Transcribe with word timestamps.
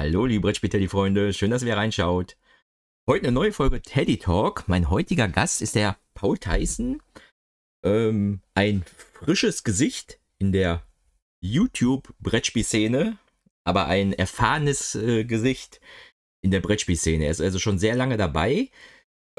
Hallo, 0.00 0.24
liebe 0.24 0.40
Brettspiel-Teddy-Freunde, 0.40 1.34
schön, 1.34 1.50
dass 1.50 1.62
ihr 1.62 1.76
reinschaut. 1.76 2.38
Heute 3.06 3.26
eine 3.26 3.32
neue 3.32 3.52
Folge 3.52 3.82
Teddy 3.82 4.16
Talk. 4.16 4.66
Mein 4.66 4.88
heutiger 4.88 5.28
Gast 5.28 5.60
ist 5.60 5.74
der 5.74 5.98
Paul 6.14 6.38
Tyson. 6.38 7.02
Ähm, 7.84 8.40
ein 8.54 8.82
frisches 9.12 9.62
Gesicht 9.62 10.18
in 10.38 10.52
der 10.52 10.86
YouTube-Brettspielszene, 11.44 13.18
aber 13.64 13.88
ein 13.88 14.14
erfahrenes 14.14 14.94
äh, 14.94 15.24
Gesicht 15.24 15.82
in 16.42 16.50
der 16.50 16.60
Brettspielszene. 16.60 17.24
Er 17.26 17.32
ist 17.32 17.42
also 17.42 17.58
schon 17.58 17.78
sehr 17.78 17.94
lange 17.94 18.16
dabei. 18.16 18.70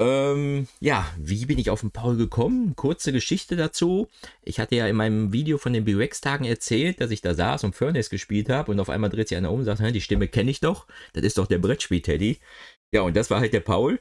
Ähm, 0.02 0.66
ja, 0.80 1.06
wie 1.16 1.46
bin 1.46 1.58
ich 1.58 1.70
auf 1.70 1.80
den 1.80 1.92
Paul 1.92 2.16
gekommen? 2.16 2.74
Kurze 2.74 3.12
Geschichte 3.12 3.54
dazu. 3.54 4.08
Ich 4.42 4.58
hatte 4.58 4.74
ja 4.74 4.88
in 4.88 4.96
meinem 4.96 5.32
Video 5.32 5.58
von 5.58 5.72
den 5.72 5.84
BWX-Tagen 5.84 6.44
erzählt, 6.44 7.00
dass 7.00 7.12
ich 7.12 7.20
da 7.20 7.34
saß 7.34 7.62
und 7.62 7.76
Furnace 7.76 8.10
gespielt 8.10 8.48
habe 8.48 8.72
und 8.72 8.80
auf 8.80 8.90
einmal 8.90 9.10
dreht 9.10 9.28
sich 9.28 9.38
einer 9.38 9.52
um 9.52 9.60
und 9.60 9.64
sagt, 9.64 9.80
die 9.94 10.00
Stimme 10.00 10.26
kenne 10.26 10.50
ich 10.50 10.58
doch. 10.58 10.88
Das 11.12 11.22
ist 11.22 11.38
doch 11.38 11.46
der 11.46 11.58
Brettspiel-Teddy. 11.58 12.38
Ja, 12.92 13.02
und 13.02 13.14
das 13.16 13.30
war 13.30 13.38
halt 13.38 13.52
der 13.52 13.60
Paul. 13.60 14.00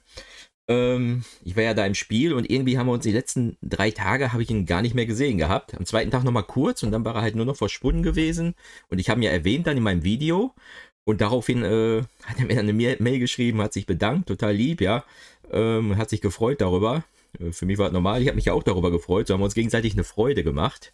Ähm, 0.67 1.23
ich 1.43 1.55
war 1.55 1.63
ja 1.63 1.73
da 1.75 1.85
im 1.85 1.95
Spiel 1.95 2.33
und 2.33 2.49
irgendwie 2.49 2.77
haben 2.77 2.87
wir 2.87 2.93
uns 2.93 3.03
die 3.03 3.11
letzten 3.11 3.57
drei 3.61 3.91
Tage, 3.91 4.33
habe 4.33 4.41
ich 4.41 4.49
ihn 4.49 4.65
gar 4.65 4.81
nicht 4.81 4.95
mehr 4.95 5.05
gesehen 5.05 5.37
gehabt. 5.37 5.75
Am 5.75 5.85
zweiten 5.85 6.09
Tag 6.11 6.23
nochmal 6.23 6.43
kurz 6.43 6.81
und 6.81 6.91
dann 6.91 7.05
war 7.05 7.15
er 7.15 7.21
halt 7.21 7.35
nur 7.35 7.45
noch 7.45 7.57
verschwunden 7.57 8.01
gewesen. 8.01 8.55
Und 8.89 8.99
ich 8.99 9.09
habe 9.09 9.19
ihn 9.19 9.23
ja 9.23 9.31
erwähnt 9.31 9.67
dann 9.67 9.77
in 9.77 9.83
meinem 9.83 10.03
Video. 10.03 10.55
Und 11.05 11.21
daraufhin 11.21 11.63
äh, 11.63 12.03
hat 12.23 12.39
er 12.39 12.45
mir 12.45 12.55
dann 12.55 12.69
eine 12.69 12.73
Mail 12.73 13.19
geschrieben, 13.19 13.61
hat 13.61 13.73
sich 13.73 13.85
bedankt, 13.85 14.27
total 14.27 14.53
lieb, 14.53 14.81
ja. 14.81 15.03
Ähm, 15.51 15.97
hat 15.97 16.09
sich 16.09 16.21
gefreut 16.21 16.61
darüber. 16.61 17.03
Äh, 17.39 17.51
für 17.51 17.65
mich 17.65 17.77
war 17.77 17.85
das 17.85 17.93
normal. 17.93 18.21
Ich 18.21 18.27
habe 18.27 18.35
mich 18.35 18.45
ja 18.45 18.53
auch 18.53 18.63
darüber 18.63 18.91
gefreut. 18.91 19.27
So 19.27 19.33
haben 19.33 19.41
wir 19.41 19.45
uns 19.45 19.55
gegenseitig 19.55 19.93
eine 19.93 20.03
Freude 20.03 20.43
gemacht. 20.43 20.91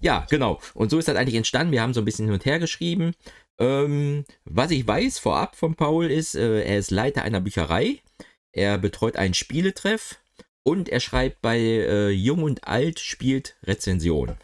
Ja, 0.00 0.26
genau. 0.30 0.60
Und 0.74 0.90
so 0.90 0.98
ist 0.98 1.08
das 1.08 1.16
eigentlich 1.16 1.34
entstanden. 1.34 1.72
Wir 1.72 1.82
haben 1.82 1.94
so 1.94 2.00
ein 2.00 2.04
bisschen 2.04 2.26
hin 2.26 2.34
und 2.34 2.44
her 2.44 2.58
geschrieben. 2.58 3.14
Ähm, 3.58 4.24
was 4.44 4.70
ich 4.70 4.86
weiß 4.86 5.18
vorab 5.18 5.56
von 5.56 5.74
Paul 5.74 6.10
ist, 6.10 6.34
äh, 6.34 6.62
er 6.62 6.78
ist 6.78 6.90
Leiter 6.90 7.22
einer 7.22 7.40
Bücherei. 7.40 8.00
Er 8.52 8.78
betreut 8.78 9.16
einen 9.16 9.34
Spieletreff. 9.34 10.20
Und 10.62 10.88
er 10.88 10.98
schreibt 10.98 11.42
bei 11.42 11.58
äh, 11.58 12.10
Jung 12.10 12.42
und 12.42 12.66
Alt 12.66 12.98
spielt 12.98 13.56
Rezension. 13.62 14.36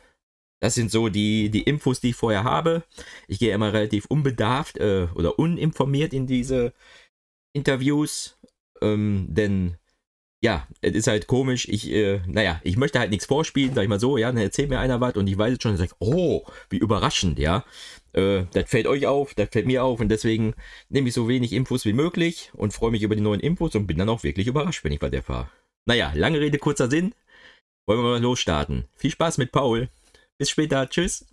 Das 0.63 0.75
sind 0.75 0.93
so 0.93 1.09
die, 1.09 1.51
die 1.51 1.63
Infos, 1.63 2.01
die 2.01 2.11
ich 2.11 2.17
vorher 2.17 2.45
habe. 2.45 2.85
Ich 3.27 3.41
gehe 3.41 3.53
immer 3.53 3.73
relativ 3.73 4.07
unbedarft 4.07 4.79
äh, 4.79 5.09
oder 5.17 5.37
uninformiert 5.37 6.13
in 6.15 6.29
diese 6.29 6.73
Interviews. 7.53 8.39
Ähm, 8.81 9.27
denn 9.29 9.77
ja, 10.41 10.69
es 10.81 10.95
ist 10.95 11.09
halt 11.09 11.27
komisch. 11.27 11.67
Ich, 11.69 11.91
äh, 11.91 12.21
naja, 12.29 12.61
ich 12.63 12.77
möchte 12.77 13.01
halt 13.01 13.11
nichts 13.11 13.27
vorspielen, 13.27 13.75
sag 13.75 13.83
ich 13.83 13.89
mal 13.89 13.99
so, 13.99 14.17
ja, 14.19 14.29
dann 14.29 14.41
erzählt 14.41 14.71
mir 14.71 14.79
einer 14.79 15.01
was 15.01 15.17
und 15.17 15.27
ich 15.27 15.37
weiß 15.37 15.55
es 15.55 15.59
schon 15.61 15.73
und 15.73 15.79
sage, 15.79 15.97
oh, 15.99 16.45
wie 16.71 16.79
überraschend, 16.79 17.41
ja. 17.41 17.65
Äh, 18.13 18.45
das 18.53 18.71
fällt 18.71 18.87
euch 18.87 19.09
auf, 19.09 19.35
das 19.35 19.49
fällt 19.51 19.67
mir 19.67 19.83
auf 19.83 19.99
und 19.99 20.11
deswegen 20.11 20.55
nehme 20.89 21.09
ich 21.09 21.15
so 21.15 21.27
wenig 21.29 21.53
Infos 21.53 21.85
wie 21.85 21.93
möglich 21.93 22.53
und 22.55 22.73
freue 22.73 22.93
mich 22.93 23.03
über 23.03 23.17
die 23.17 23.23
neuen 23.23 23.41
Infos 23.41 23.75
und 23.75 23.89
bin 23.89 23.99
dann 23.99 24.09
auch 24.09 24.23
wirklich 24.23 24.47
überrascht, 24.47 24.85
wenn 24.85 24.93
ich 24.93 25.03
was 25.03 25.13
erfahre. 25.13 25.51
Naja, 25.87 26.13
lange 26.15 26.39
Rede, 26.39 26.59
kurzer 26.59 26.89
Sinn. 26.89 27.17
Wollen 27.89 27.99
wir 27.99 28.11
mal 28.11 28.23
losstarten. 28.23 28.85
Viel 28.95 29.11
Spaß 29.11 29.39
mit 29.39 29.51
Paul. 29.51 29.89
Bis 30.39 30.51
später. 30.51 30.89
Tschüss. 30.89 31.27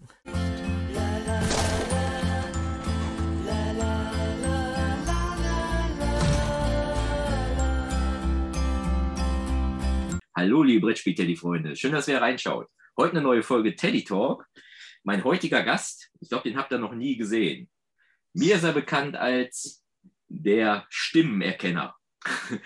Hallo, 10.35 10.63
liebe 10.63 10.87
Brettspiel-Teddy-Freunde. 10.87 11.75
Schön, 11.75 11.91
dass 11.91 12.07
ihr 12.07 12.21
reinschaut. 12.21 12.67
Heute 12.95 13.11
eine 13.11 13.21
neue 13.21 13.43
Folge 13.43 13.75
Teddy 13.75 14.05
Talk. 14.05 14.47
Mein 15.03 15.23
heutiger 15.23 15.63
Gast, 15.63 16.11
ich 16.21 16.29
glaube, 16.29 16.47
den 16.47 16.57
habt 16.57 16.71
ihr 16.71 16.77
noch 16.77 16.93
nie 16.93 17.17
gesehen. 17.17 17.69
Mir 18.33 18.55
ist 18.55 18.63
er 18.63 18.71
bekannt 18.71 19.15
als 19.15 19.83
der 20.27 20.85
Stimmenerkenner. 20.89 21.95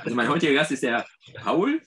Also 0.00 0.16
mein 0.16 0.28
heutiger 0.28 0.54
Gast 0.54 0.72
ist 0.72 0.82
der 0.82 1.06
Paul. 1.36 1.80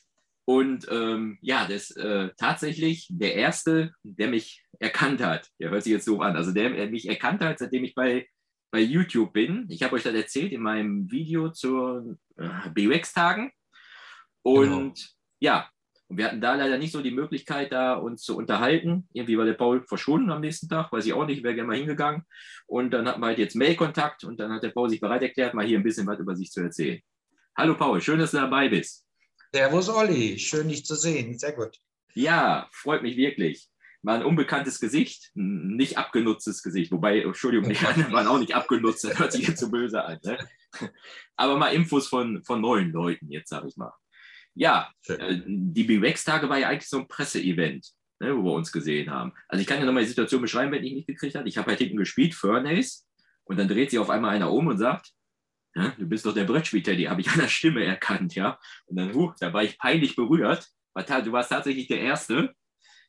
Und 0.45 0.87
ähm, 0.89 1.37
ja, 1.41 1.67
das 1.67 1.91
ist 1.91 1.97
äh, 1.97 2.29
tatsächlich 2.37 3.07
der 3.09 3.35
Erste, 3.35 3.93
der 4.03 4.29
mich 4.29 4.63
erkannt 4.79 5.21
hat. 5.23 5.49
Der 5.59 5.69
hört 5.69 5.83
sich 5.83 5.93
jetzt 5.93 6.05
so 6.05 6.21
an. 6.21 6.35
Also 6.35 6.51
der, 6.51 6.71
der 6.71 6.89
mich 6.89 7.07
erkannt 7.07 7.41
hat, 7.41 7.59
seitdem 7.59 7.83
ich 7.83 7.93
bei, 7.93 8.27
bei 8.71 8.79
YouTube 8.79 9.33
bin. 9.33 9.65
Ich 9.69 9.83
habe 9.83 9.95
euch 9.95 10.03
das 10.03 10.13
erzählt 10.13 10.51
in 10.51 10.61
meinem 10.61 11.09
Video 11.11 11.49
zu 11.49 12.17
äh, 12.37 12.69
BUX-Tagen. 12.73 13.51
Und 14.43 14.95
genau. 14.95 14.95
ja, 15.39 15.69
und 16.11 16.17
wir 16.17 16.25
hatten 16.25 16.41
da 16.41 16.55
leider 16.55 16.77
nicht 16.77 16.91
so 16.91 17.01
die 17.01 17.11
Möglichkeit, 17.11 17.71
da 17.71 17.93
uns 17.93 18.23
zu 18.23 18.35
unterhalten. 18.35 19.07
Irgendwie 19.13 19.37
war 19.37 19.45
der 19.45 19.53
Paul 19.53 19.81
verschwunden 19.87 20.29
am 20.29 20.41
nächsten 20.41 20.67
Tag, 20.67 20.91
weiß 20.91 21.05
ich 21.05 21.13
auch 21.13 21.25
nicht, 21.25 21.41
wäre 21.41 21.55
gerne 21.55 21.69
mal 21.69 21.77
hingegangen. 21.77 22.23
Und 22.67 22.91
dann 22.91 23.07
hatten 23.07 23.21
wir 23.21 23.27
halt 23.27 23.39
jetzt 23.39 23.55
Mail-Kontakt 23.55 24.25
und 24.25 24.37
dann 24.37 24.51
hat 24.51 24.61
der 24.61 24.71
Paul 24.71 24.89
sich 24.89 24.99
bereit 24.99 25.21
erklärt, 25.21 25.53
mal 25.53 25.65
hier 25.65 25.79
ein 25.79 25.83
bisschen 25.83 26.05
was 26.07 26.19
über 26.19 26.35
sich 26.35 26.51
zu 26.51 26.59
erzählen. 26.59 26.99
Hallo 27.57 27.77
Paul, 27.77 28.01
schön, 28.01 28.19
dass 28.19 28.31
du 28.31 28.37
dabei 28.37 28.67
bist. 28.67 29.05
Servus 29.53 29.89
Olli, 29.89 30.39
schön 30.39 30.69
dich 30.69 30.85
zu 30.85 30.95
sehen, 30.95 31.37
sehr 31.37 31.51
gut. 31.51 31.77
Ja, 32.13 32.69
freut 32.71 33.03
mich 33.03 33.17
wirklich. 33.17 33.67
Mal 34.01 34.15
ein 34.15 34.25
unbekanntes 34.25 34.79
Gesicht, 34.79 35.31
ein 35.35 35.75
nicht 35.75 35.97
abgenutztes 35.97 36.63
Gesicht. 36.63 36.91
Wobei, 36.91 37.21
Entschuldigung, 37.21 37.69
die 37.69 37.85
anderen 37.85 38.13
waren 38.13 38.27
auch 38.27 38.39
nicht 38.39 38.55
abgenutzt, 38.55 39.03
das 39.03 39.19
hört 39.19 39.33
sich 39.33 39.47
jetzt 39.47 39.59
so 39.59 39.69
böse 39.69 40.03
an. 40.03 40.19
Ne? 40.23 40.37
Aber 41.35 41.57
mal 41.57 41.73
Infos 41.73 42.07
von, 42.07 42.41
von 42.45 42.61
neuen 42.61 42.93
Leuten, 42.93 43.29
jetzt 43.29 43.49
sage 43.49 43.67
ich 43.67 43.75
mal. 43.75 43.93
Ja, 44.53 44.89
äh, 45.07 45.41
die 45.45 45.83
BWX-Tage 45.83 46.47
war 46.47 46.57
ja 46.57 46.69
eigentlich 46.69 46.89
so 46.89 46.99
ein 46.99 47.07
Presseevent, 47.09 47.89
ne, 48.19 48.35
wo 48.35 48.43
wir 48.43 48.53
uns 48.53 48.71
gesehen 48.71 49.11
haben. 49.11 49.33
Also 49.49 49.61
ich 49.61 49.67
kann 49.67 49.79
ja 49.79 49.85
nochmal 49.85 50.03
die 50.03 50.09
Situation 50.09 50.41
beschreiben, 50.41 50.71
wenn 50.71 50.83
ich 50.83 50.93
nicht 50.93 51.07
gekriegt 51.07 51.35
habe. 51.35 51.49
Ich 51.49 51.57
habe 51.57 51.69
halt 51.69 51.79
hinten 51.79 51.97
gespielt, 51.97 52.33
Furnace, 52.33 53.05
und 53.43 53.57
dann 53.57 53.67
dreht 53.67 53.89
sich 53.89 53.99
auf 53.99 54.09
einmal 54.09 54.33
einer 54.33 54.51
um 54.51 54.67
und 54.67 54.77
sagt, 54.77 55.11
ja, 55.75 55.93
du 55.97 56.05
bist 56.05 56.25
doch 56.25 56.33
der 56.33 56.43
Brettspiel-Teddy, 56.43 57.03
habe 57.09 57.21
ich 57.21 57.29
an 57.29 57.39
der 57.39 57.47
Stimme 57.47 57.83
erkannt, 57.83 58.35
ja. 58.35 58.59
Und 58.87 58.97
dann, 58.97 59.13
huh, 59.13 59.33
da 59.39 59.53
war 59.53 59.63
ich 59.63 59.77
peinlich 59.77 60.15
berührt. 60.15 60.67
Du 60.93 61.31
warst 61.31 61.49
tatsächlich 61.49 61.87
der 61.87 62.01
Erste, 62.01 62.53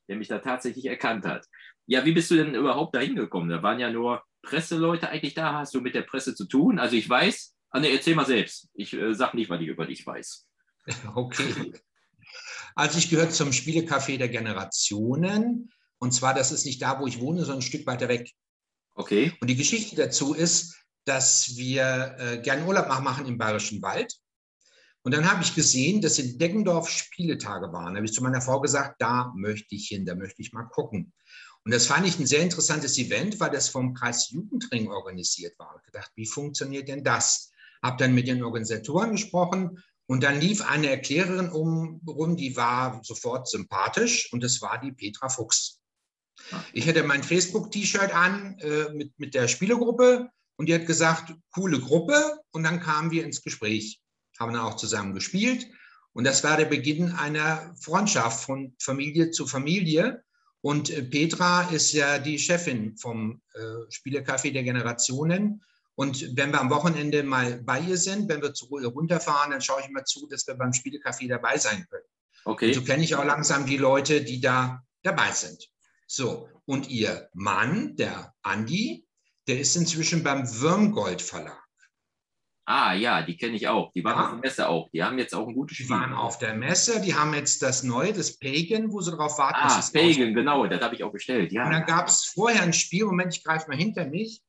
der 0.09 0.17
mich 0.17 0.29
da 0.29 0.39
tatsächlich 0.39 0.87
erkannt 0.87 1.25
hat. 1.25 1.47
Ja, 1.87 2.05
wie 2.05 2.13
bist 2.13 2.31
du 2.31 2.37
denn 2.37 2.55
überhaupt 2.55 2.95
da 2.95 3.01
hingekommen? 3.01 3.49
Da 3.51 3.63
waren 3.63 3.81
ja 3.81 3.91
nur 3.91 4.23
Presseleute 4.43 5.09
eigentlich 5.09 5.35
da. 5.35 5.55
Hast 5.55 5.75
du 5.75 5.81
mit 5.81 5.95
der 5.95 6.03
Presse 6.03 6.35
zu 6.35 6.47
tun? 6.47 6.79
Also 6.79 6.95
ich 6.97 7.09
weiß, 7.09 7.57
ah, 7.71 7.81
ne, 7.81 7.91
erzähl 7.91 8.15
mal 8.15 8.27
selbst. 8.27 8.69
Ich 8.75 8.93
äh, 8.93 9.15
sag 9.15 9.35
nicht, 9.35 9.51
was 9.51 9.61
ich 9.61 9.69
über 9.69 9.87
dich 9.87 10.07
weiß. 10.07 10.49
Okay. 11.15 11.73
Also 12.75 12.99
ich 12.99 13.11
gehöre 13.11 13.31
zum 13.31 13.51
Spielecafé 13.51 14.17
der 14.17 14.29
Generationen. 14.29 15.71
Und 15.99 16.13
zwar, 16.13 16.35
das 16.35 16.51
ist 16.51 16.65
nicht 16.65 16.81
da, 16.83 16.99
wo 16.99 17.07
ich 17.07 17.21
wohne, 17.21 17.41
sondern 17.41 17.59
ein 17.59 17.63
Stück 17.63 17.87
weiter 17.87 18.09
weg. 18.09 18.31
Okay. 18.95 19.33
Und 19.41 19.49
die 19.49 19.57
Geschichte 19.57 19.97
dazu 19.97 20.35
ist, 20.35 20.82
dass 21.05 21.57
wir 21.57 22.17
äh, 22.19 22.39
gerne 22.39 22.65
Urlaub 22.65 22.89
machen 23.03 23.27
im 23.27 23.39
Bayerischen 23.39 23.83
Wald. 23.83 24.15
Und 25.05 25.13
dann 25.13 25.29
habe 25.29 25.43
ich 25.43 25.55
gesehen, 25.55 26.01
dass 26.01 26.19
in 26.19 26.39
Deggendorf 26.39 26.89
Spieletage 26.89 27.73
waren. 27.73 27.95
Da 27.95 27.97
habe 27.97 28.07
ich 28.07 28.13
zu 28.13 28.23
meiner 28.23 28.41
Frau 28.41 28.61
gesagt, 28.61 29.01
da 29.01 29.33
möchte 29.35 29.75
ich 29.75 29.89
hin, 29.89 30.07
da 30.07 30.15
möchte 30.15 30.43
ich 30.43 30.53
mal 30.53 30.65
gucken. 30.65 31.13
Und 31.65 31.73
das 31.73 31.87
fand 31.87 32.07
ich 32.07 32.19
ein 32.19 32.27
sehr 32.27 32.43
interessantes 32.43 32.99
Event, 32.99 33.39
weil 33.41 33.51
das 33.51 33.69
vom 33.69 33.95
Kreis 33.95 34.31
Jugendring 34.31 34.89
organisiert 34.89 35.59
war. 35.59 35.77
Ich 35.79 35.93
gedacht, 35.93 36.11
wie 36.15 36.27
funktioniert 36.27 36.89
denn 36.89 37.05
das? 37.05 37.51
Habe 37.83 37.97
dann 37.99 38.15
mit 38.15 38.29
den 38.29 38.43
Organisatoren 38.43 39.13
gesprochen 39.13 39.83
und 40.07 40.23
dann 40.23 40.41
lief 40.41 40.63
eine 40.63 40.91
Erklärerin 40.91 41.51
um, 41.51 42.01
rum, 42.07 42.37
die 42.37 42.57
war 42.57 43.01
sofort 43.03 43.49
sympathisch 43.49 44.33
und 44.33 44.43
das 44.43 44.61
war 44.61 44.81
die 44.81 44.93
Petra 44.93 45.29
Fuchs. 45.29 45.81
Ich 46.73 46.89
hatte 46.89 47.05
mein 47.05 47.23
Facebook-T-Shirt 47.23 48.15
an 48.15 48.59
äh, 48.59 48.93
mit, 48.93 49.19
mit 49.19 49.35
der 49.35 49.49
Spielegruppe 49.49 50.31
und 50.63 50.67
die 50.67 50.75
hat 50.77 50.87
gesagt, 50.87 51.35
coole 51.51 51.81
Gruppe. 51.81 52.39
Und 52.53 52.63
dann 52.63 52.79
kamen 52.79 53.11
wir 53.11 53.25
ins 53.25 53.43
Gespräch, 53.43 54.01
haben 54.39 54.53
dann 54.53 54.63
auch 54.63 54.77
zusammen 54.77 55.13
gespielt. 55.13 55.67
Und 56.13 56.23
das 56.23 56.45
war 56.45 56.57
der 56.57 56.67
Beginn 56.67 57.11
einer 57.11 57.75
Freundschaft 57.81 58.45
von 58.45 58.73
Familie 58.81 59.33
zu 59.33 59.49
Familie. 59.49 60.23
Und 60.61 60.89
äh, 60.91 61.03
Petra 61.03 61.63
ist 61.73 61.93
ja 61.93 62.21
die 62.21 62.39
Chefin 62.39 62.97
vom 62.97 63.43
äh, 63.55 63.59
Spielecafé 63.91 64.53
der 64.53 64.63
Generationen. 64.63 65.65
Und 65.97 66.37
wenn 66.37 66.53
wir 66.53 66.61
am 66.61 66.71
Wochenende 66.71 67.25
mal 67.25 67.61
bei 67.61 67.81
ihr 67.81 67.97
sind, 67.97 68.29
wenn 68.29 68.41
wir 68.41 68.55
zu 68.55 68.79
ihr 68.79 68.87
runterfahren, 68.87 69.51
dann 69.51 69.63
schaue 69.63 69.81
ich 69.81 69.89
immer 69.89 70.05
zu, 70.05 70.29
dass 70.29 70.47
wir 70.47 70.55
beim 70.55 70.71
Spielecafé 70.71 71.29
dabei 71.29 71.59
sein 71.59 71.85
können. 71.91 72.07
Okay. 72.45 72.69
Und 72.69 72.75
so 72.75 72.83
kenne 72.85 73.03
ich 73.03 73.17
auch 73.17 73.25
langsam 73.25 73.67
die 73.67 73.79
Leute, 73.79 74.23
die 74.23 74.41
da 74.41 74.87
dabei 75.03 75.33
sind. 75.33 75.69
So, 76.07 76.49
und 76.67 76.89
ihr 76.89 77.31
Mann, 77.33 77.97
der 77.97 78.33
Andi, 78.43 79.09
der 79.49 79.61
ist 79.61 79.77
inzwischen 79.77 80.23
beim 80.23 80.49
Würmgold 80.61 81.23
Verlag. 81.23 81.63
Ah 82.65 82.95
ja, 82.95 83.23
die 83.23 83.37
kenne 83.37 83.57
ich 83.57 83.67
auch. 83.67 83.93
Die 83.93 84.05
waren 84.05 84.17
ja. 84.17 84.25
auf 84.25 84.31
der 84.31 84.39
Messe 84.41 84.69
auch. 84.69 84.89
Die 84.91 85.03
haben 85.03 85.19
jetzt 85.19 85.35
auch 85.35 85.49
ein 85.49 85.55
gutes 85.55 85.77
Spiel. 85.77 85.87
Die 85.87 85.93
waren 85.93 86.15
auf 86.15 86.39
der 86.39 86.55
Messe. 86.55 87.01
Die 87.01 87.15
haben 87.15 87.35
jetzt 87.35 87.61
das 87.61 87.83
neue, 87.83 88.13
das 88.13 88.39
Pagan, 88.39 88.93
wo 88.93 89.01
sie 89.01 89.11
darauf 89.11 89.37
warten. 89.39 89.59
Ah, 89.61 89.77
das 89.77 89.91
Pagan, 89.91 90.33
genau. 90.33 90.67
Das 90.69 90.81
habe 90.81 90.95
ich 90.95 91.03
auch 91.03 91.11
bestellt. 91.11 91.51
Ja. 91.53 91.65
Und 91.65 91.73
dann 91.73 91.87
gab 91.87 92.07
es 92.07 92.25
vorher 92.25 92.63
ein 92.63 92.73
Spiel. 92.73 93.05
Moment, 93.05 93.35
ich 93.37 93.43
greife 93.43 93.69
mal 93.69 93.77
hinter 93.77 94.07
mich. 94.07 94.43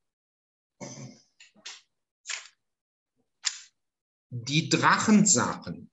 Die 4.30 4.70
Drachensachen. 4.70 5.90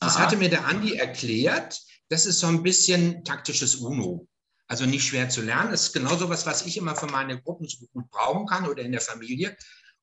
Das 0.00 0.16
Aha. 0.16 0.24
hatte 0.24 0.36
mir 0.36 0.48
der 0.48 0.66
Andi 0.66 0.94
erklärt. 0.94 1.82
Das 2.08 2.24
ist 2.24 2.40
so 2.40 2.46
ein 2.46 2.62
bisschen 2.62 3.24
taktisches 3.24 3.76
UNO. 3.76 4.26
Also 4.72 4.86
nicht 4.86 5.04
schwer 5.06 5.28
zu 5.28 5.42
lernen. 5.42 5.70
Das 5.70 5.88
ist 5.88 5.92
genau 5.92 6.16
so 6.16 6.30
was, 6.30 6.46
was 6.46 6.64
ich 6.64 6.78
immer 6.78 6.96
für 6.96 7.04
meine 7.04 7.38
Gruppen 7.38 7.68
so 7.68 7.84
gut 7.92 8.10
brauchen 8.10 8.46
kann 8.46 8.66
oder 8.66 8.82
in 8.82 8.92
der 8.92 9.02
Familie. 9.02 9.54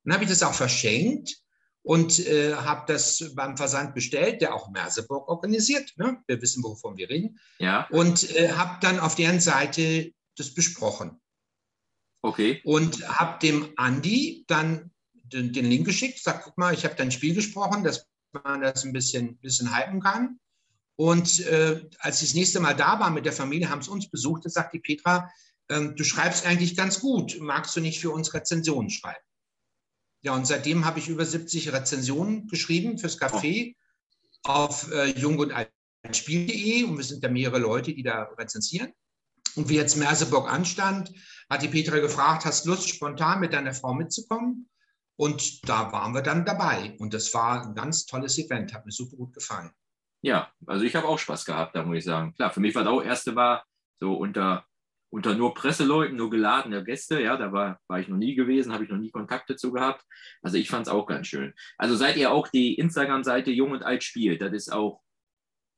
dann 0.04 0.14
habe 0.14 0.26
ich 0.26 0.30
das 0.30 0.44
auch 0.44 0.54
verschenkt 0.54 1.38
und 1.82 2.20
äh, 2.20 2.54
habe 2.54 2.84
das 2.86 3.34
beim 3.34 3.58
Versand 3.58 3.96
bestellt, 3.96 4.42
der 4.42 4.54
auch 4.54 4.70
Merseburg 4.70 5.28
organisiert. 5.28 5.92
Ne? 5.98 6.22
Wir 6.28 6.40
wissen, 6.44 6.64
wovon 6.64 6.98
wir 6.98 7.10
reden. 7.10 7.40
Ja. 7.58 7.88
Und 7.90 8.30
äh, 8.36 8.52
habe 8.52 8.78
dann 8.82 9.00
auf 9.00 9.16
deren 9.16 9.40
Seite 9.40 10.14
das 10.38 10.54
besprochen. 10.54 11.20
Okay. 12.22 12.62
Und 12.64 13.10
habe 13.10 13.40
dem 13.40 13.74
Andi 13.76 14.46
dann 14.46 14.92
den, 15.14 15.52
den 15.52 15.66
Link 15.66 15.88
geschickt, 15.88 16.20
sag, 16.22 16.44
guck 16.44 16.60
mal, 16.60 16.76
ich 16.76 16.86
habe 16.86 16.94
dein 16.94 17.12
Spiel 17.12 17.34
gesprochen, 17.34 17.84
dass 17.84 18.08
man 18.34 18.62
das 18.62 18.84
ein 18.84 18.94
bisschen, 18.94 19.40
bisschen 19.40 19.76
hypen 19.76 20.00
kann. 20.00 20.40
Und 21.00 21.40
äh, 21.46 21.88
als 22.00 22.22
ich 22.22 22.28
das 22.28 22.36
nächste 22.36 22.60
Mal 22.60 22.76
da 22.76 23.00
war 23.00 23.10
mit 23.10 23.26
der 23.26 23.32
Familie, 23.32 23.70
haben 23.70 23.82
sie 23.82 23.90
uns 23.90 24.10
besucht, 24.10 24.44
da 24.44 24.50
sagt 24.50 24.74
die 24.74 24.80
Petra, 24.80 25.32
ähm, 25.70 25.96
du 25.96 26.04
schreibst 26.04 26.46
eigentlich 26.46 26.76
ganz 26.76 27.00
gut, 27.00 27.38
magst 27.40 27.74
du 27.78 27.80
nicht 27.80 28.02
für 28.02 28.12
uns 28.12 28.34
Rezensionen 28.34 28.90
schreiben? 28.90 29.24
Ja, 30.24 30.36
und 30.36 30.46
seitdem 30.46 30.84
habe 30.84 31.00
ich 31.00 31.08
über 31.08 31.26
70 31.26 31.72
Rezensionen 31.72 32.50
geschrieben 32.50 32.98
fürs 32.98 33.18
Café 33.18 33.78
auf 34.44 34.92
äh, 34.92 35.18
jung 35.18 35.40
und 35.40 35.54
altspiel.de 36.04 36.84
und 36.84 36.98
wir 36.98 37.06
sind 37.06 37.24
da 37.24 37.30
mehrere 37.30 37.60
Leute, 37.60 37.94
die 37.94 38.04
da 38.04 38.24
rezensieren. 38.38 38.92
Und 39.56 39.70
wie 39.70 39.76
jetzt 39.76 39.96
Merseburg 39.96 40.52
anstand, 40.52 41.14
hat 41.50 41.62
die 41.62 41.70
Petra 41.70 42.00
gefragt, 42.00 42.44
hast 42.44 42.66
Lust, 42.66 42.90
spontan 42.90 43.40
mit 43.40 43.54
deiner 43.54 43.74
Frau 43.74 43.94
mitzukommen? 43.94 44.70
Und 45.16 45.70
da 45.70 45.94
waren 45.94 46.14
wir 46.14 46.24
dann 46.24 46.44
dabei. 46.44 46.98
Und 47.00 47.14
das 47.14 47.34
war 47.34 47.66
ein 47.66 47.74
ganz 47.74 48.06
tolles 48.06 48.38
Event, 48.38 48.74
hat 48.74 48.86
mir 48.86 48.92
super 48.92 49.16
gut 49.16 49.32
gefallen. 49.34 49.72
Ja, 50.22 50.52
also 50.66 50.84
ich 50.84 50.96
habe 50.96 51.08
auch 51.08 51.20
Spaß 51.20 51.46
gehabt, 51.46 51.76
da 51.76 51.84
muss 51.84 51.98
ich 51.98 52.04
sagen. 52.04 52.36
Klar, 52.36 52.52
für 52.52 52.60
mich 52.60 52.76
war 52.76 52.84
das 52.84 52.92
auch 52.92 53.04
erste 53.04 53.36
war 53.36 53.64
so 54.00 54.14
unter 54.14 54.66
unter 55.12 55.36
nur 55.36 55.54
Presseleuten, 55.54 56.18
nur 56.18 56.30
geladene 56.30 56.84
Gäste. 56.84 57.22
Ja, 57.22 57.36
da 57.36 57.52
war, 57.52 57.80
war 57.88 58.00
ich 58.00 58.08
noch 58.08 58.18
nie 58.18 58.36
gewesen, 58.36 58.74
habe 58.74 58.84
ich 58.84 58.90
noch 58.90 58.98
nie 58.98 59.10
Kontakte 59.10 59.56
zu 59.56 59.72
gehabt. 59.72 60.06
Also 60.42 60.58
ich 60.58 60.70
fand 60.70 60.88
es 60.88 60.94
auch 60.94 61.08
ganz 61.08 61.28
schön. 61.28 61.54
Also 61.78 61.96
seid 61.96 62.16
ihr 62.18 62.32
auch 62.32 62.48
die 62.48 62.76
Instagram-Seite 62.76 63.52
Jung 63.52 63.72
und 63.72 63.84
Alt 63.84 64.04
spielt. 64.04 64.42
Das 64.42 64.54
ist 64.54 64.72
auch, 64.72 65.02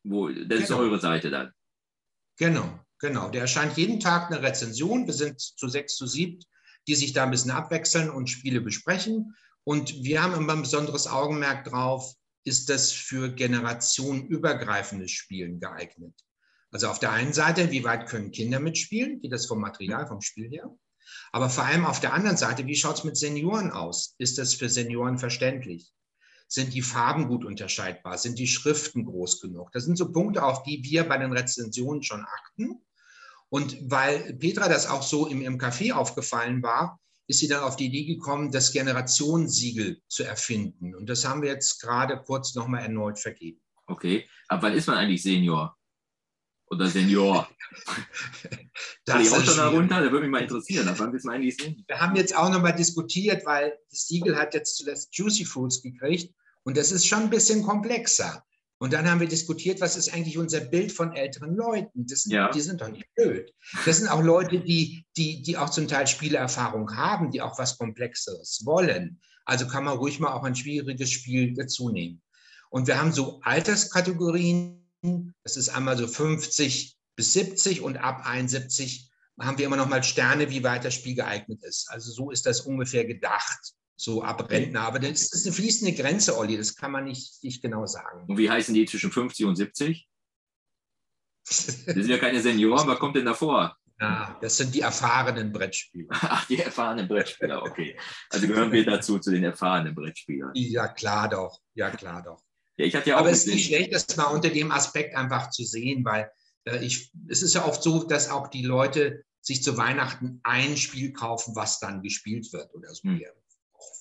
wo, 0.04 0.28
das 0.28 0.36
genau. 0.38 0.62
ist 0.62 0.72
eure 0.72 1.00
Seite 1.00 1.30
dann. 1.30 1.52
Genau, 2.38 2.80
genau. 3.00 3.30
Der 3.30 3.42
erscheint 3.42 3.78
jeden 3.78 4.00
Tag 4.00 4.32
eine 4.32 4.42
Rezension. 4.42 5.06
Wir 5.06 5.14
sind 5.14 5.40
zu 5.40 5.70
sechs, 5.70 5.96
zu 5.96 6.08
sieben, 6.08 6.40
die 6.88 6.96
sich 6.96 7.14
da 7.14 7.24
ein 7.24 7.32
bisschen 7.32 7.52
abwechseln 7.52 8.10
und 8.10 8.30
Spiele 8.30 8.60
besprechen. 8.60 9.36
Und 9.64 10.04
wir 10.04 10.24
haben 10.24 10.34
immer 10.34 10.54
ein 10.54 10.62
besonderes 10.62 11.08
Augenmerk 11.08 11.66
drauf, 11.66 12.16
ist 12.44 12.70
das 12.70 12.92
für 12.92 13.34
generationenübergreifendes 13.34 15.12
Spielen 15.12 15.60
geeignet. 15.60 16.16
Also 16.72 16.88
auf 16.88 17.00
der 17.00 17.12
einen 17.12 17.34
Seite, 17.34 17.72
wie 17.72 17.84
weit 17.84 18.08
können 18.08 18.32
Kinder 18.32 18.60
mitspielen? 18.60 19.20
Geht 19.22 19.34
das 19.34 19.46
vom 19.46 19.60
Material, 19.60 20.08
vom 20.08 20.22
Spiel 20.22 20.50
her? 20.50 20.74
Aber 21.32 21.50
vor 21.50 21.66
allem 21.66 21.86
auf 21.86 22.00
der 22.00 22.14
anderen 22.14 22.38
Seite, 22.38 22.66
wie 22.66 22.76
schaut 22.76 22.98
es 22.98 23.04
mit 23.04 23.18
Senioren 23.18 23.72
aus? 23.72 24.16
Ist 24.18 24.38
das 24.38 24.54
für 24.54 24.70
Senioren 24.70 25.18
verständlich? 25.18 25.92
Sind 26.48 26.74
die 26.74 26.82
Farben 26.82 27.28
gut 27.28 27.46
unterscheidbar? 27.46 28.18
Sind 28.18 28.40
die 28.40 28.48
Schriften 28.48 29.06
groß 29.06 29.42
genug? 29.42 29.72
Das 29.72 29.84
sind 29.84 29.98
so 29.98 30.12
Punkte, 30.12 30.44
auf 30.44 30.64
die 30.64 30.84
wir 30.84 31.04
bei 31.08 31.18
den 31.18 31.34
Rezensionen 31.34 32.04
schon 32.04 32.26
achten. 32.26 32.82
Und 33.50 33.78
weil 33.90 34.34
Petra 34.36 34.70
das 34.70 34.88
auch 34.88 35.04
so 35.04 35.28
im, 35.28 35.42
im 35.42 35.58
Café 35.58 35.92
aufgefallen 35.92 36.64
war, 36.64 37.01
ist 37.32 37.40
sie 37.40 37.48
dann 37.48 37.64
auf 37.64 37.76
die 37.76 37.88
Idee 37.88 38.06
gekommen, 38.06 38.52
das 38.52 38.72
Generationssiegel 38.72 40.02
zu 40.08 40.24
erfinden. 40.24 40.94
Und 40.94 41.08
das 41.08 41.26
haben 41.26 41.42
wir 41.42 41.50
jetzt 41.50 41.82
gerade 41.82 42.22
kurz 42.24 42.54
nochmal 42.54 42.84
erneut 42.84 43.20
vergeben. 43.20 43.60
Okay, 43.88 44.28
aber 44.48 44.64
wann 44.64 44.74
ist 44.74 44.88
man 44.88 44.98
eigentlich 44.98 45.24
Senior? 45.24 45.76
oder 46.72 46.88
Senior? 46.88 47.48
das 49.06 49.22
ich 49.22 49.32
auch 49.32 49.44
schon 49.44 49.58
darunter, 49.58 50.02
da 50.02 50.12
würde 50.12 50.22
mich 50.22 50.32
mal 50.32 50.42
interessieren, 50.42 50.88
ab 50.88 50.96
wann 51.00 51.14
wissen 51.14 51.30
wir 51.30 51.34
eigentlich 51.34 51.58
Senior? 51.58 51.84
Wir 51.88 52.00
haben 52.00 52.16
jetzt 52.16 52.36
auch 52.36 52.50
nochmal 52.50 52.74
diskutiert, 52.76 53.46
weil 53.46 53.78
das 53.90 54.08
Siegel 54.08 54.38
hat 54.38 54.54
jetzt 54.54 54.78
zuletzt 54.78 55.16
Juicy 55.16 55.46
Foods 55.46 55.82
gekriegt 55.82 56.34
und 56.64 56.78
das 56.78 56.92
ist 56.92 57.06
schon 57.06 57.24
ein 57.24 57.30
bisschen 57.30 57.64
komplexer. 57.64 58.44
Und 58.82 58.94
dann 58.94 59.08
haben 59.08 59.20
wir 59.20 59.28
diskutiert, 59.28 59.80
was 59.80 59.96
ist 59.96 60.12
eigentlich 60.12 60.40
unser 60.40 60.60
Bild 60.60 60.92
von 60.92 61.14
älteren 61.14 61.56
Leuten? 61.56 62.08
Das 62.08 62.24
sind, 62.24 62.32
ja. 62.32 62.50
Die 62.50 62.62
sind 62.62 62.82
doch 62.82 62.90
nicht 62.90 63.06
blöd. 63.14 63.54
Das 63.86 63.98
sind 63.98 64.08
auch 64.08 64.24
Leute, 64.24 64.60
die, 64.60 65.06
die, 65.16 65.44
die 65.44 65.56
auch 65.56 65.70
zum 65.70 65.88
Teil 65.88 66.08
Spielerfahrung 66.08 66.98
haben, 66.98 67.30
die 67.30 67.44
auch 67.44 67.60
was 67.60 67.78
Komplexeres 67.78 68.64
wollen. 68.66 69.22
Also 69.46 69.68
kann 69.68 69.84
man 69.84 70.00
ruhig 70.00 70.20
mal 70.20 70.34
auch 70.34 70.42
ein 70.42 70.56
schwieriges 70.56 71.12
Spiel 71.12 71.54
dazu 71.54 71.90
nehmen. 71.90 72.24
Und 72.72 72.88
wir 72.88 73.00
haben 73.00 73.12
so 73.12 73.40
Alterskategorien, 73.44 74.84
das 75.44 75.58
ist 75.58 75.70
einmal 75.70 75.96
so 75.96 76.08
50 76.08 76.98
bis 77.16 77.34
70 77.34 77.82
und 77.82 77.98
ab 77.98 78.26
71 78.26 79.12
haben 79.40 79.60
wir 79.60 79.68
immer 79.68 79.78
noch 79.78 79.90
mal 79.90 80.04
Sterne, 80.04 80.50
wie 80.50 80.64
weit 80.64 80.86
das 80.86 80.96
Spiel 80.96 81.14
geeignet 81.14 81.64
ist. 81.64 81.88
Also 81.92 82.12
so 82.12 82.32
ist 82.32 82.48
das 82.48 82.62
ungefähr 82.62 83.06
gedacht, 83.06 83.76
so 84.02 84.24
ab 84.24 84.50
Rentner. 84.50 84.82
Aber 84.82 85.00
das 85.00 85.32
ist 85.32 85.46
eine 85.46 85.54
fließende 85.54 85.94
Grenze, 85.94 86.38
Olli, 86.38 86.58
das 86.58 86.76
kann 86.76 86.92
man 86.92 87.04
nicht, 87.04 87.44
nicht 87.44 87.62
genau 87.62 87.86
sagen. 87.86 88.26
Und 88.28 88.38
wie 88.38 88.50
heißen 88.50 88.74
die 88.74 88.86
zwischen 88.86 89.12
50 89.12 89.46
und 89.46 89.56
70? 89.56 90.08
Das 91.48 91.66
sind 91.86 92.08
ja 92.08 92.18
keine 92.18 92.42
Senioren, 92.42 92.88
was 92.88 93.00
kommt 93.00 93.16
denn 93.16 93.26
davor? 93.26 93.78
Ja, 94.00 94.38
das 94.42 94.58
sind 94.58 94.74
die 94.74 94.82
erfahrenen 94.82 95.52
Brettspieler. 95.52 96.10
Ach, 96.12 96.48
die 96.48 96.58
erfahrenen 96.58 97.08
Brettspieler, 97.08 97.62
okay. 97.62 97.96
Also 98.32 98.48
gehören 98.48 98.72
wir 98.72 98.84
dazu, 98.84 99.20
zu 99.20 99.30
den 99.30 99.44
erfahrenen 99.44 99.94
Brettspielern. 99.94 100.52
Ja, 100.56 100.88
klar 100.88 101.30
doch. 101.30 101.60
Ja, 101.76 101.92
klar 101.92 102.24
doch. 102.24 102.42
Ja, 102.78 102.86
ich 102.86 102.96
hatte 102.96 103.12
ja 103.12 103.18
auch 103.18 103.20
Aber 103.20 103.30
es 103.30 103.46
ist 103.46 103.54
nicht 103.54 103.68
schlecht, 103.68 103.94
das 103.94 104.18
mal 104.18 104.26
unter 104.26 104.50
dem 104.50 104.72
Aspekt 104.72 105.16
einfach 105.16 105.52
zu 105.52 105.64
sehen, 105.64 106.04
weil 106.04 106.32
äh, 106.66 106.84
ich, 106.84 107.12
es 107.28 107.44
ist 107.44 107.54
ja 107.54 107.66
oft 107.66 107.84
so, 107.84 108.04
dass 108.04 108.30
auch 108.30 108.48
die 108.48 108.64
Leute 108.64 109.24
sich 109.42 109.62
zu 109.62 109.78
Weihnachten 109.78 110.40
ein 110.44 110.78
Spiel 110.78 111.14
kaufen, 111.14 111.56
was 111.56 111.80
dann 111.80 112.02
gespielt 112.02 112.52
wird 112.54 112.74
oder 112.74 112.94
so. 112.96 113.04
Hm. 113.08 113.22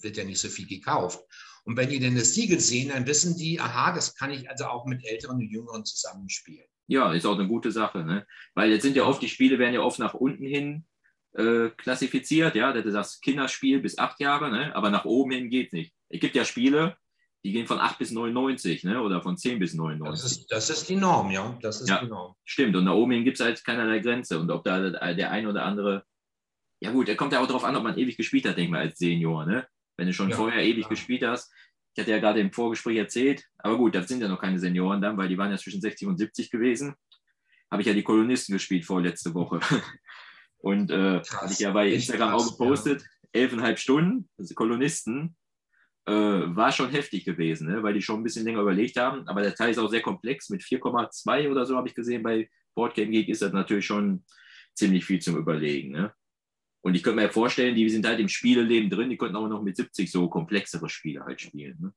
Wird 0.03 0.17
ja 0.17 0.25
nicht 0.25 0.41
so 0.41 0.49
viel 0.49 0.67
gekauft. 0.67 1.21
Und 1.65 1.77
wenn 1.77 1.89
die 1.89 1.99
denn 1.99 2.17
das 2.17 2.35
Siegel 2.35 2.59
sehen, 2.59 2.89
dann 2.89 3.07
wissen 3.07 3.37
die, 3.37 3.61
aha, 3.61 3.93
das 3.93 4.15
kann 4.15 4.31
ich 4.31 4.49
also 4.49 4.65
auch 4.65 4.87
mit 4.87 5.05
Älteren 5.05 5.37
und 5.37 5.51
Jüngeren 5.51 5.85
zusammenspielen. 5.85 6.67
Ja, 6.87 7.13
ist 7.13 7.27
auch 7.27 7.39
eine 7.39 7.47
gute 7.47 7.71
Sache, 7.71 8.05
ne? 8.05 8.27
Weil 8.55 8.71
jetzt 8.71 8.83
sind 8.83 8.97
ja 8.97 9.05
oft, 9.05 9.23
die 9.23 9.29
Spiele 9.29 9.59
werden 9.59 9.75
ja 9.75 9.81
oft 9.81 9.99
nach 9.99 10.15
unten 10.15 10.45
hin 10.45 10.87
äh, 11.35 11.71
klassifiziert, 11.77 12.55
ja, 12.57 12.73
das 12.73 12.85
ist 12.85 12.95
das 12.95 13.21
Kinderspiel 13.21 13.81
bis 13.81 13.99
acht 13.99 14.21
Jahre, 14.21 14.51
ne? 14.51 14.75
aber 14.75 14.91
nach 14.91 15.05
oben 15.05 15.31
hin 15.33 15.51
geht 15.51 15.73
nicht. 15.73 15.95
Es 16.09 16.21
gibt 16.21 16.35
ja 16.35 16.45
Spiele, 16.45 16.97
die 17.45 17.53
gehen 17.53 17.67
von 17.67 17.79
8 17.79 17.99
bis 17.99 18.11
99, 18.11 18.85
ne? 18.85 19.01
oder 19.01 19.23
von 19.23 19.37
10 19.37 19.59
bis 19.61 19.75
99. 19.75 20.23
Das 20.23 20.33
ist, 20.33 20.53
das 20.53 20.71
ist 20.71 20.89
die 20.89 20.97
Norm, 20.97 21.31
ja. 21.31 21.57
Das 21.63 21.81
ist 21.81 21.89
ja, 21.89 22.01
die 22.03 22.09
Norm. 22.09 22.35
Stimmt, 22.45 22.77
und 22.77 22.85
da 22.85 22.93
oben 22.93 23.13
hin 23.13 23.25
gibt 23.25 23.39
es 23.39 23.45
halt 23.45 23.65
keinerlei 23.65 24.01
Grenze. 24.01 24.39
Und 24.39 24.51
ob 24.51 24.65
da 24.65 24.91
der 25.15 25.31
ein 25.31 25.47
oder 25.47 25.65
andere, 25.65 26.05
ja 26.81 26.91
gut, 26.93 27.09
er 27.09 27.17
kommt 27.17 27.33
ja 27.33 27.41
auch 27.41 27.47
darauf 27.47 27.65
an, 27.65 27.77
ob 27.77 27.83
man 27.83 27.99
ewig 27.99 28.17
gespielt 28.17 28.47
hat, 28.47 28.57
denke 28.57 28.65
ich 28.65 28.71
mal, 28.71 28.81
als 28.81 28.99
Senior. 28.99 29.47
Ne? 29.47 29.67
Wenn 29.97 30.07
du 30.07 30.13
schon 30.13 30.31
ja, 30.31 30.37
vorher 30.37 30.63
ewig 30.65 30.85
ja. 30.85 30.89
gespielt 30.89 31.23
hast. 31.23 31.53
Ich 31.95 32.01
hatte 32.01 32.11
ja 32.11 32.19
gerade 32.19 32.41
im 32.41 32.53
Vorgespräch 32.53 32.97
erzählt, 32.97 33.45
aber 33.59 33.77
gut, 33.77 33.95
das 33.95 34.07
sind 34.07 34.23
ja 34.23 34.29
noch 34.29 34.41
keine 34.41 34.59
Senioren 34.59 35.03
dann, 35.03 35.17
weil 35.17 35.29
die 35.29 35.37
waren 35.37 35.51
ja 35.51 35.57
zwischen 35.59 35.81
60 35.81 36.07
und 36.07 36.19
70 36.19 36.51
gewesen. 36.51 36.95
Habe 37.71 37.83
ich 37.83 37.89
ja 37.89 37.95
die 37.95 38.05
Kolonisten 38.05 38.53
gespielt 38.53 38.85
vorletzte 38.85 39.35
Woche. 39.35 39.61
Und 40.63 40.91
äh, 40.91 41.21
hatte 41.21 41.53
ich 41.53 41.61
ja 41.61 41.71
bei 41.71 41.89
Instagram 41.91 42.31
krass, 42.31 42.43
auch 42.43 42.59
gepostet, 42.59 43.03
ja. 43.03 43.41
elfeinhalb 43.41 43.79
Stunden, 43.79 44.29
also 44.37 44.55
Kolonisten, 44.55 45.35
äh, 46.07 46.13
war 46.13 46.73
schon 46.73 46.91
heftig 46.91 47.25
gewesen, 47.25 47.69
ne? 47.69 47.83
weil 47.83 47.95
die 47.95 48.03
schon 48.03 48.21
ein 48.21 48.25
bisschen 48.25 48.45
länger 48.45 48.61
überlegt 48.61 48.97
haben. 48.97 49.27
Aber 49.27 49.43
der 49.43 49.55
Teil 49.55 49.71
ist 49.71 49.79
auch 49.79 49.89
sehr 49.89 50.03
komplex. 50.03 50.51
Mit 50.51 50.63
4,2 50.63 51.51
oder 51.51 51.65
so 51.65 51.77
habe 51.77 51.89
ich 51.89 51.95
gesehen 51.95 52.23
bei 52.23 52.49
Boardgame 52.75 53.11
Geek 53.11 53.29
ist 53.29 53.43
das 53.43 53.53
natürlich 53.53 53.87
schon 53.87 54.25
ziemlich 54.75 55.05
viel 55.05 55.21
zum 55.21 55.37
Überlegen. 55.37 55.93
Ne? 55.93 56.13
Und 56.83 56.95
ich 56.95 57.03
könnte 57.03 57.23
mir 57.23 57.31
vorstellen, 57.31 57.75
die 57.75 57.89
sind 57.91 58.07
halt 58.07 58.21
im 58.21 58.29
Spieleleben 58.29 58.91
drin, 58.91 59.11
die 59.11 59.17
könnten 59.19 59.37
auch 59.37 59.49
noch 59.49 59.63
mit 59.63 59.77
70 59.77 60.11
so 60.11 60.29
komplexere 60.29 60.89
Spiele 60.89 61.25
halt 61.25 61.41
spielen. 61.41 61.77
Ne? 61.81 61.93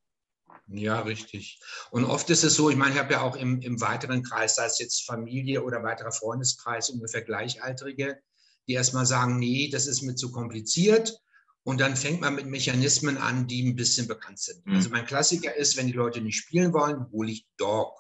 Ja, 0.68 1.02
richtig. 1.02 1.60
Und 1.92 2.06
oft 2.06 2.30
ist 2.30 2.44
es 2.44 2.56
so, 2.56 2.70
ich 2.70 2.76
meine, 2.76 2.94
ich 2.94 3.00
habe 3.00 3.14
ja 3.14 3.22
auch 3.22 3.36
im, 3.36 3.62
im 3.62 3.80
weiteren 3.82 4.24
Kreis, 4.24 4.56
sei 4.56 4.66
es 4.66 4.80
jetzt 4.80 5.06
Familie 5.06 5.64
oder 5.64 5.84
weiterer 5.84 6.12
Freundeskreis, 6.12 6.90
ungefähr 6.90 7.22
Gleichaltrige, 7.22 8.20
die 8.68 8.74
erstmal 8.74 9.06
sagen, 9.06 9.40
nee, 9.40 9.70
das 9.70 9.88
ist 9.88 10.02
mir 10.02 10.16
zu 10.16 10.32
kompliziert 10.32 11.18
und 11.64 11.80
dann 11.80 11.96
fängt 11.96 12.22
man 12.22 12.36
mit 12.36 12.46
Mechanismen 12.46 13.18
an, 13.18 13.48
die 13.48 13.64
ein 13.64 13.76
bisschen 13.76 14.08
bekannt 14.08 14.40
sind. 14.40 14.66
Mhm. 14.66 14.76
Also 14.76 14.90
mein 14.90 15.06
Klassiker 15.06 15.56
ist, 15.56 15.78
wenn 15.78 15.88
die 15.88 15.94
Leute 15.94 16.22
nicht 16.22 16.38
spielen 16.38 16.74
wollen, 16.74 17.10
hole 17.12 17.32
ich 17.32 17.48
Dog. 17.58 17.94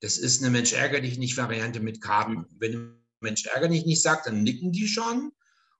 Das 0.00 0.18
ist 0.18 0.42
eine 0.42 0.50
Mensch 0.50 0.74
ärger 0.74 1.00
dich 1.00 1.18
nicht 1.18 1.36
Variante 1.36 1.80
mit 1.80 2.02
Karten. 2.02 2.32
Mhm. 2.34 2.46
Wenn 2.58 3.04
Mensch 3.20 3.46
ärger 3.46 3.68
dich 3.68 3.86
nicht 3.86 4.02
sagt, 4.02 4.26
dann 4.26 4.42
nicken 4.42 4.72
die 4.72 4.86
schon. 4.86 5.32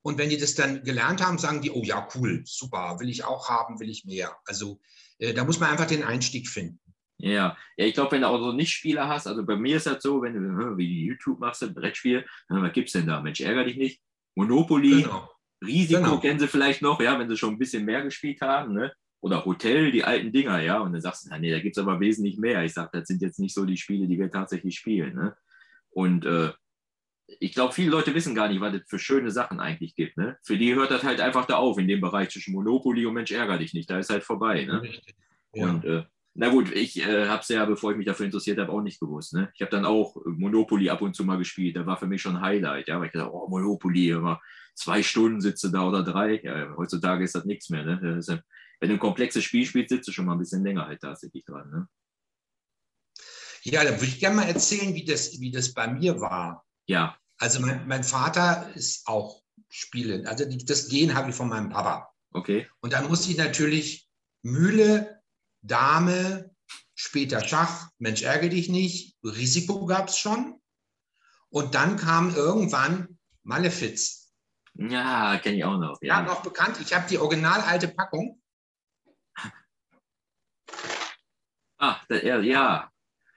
Und 0.06 0.18
wenn 0.18 0.30
die 0.30 0.38
das 0.38 0.54
dann 0.54 0.84
gelernt 0.84 1.20
haben, 1.20 1.36
sagen 1.36 1.62
die, 1.62 1.72
oh 1.72 1.82
ja, 1.82 2.06
cool, 2.14 2.40
super, 2.44 2.96
will 3.00 3.08
ich 3.08 3.24
auch 3.24 3.48
haben, 3.48 3.80
will 3.80 3.90
ich 3.90 4.04
mehr. 4.04 4.36
Also 4.44 4.78
äh, 5.18 5.34
da 5.34 5.42
muss 5.42 5.58
man 5.58 5.68
einfach 5.68 5.88
den 5.88 6.04
Einstieg 6.04 6.46
finden. 6.46 6.78
Ja, 7.18 7.56
ja 7.76 7.86
ich 7.86 7.94
glaube, 7.94 8.12
wenn 8.12 8.20
du 8.20 8.28
auch 8.28 8.38
so 8.38 8.52
Nicht-Spieler 8.52 9.08
hast, 9.08 9.26
also 9.26 9.44
bei 9.44 9.56
mir 9.56 9.78
ist 9.78 9.86
das 9.88 10.00
so, 10.04 10.22
wenn 10.22 10.34
du 10.34 10.76
wie 10.76 11.06
YouTube 11.06 11.40
machst, 11.40 11.64
ein 11.64 11.74
Brettspiel, 11.74 12.24
was 12.48 12.72
gibt 12.72 12.86
es 12.86 12.92
denn 12.92 13.08
da? 13.08 13.20
Mensch, 13.20 13.40
ärger 13.40 13.64
dich 13.64 13.78
nicht. 13.78 14.00
Monopoly, 14.36 15.02
genau. 15.02 15.28
Risiko 15.64 16.00
genau. 16.00 16.20
kennen 16.20 16.38
sie 16.38 16.46
vielleicht 16.46 16.82
noch, 16.82 17.00
ja, 17.00 17.18
wenn 17.18 17.28
sie 17.28 17.36
schon 17.36 17.54
ein 17.54 17.58
bisschen 17.58 17.84
mehr 17.84 18.02
gespielt 18.02 18.40
haben, 18.42 18.74
ne? 18.74 18.92
Oder 19.22 19.44
Hotel, 19.44 19.90
die 19.90 20.04
alten 20.04 20.30
Dinger, 20.30 20.60
ja. 20.60 20.78
Und 20.78 20.92
dann 20.92 21.02
sagst 21.02 21.24
du, 21.24 21.30
na, 21.30 21.38
nee, 21.40 21.50
da 21.50 21.58
gibt 21.58 21.76
es 21.76 21.82
aber 21.82 21.98
wesentlich 21.98 22.38
mehr. 22.38 22.62
Ich 22.62 22.74
sage, 22.74 22.90
das 22.92 23.08
sind 23.08 23.22
jetzt 23.22 23.40
nicht 23.40 23.54
so 23.56 23.64
die 23.64 23.76
Spiele, 23.76 24.06
die 24.06 24.20
wir 24.20 24.30
tatsächlich 24.30 24.76
spielen. 24.76 25.16
Ne? 25.16 25.36
Und 25.90 26.24
äh, 26.26 26.52
ich 27.26 27.52
glaube, 27.52 27.72
viele 27.72 27.90
Leute 27.90 28.14
wissen 28.14 28.34
gar 28.34 28.48
nicht, 28.48 28.60
was 28.60 28.74
es 28.74 28.82
für 28.88 28.98
schöne 28.98 29.30
Sachen 29.30 29.60
eigentlich 29.60 29.94
gibt. 29.94 30.16
Ne? 30.16 30.36
Für 30.42 30.56
die 30.56 30.74
hört 30.74 30.90
das 30.90 31.02
halt 31.02 31.20
einfach 31.20 31.46
da 31.46 31.56
auf, 31.56 31.78
in 31.78 31.88
dem 31.88 32.00
Bereich 32.00 32.30
zwischen 32.30 32.54
Monopoly 32.54 33.04
und 33.06 33.14
Mensch, 33.14 33.32
ärger 33.32 33.58
dich 33.58 33.74
nicht. 33.74 33.90
Da 33.90 33.98
ist 33.98 34.10
halt 34.10 34.24
vorbei. 34.24 34.64
Ne? 34.64 34.82
Richtig. 34.82 35.16
Ja. 35.54 35.70
Und 35.70 35.84
äh, 35.84 36.04
na 36.34 36.50
gut, 36.50 36.70
ich 36.72 37.00
äh, 37.00 37.26
habe 37.26 37.40
es 37.40 37.48
ja, 37.48 37.64
bevor 37.64 37.90
ich 37.90 37.96
mich 37.96 38.06
dafür 38.06 38.26
interessiert 38.26 38.58
habe, 38.58 38.70
auch 38.70 38.82
nicht 38.82 39.00
gewusst. 39.00 39.32
Ne? 39.32 39.50
Ich 39.54 39.62
habe 39.62 39.70
dann 39.70 39.84
auch 39.86 40.16
Monopoly 40.24 40.90
ab 40.90 41.02
und 41.02 41.16
zu 41.16 41.24
mal 41.24 41.38
gespielt. 41.38 41.76
Da 41.76 41.86
war 41.86 41.96
für 41.96 42.06
mich 42.06 42.22
schon 42.22 42.36
ein 42.36 42.42
Highlight. 42.42 42.88
Ja, 42.88 43.00
weil 43.00 43.06
ich 43.06 43.12
dachte, 43.12 43.32
oh, 43.32 43.48
Monopoly, 43.48 44.10
immer 44.10 44.40
zwei 44.74 45.02
Stunden 45.02 45.40
sitze 45.40 45.72
da 45.72 45.88
oder 45.88 46.02
drei. 46.02 46.40
Ja, 46.42 46.74
heutzutage 46.76 47.24
ist 47.24 47.34
das 47.34 47.44
nichts 47.44 47.70
mehr. 47.70 47.84
Ne? 47.84 47.98
Das 48.02 48.28
ist, 48.28 48.42
wenn 48.80 48.88
du 48.90 48.96
ein 48.96 49.00
komplexes 49.00 49.44
Spiel 49.44 49.64
spielst, 49.64 49.88
sitzt 49.88 50.08
du 50.08 50.12
schon 50.12 50.26
mal 50.26 50.32
ein 50.32 50.38
bisschen 50.38 50.62
länger 50.62 50.86
halt 50.86 51.00
tatsächlich 51.00 51.44
dran. 51.44 51.70
Ne? 51.70 51.88
Ja, 53.62 53.82
dann 53.82 53.94
würde 53.94 54.06
ich 54.06 54.20
gerne 54.20 54.36
mal 54.36 54.46
erzählen, 54.46 54.94
wie 54.94 55.04
das, 55.04 55.40
wie 55.40 55.50
das 55.50 55.72
bei 55.72 55.88
mir 55.88 56.20
war. 56.20 56.65
Ja. 56.86 57.16
Also 57.38 57.60
mein, 57.60 57.86
mein 57.86 58.04
Vater 58.04 58.70
ist 58.74 59.06
auch 59.06 59.42
spielend. 59.68 60.26
Also 60.26 60.44
das 60.44 60.88
Gen 60.88 61.14
habe 61.14 61.30
ich 61.30 61.36
von 61.36 61.48
meinem 61.48 61.68
Papa. 61.68 62.12
Okay. 62.32 62.68
Und 62.80 62.92
dann 62.92 63.08
musste 63.08 63.30
ich 63.30 63.36
natürlich 63.36 64.08
Mühle, 64.42 65.22
Dame, 65.62 66.54
später 66.94 67.42
Schach, 67.42 67.90
Mensch, 67.98 68.22
ärgere 68.22 68.50
dich 68.50 68.68
nicht, 68.68 69.16
Risiko 69.22 69.86
gab 69.86 70.08
es 70.08 70.18
schon. 70.18 70.60
Und 71.50 71.74
dann 71.74 71.96
kam 71.96 72.34
irgendwann 72.34 73.18
Malefiz. 73.42 74.32
Ja, 74.74 75.38
kenne 75.38 75.56
ich 75.56 75.64
auch 75.64 75.78
noch. 75.78 75.98
Ja, 76.02 76.20
ja 76.20 76.22
noch 76.22 76.42
bekannt. 76.42 76.78
Ich 76.80 76.94
habe 76.94 77.08
die 77.08 77.18
original 77.18 77.60
alte 77.62 77.88
Packung. 77.88 78.40
Ah, 81.78 82.00
ja, 82.08 82.38
ja. 82.40 82.90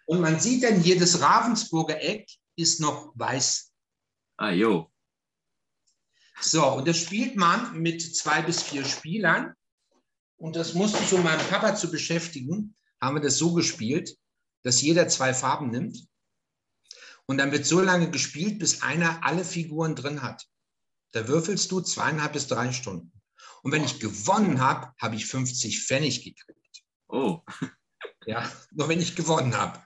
Und 0.05 0.21
man 0.21 0.39
sieht 0.39 0.63
dann 0.63 0.79
hier, 0.79 0.97
das 0.97 1.21
Ravensburger 1.21 2.01
Eck 2.01 2.29
ist 2.59 2.79
noch 2.79 3.13
weiß. 3.15 3.71
Ah, 4.37 4.51
jo. 4.51 4.91
So, 6.41 6.65
und 6.73 6.87
das 6.87 6.97
spielt 6.97 7.35
man 7.35 7.79
mit 7.79 8.01
zwei 8.15 8.41
bis 8.41 8.61
vier 8.61 8.85
Spielern. 8.85 9.53
Und 10.37 10.55
das 10.55 10.73
musste 10.73 11.03
ich, 11.03 11.13
um 11.13 11.23
meinen 11.23 11.45
Papa 11.49 11.75
zu 11.75 11.91
beschäftigen, 11.91 12.75
haben 13.01 13.15
wir 13.15 13.21
das 13.21 13.37
so 13.37 13.53
gespielt, 13.53 14.17
dass 14.63 14.81
jeder 14.81 15.07
zwei 15.07 15.33
Farben 15.33 15.69
nimmt. 15.69 16.07
Und 17.25 17.37
dann 17.37 17.51
wird 17.51 17.65
so 17.65 17.81
lange 17.81 18.09
gespielt, 18.09 18.59
bis 18.59 18.81
einer 18.81 19.23
alle 19.23 19.43
Figuren 19.43 19.95
drin 19.95 20.21
hat. 20.21 20.47
Da 21.11 21.27
würfelst 21.27 21.71
du 21.71 21.81
zweieinhalb 21.81 22.33
bis 22.33 22.47
drei 22.47 22.71
Stunden. 22.71 23.11
Und 23.61 23.71
wenn 23.71 23.83
ich 23.83 23.99
gewonnen 23.99 24.61
habe, 24.61 24.93
habe 24.99 25.15
ich 25.15 25.25
50 25.25 25.83
Pfennig 25.83 26.23
gekriegt. 26.23 26.83
Oh. 27.07 27.41
Ja, 28.25 28.49
nur 28.71 28.87
wenn 28.89 29.01
ich 29.01 29.15
gewonnen 29.15 29.57
habe. 29.57 29.83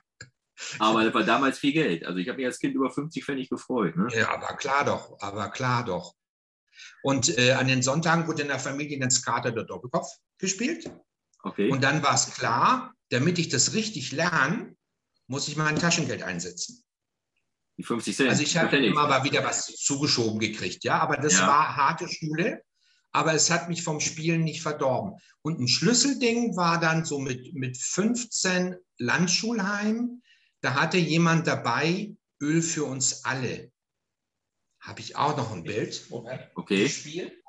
Aber 0.78 1.04
das 1.04 1.14
war 1.14 1.24
damals 1.24 1.58
viel 1.58 1.72
Geld. 1.72 2.04
Also 2.04 2.18
ich 2.18 2.28
habe 2.28 2.36
mich 2.36 2.46
als 2.46 2.58
Kind 2.58 2.74
über 2.74 2.90
50 2.90 3.24
Pfennig 3.24 3.50
gefreut. 3.50 3.96
Ne? 3.96 4.08
Ja, 4.14 4.32
aber 4.32 4.56
klar 4.56 4.84
doch, 4.84 5.20
aber 5.20 5.48
klar 5.50 5.84
doch. 5.84 6.14
Und 7.02 7.36
äh, 7.38 7.52
an 7.52 7.68
den 7.68 7.82
Sonntagen 7.82 8.26
wurde 8.26 8.42
in 8.42 8.48
der 8.48 8.58
Familie 8.58 8.98
dann 8.98 9.10
Skater 9.10 9.52
der 9.52 9.64
Doppelkopf 9.64 10.08
gespielt. 10.38 10.90
Okay. 11.42 11.70
Und 11.70 11.82
dann 11.82 12.02
war 12.02 12.14
es 12.14 12.34
klar, 12.34 12.94
damit 13.10 13.38
ich 13.38 13.48
das 13.48 13.74
richtig 13.74 14.12
lerne, 14.12 14.74
muss 15.26 15.48
ich 15.48 15.56
mein 15.56 15.76
Taschengeld 15.76 16.22
einsetzen. 16.22 16.82
Die 17.76 17.82
50 17.82 18.16
Cent. 18.16 18.30
Also 18.30 18.42
ich 18.42 18.56
habe 18.56 18.76
immer 18.76 19.08
mal 19.08 19.24
wieder 19.24 19.44
was 19.44 19.66
zugeschoben 19.66 20.38
gekriegt, 20.38 20.84
ja, 20.84 20.98
aber 21.00 21.16
das 21.16 21.34
ja. 21.34 21.46
war 21.46 21.76
harte 21.76 22.08
Schule, 22.08 22.62
aber 23.12 23.34
es 23.34 23.50
hat 23.50 23.68
mich 23.68 23.82
vom 23.82 24.00
Spielen 24.00 24.44
nicht 24.44 24.62
verdorben. 24.62 25.18
Und 25.42 25.60
ein 25.60 25.68
Schlüsselding 25.68 26.56
war 26.56 26.80
dann 26.80 27.04
so 27.04 27.18
mit, 27.18 27.54
mit 27.54 27.76
15 27.76 28.76
Landschulheim, 28.98 30.22
da 30.64 30.72
hatte 30.72 30.96
jemand 30.96 31.46
dabei 31.46 32.16
Öl 32.40 32.62
für 32.62 32.84
uns 32.84 33.26
alle. 33.26 33.70
Habe 34.80 35.00
ich 35.00 35.14
auch 35.14 35.36
noch 35.36 35.52
ein 35.52 35.62
Bild. 35.62 36.06
Okay. 36.54 36.88
Spiel. 36.88 37.42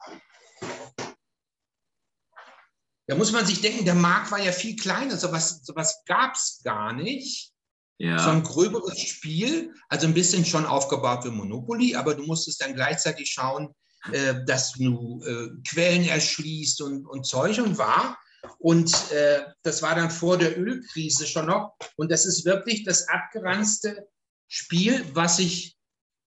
Da 3.08 3.16
muss 3.16 3.32
man 3.32 3.46
sich 3.46 3.62
denken, 3.62 3.86
der 3.86 3.96
Markt 3.96 4.32
war 4.32 4.40
ja 4.40 4.52
viel 4.52 4.76
kleiner, 4.76 5.16
sowas, 5.16 5.62
sowas 5.64 6.04
gab 6.06 6.36
es 6.36 6.60
gar 6.66 6.92
nicht. 6.92 7.54
Ja. 8.00 8.20
So 8.20 8.32
ein 8.32 8.44
gröberes 8.44 9.00
Spiel, 9.00 9.74
also 9.88 10.08
ein 10.08 10.14
bisschen 10.14 10.44
schon 10.44 10.66
aufgebaut 10.66 11.24
wie 11.24 11.30
Monopoly, 11.30 11.96
aber 11.96 12.16
du 12.16 12.24
musstest 12.24 12.62
dann 12.62 12.76
gleichzeitig 12.76 13.32
schauen, 13.32 13.74
äh, 14.12 14.44
dass 14.46 14.74
du 14.74 15.24
äh, 15.24 15.52
Quellen 15.66 16.04
erschließt 16.04 16.82
und, 16.82 17.06
und 17.06 17.26
Zeug 17.26 17.60
und 17.60 17.78
war. 17.78 18.18
Und 18.60 19.12
äh, 19.12 19.44
das 19.64 19.82
war 19.82 19.96
dann 19.96 20.12
vor 20.12 20.38
der 20.38 20.58
Ölkrise 20.60 21.26
schon 21.28 21.48
noch. 21.48 21.76
Und 21.98 22.12
das 22.12 22.26
ist 22.26 22.46
wirklich 22.46 22.84
das 22.84 23.08
abgeranzte 23.08 24.08
Spiel, 24.48 25.06
was 25.14 25.40
ich 25.40 25.78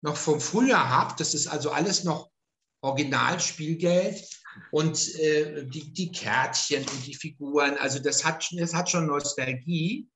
noch 0.02 0.18
vom 0.18 0.40
Frühjahr 0.40 0.90
habe. 0.90 1.16
Das 1.18 1.34
ist 1.34 1.48
also 1.48 1.72
alles 1.72 2.04
noch 2.04 2.30
Originalspielgeld 2.82 4.24
und 4.72 5.16
äh, 5.16 5.66
die, 5.66 5.92
die 5.92 6.12
Kärtchen 6.12 6.88
und 6.88 7.06
die 7.06 7.16
Figuren. 7.16 7.78
Also 7.78 8.00
das 8.00 8.24
hat, 8.24 8.48
das 8.58 8.74
hat 8.74 8.90
schon 8.90 9.08
Nostalgie. 9.08 10.08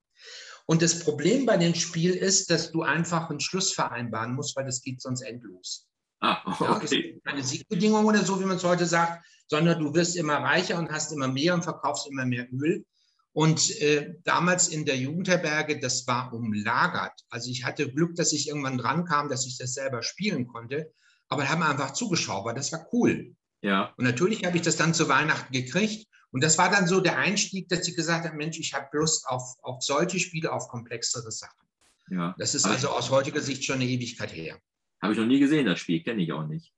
Und 0.65 0.83
das 0.83 0.99
Problem 0.99 1.47
bei 1.47 1.57
dem 1.57 1.73
Spiel 1.73 2.13
ist, 2.13 2.51
dass 2.51 2.71
du 2.71 2.83
einfach 2.83 3.29
einen 3.29 3.39
Schluss 3.39 3.73
vereinbaren 3.73 4.35
musst, 4.35 4.55
weil 4.55 4.65
das 4.65 4.81
geht 4.81 5.01
sonst 5.01 5.21
endlos. 5.21 5.88
Ah, 6.21 6.75
okay. 6.75 7.13
Ja, 7.13 7.31
keine 7.31 7.43
Siegbedingung 7.43 8.05
oder 8.05 8.23
so, 8.25 8.39
wie 8.39 8.45
man 8.45 8.57
es 8.57 8.63
heute 8.63 8.85
sagt, 8.85 9.25
sondern 9.47 9.79
du 9.79 9.93
wirst 9.93 10.15
immer 10.15 10.37
reicher 10.37 10.77
und 10.77 10.91
hast 10.91 11.11
immer 11.11 11.27
mehr 11.27 11.53
und 11.53 11.63
verkaufst 11.63 12.07
immer 12.09 12.25
mehr 12.25 12.47
Öl. 12.51 12.85
Und 13.31 13.79
äh, 13.79 14.15
damals 14.23 14.67
in 14.67 14.85
der 14.85 14.97
Jugendherberge, 14.97 15.79
das 15.79 16.07
war 16.07 16.33
umlagert. 16.33 17.13
Also 17.29 17.49
ich 17.49 17.63
hatte 17.63 17.89
Glück, 17.89 18.15
dass 18.15 18.33
ich 18.33 18.47
irgendwann 18.47 18.77
dran 18.77 19.05
kam, 19.05 19.29
dass 19.29 19.45
ich 19.45 19.57
das 19.57 19.73
selber 19.73 20.03
spielen 20.03 20.47
konnte. 20.47 20.91
Aber 21.29 21.47
haben 21.47 21.63
einfach 21.63 21.93
zugeschaut, 21.93 22.45
weil 22.45 22.55
das 22.55 22.71
war 22.71 22.87
cool. 22.91 23.35
Ja. 23.61 23.93
Und 23.97 24.03
natürlich 24.03 24.45
habe 24.45 24.57
ich 24.57 24.63
das 24.63 24.77
dann 24.77 24.93
zu 24.93 25.07
Weihnachten 25.09 25.53
gekriegt. 25.53 26.07
Und 26.31 26.43
das 26.43 26.57
war 26.57 26.69
dann 26.69 26.87
so 26.87 27.01
der 27.01 27.17
Einstieg, 27.17 27.69
dass 27.69 27.87
ich 27.87 27.95
gesagt 27.95 28.25
habe, 28.25 28.35
Mensch, 28.35 28.59
ich 28.59 28.73
habe 28.73 28.87
Lust 28.93 29.27
auf, 29.27 29.55
auf 29.61 29.83
solche 29.83 30.19
Spiele, 30.19 30.51
auf 30.51 30.67
komplexere 30.67 31.31
Sachen. 31.31 31.67
Ja. 32.09 32.35
Das 32.39 32.55
ist 32.55 32.65
also 32.65 32.89
aus 32.89 33.09
heutiger 33.09 33.41
Sicht 33.41 33.63
schon 33.63 33.75
eine 33.75 33.85
Ewigkeit 33.85 34.33
her. 34.33 34.59
Habe 35.01 35.13
ich 35.13 35.19
noch 35.19 35.25
nie 35.25 35.39
gesehen, 35.39 35.65
das 35.65 35.79
Spiel, 35.79 36.03
kenne 36.03 36.21
ich 36.21 36.31
auch 36.31 36.45
nicht. 36.45 36.73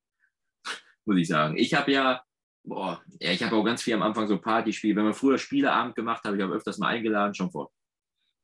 Muss 1.05 1.17
ich 1.17 1.27
sagen. 1.27 1.57
Ich 1.57 1.73
habe 1.73 1.91
ja, 1.91 2.23
boah, 2.63 3.01
ja, 3.19 3.31
ich 3.31 3.43
habe 3.43 3.55
auch 3.55 3.63
ganz 3.63 3.81
viel 3.81 3.95
am 3.95 4.03
Anfang 4.03 4.27
so 4.27 4.37
Partyspiele. 4.37 4.95
Wenn 4.95 5.05
man 5.05 5.13
früher 5.13 5.37
Spieleabend 5.37 5.95
gemacht 5.95 6.23
hat, 6.23 6.35
ich 6.35 6.41
habe 6.41 6.53
öfters 6.53 6.77
mal 6.77 6.89
eingeladen, 6.89 7.33
schon 7.33 7.51
vor 7.51 7.71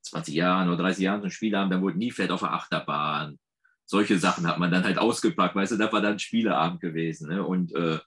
20 0.03 0.33
Jahren 0.33 0.69
oder 0.69 0.83
30 0.83 1.03
Jahren 1.03 1.21
so 1.21 1.27
ein 1.27 1.31
Spieleabend, 1.31 1.73
dann 1.73 1.81
wurde 1.81 1.97
nie 1.97 2.11
fett 2.11 2.31
auf 2.31 2.39
der 2.39 2.53
Achterbahn. 2.53 3.39
Solche 3.85 4.17
Sachen 4.17 4.47
hat 4.47 4.59
man 4.59 4.71
dann 4.71 4.83
halt 4.83 4.97
ausgepackt, 4.97 5.55
weißt 5.55 5.73
du, 5.73 5.77
das 5.77 5.93
war 5.93 6.01
dann 6.01 6.19
Spieleabend 6.19 6.81
gewesen. 6.81 7.29
Ne? 7.29 7.45
Und 7.45 7.73
äh, 7.73 7.99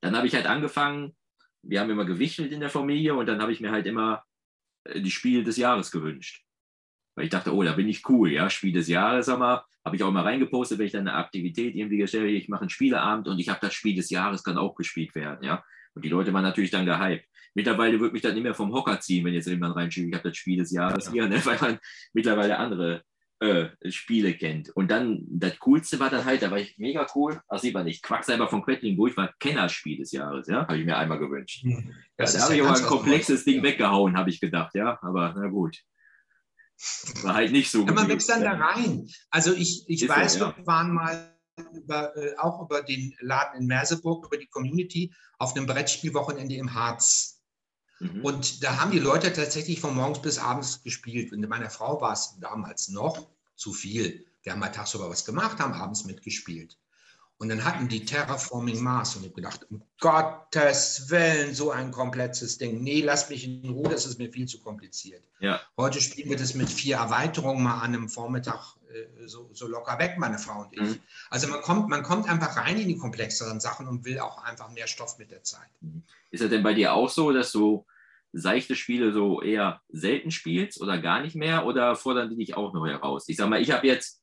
dann 0.00 0.16
habe 0.16 0.26
ich 0.26 0.34
halt 0.34 0.46
angefangen, 0.46 1.16
wir 1.62 1.80
haben 1.80 1.90
immer 1.90 2.04
gewichtelt 2.04 2.52
in 2.52 2.60
der 2.60 2.70
Familie 2.70 3.14
und 3.14 3.26
dann 3.26 3.40
habe 3.40 3.52
ich 3.52 3.60
mir 3.60 3.70
halt 3.70 3.86
immer 3.86 4.24
äh, 4.84 5.00
die 5.00 5.10
Spiele 5.10 5.44
des 5.44 5.56
Jahres 5.56 5.90
gewünscht. 5.90 6.44
Weil 7.14 7.24
ich 7.24 7.30
dachte, 7.30 7.54
oh, 7.54 7.62
da 7.62 7.72
bin 7.72 7.88
ich 7.88 8.08
cool, 8.08 8.32
ja, 8.32 8.48
Spiel 8.48 8.72
des 8.72 8.88
Jahres, 8.88 9.26
mal, 9.26 9.64
habe 9.84 9.96
ich 9.96 10.02
auch 10.02 10.10
mal 10.10 10.22
reingepostet, 10.22 10.78
wenn 10.78 10.86
ich 10.86 10.92
dann 10.92 11.06
eine 11.06 11.16
Aktivität 11.16 11.74
irgendwie 11.74 11.98
gestellt 11.98 12.24
habe, 12.24 12.32
ich 12.32 12.48
mache 12.48 12.62
einen 12.62 12.70
Spieleabend 12.70 13.28
und 13.28 13.38
ich 13.38 13.48
habe 13.48 13.60
das 13.60 13.74
Spiel 13.74 13.94
des 13.94 14.10
Jahres, 14.10 14.42
kann 14.42 14.56
auch 14.56 14.74
gespielt 14.74 15.14
werden, 15.14 15.44
ja. 15.44 15.62
Und 15.94 16.04
die 16.04 16.08
Leute 16.08 16.32
waren 16.32 16.42
natürlich 16.42 16.70
dann 16.70 16.86
gehypt. 16.86 17.26
Mittlerweile 17.54 18.00
würde 18.00 18.14
mich 18.14 18.22
dann 18.22 18.32
nicht 18.32 18.44
mehr 18.44 18.54
vom 18.54 18.72
Hocker 18.72 18.98
ziehen, 19.00 19.24
wenn 19.26 19.34
jetzt 19.34 19.46
jemand 19.46 19.76
reinschiebt, 19.76 20.08
ich 20.08 20.14
habe 20.14 20.28
das 20.28 20.38
Spiel 20.38 20.58
des 20.58 20.70
Jahres 20.70 21.06
ja. 21.06 21.12
hier, 21.12 21.28
ne? 21.28 21.40
weil 21.44 21.58
man 21.60 21.78
mittlerweile 22.14 22.58
andere 22.58 23.02
äh, 23.42 23.68
Spiele 23.90 24.34
kennt. 24.34 24.70
Und 24.70 24.90
dann, 24.90 25.24
das 25.28 25.58
Coolste 25.58 25.98
war 25.98 26.08
dann 26.08 26.24
halt, 26.24 26.42
da 26.42 26.50
war 26.50 26.58
ich 26.58 26.78
mega 26.78 27.06
cool, 27.14 27.40
ach 27.48 27.58
sieht 27.58 27.74
man 27.74 27.84
nicht, 27.84 28.02
Quacksalber 28.02 28.48
von 28.48 28.62
Quedlinburg 28.62 29.16
war 29.16 29.34
Kennerspiel 29.40 29.98
des 29.98 30.12
Jahres, 30.12 30.46
ja, 30.46 30.60
habe 30.60 30.78
ich 30.78 30.86
mir 30.86 30.96
einmal 30.96 31.18
gewünscht. 31.18 31.64
Hm. 31.64 31.92
Das 32.16 32.34
ja, 32.34 32.38
da 32.38 32.44
habe 32.44 32.54
ich 32.54 32.62
aber 32.62 32.76
ein 32.76 32.84
komplexes 32.84 33.44
Ding 33.44 33.62
weggehauen, 33.62 34.16
habe 34.16 34.30
ich 34.30 34.40
gedacht, 34.40 34.74
ja, 34.74 34.98
aber 35.02 35.34
na 35.36 35.48
gut. 35.48 35.76
War 37.22 37.34
halt 37.34 37.52
nicht 37.52 37.70
so. 37.70 37.86
Ja, 37.86 37.92
man 37.92 38.08
wächst 38.08 38.28
dann 38.28 38.42
da 38.42 38.52
rein. 38.52 39.08
Also 39.30 39.52
ich, 39.52 39.84
ich 39.88 40.08
weiß, 40.08 40.34
so, 40.34 40.40
ja. 40.46 40.56
wir 40.56 40.66
waren 40.66 40.92
mal 40.92 41.32
über, 41.74 42.16
äh, 42.16 42.36
auch 42.38 42.62
über 42.62 42.82
den 42.82 43.14
Laden 43.20 43.60
in 43.60 43.66
Merseburg, 43.66 44.26
über 44.26 44.36
die 44.36 44.46
Community, 44.48 45.12
auf 45.38 45.54
einem 45.54 45.66
Brettspielwochenende 45.66 46.56
im 46.56 46.74
Harz. 46.74 47.42
Mhm. 48.00 48.24
Und 48.24 48.64
da 48.64 48.80
haben 48.80 48.90
die 48.90 48.98
Leute 48.98 49.32
tatsächlich 49.32 49.80
von 49.80 49.94
morgens 49.94 50.22
bis 50.22 50.38
abends 50.38 50.82
gespielt. 50.82 51.32
Und 51.32 51.46
meiner 51.48 51.70
Frau 51.70 52.00
war 52.00 52.12
es 52.12 52.38
damals 52.40 52.88
noch 52.88 53.28
zu 53.54 53.72
viel. 53.72 54.26
Wir 54.42 54.52
haben 54.52 54.60
mal 54.60 54.68
tagsüber 54.68 55.08
was 55.08 55.24
gemacht, 55.24 55.58
haben 55.60 55.74
abends 55.74 56.04
mitgespielt. 56.04 56.78
Und 57.42 57.48
dann 57.48 57.64
hatten 57.64 57.88
die 57.88 58.04
Terraforming 58.04 58.80
Mars 58.80 59.16
und 59.16 59.22
ich 59.22 59.30
habe 59.30 59.34
gedacht, 59.34 59.66
um 59.68 59.82
Gottes 59.98 61.10
Willen, 61.10 61.52
so 61.56 61.72
ein 61.72 61.90
komplexes 61.90 62.56
Ding. 62.56 62.84
Nee, 62.84 63.00
lass 63.00 63.30
mich 63.30 63.44
in 63.44 63.68
Ruhe, 63.68 63.88
das 63.88 64.06
ist 64.06 64.20
mir 64.20 64.30
viel 64.30 64.46
zu 64.46 64.60
kompliziert. 64.60 65.24
Ja. 65.40 65.60
Heute 65.76 66.00
spielen 66.00 66.30
wir 66.30 66.36
das 66.36 66.54
mit 66.54 66.70
vier 66.70 66.98
Erweiterungen 66.98 67.64
mal 67.64 67.80
an 67.80 67.96
einem 67.96 68.08
Vormittag 68.08 68.76
äh, 68.94 69.26
so, 69.26 69.50
so, 69.54 69.66
locker 69.66 69.98
weg, 69.98 70.18
meine 70.18 70.38
Frau 70.38 70.60
und 70.60 70.72
ich. 70.72 70.82
Mhm. 70.82 71.00
Also 71.30 71.48
man 71.48 71.62
kommt, 71.62 71.88
man 71.88 72.04
kommt 72.04 72.28
einfach 72.28 72.56
rein 72.58 72.78
in 72.78 72.86
die 72.86 72.96
komplexeren 72.96 73.58
Sachen 73.58 73.88
und 73.88 74.04
will 74.04 74.20
auch 74.20 74.44
einfach 74.44 74.70
mehr 74.70 74.86
Stoff 74.86 75.18
mit 75.18 75.32
der 75.32 75.42
Zeit. 75.42 75.68
Ist 76.30 76.44
das 76.44 76.50
denn 76.50 76.62
bei 76.62 76.74
dir 76.74 76.92
auch 76.92 77.10
so, 77.10 77.32
dass 77.32 77.50
du 77.50 77.84
seichte 78.32 78.76
Spiele 78.76 79.12
so 79.12 79.42
eher 79.42 79.82
selten 79.88 80.30
spielst 80.30 80.80
oder 80.80 80.96
gar 80.96 81.20
nicht 81.20 81.34
mehr 81.34 81.66
oder 81.66 81.96
fordern 81.96 82.30
die 82.30 82.36
dich 82.36 82.56
auch 82.56 82.72
noch 82.72 82.86
heraus? 82.86 83.24
Ich 83.26 83.36
sag 83.36 83.48
mal, 83.48 83.60
ich 83.60 83.72
habe 83.72 83.88
jetzt 83.88 84.21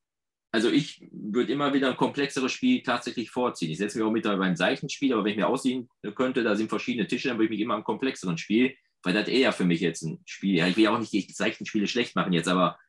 also 0.51 0.69
ich 0.69 1.07
würde 1.11 1.53
immer 1.53 1.73
wieder 1.73 1.89
ein 1.89 1.97
komplexeres 1.97 2.51
Spiel 2.51 2.81
tatsächlich 2.81 3.29
vorziehen. 3.29 3.71
Ich 3.71 3.77
setze 3.77 3.97
mich 3.97 4.07
auch 4.07 4.11
mit 4.11 4.23
beim 4.23 4.55
seichten 4.55 4.89
Spiel, 4.89 5.13
aber 5.13 5.23
wenn 5.23 5.31
ich 5.31 5.37
mir 5.37 5.47
aussehen 5.47 5.89
könnte, 6.15 6.43
da 6.43 6.55
sind 6.55 6.69
verschiedene 6.69 7.07
Tische, 7.07 7.27
dann 7.27 7.37
würde 7.37 7.45
ich 7.45 7.51
mich 7.51 7.61
immer 7.61 7.75
am 7.75 7.83
komplexeren 7.83 8.37
Spiel, 8.37 8.75
weil 9.03 9.13
das 9.13 9.27
eher 9.27 9.53
für 9.53 9.65
mich 9.65 9.79
jetzt 9.79 10.01
ein 10.01 10.21
Spiel. 10.25 10.55
Ja, 10.55 10.67
ich 10.67 10.75
will 10.75 10.85
ja 10.85 10.93
auch 10.93 10.99
nicht 10.99 11.13
die 11.13 11.31
seichten 11.31 11.65
Spiele 11.65 11.87
schlecht 11.87 12.15
machen 12.15 12.33
jetzt, 12.33 12.47
aber 12.47 12.79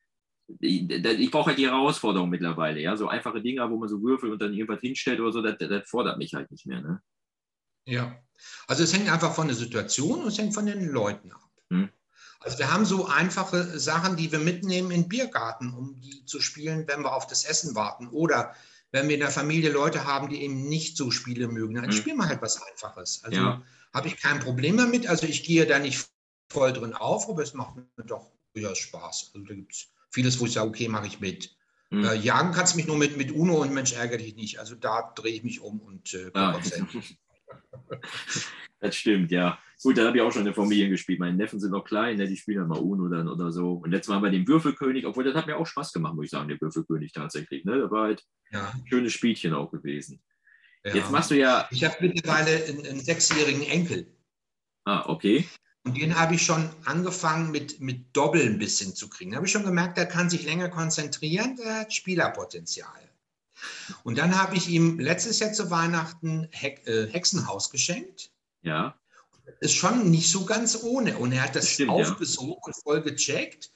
ich, 0.59 0.91
ich 0.91 1.31
brauche 1.31 1.49
halt 1.49 1.59
die 1.59 1.67
Herausforderung 1.67 2.31
mittlerweile. 2.31 2.81
Ja, 2.81 2.97
so 2.97 3.09
einfache 3.09 3.43
Dinge, 3.43 3.69
wo 3.71 3.77
man 3.77 3.89
so 3.89 4.03
würfelt 4.03 4.33
und 4.33 4.41
dann 4.41 4.55
irgendwas 4.55 4.81
hinstellt 4.81 5.21
oder 5.21 5.33
so, 5.33 5.43
das, 5.43 5.59
das 5.59 5.89
fordert 5.89 6.19
mich 6.19 6.35
halt 6.35 6.51
nicht 6.51 6.67
mehr. 6.67 6.81
Ne? 6.81 7.03
Ja, 7.87 8.23
also 8.67 8.83
es 8.83 8.95
hängt 8.95 9.11
einfach 9.11 9.35
von 9.35 9.49
der 9.49 9.57
Situation 9.57 10.23
und 10.23 10.29
es 10.29 10.39
hängt 10.39 10.55
von 10.55 10.67
den 10.67 10.89
Leuten 10.89 11.31
ab. 11.31 11.50
Also 12.41 12.59
wir 12.59 12.73
haben 12.73 12.87
so 12.87 13.07
einfache 13.07 13.79
Sachen, 13.79 14.17
die 14.17 14.33
wir 14.33 14.39
mitnehmen 14.39 14.91
in 14.91 15.09
Biergarten, 15.09 15.75
um 15.75 16.01
die 16.01 16.25
zu 16.25 16.41
spielen, 16.41 16.89
wenn 16.89 17.03
wir 17.03 17.15
auf 17.15 17.27
das 17.27 17.45
Essen 17.45 17.75
warten. 17.75 18.09
Oder 18.09 18.55
wenn 18.93 19.09
wir 19.09 19.15
in 19.15 19.21
der 19.21 19.31
Familie 19.31 19.71
Leute 19.71 20.07
haben, 20.07 20.31
die 20.31 20.43
eben 20.43 20.69
nicht 20.69 20.97
so 20.97 21.11
Spiele 21.11 21.49
mögen, 21.49 21.75
dann 21.75 21.87
mhm. 21.87 21.93
spielen 21.93 22.17
wir 22.17 22.29
halt 22.29 22.41
was 22.41 22.61
Einfaches. 22.63 23.23
Also 23.25 23.41
ja. 23.41 23.63
habe 23.93 24.09
ich 24.09 24.17
kein 24.17 24.41
Problem 24.41 24.79
damit. 24.79 25.07
Also 25.07 25.27
ich 25.27 25.45
gehe 25.45 25.67
da 25.67 25.79
nicht 25.79 26.09
voll 26.49 26.73
drin 26.73 26.95
auf, 26.95 27.29
aber 27.29 27.43
es 27.43 27.53
macht 27.53 27.77
mir 27.77 28.05
doch 28.05 28.33
durchaus 28.55 28.79
Spaß. 28.79 29.33
Also 29.35 29.47
da 29.47 29.55
gibt 29.55 29.73
es 29.73 29.89
vieles, 30.11 30.41
wo 30.41 30.47
ich 30.47 30.53
sage, 30.53 30.69
okay, 30.69 30.89
mache 30.89 31.07
ich 31.07 31.21
mit. 31.21 31.55
Mhm. 31.91 32.05
Äh, 32.05 32.15
jagen 32.15 32.53
kannst 32.53 32.73
du 32.73 32.79
mich 32.79 32.87
nur 32.87 32.97
mit, 32.97 33.19
mit 33.19 33.33
Uno 33.33 33.61
und 33.61 33.75
Mensch 33.75 33.93
ärgere 33.93 34.19
dich 34.19 34.35
nicht. 34.37 34.59
Also 34.59 34.75
da 34.77 35.13
drehe 35.15 35.35
ich 35.35 35.45
mich 35.45 35.61
um 35.61 35.81
und 35.81 36.15
äh, 36.15 36.31
ah. 36.35 36.59
Das 38.81 38.97
stimmt, 38.97 39.31
ja. 39.31 39.59
Gut, 39.83 39.97
da 39.97 40.07
habe 40.07 40.19
ich 40.19 40.23
auch 40.23 40.31
schon 40.31 40.41
in 40.41 40.47
der 40.47 40.55
Familie 40.55 40.91
gespielt. 40.91 41.21
Meine 41.21 41.37
Neffen 41.37 41.59
sind 41.59 41.71
noch 41.71 41.85
klein, 41.85 42.19
ne? 42.19 42.29
die 42.29 42.37
spielen 42.37 42.59
dann 42.59 42.69
mal 42.69 42.79
Uno 42.79 43.09
dann 43.09 43.29
oder 43.29 43.51
so. 43.51 43.73
Und 43.73 43.91
letztes 43.91 44.13
Mal 44.13 44.23
wir 44.23 44.31
den 44.31 44.47
Würfelkönig, 44.47 45.07
obwohl 45.07 45.25
das 45.25 45.35
hat 45.35 45.47
mir 45.47 45.57
auch 45.57 45.67
Spaß 45.67 45.93
gemacht, 45.93 46.15
muss 46.15 46.27
ich 46.27 46.31
sagen, 46.31 46.49
der 46.49 46.61
Würfelkönig 46.61 47.13
tatsächlich. 47.13 47.65
Ne? 47.65 47.79
Das 47.79 47.91
war 47.91 48.05
halt 48.05 48.23
ja. 48.51 48.71
ein 48.75 48.87
schönes 48.87 49.13
Spielchen 49.13 49.55
auch 49.55 49.71
gewesen. 49.71 50.21
Ja. 50.85 50.95
Jetzt 50.95 51.11
machst 51.11 51.31
du 51.31 51.37
ja. 51.37 51.67
Ich 51.71 51.85
habe 51.85 51.97
mittlerweile 52.01 52.65
einen, 52.65 52.87
einen, 52.87 53.01
sechsjährigen 53.01 53.63
Enkel. 53.63 54.07
Ah, 54.85 55.09
okay. 55.09 55.47
Und 55.85 55.97
den 55.97 56.19
habe 56.19 56.35
ich 56.35 56.43
schon 56.43 56.69
angefangen 56.85 57.51
mit, 57.51 57.81
mit 57.81 58.15
Doppel 58.15 58.43
ein 58.43 58.59
bisschen 58.59 58.95
zu 58.95 59.09
kriegen. 59.09 59.31
Da 59.31 59.37
habe 59.37 59.47
ich 59.47 59.53
schon 59.53 59.65
gemerkt, 59.65 59.97
der 59.97 60.07
kann 60.07 60.29
sich 60.29 60.45
länger 60.45 60.69
konzentrieren, 60.69 61.57
der 61.57 61.81
hat 61.81 61.95
Spielerpotenzial. 61.95 63.11
Und 64.05 64.19
dann 64.19 64.39
habe 64.41 64.57
ich 64.57 64.69
ihm 64.69 64.99
letztes 64.99 65.39
Jahr 65.39 65.53
zu 65.53 65.71
Weihnachten 65.71 66.49
Hex, 66.51 66.87
äh, 66.87 67.09
Hexenhaus 67.11 67.71
geschenkt. 67.71 68.31
Ja. 68.63 69.00
Ist 69.61 69.75
schon 69.75 70.11
nicht 70.11 70.31
so 70.31 70.45
ganz 70.45 70.83
ohne. 70.83 71.17
Und 71.17 71.33
er 71.33 71.43
hat 71.43 71.57
das, 71.57 71.65
das 71.65 71.73
stimmt, 71.73 71.91
aufgesogen 71.91 72.51
ja. 72.53 72.67
und 72.67 72.77
voll 72.77 73.03
gecheckt. 73.03 73.71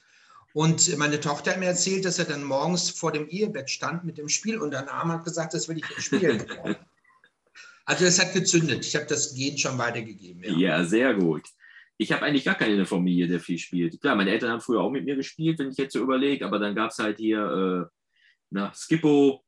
Und 0.53 0.97
meine 0.97 1.19
Tochter 1.19 1.51
hat 1.51 1.59
mir 1.59 1.65
erzählt, 1.65 2.05
dass 2.05 2.17
er 2.17 2.25
dann 2.25 2.43
morgens 2.43 2.89
vor 2.89 3.11
dem 3.11 3.27
Ehebett 3.27 3.69
stand 3.69 4.05
mit 4.05 4.17
dem 4.17 4.29
Spiel 4.29 4.57
und 4.57 4.71
der 4.71 4.85
Name 4.85 5.13
hat 5.13 5.25
gesagt, 5.25 5.53
das 5.53 5.67
will 5.67 5.77
ich 5.77 5.85
spielen. 6.01 6.45
also 7.85 8.05
es 8.05 8.19
hat 8.21 8.33
gezündet. 8.33 8.85
Ich 8.85 8.95
habe 8.95 9.05
das 9.05 9.35
Gen 9.35 9.57
schon 9.57 9.77
weitergegeben. 9.77 10.43
Ja, 10.43 10.51
ja 10.57 10.83
sehr 10.85 11.13
gut. 11.13 11.43
Ich 11.97 12.11
habe 12.11 12.23
eigentlich 12.23 12.45
gar 12.45 12.55
keine 12.55 12.71
in 12.71 12.77
der 12.77 12.85
Familie, 12.85 13.27
der 13.27 13.41
viel 13.41 13.57
spielt. 13.57 13.99
Klar, 13.99 14.15
meine 14.15 14.31
Eltern 14.31 14.51
haben 14.51 14.61
früher 14.61 14.81
auch 14.81 14.91
mit 14.91 15.03
mir 15.03 15.17
gespielt, 15.17 15.59
wenn 15.59 15.71
ich 15.71 15.77
jetzt 15.77 15.93
so 15.93 15.99
überlege, 15.99 16.45
aber 16.45 16.59
dann 16.59 16.75
gab 16.75 16.91
es 16.91 16.99
halt 16.99 17.17
hier 17.17 17.89
äh, 17.89 17.95
na, 18.49 18.73
Skippo, 18.73 19.43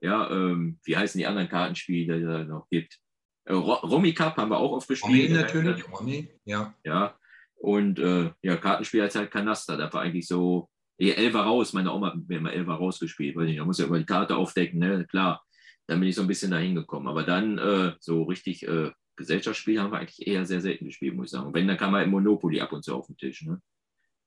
ja, 0.00 0.30
ähm, 0.30 0.78
wie 0.84 0.96
heißen 0.96 1.18
die 1.18 1.26
anderen 1.26 1.48
Kartenspiele, 1.48 2.18
die 2.18 2.24
es 2.24 2.48
noch 2.48 2.68
gibt? 2.70 2.98
Äh, 3.46 3.54
Romy 3.54 4.12
Cup 4.12 4.36
haben 4.36 4.50
wir 4.50 4.58
auch 4.58 4.72
oft 4.72 4.88
gespielt. 4.88 5.30
Romy 5.30 5.42
natürlich, 5.42 5.92
Romy, 5.92 6.28
ja. 6.44 6.74
Ja, 6.84 7.16
und 7.56 7.98
äh, 7.98 8.30
ja, 8.42 8.56
Kartenspiel 8.56 9.02
als 9.02 9.14
halt 9.14 9.30
Kanaster, 9.30 9.76
da 9.76 9.92
war 9.92 10.02
eigentlich 10.02 10.28
so, 10.28 10.68
eh, 10.98 11.12
Elfer 11.12 11.40
raus, 11.40 11.72
meine 11.72 11.92
Oma 11.92 12.08
hat 12.08 12.28
mir 12.28 12.38
immer 12.38 12.52
Elfer 12.52 12.74
rausgespielt, 12.74 13.36
weil 13.36 13.48
ich, 13.48 13.56
da 13.56 13.64
muss 13.64 13.78
ja 13.78 13.86
immer 13.86 13.98
die 13.98 14.04
Karte 14.04 14.36
aufdecken, 14.36 14.78
ne, 14.78 15.06
klar. 15.06 15.42
Dann 15.88 16.00
bin 16.00 16.08
ich 16.08 16.16
so 16.16 16.22
ein 16.22 16.28
bisschen 16.28 16.50
dahin 16.50 16.74
gekommen. 16.74 17.06
Aber 17.06 17.22
dann 17.22 17.58
äh, 17.58 17.92
so 18.00 18.24
richtig 18.24 18.66
äh, 18.66 18.90
Gesellschaftsspiel 19.14 19.80
haben 19.80 19.92
wir 19.92 19.98
eigentlich 19.98 20.26
eher 20.26 20.44
sehr 20.44 20.60
selten 20.60 20.86
gespielt, 20.86 21.14
muss 21.14 21.26
ich 21.26 21.30
sagen. 21.30 21.46
Und 21.46 21.54
wenn, 21.54 21.68
dann 21.68 21.76
kam 21.76 21.92
mal 21.92 22.06
Monopoly 22.06 22.60
ab 22.60 22.72
und 22.72 22.82
zu 22.82 22.94
auf 22.94 23.06
den 23.06 23.16
Tisch. 23.16 23.42
Ne? 23.42 23.62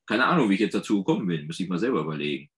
Keine 0.05 0.25
Ahnung, 0.25 0.49
wie 0.49 0.53
ich 0.53 0.61
jetzt 0.61 0.75
dazu 0.75 1.03
gekommen 1.03 1.27
bin, 1.27 1.47
muss 1.47 1.59
ich 1.59 1.67
mal 1.67 1.77
selber 1.77 1.99
überlegen. 1.99 2.49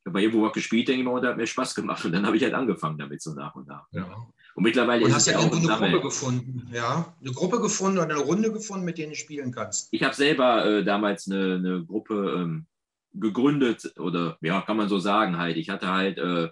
Ich 0.00 0.06
habe 0.06 0.22
irgendwo 0.22 0.42
was 0.42 0.52
gespielt, 0.52 0.86
denke 0.86 1.00
ich 1.00 1.06
mal, 1.06 1.12
und 1.12 1.22
da 1.22 1.30
hat 1.30 1.38
mir 1.38 1.46
Spaß 1.46 1.74
gemacht. 1.74 2.04
Und 2.04 2.12
dann 2.12 2.26
habe 2.26 2.36
ich 2.36 2.42
halt 2.42 2.52
angefangen 2.52 2.98
damit 2.98 3.22
so 3.22 3.32
nach 3.32 3.54
und 3.54 3.66
nach. 3.66 3.86
Ja. 3.92 4.28
Und 4.54 4.62
mittlerweile 4.62 5.02
und 5.02 5.10
ist 5.10 5.16
hast 5.16 5.26
es 5.26 5.32
ja 5.32 5.40
auch 5.40 5.50
eine 5.50 5.66
Gruppe 5.66 6.00
gefunden, 6.00 6.68
ja, 6.72 7.14
eine 7.20 7.32
Gruppe 7.32 7.60
gefunden 7.60 7.98
oder 7.98 8.14
eine 8.14 8.22
Runde 8.22 8.52
gefunden, 8.52 8.84
mit 8.84 8.98
denen 8.98 9.10
du 9.10 9.16
spielen 9.16 9.50
kannst. 9.50 9.88
Ich 9.90 10.02
habe 10.02 10.14
selber 10.14 10.64
äh, 10.64 10.84
damals 10.84 11.28
eine, 11.28 11.56
eine 11.56 11.84
Gruppe 11.84 12.36
ähm, 12.38 12.66
gegründet 13.12 13.94
oder 13.98 14.38
ja, 14.40 14.60
kann 14.60 14.76
man 14.76 14.88
so 14.88 14.98
sagen 14.98 15.38
halt. 15.38 15.56
Ich 15.56 15.70
hatte 15.70 15.88
halt, 15.88 16.18
äh, 16.18 16.50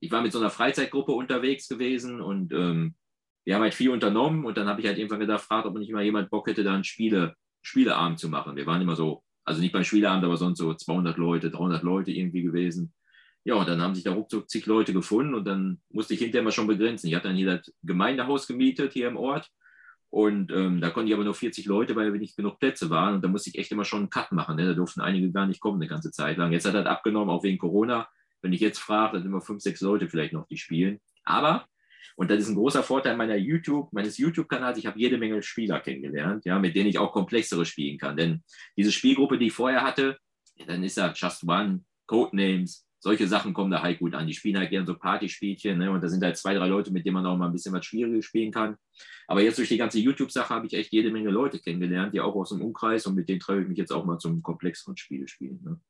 ich 0.00 0.10
war 0.10 0.20
mit 0.20 0.32
so 0.32 0.38
einer 0.38 0.50
Freizeitgruppe 0.50 1.12
unterwegs 1.12 1.66
gewesen 1.68 2.20
und 2.20 2.52
ähm, 2.52 2.94
wir 3.44 3.54
haben 3.54 3.62
halt 3.62 3.74
viel 3.74 3.90
unternommen 3.90 4.44
und 4.44 4.56
dann 4.58 4.68
habe 4.68 4.80
ich 4.80 4.86
halt 4.86 4.98
irgendwann 4.98 5.20
gedacht, 5.20 5.42
fragt, 5.42 5.66
ob 5.66 5.76
nicht 5.76 5.92
mal 5.92 6.04
jemand 6.04 6.30
Bock 6.30 6.46
hätte, 6.46 6.62
da 6.62 6.74
einen 6.74 6.84
Spiele, 6.84 7.34
Spieleabend 7.62 8.18
zu 8.18 8.28
machen. 8.28 8.56
Wir 8.56 8.66
waren 8.66 8.82
immer 8.82 8.96
so, 8.96 9.22
also 9.44 9.60
nicht 9.60 9.72
beim 9.72 9.84
Spieleabend, 9.84 10.24
aber 10.24 10.36
sonst 10.36 10.58
so 10.58 10.74
200 10.74 11.16
Leute, 11.16 11.50
300 11.50 11.82
Leute 11.82 12.10
irgendwie 12.10 12.42
gewesen. 12.42 12.92
Ja, 13.44 13.54
und 13.54 13.68
dann 13.68 13.80
haben 13.80 13.94
sich 13.94 14.04
da 14.04 14.12
ruckzuck 14.12 14.50
zig 14.50 14.66
Leute 14.66 14.92
gefunden 14.92 15.34
und 15.34 15.44
dann 15.44 15.80
musste 15.88 16.14
ich 16.14 16.20
hinterher 16.20 16.44
mal 16.44 16.52
schon 16.52 16.66
begrenzen. 16.66 17.08
Ich 17.08 17.14
hatte 17.14 17.28
dann 17.28 17.36
hier 17.36 17.56
das 17.56 17.72
Gemeindehaus 17.82 18.46
gemietet 18.46 18.92
hier 18.92 19.08
im 19.08 19.16
Ort 19.16 19.50
und 20.10 20.52
ähm, 20.52 20.80
da 20.80 20.90
konnte 20.90 21.08
ich 21.08 21.14
aber 21.14 21.24
nur 21.24 21.34
40 21.34 21.64
Leute, 21.66 21.96
weil 21.96 22.12
wir 22.12 22.20
nicht 22.20 22.36
genug 22.36 22.58
Plätze 22.58 22.90
waren 22.90 23.14
und 23.14 23.24
da 23.24 23.28
musste 23.28 23.50
ich 23.50 23.58
echt 23.58 23.72
immer 23.72 23.84
schon 23.84 24.00
einen 24.00 24.10
Cut 24.10 24.32
machen. 24.32 24.56
Ne? 24.56 24.66
Da 24.66 24.74
durften 24.74 25.00
einige 25.00 25.32
gar 25.32 25.46
nicht 25.46 25.60
kommen 25.60 25.80
eine 25.80 25.88
ganze 25.88 26.10
Zeit 26.10 26.36
lang. 26.36 26.52
Jetzt 26.52 26.66
hat 26.66 26.74
das 26.74 26.86
abgenommen, 26.86 27.30
auch 27.30 27.42
wegen 27.42 27.58
Corona. 27.58 28.08
Wenn 28.42 28.52
ich 28.52 28.60
jetzt 28.60 28.78
frage, 28.78 29.14
dann 29.14 29.22
sind 29.22 29.30
immer 29.30 29.40
fünf, 29.40 29.62
sechs 29.62 29.80
Leute 29.80 30.08
vielleicht 30.08 30.32
noch, 30.32 30.46
die 30.46 30.58
spielen. 30.58 31.00
Aber 31.24 31.66
und 32.16 32.30
das 32.30 32.40
ist 32.40 32.48
ein 32.48 32.54
großer 32.54 32.82
Vorteil 32.82 33.16
meiner 33.16 33.36
YouTube, 33.36 33.92
meines 33.92 34.18
YouTube-Kanals. 34.18 34.78
Ich 34.78 34.86
habe 34.86 34.98
jede 34.98 35.16
Menge 35.16 35.42
Spieler 35.42 35.80
kennengelernt, 35.80 36.44
ja, 36.44 36.58
mit 36.58 36.76
denen 36.76 36.90
ich 36.90 36.98
auch 36.98 37.12
komplexere 37.12 37.64
spielen 37.64 37.96
kann. 37.96 38.16
Denn 38.16 38.42
diese 38.76 38.92
Spielgruppe, 38.92 39.38
die 39.38 39.46
ich 39.46 39.52
vorher 39.52 39.82
hatte, 39.82 40.18
dann 40.66 40.84
ist 40.84 40.98
da 40.98 41.12
Just 41.12 41.44
One, 41.48 41.82
Codenames, 42.06 42.86
solche 43.00 43.26
Sachen 43.26 43.54
kommen 43.54 43.70
da 43.70 43.82
halt 43.82 43.98
gut 43.98 44.14
an. 44.14 44.26
Die 44.26 44.34
spielen 44.34 44.58
halt 44.58 44.70
gerne 44.70 44.86
so 44.86 44.94
Partyspielchen 44.94 45.78
ne? 45.78 45.90
und 45.90 46.02
da 46.02 46.08
sind 46.08 46.22
halt 46.22 46.36
zwei, 46.36 46.54
drei 46.54 46.68
Leute, 46.68 46.92
mit 46.92 47.04
denen 47.04 47.14
man 47.14 47.26
auch 47.26 47.36
mal 47.36 47.46
ein 47.46 47.52
bisschen 47.52 47.72
was 47.72 47.84
Schwieriges 47.84 48.26
spielen 48.26 48.52
kann. 48.52 48.76
Aber 49.26 49.42
jetzt 49.42 49.58
durch 49.58 49.68
die 49.68 49.78
ganze 49.78 49.98
YouTube-Sache 49.98 50.54
habe 50.54 50.66
ich 50.66 50.74
echt 50.74 50.92
jede 50.92 51.10
Menge 51.10 51.30
Leute 51.30 51.58
kennengelernt, 51.58 52.14
die 52.14 52.20
auch 52.20 52.34
aus 52.34 52.50
dem 52.50 52.60
Umkreis 52.60 53.06
und 53.06 53.14
mit 53.14 53.28
denen 53.28 53.40
treffe 53.40 53.62
ich 53.62 53.68
mich 53.68 53.78
jetzt 53.78 53.92
auch 53.92 54.04
mal 54.04 54.18
zum 54.18 54.42
komplexeren 54.42 54.96
Spiele 54.96 55.26
spielen. 55.28 55.60
Ne? 55.64 55.80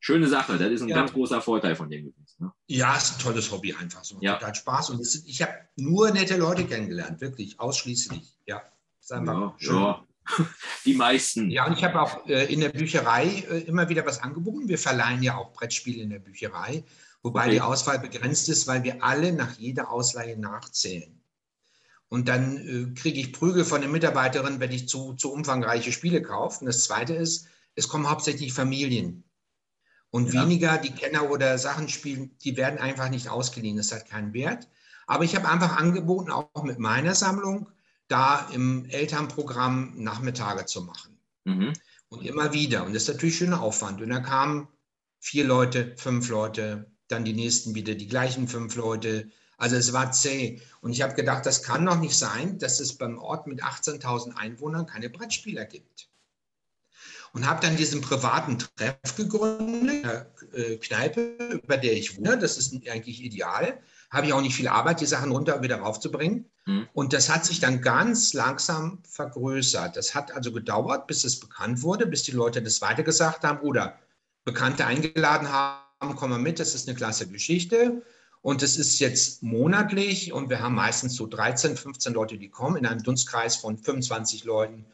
Schöne 0.00 0.26
Sache, 0.26 0.58
das 0.58 0.70
ist 0.70 0.82
ein 0.82 0.88
ja. 0.88 0.96
ganz 0.96 1.12
großer 1.12 1.40
Vorteil 1.40 1.76
von 1.76 1.88
dem 1.88 2.04
gewesen. 2.04 2.36
Ne? 2.38 2.52
Ja, 2.66 2.96
ist 2.96 3.14
ein 3.14 3.22
tolles 3.22 3.50
Hobby 3.50 3.72
einfach 3.72 4.04
so. 4.04 4.18
Ja. 4.20 4.40
Hat 4.40 4.56
Spaß 4.56 4.90
und 4.90 5.00
ist, 5.00 5.26
ich 5.26 5.40
habe 5.40 5.52
nur 5.76 6.10
nette 6.10 6.36
Leute 6.36 6.66
kennengelernt, 6.66 7.20
wirklich, 7.20 7.58
ausschließlich. 7.58 8.36
Ja, 8.46 8.62
ist 9.00 9.12
einfach 9.12 9.40
ja, 9.40 9.54
schön. 9.58 9.76
Ja. 9.76 10.06
Die 10.84 10.94
meisten. 10.94 11.50
Ja, 11.50 11.66
und 11.66 11.76
ich 11.76 11.84
habe 11.84 12.00
auch 12.00 12.26
äh, 12.26 12.52
in 12.52 12.60
der 12.60 12.70
Bücherei 12.70 13.26
äh, 13.26 13.60
immer 13.60 13.88
wieder 13.88 14.06
was 14.06 14.22
angeboten. 14.22 14.68
Wir 14.68 14.78
verleihen 14.78 15.22
ja 15.22 15.36
auch 15.36 15.52
Brettspiele 15.52 16.02
in 16.02 16.10
der 16.10 16.18
Bücherei, 16.18 16.84
wobei 17.22 17.42
okay. 17.42 17.50
die 17.52 17.60
Auswahl 17.60 17.98
begrenzt 17.98 18.48
ist, 18.48 18.66
weil 18.66 18.84
wir 18.84 19.02
alle 19.02 19.32
nach 19.32 19.52
jeder 19.58 19.90
Ausleihe 19.90 20.38
nachzählen. 20.38 21.20
Und 22.08 22.28
dann 22.28 22.58
äh, 22.58 22.94
kriege 22.94 23.20
ich 23.20 23.32
Prügel 23.32 23.64
von 23.64 23.80
den 23.80 23.90
Mitarbeiterinnen, 23.90 24.60
wenn 24.60 24.70
ich 24.70 24.88
zu, 24.88 25.14
zu 25.14 25.32
umfangreiche 25.32 25.92
Spiele 25.92 26.20
kaufe. 26.20 26.60
Und 26.60 26.66
das 26.66 26.84
Zweite 26.84 27.14
ist, 27.14 27.46
es 27.74 27.88
kommen 27.88 28.10
hauptsächlich 28.10 28.52
Familien. 28.52 29.24
Und 30.10 30.34
ja. 30.34 30.42
weniger 30.42 30.76
die 30.76 30.90
Kenner 30.90 31.30
oder 31.30 31.56
Sachen 31.56 31.88
spielen, 31.88 32.36
die 32.44 32.58
werden 32.58 32.78
einfach 32.78 33.08
nicht 33.08 33.30
ausgeliehen. 33.30 33.78
Das 33.78 33.92
hat 33.92 34.10
keinen 34.10 34.34
Wert. 34.34 34.68
Aber 35.06 35.24
ich 35.24 35.34
habe 35.34 35.48
einfach 35.48 35.78
angeboten, 35.78 36.30
auch 36.30 36.64
mit 36.64 36.78
meiner 36.78 37.14
Sammlung, 37.14 37.68
da 38.12 38.48
im 38.52 38.84
Elternprogramm 38.84 39.94
Nachmittage 39.96 40.66
zu 40.66 40.82
machen. 40.82 41.18
Mhm. 41.44 41.72
Und 42.08 42.26
immer 42.26 42.52
wieder. 42.52 42.84
Und 42.84 42.94
das 42.94 43.04
ist 43.04 43.08
natürlich 43.08 43.36
schöner 43.36 43.62
Aufwand. 43.62 44.02
Und 44.02 44.10
dann 44.10 44.22
kamen 44.22 44.68
vier 45.18 45.44
Leute, 45.44 45.94
fünf 45.96 46.28
Leute, 46.28 46.90
dann 47.08 47.24
die 47.24 47.32
nächsten 47.32 47.74
wieder 47.74 47.94
die 47.94 48.06
gleichen 48.06 48.48
fünf 48.48 48.76
Leute. 48.76 49.30
Also 49.56 49.76
es 49.76 49.94
war 49.94 50.12
zäh. 50.12 50.60
Und 50.82 50.92
ich 50.92 51.00
habe 51.00 51.14
gedacht, 51.14 51.46
das 51.46 51.62
kann 51.62 51.86
doch 51.86 51.98
nicht 51.98 52.16
sein, 52.16 52.58
dass 52.58 52.80
es 52.80 52.98
beim 52.98 53.18
Ort 53.18 53.46
mit 53.46 53.62
18.000 53.62 54.36
Einwohnern 54.36 54.86
keine 54.86 55.08
Brettspieler 55.08 55.64
gibt. 55.64 56.08
Und 57.32 57.46
habe 57.46 57.62
dann 57.64 57.76
diesen 57.76 58.02
privaten 58.02 58.58
Treff 58.58 59.16
gegründet, 59.16 60.04
eine 60.04 60.26
äh, 60.52 60.76
Kneipe, 60.76 61.36
über 61.64 61.78
der 61.78 61.94
ich 61.94 62.18
wohne. 62.18 62.36
Das 62.36 62.58
ist 62.58 62.74
eigentlich 62.88 63.22
ideal 63.22 63.80
habe 64.12 64.26
ich 64.26 64.32
auch 64.34 64.42
nicht 64.42 64.54
viel 64.54 64.68
Arbeit, 64.68 65.00
die 65.00 65.06
Sachen 65.06 65.32
runter 65.32 65.56
und 65.56 65.62
wieder 65.62 65.78
raufzubringen. 65.80 66.50
Mhm. 66.66 66.86
Und 66.92 67.14
das 67.14 67.30
hat 67.30 67.46
sich 67.46 67.60
dann 67.60 67.80
ganz 67.80 68.34
langsam 68.34 68.98
vergrößert. 69.08 69.96
Das 69.96 70.14
hat 70.14 70.32
also 70.32 70.52
gedauert, 70.52 71.06
bis 71.06 71.24
es 71.24 71.40
bekannt 71.40 71.82
wurde, 71.82 72.06
bis 72.06 72.22
die 72.22 72.32
Leute 72.32 72.62
das 72.62 72.82
weitergesagt 72.82 73.42
haben 73.42 73.60
oder 73.60 73.98
Bekannte 74.44 74.84
eingeladen 74.84 75.50
haben, 75.50 76.14
komm 76.16 76.30
mal 76.30 76.38
mit, 76.38 76.60
das 76.60 76.74
ist 76.74 76.88
eine 76.88 76.96
klasse 76.96 77.26
Geschichte. 77.26 78.02
Und 78.42 78.62
es 78.62 78.76
ist 78.76 78.98
jetzt 78.98 79.42
monatlich 79.42 80.32
und 80.32 80.50
wir 80.50 80.60
haben 80.60 80.74
meistens 80.74 81.14
so 81.14 81.26
13, 81.26 81.76
15 81.76 82.12
Leute, 82.12 82.38
die 82.38 82.50
kommen 82.50 82.76
in 82.76 82.86
einem 82.86 83.02
Dunstkreis 83.02 83.56
von 83.56 83.78
25 83.78 84.44
Leuten, 84.44 84.84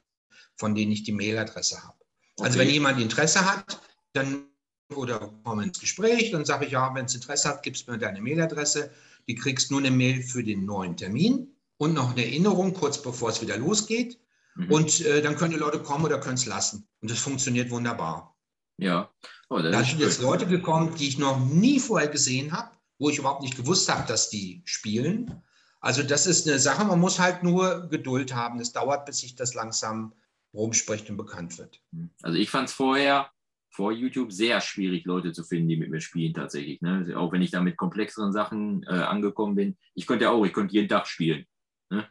von 0.55 0.75
denen 0.75 0.93
ich 0.93 1.03
die 1.03 1.13
Mailadresse 1.13 1.83
habe. 1.83 1.95
Also 1.95 2.05
okay. 2.37 2.47
Also 2.47 2.59
wenn 2.59 2.69
jemand 2.69 3.01
Interesse 3.01 3.51
hat, 3.51 3.81
dann 4.13 4.45
oder 4.95 5.33
kommen 5.45 5.69
ins 5.69 5.81
Gespräch. 5.81 6.31
Dann 6.31 6.45
sage 6.45 6.67
ich, 6.67 6.73
ja, 6.73 6.95
wenn 6.95 7.07
es 7.07 7.15
Interesse 7.15 7.49
hat, 7.49 7.63
gibst 7.63 7.89
mir 7.89 7.99
deine 7.99 8.21
Mailadresse. 8.21 8.91
Die 9.27 9.35
kriegst 9.35 9.71
nur 9.71 9.81
eine 9.81 9.91
Mail 9.91 10.23
für 10.23 10.43
den 10.43 10.65
neuen 10.65 10.97
Termin 10.97 11.55
und 11.77 11.95
noch 11.95 12.13
eine 12.13 12.25
Erinnerung, 12.25 12.75
kurz 12.75 13.03
bevor 13.03 13.31
es 13.31 13.43
wieder 13.43 13.59
losgeht. 13.59 14.19
Mhm. 14.55 14.73
Und 14.73 15.01
äh, 15.05 15.23
dann 15.23 15.37
können 15.37 15.53
die 15.53 15.59
Leute 15.59 15.81
kommen 15.81 16.05
oder 16.05 16.19
können 16.19 16.37
es 16.37 16.47
lassen. 16.47 16.89
Und 17.01 17.11
das 17.11 17.19
funktioniert 17.19 17.71
wunderbar. 17.71 18.37
Ja. 18.79 19.11
Oh, 19.51 19.59
da 19.59 19.83
sind 19.83 20.01
jetzt 20.01 20.21
Leute 20.21 20.47
gekommen, 20.47 20.95
die 20.95 21.09
ich 21.09 21.19
noch 21.19 21.39
nie 21.39 21.81
vorher 21.81 22.09
gesehen 22.09 22.53
habe, 22.53 22.71
wo 22.99 23.11
ich 23.11 23.19
überhaupt 23.19 23.43
nicht 23.43 23.57
gewusst 23.57 23.89
habe, 23.89 24.07
dass 24.07 24.31
die 24.31 24.63
spielen. 24.65 25.43
Also 25.81 26.03
das 26.03 26.27
ist 26.27 26.49
eine 26.49 26.59
Sache, 26.59 26.85
man 26.85 27.01
muss 27.01 27.19
halt 27.19 27.43
nur 27.43 27.89
Geduld 27.89 28.35
haben. 28.35 28.61
Es 28.61 28.73
dauert, 28.73 29.07
bis 29.07 29.19
sich 29.19 29.37
das 29.37 29.55
langsam 29.55 30.13
rumspricht 30.53 31.09
und 31.11 31.17
bekannt 31.17 31.59
wird. 31.59 31.81
Also 32.23 32.37
ich 32.39 32.51
fand 32.51 32.69
es 32.69 32.75
vorher, 32.75 33.31
vor 33.71 33.93
YouTube, 33.93 34.33
sehr 34.33 34.61
schwierig, 34.61 35.05
Leute 35.05 35.33
zu 35.33 35.45
finden, 35.45 35.69
die 35.69 35.77
mit 35.77 35.91
mir 35.91 36.01
spielen 36.01 36.35
tatsächlich. 36.35 36.81
Ne? 36.81 37.15
Auch 37.17 37.33
wenn 37.33 37.43
ich 37.43 37.51
da 37.51 37.61
mit 37.61 37.77
komplexeren 37.77 38.33
Sachen 38.33 38.83
äh, 38.85 38.95
angekommen 38.95 39.55
bin. 39.55 39.77
Ich 39.95 40.07
könnte 40.07 40.25
ja 40.25 40.31
auch, 40.31 40.45
ich 40.45 40.53
könnte 40.53 40.75
jeden 40.75 40.89
Tag 40.89 41.07
spielen. 41.07 41.45
Ne? 41.91 42.09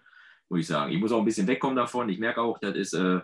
Muss 0.49 0.61
ich 0.61 0.67
sagen. 0.67 0.93
Ich 0.93 0.99
muss 0.99 1.11
auch 1.11 1.19
ein 1.19 1.25
bisschen 1.25 1.47
wegkommen 1.47 1.75
davon. 1.75 2.09
Ich 2.09 2.19
merke 2.19 2.41
auch, 2.41 2.59
das 2.59 2.75
ist 2.75 2.93
äh, 2.93 3.19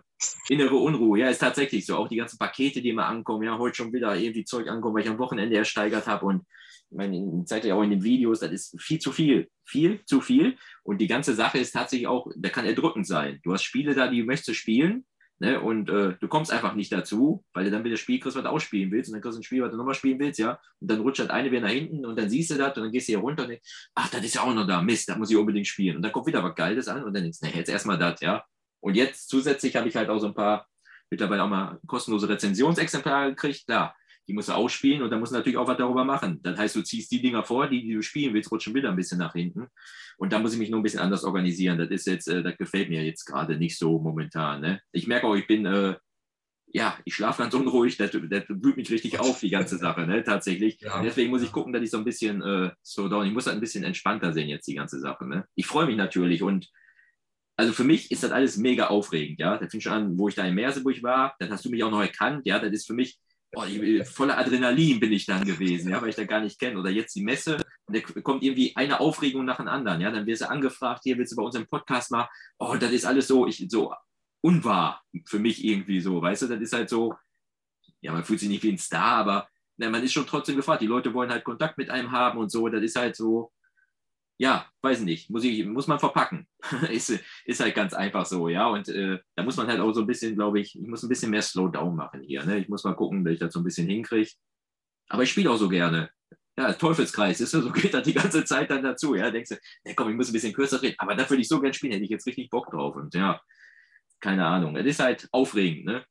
innere 0.50 0.76
Unruhe. 0.76 1.20
Ja, 1.20 1.30
ist 1.30 1.40
tatsächlich 1.40 1.86
so. 1.86 1.96
Auch 1.96 2.08
die 2.08 2.18
ganzen 2.18 2.38
Pakete, 2.38 2.82
die 2.82 2.90
immer 2.90 3.06
ankommen. 3.06 3.44
Ja, 3.44 3.58
heute 3.58 3.76
schon 3.76 3.94
wieder 3.94 4.16
irgendwie 4.16 4.44
Zeug 4.44 4.68
ankommen, 4.68 4.96
weil 4.96 5.04
ich 5.04 5.10
am 5.10 5.20
Wochenende 5.20 5.56
ersteigert 5.56 6.08
habe. 6.08 6.26
Und 6.26 6.44
ich 6.90 6.98
meine, 6.98 7.46
zeigt 7.46 7.66
ja 7.66 7.76
auch 7.76 7.84
in 7.84 7.92
den 7.92 8.04
Videos, 8.04 8.42
das 8.42 8.52
ist 8.52 8.82
viel 8.82 9.00
zu 9.00 9.12
viel. 9.12 9.50
Viel 9.66 10.04
zu 10.06 10.20
viel. 10.20 10.58
Und 10.84 11.00
die 11.00 11.08
ganze 11.08 11.34
Sache 11.34 11.60
ist 11.60 11.72
tatsächlich 11.72 12.08
auch, 12.08 12.28
da 12.36 12.50
kann 12.50 12.66
erdrückend 12.66 13.08
sein. 13.08 13.40
Du 13.44 13.54
hast 13.54 13.64
Spiele 13.64 13.96
da, 13.96 14.08
die 14.10 14.24
möchtest 14.24 14.50
du 14.50 14.54
spielen. 14.54 15.06
Ne? 15.40 15.60
Und 15.60 15.90
äh, 15.90 16.16
du 16.20 16.28
kommst 16.28 16.52
einfach 16.52 16.76
nicht 16.76 16.92
dazu, 16.92 17.44
weil 17.54 17.66
du 17.66 17.72
dann 17.72 17.84
wieder 17.84 17.98
Spiel 17.98 18.20
kriegst, 18.20 18.38
was 18.38 18.44
du 18.44 18.50
ausspielen 18.50 18.92
willst. 18.92 19.10
Und 19.10 19.14
dann 19.14 19.22
kriegst 19.22 19.38
du 19.38 19.42
ein 19.42 19.44
Spiel, 19.44 19.62
was 19.62 19.72
du 19.72 19.78
nochmal 19.78 19.96
spielen 19.96 20.20
willst, 20.20 20.40
ja. 20.40 20.60
Und 20.80 20.90
dann 20.90 21.02
rutscht 21.02 21.20
halt 21.20 21.32
eine 21.32 21.52
wieder 21.52 21.62
nach 21.62 21.70
hinten 21.70 22.06
und 22.06 22.18
dann 22.18 22.30
siehst 22.30 22.52
du 22.52 22.56
das 22.56 22.78
und 22.78 22.84
dann 22.84 22.92
gehst 22.92 23.08
du 23.08 23.14
hier 23.14 23.20
runter 23.20 23.44
und 23.44 23.50
denkst, 23.50 23.90
ach, 23.96 24.10
das 24.10 24.24
ist 24.24 24.36
ja 24.36 24.42
auch 24.42 24.54
noch 24.54 24.68
da. 24.68 24.82
Mist, 24.82 25.10
da 25.10 25.18
muss 25.18 25.32
ich 25.32 25.38
unbedingt 25.38 25.68
spielen. 25.68 25.98
Und 25.98 26.02
dann 26.02 26.12
kommt 26.12 26.28
wieder 26.28 26.44
was 26.44 26.56
Geiles 26.56 26.88
an 26.88 27.04
und 27.04 27.14
dann 27.14 27.24
denkst 27.24 27.40
du, 27.40 27.48
nee, 27.48 27.54
jetzt 27.56 27.70
erstmal 27.70 27.98
das, 27.98 28.22
ja. 28.22 28.44
Und 28.80 28.96
jetzt 28.96 29.30
zusätzlich 29.30 29.76
habe 29.76 29.88
ich 29.88 29.96
halt 29.96 30.10
auch 30.10 30.20
so 30.20 30.28
ein 30.28 30.34
paar 30.34 30.68
mittlerweile 31.10 31.44
auch 31.44 31.50
mal 31.50 31.80
kostenlose 31.88 32.28
Rezensionsexemplare 32.30 33.30
gekriegt. 33.30 33.64
Da, 33.68 33.96
die 34.28 34.34
musst 34.34 34.50
du 34.50 34.54
ausspielen 34.54 35.02
und 35.02 35.10
dann 35.10 35.20
musst 35.20 35.32
du 35.32 35.36
natürlich 35.36 35.58
auch 35.58 35.68
was 35.68 35.78
darüber 35.78 36.06
machen. 36.06 36.40
Das 36.44 36.58
heißt, 36.58 36.76
du 36.76 36.82
ziehst 36.82 37.12
die 37.12 37.22
Dinger 37.22 37.44
vor, 37.44 37.68
die, 37.68 37.82
die 37.82 37.94
du 37.94 38.02
spielen 38.02 38.34
willst, 38.34 38.52
rutschen 38.52 38.74
wieder 38.74 38.90
ein 38.90 38.96
bisschen 38.96 39.20
nach 39.20 39.34
hinten. 39.34 39.68
Und 40.18 40.32
da 40.32 40.40
muss 40.40 40.54
ich 40.54 40.60
mich 40.60 40.70
nur 40.70 40.80
ein 40.80 40.84
bisschen 40.84 41.00
anders 41.00 41.24
organisieren. 41.24 41.78
Das 41.78 41.90
ist 41.90 42.08
jetzt, 42.08 42.28
äh, 42.28 42.44
das 42.44 42.58
gefällt 42.58 42.90
mir 42.90 43.04
jetzt 43.04 43.26
gerade 43.26 43.58
nicht 43.58 43.78
so 43.78 44.00
momentan. 44.00 44.62
Ne? 44.62 44.82
Ich 44.92 45.08
merke 45.08 45.28
auch, 45.28 45.36
ich 45.36 45.48
bin, 45.48 45.66
äh, 45.66 45.96
ja, 46.68 46.98
ich 47.06 47.16
schlafe 47.16 47.44
ganz 47.44 47.54
unruhig, 47.54 47.98
das, 47.98 48.12
das 48.12 48.44
wühlt 48.50 48.78
mich 48.78 48.90
richtig 48.90 49.20
auf, 49.20 49.40
die 49.40 49.52
ganze 49.52 49.78
Sache, 49.78 50.08
ne? 50.08 50.24
tatsächlich. 50.24 50.80
Ja. 50.82 51.04
Deswegen 51.04 51.30
muss 51.30 51.44
ich 51.44 51.52
gucken, 51.52 51.72
dass 51.72 51.84
ich 51.84 51.92
so 51.92 51.98
ein 51.98 52.06
bisschen 52.06 52.42
äh, 52.42 52.72
so 52.82 53.08
down, 53.10 53.28
ich 53.28 53.34
muss 53.34 53.46
halt 53.46 53.58
ein 53.58 53.62
bisschen 53.62 53.84
entspannter 53.84 54.34
sehen 54.34 54.50
jetzt, 54.50 54.68
die 54.68 54.76
ganze 54.76 55.00
Sache. 55.00 55.28
Ne? 55.28 55.46
Ich 55.56 55.68
freue 55.68 55.86
mich 55.86 55.98
natürlich 55.98 56.42
und 56.42 56.70
also 57.56 57.72
für 57.72 57.84
mich 57.84 58.12
ist 58.12 58.24
das 58.24 58.32
alles 58.32 58.58
mega 58.58 58.88
aufregend, 58.88 59.40
ja. 59.40 59.58
Das 59.58 59.70
fing 59.70 59.82
schon 59.82 59.94
an, 59.94 60.18
wo 60.18 60.28
ich 60.28 60.36
da 60.36 60.46
in 60.46 60.56
Merseburg 60.56 61.04
war, 61.04 61.36
dann 61.40 61.52
hast 61.52 61.64
du 61.66 61.70
mich 61.70 61.84
auch 61.84 61.92
noch 61.92 62.02
erkannt, 62.02 62.46
ja. 62.46 62.58
Das 62.60 62.72
ist 62.72 62.88
für 62.88 62.94
mich, 62.94 63.20
oh, 63.56 64.04
voller 64.06 64.38
Adrenalin 64.38 65.00
bin 65.00 65.12
ich 65.12 65.26
dann 65.26 65.46
gewesen, 65.46 65.92
ja, 65.92 66.02
weil 66.02 66.10
ich 66.10 66.16
da 66.16 66.26
gar 66.26 66.42
nicht 66.42 66.60
kenne. 66.60 66.80
Oder 66.80 66.90
jetzt 66.90 67.16
die 67.16 67.24
Messe 67.24 67.58
und 67.86 67.96
da 67.96 68.22
kommt 68.22 68.44
irgendwie 68.44 68.76
eine 68.76 69.00
Aufregung 69.00 69.46
nach 69.46 69.58
dem 69.58 69.68
anderen, 69.68 70.02
ja. 70.02 70.12
Dann 70.12 70.26
wirst 70.26 70.42
du 70.42 70.50
angefragt, 70.50 71.02
hier 71.04 71.18
willst 71.18 71.34
du 71.34 71.36
bei 71.36 71.44
uns 71.44 71.56
im 71.56 71.68
Podcast 71.68 72.12
mal, 72.12 72.30
oh, 72.60 72.76
das 72.76 72.92
ist 72.92 73.06
alles 73.06 73.28
so, 73.28 73.48
ich, 73.48 73.66
so 73.70 73.94
unwahr 74.42 75.02
für 75.26 75.40
mich 75.40 75.64
irgendwie 75.64 76.02
so, 76.02 76.22
weißt 76.22 76.44
du, 76.44 76.48
das 76.48 76.62
ist 76.62 76.74
halt 76.74 76.90
so, 76.90 77.16
ja, 78.02 78.12
man 78.12 78.24
fühlt 78.24 78.40
sich 78.40 78.50
nicht 78.50 78.64
wie 78.64 78.72
ein 78.72 78.78
Star, 78.78 79.18
aber 79.18 79.48
na, 79.78 79.90
man 79.90 80.04
ist 80.04 80.14
schon 80.14 80.28
trotzdem 80.28 80.56
gefragt. 80.56 80.82
Die 80.82 80.88
Leute 80.88 81.14
wollen 81.14 81.32
halt 81.32 81.44
Kontakt 81.44 81.78
mit 81.78 81.90
einem 81.90 82.12
haben 82.12 82.38
und 82.40 82.52
so, 82.52 82.68
das 82.68 82.84
ist 82.84 82.96
halt 82.96 83.16
so, 83.16 83.52
ja, 84.38 84.66
weiß 84.82 85.02
nicht, 85.02 85.30
muss, 85.30 85.44
ich, 85.44 85.66
muss 85.66 85.88
man 85.88 86.00
verpacken. 86.00 86.48
ist, 86.90 87.18
ist 87.46 87.60
halt 87.60 87.76
ganz 87.76 87.94
einfach 87.94 88.26
so, 88.26 88.50
ja. 88.50 88.68
Und 88.68 88.90
äh, 88.90 89.20
da 89.36 89.44
muss 89.44 89.58
man 89.58 89.68
halt 89.68 89.80
auch 89.80 89.94
so 89.94 90.02
ein 90.02 90.08
bisschen, 90.08 90.36
glaube 90.36 90.60
ich, 90.60 90.78
ich 90.80 90.88
muss 90.88 91.04
ein 91.04 91.10
bisschen 91.10 91.32
mehr 91.32 91.42
Slowdown 91.42 91.96
machen 91.96 92.22
hier. 92.22 92.44
Ne? 92.46 92.58
Ich 92.58 92.70
muss 92.70 92.84
mal 92.84 92.96
gucken, 92.96 93.24
dass 93.24 93.34
ich 93.34 93.40
das 93.40 93.54
so 93.54 93.60
ein 93.60 93.64
bisschen 93.64 93.88
hinkriege. 93.88 94.32
Aber 95.10 95.24
ich 95.24 95.32
spiele 95.32 95.52
auch 95.52 95.58
so 95.58 95.70
gerne. 95.70 96.10
Ja, 96.58 96.72
Teufelskreis, 96.74 97.42
ist 97.42 97.52
so, 97.52 97.62
so 97.62 97.72
geht 97.72 97.94
das 97.94 98.04
die 98.04 98.14
ganze 98.14 98.44
Zeit 98.46 98.70
dann 98.70 98.84
dazu. 98.84 99.16
Ja, 99.16 99.32
denkst 99.32 99.50
du, 99.50 99.56
ja, 99.86 99.94
komm, 99.96 100.10
ich 100.10 100.16
muss 100.16 100.30
ein 100.30 100.34
bisschen 100.34 100.54
kürzer 100.54 100.82
reden. 100.82 100.96
Aber 100.98 101.16
da 101.16 101.30
würde 101.30 101.42
ich 101.42 101.48
so 101.48 101.60
gerne 101.60 101.74
spielen, 101.74 101.94
hätte 101.94 102.04
ich 102.04 102.10
jetzt 102.10 102.28
richtig 102.28 102.50
Bock 102.50 102.72
drauf. 102.72 102.96
Und 102.96 103.14
ja, 103.14 103.42
keine 104.20 104.46
Ahnung. 104.46 104.76
Es 104.76 104.86
ist 104.86 105.00
halt 105.00 105.28
aufregend, 105.32 105.86
ne? 105.86 106.06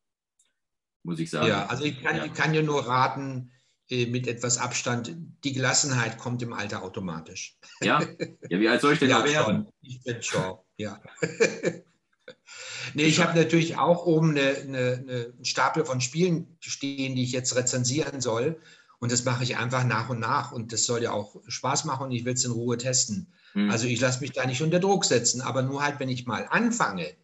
Muss 1.05 1.19
ich 1.19 1.31
sagen. 1.31 1.49
Ja, 1.49 1.67
also 1.67 1.85
ich 1.85 2.01
kann, 2.01 2.17
ja. 2.17 2.25
ich 2.25 2.35
kann 2.35 2.53
dir 2.53 2.63
nur 2.63 2.87
raten, 2.87 3.53
mit 3.92 4.26
etwas 4.26 4.59
Abstand, 4.59 5.14
die 5.44 5.52
Gelassenheit 5.52 6.18
kommt 6.18 6.42
im 6.42 6.52
Alter 6.52 6.83
automatisch. 6.83 7.59
Ja, 7.83 8.00
ja 8.48 8.61
wie 8.61 8.68
alt 8.68 8.81
soll 8.81 8.94
ich 8.94 8.98
denn 8.98 9.11
ja, 9.11 9.24
werden? 9.24 9.68
Ich 9.83 10.02
bin 10.02 10.22
schon, 10.22 10.59
ja. 10.76 11.00
nee, 12.94 13.05
ich 13.05 13.20
habe 13.20 13.38
natürlich 13.38 13.76
auch 13.76 14.07
oben 14.07 14.31
eine, 14.31 14.40
eine, 14.40 14.78
eine, 14.78 15.33
einen 15.37 15.44
Stapel 15.44 15.85
von 15.85 16.00
Spielen 16.00 16.57
stehen, 16.61 17.16
die 17.16 17.22
ich 17.22 17.33
jetzt 17.33 17.55
rezensieren 17.55 18.20
soll. 18.20 18.61
Und 18.98 19.12
das 19.12 19.24
mache 19.24 19.42
ich 19.42 19.57
einfach 19.57 19.85
nach 19.85 20.09
und 20.09 20.20
nach. 20.20 20.52
Und 20.52 20.72
das 20.72 20.85
soll 20.85 21.02
ja 21.02 21.12
auch 21.12 21.37
Spaß 21.46 21.85
machen 21.85 22.07
und 22.07 22.12
ich 22.12 22.24
will 22.24 22.35
es 22.35 22.44
in 22.44 22.52
Ruhe 22.52 22.78
testen. 22.78 23.33
Hm. 23.52 23.68
Also 23.68 23.87
ich 23.87 24.00
lasse 24.00 24.20
mich 24.20 24.33
da 24.33 24.46
nicht 24.46 24.62
unter 24.62 24.81
Druck 24.81 25.05
setzen. 25.05 25.42
Aber 25.42 25.62
nur 25.62 25.83
halt, 25.83 26.00
wenn 26.00 26.09
ich 26.09 26.26
mal 26.26 26.46
anfange, 26.48 27.14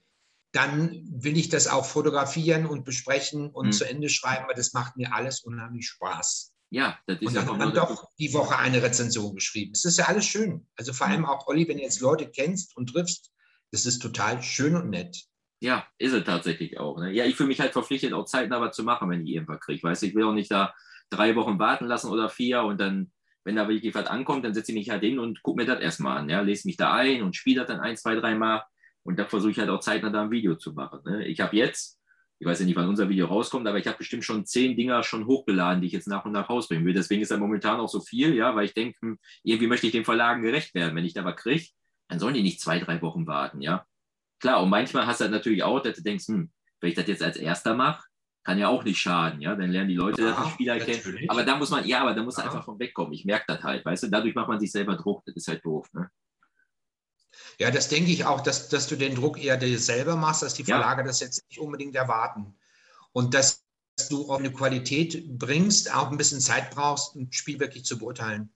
dann 0.52 1.06
will 1.10 1.36
ich 1.36 1.48
das 1.48 1.68
auch 1.68 1.86
fotografieren 1.86 2.66
und 2.66 2.84
besprechen 2.84 3.50
und 3.50 3.66
hm. 3.66 3.72
zu 3.72 3.84
Ende 3.84 4.08
schreiben, 4.08 4.46
weil 4.48 4.56
das 4.56 4.72
macht 4.72 4.96
mir 4.96 5.14
alles 5.14 5.40
unheimlich 5.40 5.86
Spaß. 5.88 6.52
Ja, 6.70 6.98
das 7.06 7.20
ist 7.20 7.28
und 7.28 7.34
dann 7.34 7.46
ja 7.46 7.52
hat 7.52 7.58
man 7.58 7.74
doch 7.74 8.10
die 8.18 8.32
Woche 8.34 8.58
eine 8.58 8.82
Rezension 8.82 9.34
geschrieben. 9.34 9.72
Das 9.72 9.84
ist 9.84 9.98
ja 9.98 10.06
alles 10.06 10.26
schön. 10.26 10.66
Also 10.76 10.92
vor 10.92 11.06
allem 11.06 11.24
auch, 11.24 11.46
Olli, 11.46 11.66
wenn 11.66 11.78
du 11.78 11.82
jetzt 11.82 12.00
Leute 12.00 12.30
kennst 12.30 12.76
und 12.76 12.90
triffst, 12.90 13.32
das 13.72 13.86
ist 13.86 14.00
total 14.00 14.42
schön 14.42 14.76
und 14.76 14.90
nett. 14.90 15.24
Ja, 15.60 15.86
ist 15.98 16.12
es 16.12 16.24
tatsächlich 16.24 16.78
auch. 16.78 16.98
Ne? 16.98 17.12
Ja, 17.12 17.24
ich 17.24 17.36
fühle 17.36 17.48
mich 17.48 17.60
halt 17.60 17.72
verpflichtet, 17.72 18.12
auch 18.12 18.26
zeitnah 18.26 18.60
was 18.60 18.76
zu 18.76 18.84
machen, 18.84 19.10
wenn 19.10 19.26
ich 19.26 19.34
irgendwas 19.34 19.60
kriege. 19.60 19.82
Weißt 19.82 20.02
ich 20.02 20.14
will 20.14 20.24
auch 20.24 20.32
nicht 20.32 20.50
da 20.50 20.74
drei 21.10 21.34
Wochen 21.36 21.58
warten 21.58 21.86
lassen 21.86 22.10
oder 22.10 22.28
vier 22.28 22.62
und 22.62 22.78
dann, 22.78 23.12
wenn 23.44 23.56
da 23.56 23.66
wirklich 23.66 23.94
was 23.94 24.06
ankommt, 24.06 24.44
dann 24.44 24.54
setze 24.54 24.72
ich 24.72 24.78
mich 24.78 24.90
halt 24.90 25.02
hin 25.02 25.18
und 25.18 25.42
gucke 25.42 25.60
mir 25.60 25.66
das 25.66 25.80
erstmal 25.80 26.18
an. 26.18 26.28
Ja? 26.28 26.42
Lese 26.42 26.68
mich 26.68 26.76
da 26.76 26.92
ein 26.92 27.22
und 27.22 27.34
spiele 27.34 27.60
das 27.60 27.68
dann 27.68 27.80
ein, 27.80 27.96
zwei, 27.96 28.14
dreimal. 28.14 28.62
Und 29.02 29.18
da 29.18 29.24
versuche 29.24 29.52
ich 29.52 29.58
halt 29.58 29.70
auch 29.70 29.80
zeitnah 29.80 30.10
da 30.10 30.22
ein 30.22 30.30
Video 30.30 30.54
zu 30.54 30.74
machen. 30.74 31.00
Ne? 31.04 31.26
Ich 31.26 31.40
habe 31.40 31.56
jetzt 31.56 31.97
ich 32.40 32.46
weiß 32.46 32.60
ja 32.60 32.66
nicht, 32.66 32.76
wann 32.76 32.88
unser 32.88 33.08
Video 33.08 33.26
rauskommt, 33.26 33.66
aber 33.66 33.78
ich 33.78 33.86
habe 33.86 33.98
bestimmt 33.98 34.24
schon 34.24 34.46
zehn 34.46 34.76
Dinger 34.76 35.02
schon 35.02 35.26
hochgeladen, 35.26 35.80
die 35.80 35.88
ich 35.88 35.92
jetzt 35.92 36.06
nach 36.06 36.24
und 36.24 36.32
nach 36.32 36.48
rausbringen 36.48 36.84
will. 36.86 36.94
Deswegen 36.94 37.22
ist 37.22 37.30
er 37.30 37.38
momentan 37.38 37.80
auch 37.80 37.88
so 37.88 38.00
viel, 38.00 38.34
ja, 38.34 38.54
weil 38.54 38.66
ich 38.66 38.74
denke, 38.74 38.96
hm, 39.00 39.18
irgendwie 39.42 39.66
möchte 39.66 39.86
ich 39.86 39.92
den 39.92 40.04
Verlagen 40.04 40.42
gerecht 40.42 40.74
werden. 40.74 40.94
Wenn 40.94 41.04
ich 41.04 41.14
da 41.14 41.24
was 41.24 41.36
kriege, 41.36 41.66
dann 42.08 42.20
sollen 42.20 42.34
die 42.34 42.42
nicht 42.42 42.60
zwei, 42.60 42.78
drei 42.78 43.02
Wochen 43.02 43.26
warten, 43.26 43.60
ja. 43.60 43.84
Klar, 44.40 44.62
und 44.62 44.70
manchmal 44.70 45.06
hast 45.06 45.20
du 45.20 45.24
halt 45.24 45.32
natürlich 45.32 45.64
auch, 45.64 45.80
dass 45.80 45.96
du 45.96 46.02
denkst, 46.02 46.28
hm, 46.28 46.50
wenn 46.80 46.90
ich 46.90 46.96
das 46.96 47.08
jetzt 47.08 47.22
als 47.22 47.36
erster 47.36 47.74
mache, 47.74 48.04
kann 48.44 48.58
ja 48.58 48.68
auch 48.68 48.84
nicht 48.84 49.00
schaden, 49.00 49.40
ja. 49.40 49.56
Dann 49.56 49.70
lernen 49.70 49.88
die 49.88 49.96
Leute 49.96 50.22
ja, 50.22 50.30
das 50.30 50.50
Spiel 50.50 50.78
kennen. 50.78 51.28
Aber 51.28 51.42
da 51.42 51.56
muss 51.56 51.70
man, 51.70 51.84
ja, 51.86 52.02
aber 52.02 52.14
da 52.14 52.22
muss 52.22 52.36
ja. 52.36 52.44
einfach 52.44 52.64
von 52.64 52.78
wegkommen. 52.78 53.12
Ich 53.14 53.24
merke 53.24 53.46
das 53.48 53.64
halt, 53.64 53.84
weißt 53.84 54.04
du, 54.04 54.08
dadurch 54.08 54.36
macht 54.36 54.48
man 54.48 54.60
sich 54.60 54.70
selber 54.70 54.94
Druck, 54.94 55.24
das 55.26 55.34
ist 55.34 55.48
halt 55.48 55.64
doof, 55.64 55.88
ne? 55.92 56.08
Ja, 57.58 57.70
das 57.70 57.88
denke 57.88 58.10
ich 58.10 58.24
auch, 58.24 58.40
dass, 58.40 58.68
dass 58.68 58.86
du 58.88 58.96
den 58.96 59.14
Druck 59.14 59.42
eher 59.42 59.56
dir 59.56 59.78
selber 59.78 60.16
machst, 60.16 60.42
dass 60.42 60.54
die 60.54 60.64
Verlage 60.64 61.02
ja. 61.02 61.06
das 61.06 61.20
jetzt 61.20 61.44
nicht 61.48 61.60
unbedingt 61.60 61.94
erwarten. 61.94 62.56
Und 63.12 63.34
dass 63.34 63.64
du 64.10 64.30
auch 64.30 64.38
eine 64.38 64.52
Qualität 64.52 65.38
bringst, 65.38 65.94
auch 65.94 66.10
ein 66.10 66.18
bisschen 66.18 66.40
Zeit 66.40 66.70
brauchst, 66.70 67.16
ein 67.16 67.32
Spiel 67.32 67.58
wirklich 67.58 67.84
zu 67.84 67.98
beurteilen. 67.98 68.52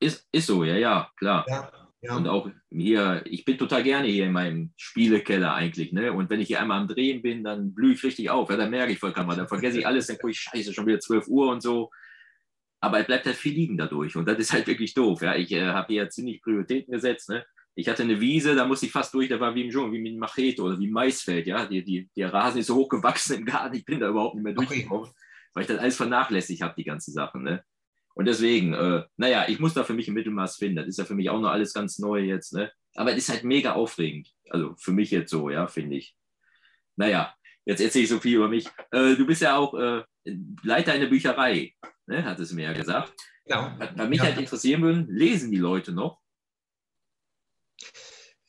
Ist, 0.00 0.26
ist 0.32 0.46
so, 0.46 0.64
ja, 0.64 0.76
ja, 0.76 1.10
klar. 1.16 1.46
Ja, 1.48 1.72
ja. 2.04 2.16
Und 2.16 2.28
auch 2.28 2.50
hier, 2.70 3.22
ich 3.24 3.46
bin 3.46 3.56
total 3.56 3.82
gerne 3.82 4.08
hier 4.08 4.26
in 4.26 4.32
meinem 4.32 4.74
Spielekeller 4.76 5.54
eigentlich. 5.54 5.92
Ne? 5.92 6.12
Und 6.12 6.28
wenn 6.28 6.40
ich 6.40 6.48
hier 6.48 6.60
einmal 6.60 6.80
am 6.80 6.88
Drehen 6.88 7.22
bin, 7.22 7.42
dann 7.42 7.74
blühe 7.74 7.94
ich 7.94 8.04
richtig 8.04 8.28
auf. 8.28 8.50
Ja, 8.50 8.58
dann 8.58 8.70
merke 8.70 8.92
ich 8.92 8.98
vollkommen, 8.98 9.36
dann 9.38 9.48
vergesse 9.48 9.78
ich 9.78 9.86
alles, 9.86 10.08
dann 10.08 10.18
gucke 10.18 10.32
ich, 10.32 10.40
scheiße, 10.40 10.74
schon 10.74 10.86
wieder 10.86 11.00
12 11.00 11.28
Uhr 11.28 11.50
und 11.50 11.62
so. 11.62 11.90
Aber 12.80 13.00
es 13.00 13.06
bleibt 13.06 13.24
halt 13.24 13.36
viel 13.36 13.54
liegen 13.54 13.78
dadurch. 13.78 14.14
Und 14.16 14.26
das 14.28 14.38
ist 14.38 14.52
halt 14.52 14.66
wirklich 14.66 14.92
doof. 14.92 15.22
Ja? 15.22 15.34
Ich 15.34 15.50
äh, 15.52 15.64
habe 15.64 15.94
hier 15.94 16.10
ziemlich 16.10 16.42
Prioritäten 16.42 16.92
gesetzt. 16.92 17.30
Ne? 17.30 17.46
Ich 17.76 17.88
hatte 17.88 18.04
eine 18.04 18.20
Wiese, 18.20 18.54
da 18.54 18.66
musste 18.66 18.86
ich 18.86 18.92
fast 18.92 19.12
durch, 19.14 19.28
da 19.28 19.40
war 19.40 19.54
wie 19.54 19.64
im 19.64 19.70
Dschungel, 19.70 19.92
wie 19.92 20.00
mit 20.00 20.12
einem 20.12 20.20
Machete 20.20 20.62
oder 20.62 20.78
wie 20.78 20.86
ein 20.86 20.92
Maisfeld, 20.92 21.46
ja. 21.46 21.66
Die, 21.66 21.84
die, 21.84 22.08
der 22.16 22.32
Rasen 22.32 22.60
ist 22.60 22.68
so 22.68 22.76
hoch 22.76 22.88
gewachsen 22.88 23.38
im 23.38 23.44
Garten, 23.44 23.76
ich 23.76 23.84
bin 23.84 24.00
da 24.00 24.08
überhaupt 24.08 24.36
nicht 24.36 24.44
mehr 24.44 24.52
durchgekommen, 24.52 25.08
okay. 25.08 25.18
weil 25.54 25.62
ich 25.62 25.68
das 25.68 25.78
alles 25.78 25.96
vernachlässigt 25.96 26.62
habe, 26.62 26.74
die 26.76 26.84
ganzen 26.84 27.12
Sachen, 27.12 27.42
ne. 27.42 27.64
Und 28.14 28.26
deswegen, 28.26 28.74
äh, 28.74 29.02
naja, 29.16 29.46
ich 29.48 29.58
muss 29.58 29.74
da 29.74 29.82
für 29.82 29.92
mich 29.92 30.06
ein 30.06 30.14
Mittelmaß 30.14 30.56
finden. 30.56 30.76
Das 30.76 30.86
ist 30.86 30.98
ja 30.98 31.04
für 31.04 31.16
mich 31.16 31.30
auch 31.30 31.40
noch 31.40 31.50
alles 31.50 31.74
ganz 31.74 31.98
neu 31.98 32.20
jetzt, 32.20 32.52
ne. 32.52 32.70
Aber 32.94 33.10
es 33.10 33.18
ist 33.18 33.28
halt 33.28 33.42
mega 33.44 33.72
aufregend. 33.72 34.32
Also 34.50 34.74
für 34.78 34.92
mich 34.92 35.10
jetzt 35.10 35.30
so, 35.30 35.50
ja, 35.50 35.66
finde 35.66 35.96
ich. 35.96 36.16
Naja, 36.96 37.34
jetzt 37.64 37.80
erzähle 37.80 38.04
ich 38.04 38.10
so 38.10 38.20
viel 38.20 38.36
über 38.36 38.48
mich. 38.48 38.68
Äh, 38.92 39.16
du 39.16 39.26
bist 39.26 39.42
ja 39.42 39.56
auch 39.56 39.74
äh, 39.74 40.04
Leiter 40.62 40.92
einer 40.92 41.06
Bücherei, 41.06 41.74
ne, 42.06 42.24
hat 42.24 42.38
es 42.38 42.52
mir 42.52 42.66
ja 42.66 42.72
gesagt. 42.72 43.12
Ja. 43.46 43.76
Bei 43.96 44.06
mich 44.06 44.18
ja. 44.18 44.26
halt 44.26 44.38
interessieren 44.38 44.82
würden, 44.82 45.08
lesen 45.08 45.50
die 45.50 45.58
Leute 45.58 45.92
noch? 45.92 46.20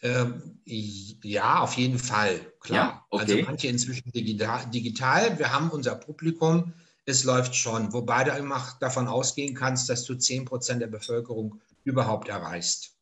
Ähm, 0.01 0.59
ja, 0.65 1.59
auf 1.59 1.75
jeden 1.77 1.99
Fall, 1.99 2.39
klar. 2.59 2.77
Ja, 2.77 3.05
okay. 3.09 3.23
Also 3.23 3.45
manche 3.45 3.67
inzwischen 3.67 4.11
digital. 4.11 5.39
Wir 5.39 5.51
haben 5.51 5.69
unser 5.69 5.95
Publikum 5.95 6.73
es 7.05 7.23
läuft 7.23 7.55
schon, 7.55 7.93
wobei 7.93 8.23
du 8.23 8.31
immer 8.31 8.65
davon 8.79 9.07
ausgehen 9.07 9.53
kannst, 9.53 9.89
dass 9.89 10.03
du 10.03 10.15
10 10.15 10.45
Prozent 10.45 10.81
der 10.81 10.87
Bevölkerung 10.87 11.61
überhaupt 11.83 12.27
erreichst. 12.27 12.95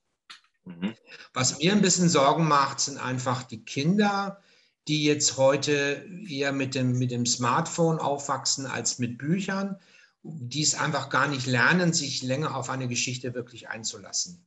Mhm. 0.65 0.93
Was 1.33 1.59
mir 1.59 1.71
ein 1.71 1.81
bisschen 1.81 2.09
Sorgen 2.09 2.47
macht, 2.47 2.81
sind 2.81 2.97
einfach 2.97 3.43
die 3.43 3.63
Kinder, 3.63 4.41
die 4.89 5.05
jetzt 5.05 5.37
heute 5.37 6.05
eher 6.27 6.51
mit 6.51 6.75
dem, 6.75 6.97
mit 6.99 7.11
dem 7.11 7.25
Smartphone 7.25 7.99
aufwachsen 7.99 8.65
als 8.65 8.99
mit 8.99 9.17
Büchern, 9.17 9.79
die 10.23 10.61
es 10.61 10.75
einfach 10.75 11.09
gar 11.09 11.27
nicht 11.27 11.47
lernen, 11.47 11.93
sich 11.93 12.21
länger 12.21 12.55
auf 12.55 12.69
eine 12.69 12.89
Geschichte 12.89 13.33
wirklich 13.33 13.69
einzulassen. 13.69 14.45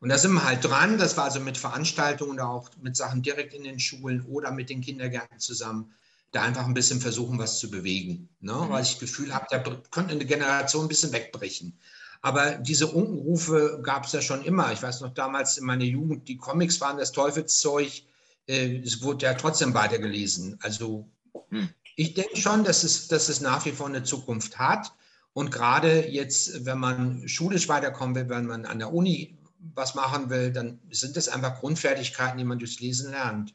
Und 0.00 0.08
da 0.08 0.16
sind 0.16 0.32
wir 0.32 0.44
halt 0.44 0.64
dran, 0.64 0.96
das 0.96 1.16
war 1.16 1.24
also 1.24 1.40
mit 1.40 1.58
Veranstaltungen 1.58 2.32
oder 2.32 2.48
auch 2.48 2.70
mit 2.80 2.96
Sachen 2.96 3.22
direkt 3.22 3.52
in 3.52 3.64
den 3.64 3.78
Schulen 3.78 4.24
oder 4.26 4.50
mit 4.50 4.70
den 4.70 4.80
Kindergärten 4.80 5.38
zusammen, 5.38 5.92
da 6.32 6.42
einfach 6.42 6.64
ein 6.64 6.74
bisschen 6.74 7.00
versuchen, 7.00 7.38
was 7.38 7.58
zu 7.58 7.70
bewegen. 7.70 8.28
Ne? 8.40 8.54
Mhm. 8.54 8.70
Weil 8.70 8.82
ich 8.82 8.92
das 8.92 9.00
Gefühl 9.00 9.34
habe, 9.34 9.46
da 9.50 9.58
könnte 9.58 10.14
eine 10.14 10.24
Generation 10.24 10.86
ein 10.86 10.88
bisschen 10.88 11.12
wegbrechen. 11.12 11.78
Aber 12.22 12.52
diese 12.52 12.86
Unkenrufe 12.86 13.80
gab 13.82 14.04
es 14.06 14.12
ja 14.12 14.20
schon 14.20 14.44
immer. 14.44 14.72
Ich 14.72 14.82
weiß 14.82 15.00
noch 15.00 15.12
damals 15.12 15.58
in 15.58 15.64
meiner 15.64 15.84
Jugend, 15.84 16.28
die 16.28 16.36
Comics 16.36 16.80
waren 16.80 16.98
das 16.98 17.12
Teufelszeug. 17.12 18.02
Äh, 18.46 18.78
es 18.78 19.02
wurde 19.02 19.26
ja 19.26 19.34
trotzdem 19.34 19.74
weitergelesen. 19.74 20.58
Also 20.62 21.08
mhm. 21.50 21.68
ich 21.96 22.14
denke 22.14 22.36
schon, 22.36 22.64
dass 22.64 22.84
es, 22.84 23.08
dass 23.08 23.28
es 23.28 23.40
nach 23.40 23.66
wie 23.66 23.72
vor 23.72 23.86
eine 23.86 24.02
Zukunft 24.02 24.58
hat. 24.58 24.92
Und 25.32 25.50
gerade 25.50 26.08
jetzt, 26.08 26.64
wenn 26.64 26.78
man 26.78 27.28
schulisch 27.28 27.68
weiterkommen 27.68 28.14
will, 28.14 28.28
wenn 28.28 28.46
man 28.46 28.66
an 28.66 28.78
der 28.78 28.92
Uni 28.92 29.38
was 29.74 29.94
machen 29.94 30.30
will, 30.30 30.52
dann 30.52 30.80
sind 30.90 31.16
das 31.16 31.28
einfach 31.28 31.60
Grundfertigkeiten, 31.60 32.38
die 32.38 32.44
man 32.44 32.58
durchs 32.58 32.80
Lesen 32.80 33.10
lernt. 33.10 33.54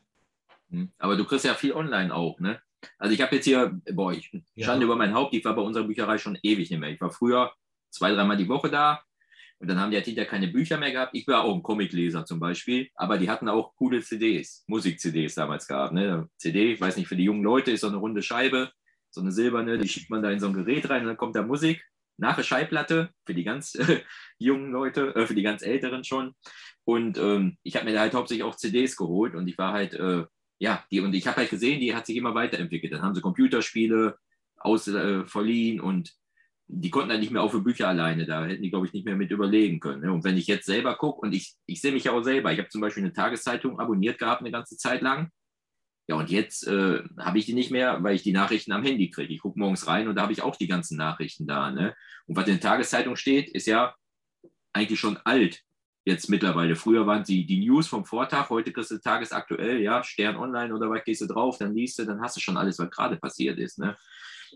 Hm. 0.70 0.92
Aber 0.98 1.16
du 1.16 1.26
kriegst 1.26 1.46
ja 1.46 1.54
viel 1.54 1.74
online 1.74 2.14
auch, 2.14 2.40
ne? 2.40 2.62
Also 3.00 3.14
ich 3.14 3.22
habe 3.22 3.36
jetzt 3.36 3.46
hier, 3.46 3.80
boah, 3.94 4.14
ich 4.14 4.28
stand 4.28 4.46
ja. 4.56 4.82
über 4.82 4.96
mein 4.96 5.14
Haupt, 5.14 5.34
ich 5.34 5.44
war 5.44 5.56
bei 5.56 5.62
unserer 5.62 5.86
Bücherei 5.86 6.18
schon 6.18 6.38
ewig 6.44 6.70
nicht 6.70 6.80
mehr. 6.80 6.92
Ich 6.92 7.02
war 7.02 7.10
früher 7.10 7.52
zwei, 7.90 8.12
dreimal 8.12 8.38
die 8.38 8.48
Woche 8.48 8.70
da 8.70 9.02
und 9.60 9.68
dann 9.68 9.80
haben 9.80 9.90
die 9.90 9.98
halt 9.98 10.06
hinterher 10.06 10.30
keine 10.30 10.48
Bücher 10.48 10.78
mehr 10.78 10.92
gehabt. 10.92 11.16
Ich 11.16 11.28
war 11.28 11.44
auch 11.44 11.56
ein 11.56 11.64
Comicleser 11.64 12.26
zum 12.26 12.40
Beispiel, 12.40 12.90
aber 12.96 13.18
die 13.18 13.30
hatten 13.30 13.50
auch 13.50 13.76
coole 13.76 14.02
CDs, 14.02 14.64
Musik-CDs 14.68 15.36
damals 15.36 15.68
gehabt. 15.68 15.94
Ne? 15.94 16.30
CD, 16.38 16.74
ich 16.74 16.82
weiß 16.82 16.98
nicht, 16.98 17.08
für 17.08 17.16
die 17.16 17.24
jungen 17.24 17.44
Leute 17.44 17.72
ist 17.72 17.82
so 17.82 17.88
eine 17.88 17.98
runde 17.98 18.22
Scheibe, 18.22 18.72
so 19.10 19.22
eine 19.22 19.32
silberne, 19.32 19.78
die 19.78 19.88
schiebt 19.88 20.10
man 20.10 20.22
da 20.22 20.30
in 20.30 20.40
so 20.40 20.48
ein 20.48 20.54
Gerät 20.54 20.90
rein 20.90 21.02
und 21.02 21.08
dann 21.08 21.18
kommt 21.18 21.36
da 21.36 21.42
Musik. 21.42 21.84
Nachher 22.18 22.44
Schallplatte 22.44 23.10
für 23.26 23.34
die 23.34 23.44
ganz 23.44 23.76
äh, 23.76 24.02
jungen 24.38 24.72
Leute, 24.72 25.16
äh, 25.16 25.28
für 25.28 25.36
die 25.36 25.44
ganz 25.44 25.62
Älteren 25.62 26.04
schon. 26.04 26.34
Und 26.84 27.18
ähm, 27.18 27.58
ich 27.64 27.76
habe 27.76 27.86
mir 27.86 27.94
da 27.94 28.02
halt 28.02 28.14
hauptsächlich 28.14 28.44
auch 28.44 28.56
CDs 28.56 28.96
geholt 28.96 29.36
und 29.36 29.48
ich 29.48 29.58
war 29.58 29.74
halt 29.74 29.94
äh, 29.94 30.26
ja, 30.60 30.84
die, 30.92 31.02
und 31.02 31.14
ich 31.14 31.28
habe 31.28 31.38
halt 31.38 31.50
gesehen, 31.50 31.80
die 31.80 31.96
hat 31.96 32.06
sich 32.06 32.16
immer 32.16 32.34
weiterentwickelt. 32.34 32.94
Dann 32.94 33.02
haben 33.02 33.16
sie 33.16 33.22
Computerspiele 33.22 34.18
aus, 34.58 34.88
äh, 34.88 35.26
verliehen 35.26 35.80
und 35.82 36.14
die 36.68 36.90
konnten 36.90 37.10
dann 37.10 37.20
nicht 37.20 37.32
mehr 37.32 37.44
auf 37.44 37.52
für 37.52 37.62
Bücher 37.62 37.88
alleine. 37.88 38.26
Da 38.26 38.46
hätten 38.46 38.64
die, 38.64 38.72
glaube 38.72 38.88
ich, 38.88 38.94
nicht 38.94 39.06
mehr 39.06 39.16
mit 39.16 39.32
überlegen 39.32 39.80
können. 39.80 40.02
Ne? 40.02 40.12
Und 40.12 40.24
wenn 40.24 40.38
ich 40.38 40.48
jetzt 40.48 40.66
selber 40.66 40.96
gucke, 40.96 41.22
und 41.22 41.34
ich, 41.34 41.56
ich 41.68 41.82
sehe 41.82 41.92
mich 41.92 42.06
ja 42.06 42.14
auch 42.14 42.24
selber, 42.24 42.52
ich 42.52 42.60
habe 42.60 42.70
zum 42.70 42.82
Beispiel 42.82 43.04
eine 43.04 43.14
Tageszeitung 43.14 43.80
abonniert 43.80 44.18
gehabt 44.18 44.42
eine 44.42 44.52
ganze 44.52 44.78
Zeit 44.78 45.02
lang. 45.02 45.30
Ja, 46.08 46.16
und 46.16 46.30
jetzt 46.30 46.68
äh, 46.68 47.02
habe 47.18 47.40
ich 47.40 47.46
die 47.46 47.54
nicht 47.54 47.72
mehr, 47.72 48.04
weil 48.04 48.16
ich 48.16 48.22
die 48.22 48.32
Nachrichten 48.32 48.72
am 48.72 48.84
Handy 48.84 49.10
kriege. 49.10 49.34
Ich 49.34 49.42
gucke 49.42 49.58
morgens 49.58 49.88
rein 49.88 50.08
und 50.08 50.16
da 50.16 50.22
habe 50.22 50.34
ich 50.34 50.42
auch 50.42 50.56
die 50.56 50.68
ganzen 50.68 50.98
Nachrichten 50.98 51.48
da. 51.48 51.72
Ne? 51.72 51.96
Und 52.28 52.36
was 52.36 52.48
in 52.48 52.54
der 52.54 52.62
Tageszeitung 52.62 53.16
steht, 53.16 53.50
ist 53.50 53.66
ja 53.66 53.96
eigentlich 54.72 55.00
schon 55.00 55.18
alt 55.18 55.62
jetzt 56.06 56.30
mittlerweile. 56.30 56.76
Früher 56.76 57.08
waren 57.08 57.26
sie 57.26 57.46
die 57.46 57.66
News 57.66 57.88
vom 57.88 58.06
Vortag, 58.06 58.50
heute 58.50 58.72
kriegst 58.72 58.92
du 58.92 59.00
tagesaktuell, 59.00 59.82
ja, 59.82 60.04
Stern 60.04 60.36
online 60.36 60.74
oder 60.74 60.90
was 60.90 61.04
gehst 61.04 61.22
du 61.22 61.26
drauf, 61.26 61.58
dann 61.58 61.74
liest 61.74 61.98
du, 61.98 62.06
dann 62.06 62.22
hast 62.22 62.38
du 62.38 62.42
schon 62.42 62.58
alles, 62.58 62.78
was 62.78 62.92
gerade 62.92 63.18
passiert 63.18 63.58
ist. 63.58 63.80
Ne? 63.80 63.98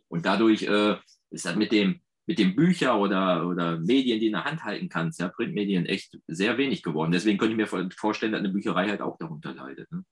Und 0.07 0.25
dadurch 0.25 0.61
äh, 0.63 0.97
ist 1.31 1.45
das 1.45 1.55
mit 1.55 1.71
dem, 1.71 2.01
mit 2.27 2.37
den 2.37 2.55
Büchern 2.55 2.99
oder, 2.99 3.47
oder 3.47 3.79
Medien, 3.79 4.19
die 4.19 4.27
in 4.27 4.33
der 4.33 4.45
Hand 4.45 4.63
halten 4.63 4.87
kannst, 4.87 5.19
ja, 5.19 5.29
Printmedien 5.29 5.87
echt 5.87 6.15
sehr 6.27 6.59
wenig 6.59 6.83
geworden. 6.83 7.11
Deswegen 7.11 7.39
könnte 7.39 7.53
ich 7.53 7.73
mir 7.73 7.89
vorstellen, 7.91 8.33
dass 8.33 8.39
eine 8.39 8.49
Bücherei 8.49 8.87
halt 8.87 9.01
auch 9.01 9.17
darunter 9.17 9.55
leidet. 9.55 9.91
Ne? 9.91 10.03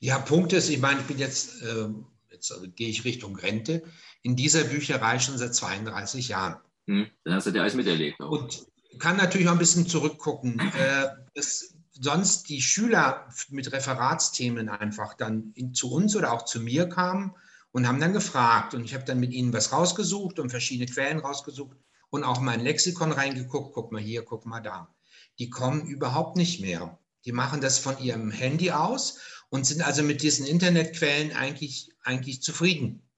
Ja, 0.00 0.18
Punkt 0.18 0.52
ist, 0.52 0.68
ich 0.68 0.80
meine, 0.80 1.00
ich 1.00 1.06
bin 1.06 1.18
jetzt, 1.18 1.62
äh, 1.62 1.88
jetzt 2.30 2.52
also 2.52 2.66
gehe 2.68 2.88
ich 2.88 3.04
Richtung 3.04 3.36
Rente, 3.36 3.82
in 4.22 4.36
dieser 4.36 4.64
Bücherei 4.64 5.18
schon 5.18 5.38
seit 5.38 5.54
32 5.54 6.28
Jahren. 6.28 6.56
Hm, 6.86 7.06
dann 7.24 7.34
hast 7.34 7.46
du 7.46 7.50
dir 7.50 7.62
alles 7.62 7.74
miterlebt. 7.74 8.20
Auch. 8.20 8.30
Und 8.30 8.66
kann 8.98 9.16
natürlich 9.16 9.48
auch 9.48 9.52
ein 9.52 9.58
bisschen 9.58 9.86
zurückgucken. 9.86 10.60
Äh, 10.60 11.08
dass 11.34 11.74
sonst 11.92 12.48
die 12.48 12.60
Schüler 12.60 13.28
mit 13.50 13.72
Referatsthemen 13.72 14.68
einfach 14.68 15.14
dann 15.14 15.52
in, 15.54 15.74
zu 15.74 15.92
uns 15.92 16.16
oder 16.16 16.32
auch 16.32 16.44
zu 16.44 16.60
mir 16.60 16.88
kamen 16.88 17.34
und 17.72 17.86
haben 17.86 18.00
dann 18.00 18.12
gefragt. 18.12 18.74
Und 18.74 18.84
ich 18.84 18.94
habe 18.94 19.04
dann 19.04 19.20
mit 19.20 19.32
ihnen 19.32 19.52
was 19.52 19.72
rausgesucht 19.72 20.38
und 20.38 20.50
verschiedene 20.50 20.90
Quellen 20.90 21.18
rausgesucht 21.18 21.76
und 22.10 22.24
auch 22.24 22.40
mein 22.40 22.60
Lexikon 22.60 23.12
reingeguckt. 23.12 23.74
Guck 23.74 23.92
mal 23.92 24.00
hier, 24.00 24.24
guck 24.24 24.46
mal 24.46 24.60
da. 24.60 24.94
Die 25.38 25.50
kommen 25.50 25.86
überhaupt 25.86 26.36
nicht 26.36 26.60
mehr. 26.60 26.98
Die 27.24 27.32
machen 27.32 27.60
das 27.60 27.78
von 27.78 27.98
ihrem 27.98 28.30
Handy 28.30 28.70
aus 28.70 29.18
und 29.54 29.64
sind 29.64 29.82
also 29.82 30.02
mit 30.02 30.20
diesen 30.20 30.44
Internetquellen 30.46 31.30
eigentlich, 31.30 31.92
eigentlich 32.02 32.42
zufrieden. 32.42 33.08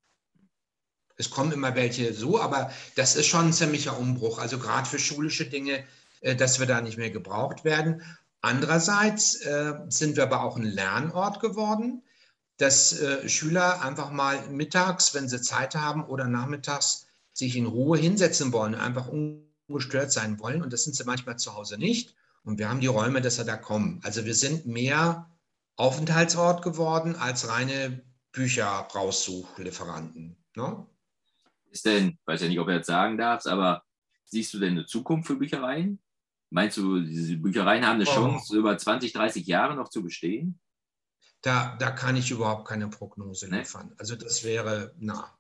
Es 1.17 1.31
kommen 1.31 1.51
immer 1.51 1.75
welche 1.75 2.13
so, 2.13 2.39
aber 2.39 2.71
das 2.95 3.17
ist 3.17 3.27
schon 3.27 3.47
ein 3.47 3.53
ziemlicher 3.55 3.99
Umbruch. 3.99 4.39
Also 4.39 4.59
gerade 4.59 4.87
für 4.87 4.99
schulische 4.99 5.47
Dinge, 5.47 5.83
äh, 6.21 6.37
dass 6.37 6.61
wir 6.61 6.67
da 6.67 6.83
nicht 6.83 6.99
mehr 6.99 7.09
gebraucht 7.09 7.65
werden. 7.65 8.03
Andererseits 8.43 9.37
äh, 9.37 9.77
sind 9.89 10.17
wir 10.17 10.25
aber 10.25 10.43
auch 10.43 10.59
ein 10.59 10.65
Lernort 10.65 11.41
geworden, 11.41 12.03
dass 12.59 13.01
äh, 13.01 13.27
Schüler 13.31 13.81
einfach 13.81 14.11
mal 14.11 14.47
mittags, 14.51 15.15
wenn 15.15 15.31
sie 15.31 15.41
Zeit 15.41 15.75
haben 15.75 16.05
oder 16.05 16.27
nachmittags 16.27 17.07
sich 17.33 17.57
in 17.57 17.65
Ruhe 17.65 17.97
hinsetzen 17.97 18.53
wollen, 18.53 18.75
einfach 18.75 19.09
ungestört 19.09 20.13
sein 20.13 20.39
wollen. 20.39 20.63
Und 20.63 20.75
das 20.75 20.85
sind 20.85 20.97
sie 20.97 21.05
manchmal 21.05 21.39
zu 21.39 21.55
Hause 21.55 21.79
nicht. 21.79 22.15
Und 22.45 22.59
wir 22.59 22.69
haben 22.69 22.81
die 22.81 22.89
Räume, 22.89 23.23
dass 23.23 23.37
sie 23.37 23.47
da 23.47 23.57
kommen. 23.57 24.03
Also 24.05 24.27
wir 24.27 24.35
sind 24.35 24.67
mehr 24.67 25.31
Aufenthaltsort 25.77 26.63
geworden 26.63 27.17
als 27.17 27.49
reine 27.49 28.03
Bücher-Raussuchlieferanten. 28.33 30.37
Ne? 30.55 30.87
ist 31.77 31.85
denn, 31.85 32.19
weiß 32.25 32.43
ja 32.43 32.49
nicht, 32.49 32.59
ob 32.59 32.69
er 32.69 32.77
jetzt 32.77 32.87
sagen 32.87 33.19
darfst, 33.19 33.47
aber 33.47 33.85
siehst 34.25 34.53
du 34.55 34.59
denn 34.59 34.73
eine 34.73 34.87
Zukunft 34.87 35.27
für 35.27 35.37
Büchereien? 35.37 36.01
Meinst 36.51 36.79
du, 36.79 37.01
diese 37.01 37.37
Büchereien 37.37 37.87
haben 37.87 37.97
eine 37.97 38.09
oh. 38.09 38.15
Chance, 38.15 38.57
über 38.57 38.77
20, 38.77 39.13
30 39.13 39.47
Jahre 39.47 39.75
noch 39.75 39.89
zu 39.89 40.03
bestehen? 40.03 40.59
Da, 41.43 41.77
da 41.79 41.91
kann 41.91 42.17
ich 42.17 42.31
überhaupt 42.31 42.67
keine 42.67 42.89
Prognose 42.89 43.47
liefern. 43.47 43.95
Also 43.99 44.17
das 44.17 44.43
wäre, 44.43 44.95
na. 44.99 45.37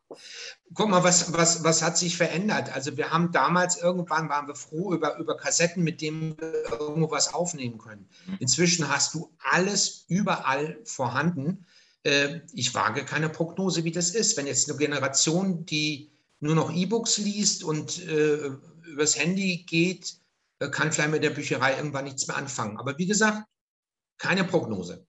Guck 0.76 0.90
mal, 0.90 1.02
was, 1.02 1.32
was, 1.32 1.64
was 1.64 1.82
hat 1.82 1.96
sich 1.96 2.18
verändert? 2.18 2.70
Also 2.74 2.98
wir 2.98 3.10
haben 3.10 3.32
damals, 3.32 3.80
irgendwann 3.80 4.28
waren 4.28 4.46
wir 4.46 4.54
froh 4.54 4.92
über, 4.92 5.16
über 5.16 5.34
Kassetten, 5.38 5.82
mit 5.82 6.02
denen 6.02 6.36
wir 6.38 6.52
irgendwo 6.70 7.10
was 7.10 7.32
aufnehmen 7.32 7.78
können. 7.78 8.06
Mhm. 8.26 8.36
Inzwischen 8.40 8.86
hast 8.86 9.14
du 9.14 9.32
alles 9.38 10.04
überall 10.08 10.78
vorhanden. 10.84 11.64
Äh, 12.02 12.40
ich 12.52 12.74
wage 12.74 13.06
keine 13.06 13.30
Prognose, 13.30 13.84
wie 13.84 13.90
das 13.90 14.10
ist. 14.10 14.36
Wenn 14.36 14.46
jetzt 14.46 14.68
eine 14.68 14.78
Generation, 14.78 15.64
die 15.64 16.10
nur 16.40 16.54
noch 16.54 16.70
E-Books 16.70 17.16
liest 17.16 17.64
und 17.64 18.06
äh, 18.06 18.50
übers 18.84 19.18
Handy 19.18 19.64
geht, 19.66 20.18
äh, 20.58 20.68
kann 20.68 20.92
vielleicht 20.92 21.10
mit 21.10 21.24
der 21.24 21.30
Bücherei 21.30 21.74
irgendwann 21.78 22.04
nichts 22.04 22.26
mehr 22.28 22.36
anfangen. 22.36 22.78
Aber 22.78 22.98
wie 22.98 23.06
gesagt, 23.06 23.46
keine 24.18 24.44
Prognose. 24.44 25.06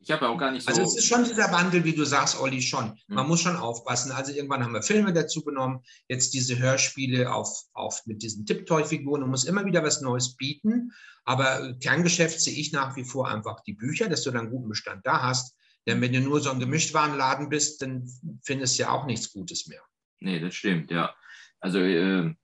Ich 0.00 0.10
habe 0.12 0.28
auch 0.28 0.38
gar 0.38 0.52
nicht 0.52 0.62
so. 0.62 0.68
Also 0.68 0.82
es 0.82 0.96
ist 0.96 1.06
schon 1.06 1.24
dieser 1.24 1.50
Wandel, 1.50 1.84
wie 1.84 1.94
du 1.94 2.04
sagst, 2.04 2.40
Olli, 2.40 2.62
schon. 2.62 2.98
Man 3.08 3.24
mhm. 3.24 3.28
muss 3.28 3.40
schon 3.40 3.56
aufpassen. 3.56 4.12
Also 4.12 4.32
irgendwann 4.32 4.62
haben 4.62 4.72
wir 4.72 4.82
Filme 4.82 5.12
dazu 5.12 5.42
genommen, 5.42 5.80
jetzt 6.08 6.34
diese 6.34 6.58
Hörspiele 6.58 7.32
auf, 7.32 7.64
auf 7.72 8.06
mit 8.06 8.22
diesen 8.22 8.46
Tipptoy-Figuren 8.46 9.22
und 9.22 9.30
muss 9.30 9.44
immer 9.44 9.64
wieder 9.64 9.82
was 9.82 10.00
Neues 10.00 10.36
bieten. 10.36 10.92
Aber 11.24 11.74
Kerngeschäft 11.80 12.40
sehe 12.40 12.54
ich 12.54 12.72
nach 12.72 12.96
wie 12.96 13.04
vor 13.04 13.28
einfach 13.28 13.60
die 13.60 13.74
Bücher, 13.74 14.08
dass 14.08 14.22
du 14.22 14.30
dann 14.30 14.42
einen 14.42 14.50
guten 14.50 14.68
Bestand 14.68 15.04
da 15.04 15.22
hast. 15.22 15.56
Denn 15.86 16.00
wenn 16.00 16.12
du 16.12 16.20
nur 16.20 16.40
so 16.40 16.50
ein 16.50 16.60
Gemischtwarenladen 16.60 17.48
bist, 17.48 17.82
dann 17.82 18.08
findest 18.42 18.78
du 18.78 18.82
ja 18.82 18.90
auch 18.90 19.06
nichts 19.06 19.32
Gutes 19.32 19.66
mehr. 19.66 19.82
Nee, 20.20 20.38
das 20.38 20.54
stimmt, 20.54 20.90
ja. 20.90 21.14
Also 21.60 21.80
äh, 21.80 22.34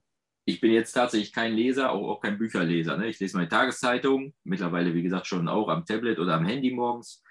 ich 0.45 0.61
bin 0.61 0.71
jetzt 0.71 0.91
tatsächlich 0.91 1.33
kein 1.33 1.53
Leser, 1.53 1.91
auch, 1.91 2.07
auch 2.09 2.21
kein 2.21 2.37
Bücherleser. 2.37 2.97
Ne? 2.97 3.07
Ich 3.07 3.19
lese 3.19 3.37
meine 3.37 3.49
Tageszeitung, 3.49 4.33
mittlerweile, 4.43 4.93
wie 4.93 5.03
gesagt, 5.03 5.27
schon 5.27 5.47
auch 5.47 5.69
am 5.69 5.85
Tablet 5.85 6.19
oder 6.19 6.35
am 6.35 6.45
Handy 6.45 6.71
morgens. 6.71 7.23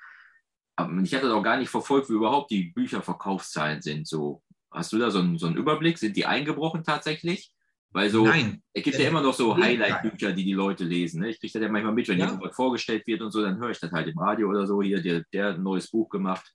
Aber 0.77 0.93
ich 1.03 1.15
hatte 1.15 1.33
auch 1.33 1.43
gar 1.43 1.57
nicht 1.57 1.69
verfolgt, 1.69 2.09
wie 2.11 2.15
überhaupt 2.15 2.51
die 2.51 2.73
Bücherverkaufszahlen 2.73 3.81
sind. 3.81 4.09
So, 4.09 4.43
hast 4.71 4.93
du 4.93 4.99
da 4.99 5.11
so 5.11 5.21
einen, 5.21 5.39
so 5.39 5.47
einen 5.47 5.57
Überblick? 5.57 5.99
Sind 5.99 6.17
die 6.17 6.27
eingebrochen 6.27 6.83
tatsächlich? 6.83 7.53
Weil 7.91 8.11
so, 8.11 8.25
Nein. 8.25 8.61
es 8.73 8.83
gibt 8.83 8.99
ja 8.99 9.09
immer 9.09 9.23
noch 9.23 9.35
so 9.35 9.57
Highlight-Bücher, 9.57 10.33
die 10.33 10.45
die 10.45 10.53
Leute 10.53 10.83
lesen. 10.83 11.21
Ne? 11.21 11.31
Ich 11.31 11.39
kriege 11.39 11.53
das 11.53 11.63
ja 11.63 11.69
manchmal 11.69 11.95
mit, 11.95 12.09
wenn 12.09 12.19
ja. 12.19 12.27
irgendwas 12.27 12.57
vorgestellt 12.57 13.07
wird 13.07 13.23
und 13.23 13.31
so, 13.31 13.41
dann 13.41 13.59
höre 13.59 13.71
ich 13.71 13.79
das 13.79 13.93
halt 13.93 14.09
im 14.09 14.19
Radio 14.19 14.49
oder 14.49 14.67
so. 14.67 14.83
Hier, 14.83 15.01
der, 15.01 15.23
der 15.33 15.47
hat 15.47 15.55
ein 15.57 15.63
neues 15.63 15.89
Buch 15.89 16.09
gemacht. 16.09 16.53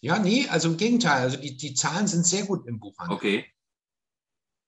Ja, 0.00 0.18
nee, 0.18 0.46
also 0.48 0.70
im 0.70 0.78
Gegenteil. 0.78 1.22
Also 1.22 1.36
die, 1.36 1.58
die 1.58 1.74
Zahlen 1.74 2.06
sind 2.06 2.26
sehr 2.26 2.46
gut 2.46 2.66
im 2.66 2.80
Buchhandel. 2.80 3.14
Okay. 3.14 3.46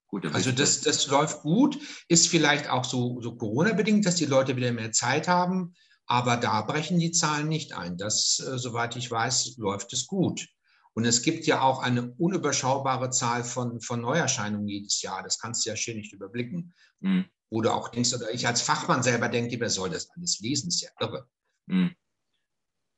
Gut, 0.09 0.27
also 0.27 0.53
das, 0.53 0.83
das 0.83 1.07
läuft 1.09 1.41
gut. 1.41 1.79
Ist 2.09 2.29
vielleicht 2.29 2.69
auch 2.69 2.85
so, 2.85 3.21
so 3.23 3.35
Corona-bedingt, 3.35 4.05
dass 4.05 4.17
die 4.17 4.27
Leute 4.27 4.57
wieder 4.57 4.73
mehr 4.73 4.93
Zeit 4.93 5.27
haben. 5.27 5.75
Aber 6.07 6.37
da 6.37 6.63
brechen 6.63 6.99
die 6.99 7.11
Zahlen 7.11 7.49
nicht 7.49 7.77
ein. 7.77 7.97
Das, 7.97 8.39
äh, 8.39 8.59
soweit 8.59 8.97
ich 8.97 9.11
weiß, 9.11 9.57
läuft 9.59 9.93
es 9.93 10.07
gut. 10.07 10.49
Und 10.95 11.05
es 11.05 11.23
gibt 11.23 11.47
ja 11.47 11.61
auch 11.61 11.83
eine 11.83 12.13
unüberschaubare 12.13 13.11
Zahl 13.11 13.45
von, 13.45 13.81
von 13.81 14.01
Neuerscheinungen 14.01 14.67
jedes 14.67 15.03
Jahr. 15.03 15.23
Das 15.23 15.39
kannst 15.39 15.67
du 15.67 15.71
ja 15.71 15.77
schier 15.77 15.95
nicht 15.95 16.13
überblicken. 16.13 16.75
Mhm. 17.01 17.27
Wo 17.51 17.61
du 17.61 17.71
auch 17.71 17.89
denkst, 17.89 18.15
oder 18.15 18.33
ich 18.33 18.47
als 18.47 18.63
Fachmann 18.63 19.03
selber 19.03 19.29
denke, 19.29 19.61
wer 19.61 19.69
soll 19.69 19.91
das 19.91 20.09
alles 20.11 20.41
lesen? 20.41 20.69
Das 20.69 20.77
ist 20.77 20.83
ja 20.83 20.91
irre. 20.99 21.29
Mhm. 21.67 21.95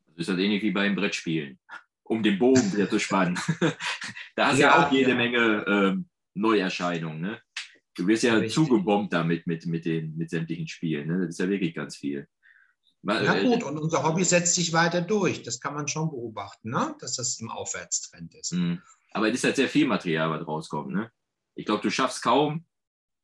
Das 0.06 0.26
ist 0.26 0.28
halt 0.28 0.38
ähnlich 0.38 0.62
wie 0.62 0.70
beim 0.70 0.94
Brettspielen, 0.94 1.58
um 2.04 2.22
den 2.22 2.38
Bogen 2.38 2.72
wieder 2.72 2.88
zu 2.88 2.98
spannen. 2.98 3.38
da 4.36 4.48
hast 4.48 4.58
du 4.58 4.62
ja, 4.62 4.68
ja 4.68 4.86
auch 4.86 4.92
jede 4.92 5.10
ja. 5.10 5.16
Menge 5.16 5.64
ähm, 5.66 6.08
Neuerscheinungen. 6.34 7.20
Ne? 7.20 7.42
Du 7.94 8.06
wirst 8.06 8.22
ja 8.22 8.34
Richtig. 8.34 8.54
zugebombt 8.54 9.12
damit 9.12 9.46
mit, 9.46 9.66
mit, 9.66 9.84
den, 9.84 10.16
mit 10.16 10.30
sämtlichen 10.30 10.68
Spielen. 10.68 11.08
Ne? 11.08 11.20
Das 11.20 11.30
ist 11.30 11.40
ja 11.40 11.48
wirklich 11.48 11.74
ganz 11.74 11.96
viel. 11.96 12.28
Ja 13.02 13.34
äh, 13.34 13.44
gut, 13.44 13.62
und 13.62 13.78
unser 13.78 14.02
Hobby 14.02 14.24
setzt 14.24 14.54
sich 14.54 14.72
weiter 14.72 15.00
durch. 15.00 15.42
Das 15.42 15.60
kann 15.60 15.74
man 15.74 15.88
schon 15.88 16.10
beobachten, 16.10 16.70
ne? 16.70 16.96
dass 17.00 17.16
das 17.16 17.38
im 17.40 17.50
Aufwärtstrend 17.50 18.34
ist. 18.34 18.52
Mhm. 18.52 18.82
Aber 19.12 19.28
es 19.28 19.34
ist 19.34 19.44
halt 19.44 19.56
sehr 19.56 19.68
viel 19.68 19.86
Material, 19.86 20.30
was 20.30 20.46
rauskommt. 20.46 20.92
Ne? 20.92 21.10
Ich 21.54 21.64
glaube, 21.64 21.82
du 21.82 21.90
schaffst 21.90 22.22
kaum, 22.22 22.66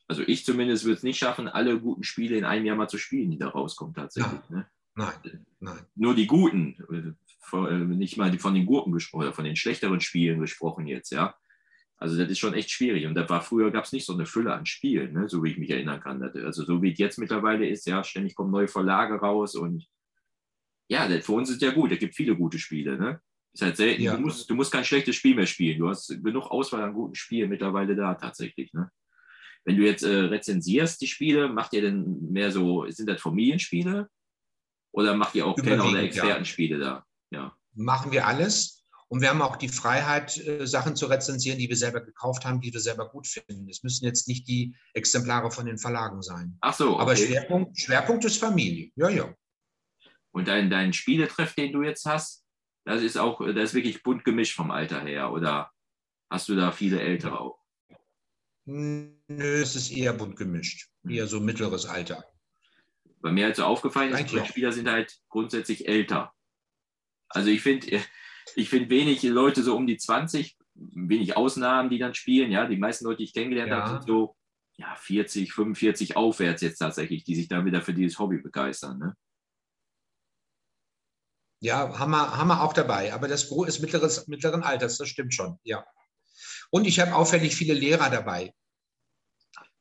also 0.06 0.22
ich 0.22 0.44
zumindest 0.44 0.84
würde 0.84 0.96
es 0.96 1.02
nicht 1.02 1.18
schaffen, 1.18 1.48
alle 1.48 1.80
guten 1.80 2.04
Spiele 2.04 2.36
in 2.36 2.44
einem 2.44 2.64
Jahr 2.66 2.76
mal 2.76 2.88
zu 2.88 2.98
spielen, 2.98 3.30
die 3.30 3.38
da 3.38 3.48
rauskommen 3.48 3.94
tatsächlich. 3.94 4.40
Ja. 4.50 4.56
Ne? 4.56 4.66
Nein, 4.96 5.46
nein. 5.58 5.86
Nur 5.96 6.14
die 6.14 6.26
guten, 6.26 6.76
äh, 7.52 7.56
äh, 7.56 7.78
nicht 7.78 8.16
mal 8.16 8.36
von 8.38 8.54
den 8.54 8.66
Gurken 8.66 8.92
gesprochen, 8.92 9.32
von 9.32 9.44
den 9.44 9.56
schlechteren 9.56 10.00
Spielen 10.00 10.40
gesprochen 10.40 10.86
jetzt, 10.86 11.10
ja. 11.10 11.34
Also 11.96 12.18
das 12.18 12.28
ist 12.28 12.38
schon 12.38 12.54
echt 12.54 12.70
schwierig. 12.70 13.06
Und 13.06 13.14
da 13.14 13.28
war 13.28 13.40
früher 13.40 13.70
gab 13.70 13.84
es 13.84 13.92
nicht 13.92 14.04
so 14.04 14.12
eine 14.12 14.26
Fülle 14.26 14.52
an 14.52 14.66
Spielen, 14.66 15.12
ne? 15.12 15.28
so 15.28 15.42
wie 15.42 15.52
ich 15.52 15.58
mich 15.58 15.70
erinnern 15.70 16.00
kann. 16.00 16.22
Also 16.22 16.64
so 16.64 16.82
wie 16.82 16.92
es 16.92 16.98
jetzt 16.98 17.18
mittlerweile 17.18 17.68
ist, 17.68 17.86
ja, 17.86 18.02
ständig 18.04 18.34
kommen 18.34 18.50
neue 18.50 18.68
Verlage 18.68 19.14
raus 19.14 19.54
und 19.54 19.86
ja, 20.88 21.08
für 21.20 21.32
uns 21.32 21.50
ist 21.50 21.62
ja 21.62 21.70
gut. 21.70 21.92
Es 21.92 21.98
gibt 21.98 22.14
viele 22.14 22.36
gute 22.36 22.58
Spiele. 22.58 22.98
Ne? 22.98 23.20
Ist 23.52 23.62
halt 23.62 23.76
selten. 23.76 24.02
Ja. 24.02 24.16
Du, 24.16 24.22
musst, 24.22 24.50
du 24.50 24.54
musst 24.54 24.72
kein 24.72 24.84
schlechtes 24.84 25.16
Spiel 25.16 25.34
mehr 25.34 25.46
spielen. 25.46 25.78
Du 25.78 25.88
hast 25.88 26.08
genug 26.22 26.50
Auswahl 26.50 26.82
an 26.82 26.92
guten 26.92 27.14
Spielen 27.14 27.48
mittlerweile 27.48 27.96
da 27.96 28.14
tatsächlich. 28.14 28.72
Ne? 28.74 28.90
Wenn 29.64 29.76
du 29.76 29.82
jetzt 29.82 30.02
äh, 30.02 30.14
rezensierst 30.14 31.00
die 31.00 31.06
Spiele, 31.06 31.48
macht 31.48 31.72
ihr 31.72 31.80
denn 31.80 32.30
mehr 32.30 32.50
so, 32.50 32.88
sind 32.90 33.08
das 33.08 33.20
Familienspiele? 33.22 34.08
Oder 34.92 35.16
macht 35.16 35.34
ihr 35.34 35.46
auch 35.46 35.56
Kenner- 35.56 35.88
oder 35.88 36.02
Expertenspiele 36.02 36.78
ja. 36.78 36.84
da? 36.84 37.06
Ja. 37.30 37.56
Machen 37.72 38.12
wir 38.12 38.26
alles. 38.26 38.83
Und 39.14 39.20
wir 39.20 39.28
haben 39.28 39.42
auch 39.42 39.54
die 39.54 39.68
Freiheit, 39.68 40.36
äh, 40.38 40.66
Sachen 40.66 40.96
zu 40.96 41.06
rezensieren, 41.06 41.56
die 41.56 41.68
wir 41.68 41.76
selber 41.76 42.00
gekauft 42.00 42.44
haben, 42.44 42.60
die 42.60 42.72
wir 42.72 42.80
selber 42.80 43.08
gut 43.08 43.28
finden. 43.28 43.68
Es 43.68 43.84
müssen 43.84 44.04
jetzt 44.04 44.26
nicht 44.26 44.48
die 44.48 44.74
Exemplare 44.92 45.52
von 45.52 45.66
den 45.66 45.78
Verlagen 45.78 46.20
sein. 46.20 46.58
Ach 46.62 46.74
so. 46.74 46.94
Okay. 46.94 47.00
Aber 47.00 47.14
Schwerpunkt, 47.14 47.78
Schwerpunkt 47.78 48.24
ist 48.24 48.40
Familie. 48.40 48.90
Ja, 48.96 49.08
ja. 49.08 49.32
Und 50.32 50.48
dein, 50.48 50.68
dein 50.68 50.92
Spieletreff, 50.92 51.54
den 51.54 51.70
du 51.70 51.84
jetzt 51.84 52.06
hast, 52.06 52.44
das 52.84 53.02
ist 53.02 53.16
auch, 53.16 53.38
das 53.38 53.70
ist 53.70 53.74
wirklich 53.74 54.02
bunt 54.02 54.24
gemischt 54.24 54.56
vom 54.56 54.72
Alter 54.72 55.02
her. 55.02 55.30
Oder 55.30 55.70
hast 56.28 56.48
du 56.48 56.56
da 56.56 56.72
viele 56.72 57.00
Ältere 57.00 57.38
auch? 57.38 57.60
Nö, 58.64 59.14
es 59.28 59.76
ist 59.76 59.92
eher 59.92 60.14
bunt 60.14 60.34
gemischt. 60.34 60.88
Hm. 61.04 61.12
Eher 61.12 61.28
so 61.28 61.38
mittleres 61.38 61.86
Alter. 61.86 62.24
Bei 63.20 63.30
mir 63.30 63.44
halt 63.44 63.54
so 63.54 63.62
aufgefallen 63.62 64.12
ist, 64.12 64.32
die 64.32 64.44
Spieler 64.44 64.72
sind 64.72 64.90
halt 64.90 65.16
grundsätzlich 65.28 65.86
älter. 65.86 66.34
Also 67.28 67.50
ich 67.50 67.62
finde, 67.62 68.02
ich 68.56 68.68
finde 68.68 68.90
wenig 68.90 69.22
Leute 69.22 69.62
so 69.62 69.76
um 69.76 69.86
die 69.86 69.96
20, 69.96 70.56
wenig 70.74 71.36
Ausnahmen, 71.36 71.90
die 71.90 71.98
dann 71.98 72.14
spielen. 72.14 72.50
Ja, 72.50 72.66
die 72.66 72.76
meisten 72.76 73.04
Leute, 73.04 73.18
die 73.18 73.24
ich 73.24 73.34
kennengelernt 73.34 73.70
ja. 73.70 73.78
habe, 73.78 73.90
sind 73.90 74.06
so 74.06 74.36
ja, 74.76 74.94
40, 74.96 75.52
45 75.52 76.16
aufwärts 76.16 76.62
jetzt 76.62 76.78
tatsächlich, 76.78 77.24
die 77.24 77.34
sich 77.34 77.48
dann 77.48 77.64
wieder 77.64 77.82
für 77.82 77.94
dieses 77.94 78.18
Hobby 78.18 78.38
begeistern. 78.38 78.98
Ne? 78.98 79.16
Ja, 81.60 81.98
haben 81.98 82.10
wir, 82.10 82.36
haben 82.36 82.48
wir 82.48 82.62
auch 82.62 82.72
dabei. 82.72 83.14
Aber 83.14 83.28
das 83.28 83.48
Gros 83.48 83.68
ist 83.68 83.80
mittleres, 83.80 84.26
mittleren 84.26 84.62
Alters, 84.62 84.98
das 84.98 85.08
stimmt 85.08 85.34
schon, 85.34 85.58
ja. 85.62 85.86
Und 86.70 86.86
ich 86.86 86.98
habe 86.98 87.14
auffällig 87.14 87.54
viele 87.54 87.74
Lehrer 87.74 88.10
dabei. 88.10 88.52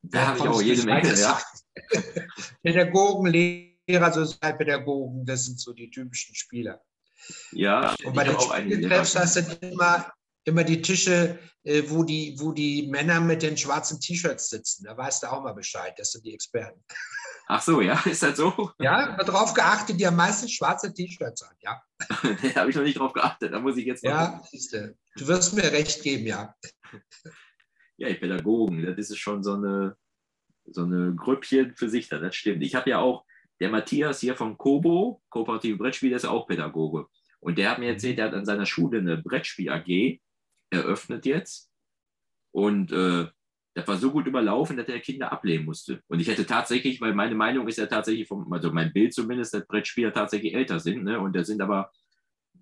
Da 0.03 0.27
habe 0.27 0.39
ich 0.39 0.47
auch 0.47 0.61
jede 0.61 0.83
Menge, 0.83 1.13
ja. 1.19 1.41
Pädagogen, 2.63 3.31
Lehrer, 3.31 4.13
Sozialpädagogen, 4.13 5.25
das 5.25 5.45
sind 5.45 5.59
so 5.59 5.73
die 5.73 5.89
typischen 5.89 6.35
Spieler. 6.35 6.83
Ja, 7.51 7.95
und 8.03 8.15
bei 8.15 8.23
den 8.23 8.39
Spieltreffs 8.39 9.15
hast 9.15 9.35
du 9.37 9.67
immer, 9.67 10.11
immer 10.45 10.63
die 10.63 10.81
Tische, 10.81 11.39
äh, 11.63 11.83
wo, 11.87 12.03
die, 12.03 12.35
wo 12.39 12.51
die 12.51 12.87
Männer 12.87 13.21
mit 13.21 13.41
den 13.41 13.57
schwarzen 13.57 13.99
T-Shirts 13.99 14.49
sitzen. 14.49 14.85
Da 14.85 14.97
weißt 14.97 15.23
du 15.23 15.31
auch 15.31 15.41
mal 15.41 15.53
Bescheid, 15.53 15.93
das 15.97 16.11
sind 16.11 16.25
die 16.25 16.33
Experten. 16.33 16.83
Ach 17.47 17.61
so, 17.61 17.81
ja, 17.81 18.01
ist 18.05 18.23
das 18.23 18.37
so? 18.37 18.71
Ja, 18.79 19.15
darauf 19.17 19.53
geachtet, 19.53 19.99
die 19.99 20.07
haben 20.07 20.15
meistens 20.15 20.53
schwarze 20.53 20.93
T-Shirts 20.93 21.43
an, 21.43 21.55
ja. 21.61 21.81
da 22.09 22.55
habe 22.61 22.69
ich 22.69 22.75
noch 22.75 22.83
nicht 22.83 22.97
drauf 22.97 23.13
geachtet, 23.13 23.53
da 23.53 23.59
muss 23.59 23.77
ich 23.77 23.85
jetzt 23.85 24.03
mal. 24.03 24.09
Ja, 24.09 24.43
siehste. 24.49 24.95
du 25.15 25.27
wirst 25.27 25.53
mir 25.53 25.71
recht 25.71 26.01
geben, 26.03 26.25
ja. 26.25 26.55
Ja, 27.95 28.09
die 28.09 28.15
Pädagogen, 28.15 28.83
das 28.97 29.11
ist 29.11 29.19
schon 29.19 29.43
so 29.43 29.53
eine, 29.53 29.95
so 30.65 30.83
eine 30.83 31.13
Grüppchen 31.15 31.75
für 31.75 31.89
sich 31.89 32.09
da, 32.09 32.17
das 32.17 32.35
stimmt. 32.35 32.63
Ich 32.63 32.73
habe 32.73 32.89
ja 32.89 32.97
auch 32.97 33.23
der 33.59 33.69
Matthias 33.69 34.19
hier 34.19 34.35
vom 34.35 34.57
Kobo, 34.57 35.21
Kooperative 35.29 35.77
Brettspiel, 35.77 36.11
ist 36.11 36.25
auch 36.25 36.47
Pädagoge. 36.47 37.07
Und 37.39 37.57
der 37.57 37.71
hat 37.71 37.79
mir 37.79 37.89
erzählt, 37.89 38.17
der 38.17 38.25
hat 38.25 38.33
an 38.33 38.45
seiner 38.45 38.65
Schule 38.65 38.99
eine 38.99 39.17
Brettspiel-AG 39.17 40.19
eröffnet 40.69 41.25
jetzt. 41.25 41.69
Und 42.51 42.91
äh, 42.91 43.27
das 43.75 43.87
war 43.87 43.97
so 43.97 44.11
gut 44.11 44.27
überlaufen, 44.27 44.77
dass 44.77 44.87
er 44.87 44.99
Kinder 44.99 45.31
ablehnen 45.31 45.65
musste. 45.65 46.01
Und 46.07 46.19
ich 46.19 46.27
hätte 46.27 46.45
tatsächlich, 46.45 47.01
weil 47.01 47.13
meine 47.13 47.35
Meinung 47.35 47.67
ist 47.67 47.77
ja 47.77 47.87
tatsächlich, 47.87 48.27
vom, 48.27 48.51
also 48.53 48.71
mein 48.71 48.93
Bild 48.93 49.13
zumindest, 49.13 49.53
dass 49.53 49.65
Brettspieler 49.65 50.13
tatsächlich 50.13 50.53
älter 50.53 50.79
sind. 50.79 51.03
Ne? 51.03 51.19
Und 51.19 51.35
da 51.35 51.43
sind 51.43 51.61
aber, 51.61 51.91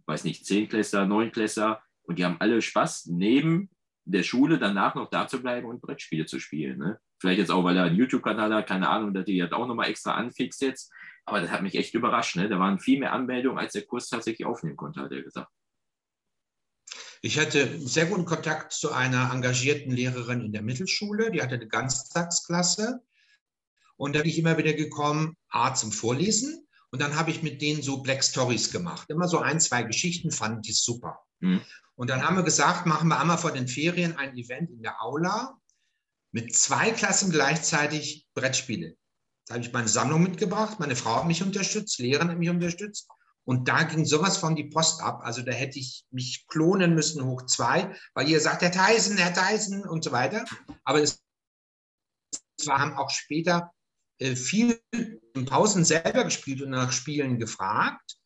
weiß 0.06 0.24
nicht, 0.24 0.46
Zehnklässler, 0.46 1.06
Neunklässler 1.06 1.82
und 2.04 2.18
die 2.18 2.26
haben 2.26 2.38
alle 2.40 2.62
Spaß, 2.62 3.08
neben 3.08 3.70
der 4.06 4.24
Schule 4.24 4.58
danach 4.58 4.96
noch 4.96 5.10
da 5.10 5.28
zu 5.28 5.42
bleiben 5.42 5.68
und 5.68 5.82
Brettspiele 5.82 6.26
zu 6.26 6.40
spielen. 6.40 6.80
Ne? 6.80 7.00
Vielleicht 7.22 7.38
jetzt 7.38 7.52
auch, 7.52 7.64
weil 7.64 7.78
er 7.78 7.84
einen 7.84 7.98
YouTube-Kanal 7.98 8.52
hat, 8.52 8.68
keine 8.68 8.90
Ahnung, 8.90 9.14
dass 9.14 9.26
die 9.26 9.44
hat 9.44 9.54
auch 9.54 9.68
nochmal 9.68 9.90
extra 9.90 10.16
anfixt 10.16 10.60
jetzt. 10.62 10.92
Aber 11.24 11.40
das 11.40 11.52
hat 11.52 11.62
mich 11.62 11.76
echt 11.76 11.94
überrascht. 11.94 12.36
Ne? 12.36 12.50
Da 12.50 12.58
waren 12.58 12.80
viel 12.80 13.00
mehr 13.00 13.14
Anmeldungen, 13.14 13.60
als 13.60 13.74
der 13.74 13.84
Kurs 13.84 14.10
tatsächlich 14.10 14.48
aufnehmen 14.48 14.76
konnte, 14.76 15.02
hat 15.02 15.12
er 15.12 15.22
gesagt. 15.22 15.52
Ich 17.22 17.40
hatte 17.40 17.80
sehr 17.80 18.08
guten 18.08 18.26
Kontakt 18.26 18.74
zu 18.74 18.92
einer 18.92 19.32
engagierten 19.32 19.92
Lehrerin 19.92 20.42
in 20.42 20.52
der 20.52 20.64
Mittelschule, 20.64 21.30
die 21.30 21.44
hatte 21.44 21.54
eine 21.54 21.68
Ganztagsklasse. 21.68 23.04
Und 23.98 24.16
da 24.16 24.22
bin 24.22 24.30
ich 24.30 24.40
immer 24.40 24.58
wieder 24.58 24.74
gekommen, 24.74 25.38
A 25.50 25.76
zum 25.76 25.92
Vorlesen. 25.92 26.68
Und 26.90 27.04
dann 27.04 27.16
habe 27.16 27.30
ich 27.30 27.44
mit 27.44 27.62
denen 27.62 27.84
so 27.84 28.02
Black 28.02 28.24
Stories 28.24 28.72
gemacht. 28.72 29.12
Immer 29.12 29.28
so 29.28 29.38
ein, 29.38 29.60
zwei 29.60 29.84
Geschichten 29.84 30.32
fanden 30.32 30.64
die 30.64 30.74
super. 30.74 31.20
Mhm. 31.40 31.62
Und 31.94 32.10
dann 32.10 32.24
haben 32.24 32.36
wir 32.36 32.44
gesagt, 32.44 32.88
machen 32.88 33.10
wir 33.10 33.20
einmal 33.20 33.38
vor 33.38 33.52
den 33.52 33.68
Ferien 33.68 34.18
ein 34.18 34.36
Event 34.36 34.72
in 34.72 34.82
der 34.82 35.04
Aula 35.04 35.61
mit 36.32 36.56
zwei 36.56 36.92
Klassen 36.92 37.32
gleichzeitig 37.32 38.28
Brettspiele. 38.34 38.96
Da 39.48 39.56
habe 39.56 39.66
ich 39.66 39.74
meine 39.74 39.88
Sammlung 39.88 40.24
mitgebracht, 40.24 40.80
meine 40.80 40.96
Frau 40.96 41.18
hat 41.18 41.28
mich 41.28 41.44
unterstützt, 41.44 42.00
Lehrerin 42.00 42.30
hat 42.30 42.38
mich 42.38 42.50
unterstützt. 42.50 43.10
Und 43.44 43.68
da 43.68 43.84
ging 43.84 44.06
sowas 44.06 44.38
von 44.38 44.56
die 44.56 44.66
Post 44.66 45.02
ab. 45.02 45.22
Also 45.24 45.42
da 45.42 45.52
hätte 45.52 45.80
ich 45.80 46.06
mich 46.12 46.46
klonen 46.48 46.94
müssen 46.94 47.26
hoch 47.26 47.46
zwei, 47.48 47.96
weil 48.14 48.30
ihr 48.30 48.40
sagt, 48.40 48.62
Herr 48.62 48.72
Theisen, 48.72 49.18
Herr 49.18 49.34
Theisen 49.34 49.84
und 49.84 50.04
so 50.04 50.12
weiter. 50.12 50.46
Aber 50.84 51.02
es 51.02 51.24
haben 52.68 52.94
auch 52.94 53.10
später 53.10 53.72
äh, 54.20 54.36
viel 54.36 54.80
in 54.92 55.46
Pausen 55.46 55.84
selber 55.84 56.24
gespielt 56.24 56.62
und 56.62 56.70
nach 56.70 56.92
Spielen 56.92 57.40
gefragt. 57.40 58.18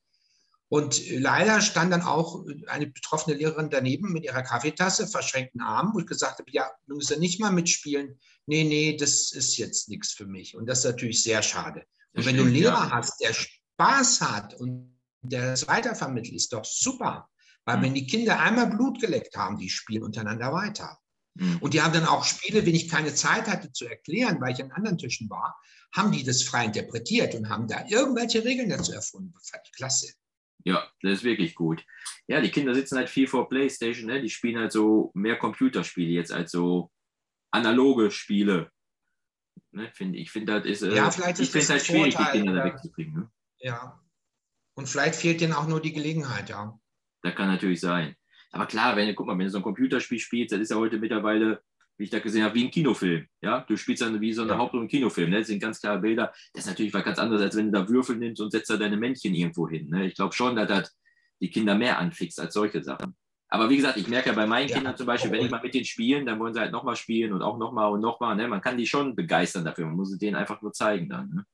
Und 0.75 1.09
leider 1.09 1.61
stand 1.61 1.93
dann 1.93 2.01
auch 2.01 2.43
eine 2.67 2.87
betroffene 2.87 3.37
Lehrerin 3.37 3.69
daneben 3.69 4.11
mit 4.11 4.25
ihrer 4.25 4.41
Kaffeetasse, 4.41 5.07
verschränkten 5.07 5.61
Armen, 5.61 5.93
wo 5.93 5.99
ich 5.99 6.05
gesagt 6.05 6.39
habe, 6.39 6.51
ja, 6.51 6.69
du 6.87 6.95
musst 6.95 7.09
ja 7.09 7.17
nicht 7.17 7.39
mal 7.39 7.53
mitspielen. 7.53 8.19
Nee, 8.45 8.65
nee, 8.65 8.97
das 8.97 9.31
ist 9.31 9.55
jetzt 9.55 9.87
nichts 9.87 10.11
für 10.11 10.25
mich. 10.25 10.57
Und 10.57 10.65
das 10.65 10.79
ist 10.79 10.83
natürlich 10.83 11.23
sehr 11.23 11.41
schade. 11.43 11.85
Und 12.11 12.25
wenn 12.25 12.35
du 12.35 12.41
einen 12.41 12.51
Lehrer 12.51 12.73
ja. 12.73 12.91
hast, 12.91 13.21
der 13.21 13.31
Spaß 13.31 14.19
hat 14.19 14.53
und 14.55 14.99
der 15.21 15.51
das 15.51 15.65
weitervermittelt, 15.65 16.35
ist 16.35 16.51
doch 16.51 16.65
super. 16.65 17.29
Weil 17.63 17.77
mhm. 17.77 17.81
wenn 17.83 17.93
die 17.93 18.07
Kinder 18.07 18.41
einmal 18.41 18.67
Blut 18.67 18.99
geleckt 18.99 19.37
haben, 19.37 19.57
die 19.57 19.69
spielen 19.69 20.03
untereinander 20.03 20.51
weiter. 20.51 20.99
Mhm. 21.35 21.59
Und 21.61 21.73
die 21.73 21.83
haben 21.83 21.93
dann 21.93 22.05
auch 22.05 22.25
Spiele, 22.25 22.65
wenn 22.65 22.75
ich 22.75 22.89
keine 22.89 23.15
Zeit 23.15 23.47
hatte 23.47 23.71
zu 23.71 23.87
erklären, 23.87 24.41
weil 24.41 24.51
ich 24.51 24.61
an 24.61 24.73
anderen 24.73 24.97
Tischen 24.97 25.29
war, 25.29 25.57
haben 25.93 26.11
die 26.11 26.25
das 26.25 26.43
frei 26.43 26.65
interpretiert 26.65 27.33
und 27.33 27.47
haben 27.47 27.69
da 27.69 27.85
irgendwelche 27.87 28.43
Regeln 28.43 28.67
dazu 28.67 28.91
erfunden. 28.91 29.31
Das 29.39 29.51
fand 29.51 29.63
ich 29.63 29.71
klasse. 29.71 30.13
Ja, 30.65 30.91
das 31.01 31.19
ist 31.19 31.23
wirklich 31.23 31.53
gut. 31.53 31.85
Ja, 32.27 32.41
die 32.41 32.49
Kinder 32.49 32.73
sitzen 32.73 32.97
halt 32.97 33.09
viel 33.09 33.27
vor 33.27 33.47
Playstation, 33.47 34.07
ne? 34.07 34.19
die 34.19 34.31
spielen 34.31 34.59
halt 34.59 34.71
so 34.71 35.11
mehr 35.13 35.37
Computerspiele 35.37 36.11
jetzt 36.11 36.31
als 36.31 36.51
so 36.51 36.91
analoge 37.51 38.09
Spiele. 38.09 38.71
Ne? 39.71 39.91
Find, 39.93 40.15
ich 40.15 40.31
finde, 40.31 40.59
das 40.59 40.65
ist, 40.65 40.81
äh, 40.81 40.95
ja, 40.95 41.11
vielleicht 41.11 41.39
ich 41.39 41.51
finde 41.51 41.67
halt 41.67 41.85
schwierig, 41.85 42.15
Vorteil, 42.15 42.33
die 42.33 42.39
Kinder 42.39 42.55
da 42.55 42.65
wegzukriegen. 42.65 43.13
Ne? 43.13 43.31
Ja. 43.59 44.01
Und 44.73 44.89
vielleicht 44.89 45.15
fehlt 45.15 45.39
denen 45.39 45.53
auch 45.53 45.67
nur 45.67 45.81
die 45.81 45.93
Gelegenheit, 45.93 46.49
ja. 46.49 46.77
Das 47.21 47.35
kann 47.35 47.47
natürlich 47.47 47.79
sein. 47.79 48.15
Aber 48.51 48.65
klar, 48.65 48.95
wenn 48.95 49.07
du, 49.07 49.13
guck 49.13 49.27
mal, 49.27 49.37
wenn 49.37 49.45
du 49.45 49.51
so 49.51 49.59
ein 49.59 49.63
Computerspiel 49.63 50.19
spielst, 50.19 50.51
das 50.51 50.61
ist 50.61 50.71
ja 50.71 50.77
heute 50.77 50.97
mittlerweile 50.97 51.61
wie 51.97 52.03
ich 52.03 52.09
da 52.09 52.19
gesehen 52.19 52.43
habe, 52.43 52.55
wie 52.55 52.65
ein 52.65 52.71
Kinofilm. 52.71 53.25
Ja, 53.41 53.61
du 53.61 53.77
spielst 53.77 54.01
dann 54.01 54.19
wie 54.19 54.33
so 54.33 54.41
eine 54.41 54.51
ja. 54.51 54.57
Hauptrolle 54.57 54.83
im 54.83 54.89
Kinofilm. 54.89 55.29
Ne? 55.29 55.39
Das 55.39 55.47
sind 55.47 55.61
ganz 55.61 55.79
klare 55.79 55.99
Bilder. 55.99 56.33
Das 56.53 56.65
ist 56.65 56.69
natürlich 56.69 56.93
was 56.93 57.03
ganz 57.03 57.19
anderes, 57.19 57.41
als 57.41 57.55
wenn 57.55 57.71
du 57.71 57.79
da 57.79 57.87
Würfel 57.87 58.17
nimmst 58.17 58.41
und 58.41 58.51
setzt 58.51 58.69
da 58.69 58.77
deine 58.77 58.97
Männchen 58.97 59.33
irgendwo 59.33 59.69
hin. 59.69 59.89
Ne? 59.89 60.07
Ich 60.07 60.15
glaube 60.15 60.33
schon, 60.33 60.55
dass 60.55 60.67
das 60.67 60.97
die 61.41 61.49
Kinder 61.49 61.75
mehr 61.75 61.99
anfixt 61.99 62.39
als 62.39 62.53
solche 62.53 62.83
Sachen. 62.83 63.15
Aber 63.47 63.69
wie 63.69 63.77
gesagt, 63.77 63.97
ich 63.97 64.07
merke 64.07 64.29
ja 64.29 64.35
bei 64.35 64.45
meinen 64.45 64.67
Ja. 64.67 64.75
Kindern 64.75 64.97
zum 64.97 65.05
Beispiel, 65.05 65.31
wenn 65.31 65.45
ich 65.45 65.51
mal 65.51 65.61
mit 65.61 65.73
denen 65.73 65.85
spielen, 65.85 66.25
dann 66.25 66.39
wollen 66.39 66.53
sie 66.53 66.59
halt 66.59 66.71
nochmal 66.71 66.95
spielen 66.95 67.31
und 67.31 67.41
auch 67.41 67.57
nochmal 67.57 67.91
und 67.91 68.01
nochmal. 68.01 68.35
Ne? 68.35 68.47
Man 68.47 68.61
kann 68.61 68.77
die 68.77 68.87
schon 68.87 69.15
begeistern 69.15 69.63
dafür. 69.63 69.85
Man 69.85 69.95
muss 69.95 70.11
es 70.11 70.17
denen 70.17 70.35
einfach 70.35 70.61
nur 70.61 70.73
zeigen 70.73 71.07
dann. 71.07 71.29
Ne? 71.29 71.45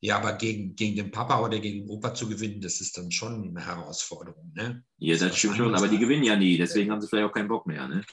Ja, 0.00 0.18
aber 0.18 0.34
gegen, 0.34 0.76
gegen 0.76 0.96
den 0.96 1.10
Papa 1.10 1.40
oder 1.40 1.58
gegen 1.58 1.80
den 1.80 1.90
Opa 1.90 2.14
zu 2.14 2.28
gewinnen, 2.28 2.60
das 2.60 2.80
ist 2.80 2.96
dann 2.96 3.10
schon 3.10 3.48
eine 3.48 3.66
Herausforderung. 3.66 4.52
Ne? 4.54 4.84
Ja, 4.98 5.14
das 5.14 5.30
was 5.30 5.38
stimmt 5.38 5.56
schon, 5.56 5.74
aber 5.74 5.88
die 5.88 5.98
gewinnen 5.98 6.24
ja 6.24 6.36
nie. 6.36 6.56
Deswegen 6.56 6.90
haben 6.90 7.00
sie 7.00 7.08
vielleicht 7.08 7.28
auch 7.28 7.34
keinen 7.34 7.48
Bock 7.48 7.66
mehr. 7.66 7.88
Ne? 7.88 8.04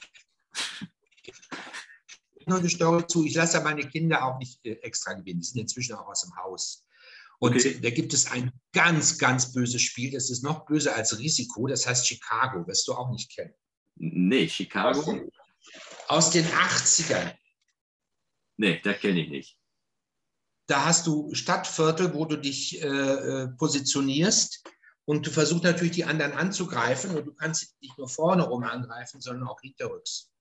Story 2.68 3.06
zu. 3.06 3.24
Ich 3.24 3.34
lasse 3.34 3.58
ja 3.58 3.64
meine 3.64 3.88
Kinder 3.88 4.24
auch 4.24 4.38
nicht 4.38 4.64
äh, 4.64 4.72
extra 4.82 5.14
gewinnen. 5.14 5.40
Die 5.40 5.46
sind 5.46 5.60
inzwischen 5.60 5.94
auch 5.94 6.08
aus 6.08 6.22
dem 6.22 6.36
Haus. 6.36 6.84
Und 7.38 7.56
Okay. 7.56 7.80
da 7.80 7.90
gibt 7.90 8.14
es 8.14 8.30
ein 8.30 8.52
ganz, 8.72 9.18
ganz 9.18 9.52
böses 9.52 9.82
Spiel. 9.82 10.12
Das 10.12 10.30
ist 10.30 10.42
noch 10.44 10.64
böser 10.66 10.94
als 10.94 11.18
Risiko. 11.18 11.66
Das 11.66 11.86
heißt 11.86 12.06
Chicago. 12.06 12.66
Wirst 12.66 12.86
du 12.88 12.94
auch 12.94 13.10
nicht 13.10 13.34
kennen. 13.34 13.54
Nee, 13.96 14.48
Chicago? 14.48 15.28
Aus 16.08 16.30
den 16.30 16.44
80ern. 16.46 17.34
Nee, 18.56 18.80
das 18.82 18.98
kenne 18.98 19.20
ich 19.22 19.30
nicht. 19.30 19.58
Da 20.66 20.84
hast 20.84 21.06
du 21.06 21.34
Stadtviertel, 21.34 22.14
wo 22.14 22.24
du 22.24 22.36
dich 22.36 22.80
äh, 22.82 22.86
äh, 22.86 23.48
positionierst. 23.58 24.64
Und 25.04 25.26
du 25.26 25.30
versuchst 25.30 25.64
natürlich, 25.64 25.94
die 25.94 26.04
anderen 26.04 26.32
anzugreifen. 26.32 27.16
Und 27.16 27.26
du 27.26 27.34
kannst 27.34 27.76
nicht 27.80 27.98
nur 27.98 28.08
vorne 28.08 28.44
rum 28.44 28.62
angreifen, 28.62 29.20
sondern 29.20 29.48
auch 29.48 29.60
hinterrücks. 29.60 30.31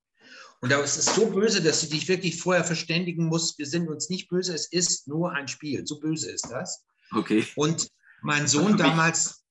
Und 0.61 0.71
da 0.71 0.79
ist 0.81 0.97
es 0.97 1.15
so 1.15 1.27
böse, 1.27 1.61
dass 1.61 1.81
du 1.81 1.87
dich 1.87 2.07
wirklich 2.07 2.39
vorher 2.39 2.63
verständigen 2.63 3.25
musst. 3.25 3.57
Wir 3.57 3.65
sind 3.65 3.89
uns 3.89 4.09
nicht 4.09 4.29
böse, 4.29 4.53
es 4.53 4.67
ist 4.71 5.07
nur 5.07 5.31
ein 5.31 5.47
Spiel. 5.47 5.85
So 5.87 5.99
böse 5.99 6.29
ist 6.31 6.47
das. 6.49 6.85
Okay. 7.11 7.45
Und 7.55 7.89
mein 8.21 8.47
Sohn 8.47 8.77
damals 8.77 9.43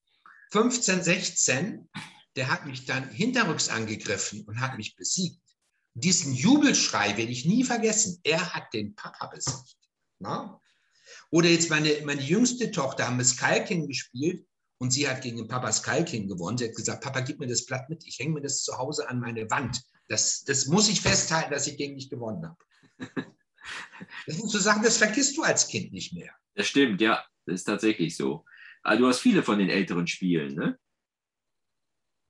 15, 0.52 1.02
16, 1.02 1.88
der 2.36 2.50
hat 2.50 2.66
mich 2.66 2.86
dann 2.86 3.08
hinterrücks 3.10 3.68
angegriffen 3.68 4.44
und 4.44 4.60
hat 4.60 4.76
mich 4.76 4.94
besiegt. 4.94 5.40
Diesen 5.94 6.34
Jubelschrei 6.34 7.16
werde 7.16 7.32
ich 7.32 7.44
nie 7.44 7.64
vergessen. 7.64 8.20
Er 8.22 8.54
hat 8.54 8.72
den 8.72 8.94
Papa 8.94 9.26
besiegt. 9.26 9.76
Na? 10.20 10.60
Oder 11.30 11.48
jetzt 11.48 11.70
meine, 11.70 12.00
meine 12.04 12.22
jüngste 12.22 12.70
Tochter 12.70 13.06
haben 13.06 13.18
wir 13.18 13.24
Skull 13.24 13.64
King 13.64 13.88
gespielt 13.88 14.46
und 14.78 14.92
sie 14.92 15.08
hat 15.08 15.22
gegen 15.22 15.38
den 15.38 15.48
Papa 15.48 15.72
Skull 15.72 16.04
King 16.04 16.28
gewonnen. 16.28 16.58
Sie 16.58 16.66
hat 16.66 16.76
gesagt, 16.76 17.02
Papa, 17.02 17.20
gib 17.20 17.40
mir 17.40 17.48
das 17.48 17.66
Blatt 17.66 17.88
mit, 17.88 18.06
ich 18.06 18.18
hänge 18.18 18.34
mir 18.34 18.40
das 18.42 18.62
zu 18.62 18.78
Hause 18.78 19.08
an 19.08 19.20
meine 19.20 19.50
Wand. 19.50 19.82
Das, 20.10 20.42
das 20.42 20.66
muss 20.66 20.88
ich 20.88 21.00
festhalten, 21.00 21.52
dass 21.52 21.68
ich 21.68 21.76
gegen 21.76 21.96
dich 21.96 22.10
gewonnen 22.10 22.44
habe. 22.44 22.58
Das 24.26 24.36
sind 24.36 24.50
so 24.50 24.58
Sachen, 24.58 24.82
das 24.82 24.96
vergisst 24.96 25.36
du 25.36 25.42
als 25.42 25.68
Kind 25.68 25.92
nicht 25.92 26.12
mehr. 26.14 26.34
Das 26.54 26.66
stimmt, 26.66 27.00
ja. 27.00 27.24
Das 27.44 27.56
ist 27.56 27.64
tatsächlich 27.64 28.16
so. 28.16 28.44
Aber 28.82 28.96
du 28.96 29.06
hast 29.06 29.20
viele 29.20 29.42
von 29.42 29.58
den 29.58 29.68
älteren 29.68 30.06
Spielen, 30.06 30.54
ne? 30.54 30.78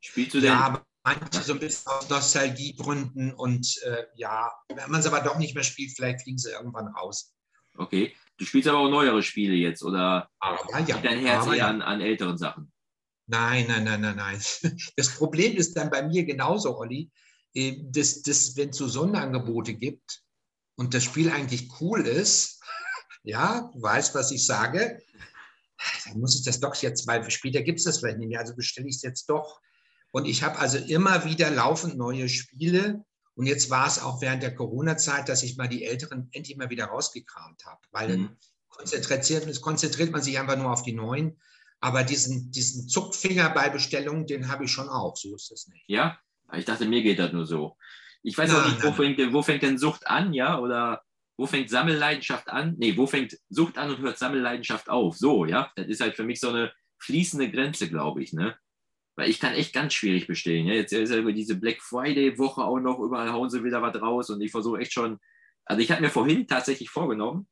Spielst 0.00 0.34
du 0.34 0.40
denn? 0.40 0.50
Ja, 0.50 0.60
aber 0.60 0.86
manche 1.04 1.42
so 1.42 1.54
ein 1.54 1.60
bisschen 1.60 1.90
aus 1.92 2.10
Nostalgiegründen 2.10 3.32
und 3.32 3.80
äh, 3.84 4.04
ja, 4.16 4.52
wenn 4.68 4.90
man 4.90 5.00
es 5.00 5.06
aber 5.06 5.20
doch 5.20 5.38
nicht 5.38 5.54
mehr 5.54 5.64
spielt, 5.64 5.92
vielleicht 5.94 6.22
fliegen 6.22 6.38
sie 6.38 6.50
irgendwann 6.50 6.88
raus. 6.88 7.34
Okay. 7.76 8.14
Du 8.36 8.44
spielst 8.44 8.68
aber 8.68 8.78
auch 8.78 8.90
neuere 8.90 9.22
Spiele 9.22 9.54
jetzt 9.54 9.82
oder 9.82 10.28
Aber 10.40 10.58
ja, 10.70 10.78
liegt 10.78 11.04
dein 11.04 11.24
Herz 11.24 11.44
aber 11.44 11.52
eher 11.52 11.58
ja. 11.58 11.68
an, 11.68 11.82
an 11.82 12.00
älteren 12.00 12.36
Sachen? 12.36 12.72
Nein, 13.26 13.66
nein, 13.68 13.84
nein, 13.84 14.00
nein, 14.00 14.16
nein. 14.16 14.42
Das 14.96 15.14
Problem 15.16 15.56
ist 15.56 15.74
dann 15.76 15.90
bei 15.90 16.02
mir 16.02 16.24
genauso, 16.24 16.76
Olli, 16.76 17.10
dass, 17.54 18.22
dass 18.22 18.56
wenn 18.56 18.70
es 18.70 18.76
so 18.76 18.88
Sonderangebote 18.88 19.74
gibt 19.74 20.22
und 20.76 20.94
das 20.94 21.04
Spiel 21.04 21.30
eigentlich 21.30 21.68
cool 21.80 22.06
ist, 22.06 22.62
ja, 23.22 23.70
du 23.72 23.82
weißt, 23.82 24.14
was 24.14 24.30
ich 24.30 24.46
sage, 24.46 25.02
dann 26.06 26.20
muss 26.20 26.36
ich 26.36 26.44
das 26.44 26.60
doch 26.60 26.74
jetzt, 26.76 27.06
weil 27.06 27.28
später 27.30 27.62
gibt 27.62 27.78
es 27.78 27.84
das 27.84 27.98
vielleicht 27.98 28.18
nicht 28.18 28.28
mehr, 28.28 28.40
also 28.40 28.54
bestelle 28.54 28.88
ich 28.88 28.96
es 28.96 29.02
jetzt 29.02 29.28
doch. 29.30 29.60
Und 30.12 30.26
ich 30.26 30.42
habe 30.42 30.58
also 30.58 30.78
immer 30.78 31.24
wieder 31.24 31.50
laufend 31.50 31.96
neue 31.96 32.28
Spiele. 32.28 33.04
Und 33.34 33.46
jetzt 33.46 33.70
war 33.70 33.86
es 33.86 34.00
auch 34.00 34.20
während 34.20 34.42
der 34.42 34.54
Corona-Zeit, 34.54 35.28
dass 35.28 35.42
ich 35.42 35.56
mal 35.56 35.68
die 35.68 35.84
Älteren 35.84 36.28
endlich 36.32 36.56
mal 36.56 36.68
wieder 36.68 36.86
rausgekramt 36.86 37.64
habe, 37.64 37.80
weil 37.92 38.08
dann 38.08 38.20
Mhm. 38.20 38.36
konzentriert, 38.68 39.60
konzentriert 39.62 40.10
man 40.10 40.22
sich 40.22 40.38
einfach 40.38 40.56
nur 40.56 40.72
auf 40.72 40.82
die 40.82 40.92
neuen. 40.92 41.40
Aber 41.80 42.04
diesen, 42.04 42.50
diesen 42.50 42.88
Zuckfinger 42.88 43.48
bei 43.50 43.70
Bestellungen, 43.70 44.26
den 44.26 44.48
habe 44.48 44.64
ich 44.64 44.72
schon 44.72 44.88
auch. 44.88 45.16
So 45.16 45.34
ist 45.34 45.50
das 45.50 45.68
nicht. 45.68 45.84
Ja? 45.86 46.18
Ich 46.56 46.64
dachte, 46.64 46.86
mir 46.86 47.02
geht 47.02 47.18
das 47.18 47.32
nur 47.32 47.46
so. 47.46 47.76
Ich 48.22 48.36
weiß 48.36 48.54
auch 48.54 48.66
nicht, 48.66 48.82
wo 48.82 48.92
fängt, 48.92 49.18
denn- 49.18 49.32
wo 49.32 49.42
fängt 49.42 49.62
denn 49.62 49.78
Sucht 49.78 50.06
an, 50.06 50.32
ja? 50.34 50.58
Oder 50.58 51.02
wo 51.38 51.46
fängt 51.46 51.70
Sammelleidenschaft 51.70 52.48
an? 52.50 52.74
Nee, 52.78 52.96
wo 52.96 53.06
fängt 53.06 53.36
Sucht 53.48 53.78
an 53.78 53.90
und 53.90 53.98
hört 54.00 54.18
Sammelleidenschaft 54.18 54.90
auf? 54.90 55.16
So, 55.16 55.46
ja? 55.46 55.70
Das 55.76 55.86
ist 55.86 56.00
halt 56.00 56.16
für 56.16 56.24
mich 56.24 56.38
so 56.40 56.50
eine 56.50 56.72
fließende 56.98 57.50
Grenze, 57.50 57.88
glaube 57.88 58.22
ich, 58.22 58.32
ne? 58.34 58.56
Weil 59.16 59.30
ich 59.30 59.40
kann 59.40 59.54
echt 59.54 59.72
ganz 59.72 59.94
schwierig 59.94 60.26
bestellen. 60.26 60.66
Ja? 60.66 60.74
Jetzt 60.74 60.92
ist 60.92 61.10
ja 61.10 61.16
über 61.18 61.32
diese 61.32 61.56
Black 61.58 61.80
Friday-Woche 61.82 62.62
auch 62.62 62.78
noch, 62.78 62.98
überall 62.98 63.32
hauen 63.32 63.48
sie 63.50 63.64
wieder 63.64 63.80
was 63.82 64.00
raus 64.00 64.28
und 64.30 64.40
ich 64.42 64.50
versuche 64.50 64.80
echt 64.80 64.92
schon. 64.92 65.18
Also 65.64 65.82
ich 65.82 65.90
habe 65.90 66.02
mir 66.02 66.10
vorhin 66.10 66.46
tatsächlich 66.46 66.90
vorgenommen, 66.90 67.48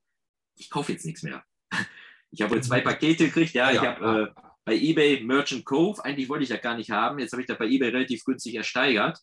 ich 0.57 0.69
kaufe 0.71 0.93
jetzt 0.93 1.05
nichts 1.07 1.23
mehr. 1.23 1.43
Ich 2.31 2.43
habe 2.43 2.51
wohl 2.55 2.63
zwei 2.63 2.83
Pakete 2.83 3.25
gekriegt, 3.25 3.55
ja, 3.55 3.71
ich 3.73 3.81
habe 3.81 4.35
äh, 4.37 4.41
bei 4.69 4.77
eBay 4.77 5.25
Merchant 5.25 5.65
Cove, 5.65 6.05
eigentlich 6.05 6.29
wollte 6.29 6.43
ich 6.43 6.51
das 6.51 6.61
gar 6.61 6.77
nicht 6.77 6.91
haben. 6.91 7.19
Jetzt 7.19 7.33
habe 7.33 7.41
ich 7.41 7.49
das 7.49 7.57
bei 7.57 7.65
eBay 7.65 7.89
relativ 7.89 8.23
günstig 8.23 8.55
ersteigert. 8.55 9.19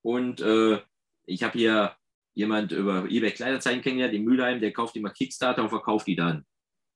Und 0.00 0.40
äh, 0.40 0.80
ich 1.26 1.42
habe 1.42 1.58
hier 1.58 1.96
jemand 2.32 2.72
über 2.72 3.04
eBay 3.04 3.30
Kleiderzeichen 3.32 3.82
kennengelernt, 3.82 4.14
in 4.14 4.24
Mülheim, 4.24 4.58
der 4.58 4.72
kauft 4.72 4.96
immer 4.96 5.10
Kickstarter 5.10 5.62
und 5.62 5.68
verkauft 5.68 6.06
die 6.06 6.16
dann. 6.16 6.46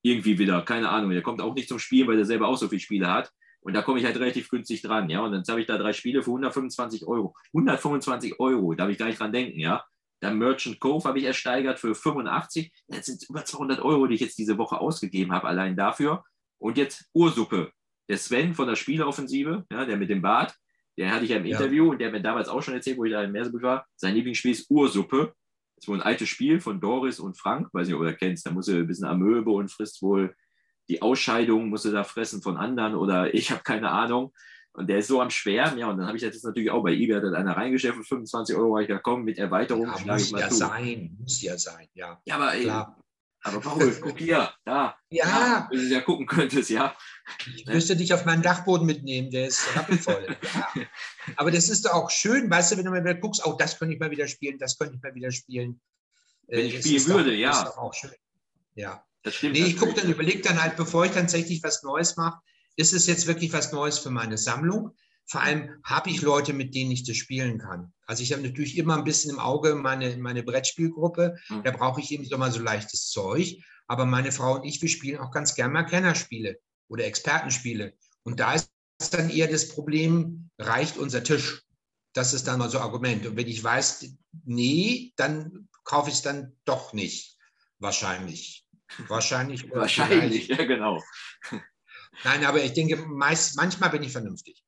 Irgendwie 0.02 0.38
wieder, 0.38 0.62
keine 0.62 0.88
Ahnung. 0.88 1.10
Der 1.10 1.20
kommt 1.20 1.42
auch 1.42 1.54
nicht 1.54 1.68
zum 1.68 1.78
Spielen, 1.78 2.08
weil 2.08 2.16
der 2.16 2.24
selber 2.24 2.48
auch 2.48 2.56
so 2.56 2.68
viele 2.68 2.80
Spiele 2.80 3.12
hat. 3.12 3.30
Und 3.60 3.74
da 3.74 3.82
komme 3.82 3.98
ich 3.98 4.06
halt 4.06 4.16
relativ 4.16 4.48
günstig 4.48 4.80
dran, 4.80 5.10
ja. 5.10 5.20
Und 5.20 5.32
dann 5.32 5.44
habe 5.46 5.60
ich 5.60 5.66
da 5.66 5.76
drei 5.76 5.92
Spiele 5.92 6.22
für 6.22 6.30
125 6.30 7.06
Euro. 7.06 7.34
125 7.52 8.40
Euro, 8.40 8.72
darf 8.72 8.88
ich 8.88 8.96
gar 8.96 9.06
nicht 9.08 9.20
dran 9.20 9.32
denken, 9.32 9.60
ja. 9.60 9.84
Dann 10.20 10.38
Merchant 10.38 10.80
Cove 10.80 11.04
habe 11.04 11.18
ich 11.18 11.26
ersteigert 11.26 11.78
für 11.78 11.94
85. 11.94 12.72
Jetzt 12.88 13.06
sind 13.06 13.28
über 13.28 13.44
200 13.44 13.80
Euro, 13.80 14.06
die 14.06 14.14
ich 14.14 14.22
jetzt 14.22 14.38
diese 14.38 14.56
Woche 14.56 14.80
ausgegeben 14.80 15.32
habe, 15.32 15.48
allein 15.48 15.76
dafür. 15.76 16.24
Und 16.58 16.78
jetzt 16.78 17.06
Ursuppe. 17.12 17.72
Der 18.08 18.18
Sven 18.18 18.54
von 18.54 18.68
der 18.68 18.76
Spieleoffensive, 18.76 19.64
ja, 19.72 19.84
der 19.84 19.96
mit 19.96 20.10
dem 20.10 20.22
Bart, 20.22 20.54
der 20.96 21.12
hatte 21.12 21.24
ich 21.24 21.30
ja 21.30 21.38
im 21.38 21.46
Ja. 21.46 21.58
Interview 21.58 21.90
und 21.90 21.98
der 21.98 22.08
hat 22.08 22.14
mir 22.14 22.22
damals 22.22 22.48
auch 22.48 22.62
schon 22.62 22.74
erzählt, 22.74 22.98
wo 22.98 23.04
ich 23.04 23.12
da 23.12 23.22
im 23.22 23.32
Merseburg 23.32 23.62
war. 23.62 23.86
Sein 23.96 24.14
Lieblingsspiel 24.14 24.52
ist 24.52 24.70
Ursuppe. 24.70 25.34
Das 25.76 25.84
ist 25.84 25.88
wohl 25.88 25.96
ein 25.96 26.02
altes 26.02 26.28
Spiel 26.28 26.60
von 26.60 26.80
Doris 26.80 27.18
und 27.18 27.38
Frank. 27.38 27.68
Weiß 27.72 27.86
nicht, 27.86 27.94
ob 27.96 28.02
du 28.02 28.10
das 28.10 28.18
kennst. 28.18 28.46
Da 28.46 28.50
muss 28.50 28.68
er 28.68 28.76
ein 28.78 28.86
bisschen 28.86 29.06
Amöbe 29.06 29.50
und 29.50 29.70
frisst 29.70 30.02
wohl 30.02 30.34
die 30.88 31.02
Ausscheidung, 31.02 31.68
muss 31.70 31.84
er 31.84 31.92
da 31.92 32.04
fressen 32.04 32.42
von 32.42 32.56
anderen 32.56 32.94
oder 32.94 33.32
ich 33.34 33.50
habe 33.50 33.62
keine 33.62 33.90
Ahnung. 33.90 34.32
Und 34.76 34.88
der 34.88 34.98
ist 34.98 35.06
so 35.06 35.20
am 35.20 35.30
Schwärmen, 35.30 35.78
ja. 35.78 35.88
Und 35.88 35.98
dann 35.98 36.06
habe 36.08 36.16
ich 36.16 36.22
das 36.22 36.34
jetzt 36.34 36.44
natürlich 36.44 36.70
auch 36.70 36.82
bei 36.82 36.92
eBay, 36.92 37.20
hat 37.20 37.34
einer 37.34 37.56
reingeschäft 37.56 37.96
für 37.96 38.02
25 38.02 38.56
Euro, 38.56 38.72
habe 38.74 38.82
ich 38.82 38.88
gesagt, 38.88 39.04
komm, 39.04 39.22
mit 39.22 39.38
Erweiterung 39.38 39.86
Ja, 39.86 40.12
muss 40.12 40.30
ja 40.32 40.50
sein, 40.50 41.16
muss 41.20 41.40
ja 41.42 41.56
sein, 41.56 41.86
ja. 41.94 42.20
Ja, 42.26 42.34
aber, 42.36 42.54
ey. 42.54 42.66
Aber 43.44 43.60
Paul, 43.60 43.94
guck 44.00 44.18
hier, 44.18 44.52
da. 44.64 44.96
Ja, 45.10 45.68
Wenn 45.70 45.78
du 45.78 45.86
ja 45.94 46.00
gucken 46.00 46.26
könntest, 46.26 46.70
ja. 46.70 46.96
ich 47.54 47.66
müsste 47.66 47.94
dich 47.96 48.12
auf 48.12 48.24
meinen 48.24 48.42
Dachboden 48.42 48.86
mitnehmen, 48.86 49.30
der 49.30 49.46
ist 49.46 49.64
rappelvoll. 49.76 50.36
ja. 50.54 50.68
Aber 51.36 51.50
das 51.50 51.68
ist 51.68 51.84
doch 51.84 51.92
auch 51.92 52.10
schön, 52.10 52.50
weißt 52.50 52.72
du, 52.72 52.76
wenn 52.78 52.84
du 52.86 52.90
mal 52.90 53.02
wieder 53.04 53.14
guckst, 53.14 53.46
oh, 53.46 53.52
das 53.52 53.78
könnte 53.78 53.94
ich 53.94 54.00
mal 54.00 54.10
wieder 54.10 54.26
spielen, 54.26 54.58
das 54.58 54.76
könnte 54.78 54.96
ich 54.96 55.02
mal 55.02 55.14
wieder 55.14 55.30
spielen. 55.30 55.80
Wenn 56.48 56.58
Äh, 56.58 56.62
ich 56.62 56.74
das 56.74 56.80
spielen 56.82 56.96
ist 56.96 57.08
doch- 57.08 57.14
würde, 57.16 57.30
das 57.30 57.38
ja. 57.40 57.50
Ist 57.52 57.64
doch 57.68 57.78
auch 57.78 57.94
schön. 57.94 58.10
Ja. 58.74 59.04
Das 59.22 59.34
stimmt. 59.36 59.54
Nee, 59.54 59.64
ich 59.66 59.76
gucke 59.78 59.94
dann, 59.94 60.10
überlege 60.10 60.42
dann 60.42 60.62
halt, 60.62 60.76
bevor 60.76 61.06
ich 61.06 61.12
tatsächlich 61.12 61.62
was 61.62 61.82
Neues 61.82 62.16
mache, 62.16 62.40
ist 62.76 62.92
es 62.92 63.06
jetzt 63.06 63.26
wirklich 63.26 63.52
was 63.52 63.72
Neues 63.72 63.98
für 63.98 64.10
meine 64.10 64.36
Sammlung? 64.36 64.94
Vor 65.26 65.40
allem 65.40 65.70
habe 65.84 66.10
ich 66.10 66.20
Leute, 66.22 66.52
mit 66.52 66.74
denen 66.74 66.90
ich 66.90 67.04
das 67.04 67.16
spielen 67.16 67.58
kann. 67.58 67.92
Also 68.06 68.22
ich 68.22 68.32
habe 68.32 68.42
natürlich 68.42 68.76
immer 68.76 68.96
ein 68.96 69.04
bisschen 69.04 69.30
im 69.30 69.38
Auge 69.38 69.74
meine, 69.74 70.16
meine 70.18 70.42
Brettspielgruppe. 70.42 71.36
Mhm. 71.48 71.62
Da 71.64 71.70
brauche 71.70 72.00
ich 72.00 72.12
eben 72.12 72.24
so 72.24 72.36
mal 72.36 72.52
so 72.52 72.60
leichtes 72.60 73.08
Zeug. 73.08 73.56
Aber 73.86 74.06
meine 74.06 74.32
Frau 74.32 74.56
und 74.56 74.64
ich, 74.64 74.80
wir 74.80 74.88
spielen 74.88 75.18
auch 75.18 75.30
ganz 75.30 75.54
gern 75.54 75.72
mal 75.72 75.84
Kennerspiele 75.84 76.58
oder 76.88 77.04
Expertenspiele. 77.04 77.94
Und 78.22 78.40
da 78.40 78.54
ist 78.54 78.70
dann 79.10 79.30
eher 79.30 79.48
das 79.48 79.68
Problem, 79.68 80.50
reicht 80.58 80.96
unser 80.96 81.22
Tisch? 81.22 81.62
Das 82.12 82.32
ist 82.32 82.46
dann 82.46 82.58
mal 82.58 82.70
so 82.70 82.78
ein 82.78 82.84
Argument. 82.84 83.26
Und 83.26 83.36
wenn 83.36 83.48
ich 83.48 83.62
weiß, 83.62 84.14
nee, 84.44 85.12
dann 85.16 85.68
kaufe 85.84 86.10
ich 86.10 86.16
es 86.16 86.22
dann 86.22 86.56
doch 86.64 86.92
nicht. 86.92 87.36
Wahrscheinlich. 87.78 88.66
Wahrscheinlich. 89.08 89.70
Wahrscheinlich, 89.74 90.46
vielleicht. 90.46 90.60
ja, 90.60 90.66
genau. 90.66 91.02
Nein, 92.22 92.44
aber 92.44 92.62
ich 92.62 92.72
denke, 92.72 92.96
meist, 92.96 93.56
manchmal 93.56 93.90
bin 93.90 94.02
ich 94.02 94.12
vernünftig. 94.12 94.63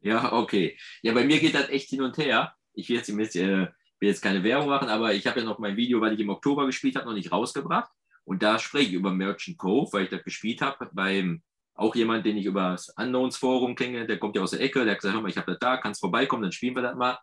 Ja, 0.00 0.32
okay. 0.32 0.78
Ja, 1.02 1.12
bei 1.12 1.24
mir 1.24 1.38
geht 1.38 1.54
das 1.54 1.68
echt 1.68 1.90
hin 1.90 2.02
und 2.02 2.16
her. 2.18 2.54
Ich 2.72 2.88
will 2.88 2.96
jetzt, 2.96 3.08
jetzt, 3.08 3.36
äh, 3.36 3.68
will 3.98 4.08
jetzt 4.08 4.22
keine 4.22 4.42
Werbung 4.42 4.68
machen, 4.68 4.88
aber 4.88 5.12
ich 5.14 5.26
habe 5.26 5.40
ja 5.40 5.46
noch 5.46 5.58
mein 5.58 5.76
Video, 5.76 6.00
weil 6.00 6.14
ich 6.14 6.20
im 6.20 6.30
Oktober 6.30 6.66
gespielt 6.66 6.96
habe, 6.96 7.06
noch 7.06 7.14
nicht 7.14 7.32
rausgebracht. 7.32 7.90
Und 8.24 8.42
da 8.42 8.58
spreche 8.58 8.88
ich 8.88 8.94
über 8.94 9.12
Merchant 9.12 9.58
Cove, 9.58 9.92
weil 9.92 10.04
ich 10.04 10.10
das 10.10 10.24
gespielt 10.24 10.62
habe 10.62 10.88
beim 10.92 11.42
auch 11.74 11.94
jemand, 11.94 12.26
den 12.26 12.36
ich 12.36 12.44
über 12.44 12.72
das 12.72 12.90
Unknowns 12.96 13.38
Forum 13.38 13.74
kenne, 13.74 14.06
der 14.06 14.18
kommt 14.18 14.36
ja 14.36 14.42
aus 14.42 14.50
der 14.50 14.60
Ecke, 14.60 14.84
der 14.84 14.92
hat 14.92 15.00
gesagt, 15.00 15.14
hör 15.14 15.22
mal, 15.22 15.30
ich 15.30 15.38
habe 15.38 15.50
das 15.50 15.58
da, 15.58 15.78
kannst 15.78 16.00
vorbeikommen, 16.00 16.42
dann 16.42 16.52
spielen 16.52 16.74
wir 16.74 16.82
das 16.82 16.94
mal. 16.94 17.18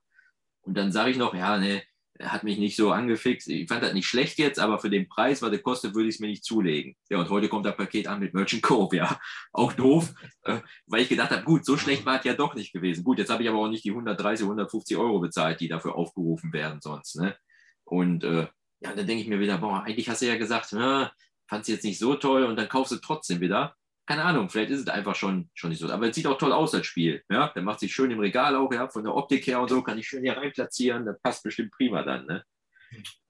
Und 0.61 0.75
dann 0.75 0.91
sage 0.91 1.11
ich 1.11 1.17
noch, 1.17 1.33
ja, 1.33 1.57
ne, 1.57 1.83
hat 2.21 2.43
mich 2.43 2.57
nicht 2.57 2.75
so 2.75 2.91
angefixt. 2.91 3.47
Ich 3.49 3.67
fand 3.67 3.83
das 3.83 3.93
nicht 3.93 4.07
schlecht 4.07 4.37
jetzt, 4.37 4.59
aber 4.59 4.79
für 4.79 4.89
den 4.89 5.07
Preis, 5.07 5.41
was 5.41 5.51
der 5.51 5.61
kostet, 5.61 5.93
würde 5.95 6.09
ich 6.09 6.15
es 6.15 6.19
mir 6.19 6.27
nicht 6.27 6.43
zulegen. 6.43 6.95
Ja, 7.09 7.19
und 7.19 7.29
heute 7.29 7.49
kommt 7.49 7.65
das 7.65 7.77
Paket 7.77 8.07
an 8.07 8.19
mit 8.19 8.33
Merchant 8.33 8.63
Cove, 8.63 8.95
ja. 8.95 9.19
Auch 9.51 9.73
doof, 9.73 10.13
äh, 10.43 10.59
weil 10.87 11.01
ich 11.01 11.09
gedacht 11.09 11.31
habe, 11.31 11.43
gut, 11.43 11.65
so 11.65 11.77
schlecht 11.77 12.05
war 12.05 12.19
es 12.19 12.25
ja 12.25 12.33
doch 12.33 12.55
nicht 12.55 12.73
gewesen. 12.73 13.03
Gut, 13.03 13.19
jetzt 13.19 13.29
habe 13.29 13.43
ich 13.43 13.49
aber 13.49 13.59
auch 13.59 13.69
nicht 13.69 13.83
die 13.83 13.91
130, 13.91 14.45
150 14.45 14.97
Euro 14.97 15.19
bezahlt, 15.19 15.59
die 15.59 15.67
dafür 15.67 15.95
aufgerufen 15.95 16.53
werden 16.53 16.79
sonst. 16.81 17.15
Ne? 17.15 17.35
Und 17.83 18.23
äh, 18.23 18.47
ja, 18.79 18.93
dann 18.93 19.07
denke 19.07 19.21
ich 19.21 19.27
mir 19.27 19.39
wieder, 19.39 19.57
boah, 19.57 19.83
eigentlich 19.83 20.09
hast 20.09 20.21
du 20.21 20.27
ja 20.27 20.37
gesagt, 20.37 20.73
ne, 20.73 21.11
fand 21.47 21.61
es 21.63 21.67
jetzt 21.67 21.83
nicht 21.83 21.99
so 21.99 22.15
toll 22.15 22.43
und 22.43 22.55
dann 22.55 22.69
kaufst 22.69 22.91
du 22.91 22.97
trotzdem 22.97 23.39
wieder. 23.39 23.75
Keine 24.07 24.23
Ahnung, 24.23 24.49
vielleicht 24.49 24.71
ist 24.71 24.79
es 24.79 24.87
einfach 24.87 25.15
schon, 25.15 25.49
schon 25.53 25.69
nicht 25.69 25.79
so. 25.79 25.91
Aber 25.91 26.07
es 26.07 26.15
sieht 26.15 26.25
auch 26.27 26.37
toll 26.37 26.53
aus, 26.53 26.71
das 26.71 26.85
Spiel. 26.85 27.23
Ja, 27.29 27.49
der 27.49 27.61
macht 27.61 27.81
sich 27.81 27.93
schön 27.93 28.09
im 28.09 28.19
Regal 28.19 28.55
auch, 28.55 28.71
ja, 28.71 28.87
von 28.87 29.03
der 29.03 29.13
Optik 29.13 29.45
her 29.45 29.61
und 29.61 29.69
so, 29.69 29.83
kann 29.83 29.99
ich 29.99 30.07
schön 30.07 30.23
hier 30.23 30.37
rein 30.37 30.51
platzieren. 30.51 31.05
Das 31.05 31.21
passt 31.21 31.43
bestimmt 31.43 31.71
prima 31.71 32.03
dann. 32.03 32.25
Ne? 32.25 32.43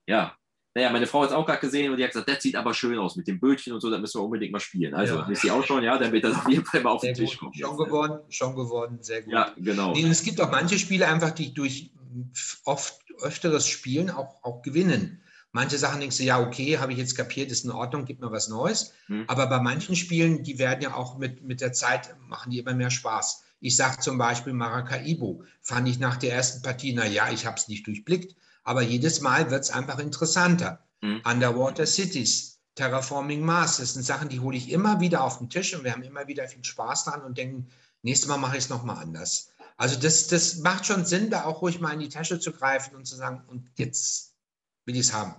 Ja, 0.06 0.36
naja, 0.78 0.90
meine 0.90 1.08
Frau 1.08 1.22
hat 1.22 1.30
es 1.30 1.34
auch 1.34 1.44
gerade 1.44 1.58
gesehen 1.58 1.90
und 1.90 1.96
die 1.96 2.04
hat 2.04 2.12
gesagt, 2.12 2.28
das 2.28 2.40
sieht 2.40 2.54
aber 2.54 2.72
schön 2.72 2.96
aus 2.98 3.16
mit 3.16 3.26
dem 3.26 3.40
Bötchen 3.40 3.72
und 3.72 3.80
so, 3.80 3.90
da 3.90 3.98
müssen 3.98 4.20
wir 4.20 4.24
unbedingt 4.24 4.52
mal 4.52 4.60
spielen. 4.60 4.94
Also, 4.94 5.16
ja. 5.16 5.28
wisst 5.28 5.42
ihr 5.42 5.52
auch 5.52 5.64
schon, 5.64 5.82
ja, 5.82 5.98
damit 5.98 6.22
das 6.22 6.36
auf 6.36 6.48
jeden 6.48 6.64
Fall 6.64 6.82
mal 6.82 6.90
auf 6.90 7.00
sehr 7.00 7.12
den 7.12 7.24
Tisch 7.24 7.36
gut. 7.36 7.40
kommt. 7.40 7.56
Schon 7.56 7.70
jetzt, 7.70 7.78
ne? 7.80 7.84
gewonnen, 7.84 8.20
schon 8.28 8.54
gewonnen, 8.54 8.98
sehr 9.02 9.22
gut. 9.22 9.32
Ja, 9.32 9.52
genau. 9.56 9.92
Nee, 9.92 10.06
es 10.08 10.22
gibt 10.22 10.40
auch 10.40 10.52
manche 10.52 10.78
Spiele 10.78 11.08
einfach, 11.08 11.32
die 11.32 11.52
durch 11.52 11.90
oft 12.64 13.00
öfteres 13.20 13.66
Spielen 13.66 14.10
auch, 14.10 14.44
auch 14.44 14.62
gewinnen. 14.62 15.20
Manche 15.52 15.78
Sachen 15.78 16.00
denkst 16.00 16.18
du, 16.18 16.24
ja, 16.24 16.40
okay, 16.40 16.78
habe 16.78 16.92
ich 16.92 16.98
jetzt 16.98 17.16
kapiert, 17.16 17.50
ist 17.50 17.64
in 17.64 17.70
Ordnung, 17.70 18.04
gibt 18.04 18.20
mir 18.20 18.30
was 18.30 18.48
Neues. 18.48 18.92
Hm. 19.06 19.24
Aber 19.28 19.46
bei 19.46 19.60
manchen 19.60 19.96
Spielen, 19.96 20.42
die 20.42 20.58
werden 20.58 20.82
ja 20.82 20.94
auch 20.94 21.16
mit, 21.16 21.42
mit 21.42 21.60
der 21.60 21.72
Zeit, 21.72 22.14
machen 22.28 22.50
die 22.50 22.58
immer 22.58 22.74
mehr 22.74 22.90
Spaß. 22.90 23.44
Ich 23.60 23.74
sage 23.76 23.98
zum 24.00 24.18
Beispiel 24.18 24.52
Maracaibo, 24.52 25.42
fand 25.62 25.88
ich 25.88 25.98
nach 25.98 26.16
der 26.16 26.34
ersten 26.34 26.62
Partie, 26.62 26.92
na 26.92 27.06
ja, 27.06 27.30
ich 27.30 27.46
habe 27.46 27.56
es 27.56 27.68
nicht 27.68 27.86
durchblickt, 27.86 28.36
aber 28.62 28.82
jedes 28.82 29.20
Mal 29.20 29.50
wird 29.50 29.64
es 29.64 29.70
einfach 29.70 29.98
interessanter. 29.98 30.84
Hm. 31.00 31.22
Underwater 31.24 31.86
Cities, 31.86 32.58
Terraforming 32.74 33.40
Mars, 33.40 33.78
das 33.78 33.94
sind 33.94 34.04
Sachen, 34.04 34.28
die 34.28 34.40
hole 34.40 34.56
ich 34.56 34.70
immer 34.70 35.00
wieder 35.00 35.24
auf 35.24 35.38
den 35.38 35.48
Tisch 35.48 35.74
und 35.74 35.82
wir 35.82 35.92
haben 35.92 36.02
immer 36.02 36.28
wieder 36.28 36.46
viel 36.46 36.64
Spaß 36.64 37.04
dran 37.04 37.22
und 37.22 37.38
denken, 37.38 37.68
nächstes 38.02 38.28
Mal 38.28 38.36
mache 38.36 38.56
ich 38.56 38.64
es 38.64 38.70
nochmal 38.70 39.02
anders. 39.02 39.50
Also 39.78 39.98
das, 39.98 40.26
das 40.26 40.56
macht 40.58 40.86
schon 40.86 41.04
Sinn, 41.04 41.30
da 41.30 41.44
auch 41.44 41.62
ruhig 41.62 41.80
mal 41.80 41.92
in 41.92 42.00
die 42.00 42.08
Tasche 42.08 42.38
zu 42.38 42.52
greifen 42.52 42.96
und 42.96 43.06
zu 43.06 43.16
sagen, 43.16 43.42
und 43.46 43.68
jetzt 43.76 44.27
will 44.88 44.94
ich 44.94 45.02
es 45.02 45.12
haben. 45.12 45.34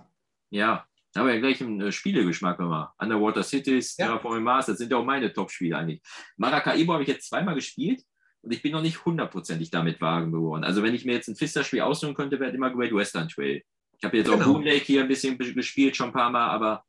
Ja, 0.50 0.86
haben 1.14 1.26
wir 1.26 1.34
ja 1.34 1.40
gleich 1.40 1.60
einen 1.60 1.80
äh, 1.80 1.92
Spielegeschmack 1.92 2.58
immer. 2.60 2.94
Underwater 2.98 3.42
Cities, 3.42 3.96
Ja. 3.98 4.06
Terraforming 4.06 4.44
Mars, 4.44 4.66
das 4.66 4.78
sind 4.78 4.90
ja 4.92 4.96
auch 4.96 5.04
meine 5.04 5.32
Top-Spiele 5.32 5.76
eigentlich. 5.76 6.00
Maracaibo 6.36 6.92
habe 6.92 7.02
ich 7.02 7.08
jetzt 7.08 7.28
zweimal 7.28 7.56
gespielt 7.56 8.02
und 8.42 8.52
ich 8.52 8.62
bin 8.62 8.72
noch 8.72 8.80
nicht 8.80 9.04
hundertprozentig 9.04 9.70
damit 9.70 10.00
warm 10.00 10.32
geworden. 10.32 10.64
Also 10.64 10.82
wenn 10.82 10.94
ich 10.94 11.04
mir 11.04 11.14
jetzt 11.14 11.28
ein 11.28 11.36
Fister-Spiel 11.36 11.80
aussuchen 11.80 12.14
könnte, 12.14 12.38
wäre 12.38 12.52
immer 12.52 12.70
Great 12.70 12.94
Western 12.94 13.28
Trail. 13.28 13.62
Ich 13.98 14.04
habe 14.04 14.16
jetzt 14.16 14.30
auch 14.30 14.38
Genau. 14.38 14.52
Boon 14.52 14.62
Lake 14.62 14.84
hier 14.84 15.02
ein 15.02 15.08
bisschen 15.08 15.36
gespielt, 15.36 15.96
schon 15.96 16.06
ein 16.08 16.12
paar 16.12 16.30
Mal, 16.30 16.48
aber 16.48 16.84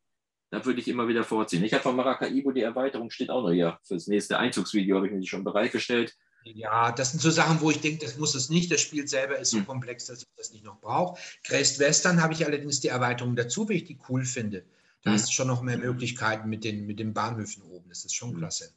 da 0.50 0.64
würde 0.64 0.80
ich 0.80 0.88
immer 0.88 1.08
wieder 1.08 1.24
vorziehen. 1.24 1.64
Ich 1.64 1.72
habe 1.72 1.82
von 1.82 1.96
Maracaibo 1.96 2.52
die 2.52 2.62
Erweiterung, 2.62 3.10
steht 3.10 3.30
auch 3.30 3.42
noch 3.42 3.50
hier. 3.52 3.78
Für 3.82 3.94
das 3.94 4.06
nächste 4.06 4.38
Einzugsvideo 4.38 4.96
habe 4.96 5.06
ich 5.08 5.12
mir 5.12 5.20
die 5.20 5.26
schon 5.26 5.44
bereitgestellt. 5.44 6.14
Ja, 6.44 6.92
das 6.92 7.12
sind 7.12 7.20
so 7.20 7.30
Sachen, 7.30 7.60
wo 7.60 7.70
ich 7.70 7.80
denke, 7.80 8.04
das 8.04 8.18
muss 8.18 8.34
es 8.34 8.50
nicht. 8.50 8.70
Das 8.70 8.80
Spiel 8.80 9.06
selber 9.06 9.38
ist 9.38 9.50
so 9.50 9.58
Hm. 9.58 9.66
komplex, 9.66 10.06
dass 10.06 10.22
ich 10.22 10.28
das 10.36 10.52
nicht 10.52 10.64
noch 10.64 10.80
brauche. 10.80 11.20
Crest 11.44 11.78
Western 11.78 12.20
habe 12.22 12.32
ich 12.32 12.44
allerdings 12.44 12.80
die 12.80 12.88
Erweiterung 12.88 13.36
dazu, 13.36 13.68
weil 13.68 13.76
ich 13.76 13.84
die 13.84 13.98
cool 14.08 14.24
finde. 14.24 14.64
Da 15.02 15.10
Hm. 15.10 15.14
hast 15.14 15.28
du 15.28 15.32
schon 15.32 15.48
noch 15.48 15.62
mehr 15.62 15.78
Möglichkeiten 15.78 16.48
mit 16.48 16.64
den, 16.64 16.86
mit 16.86 16.98
den 16.98 17.12
Bahnhöfen 17.14 17.62
oben. 17.64 17.88
Das 17.88 18.04
ist 18.04 18.14
schon 18.14 18.30
Hm. 18.32 18.38
klasse. 18.38 18.72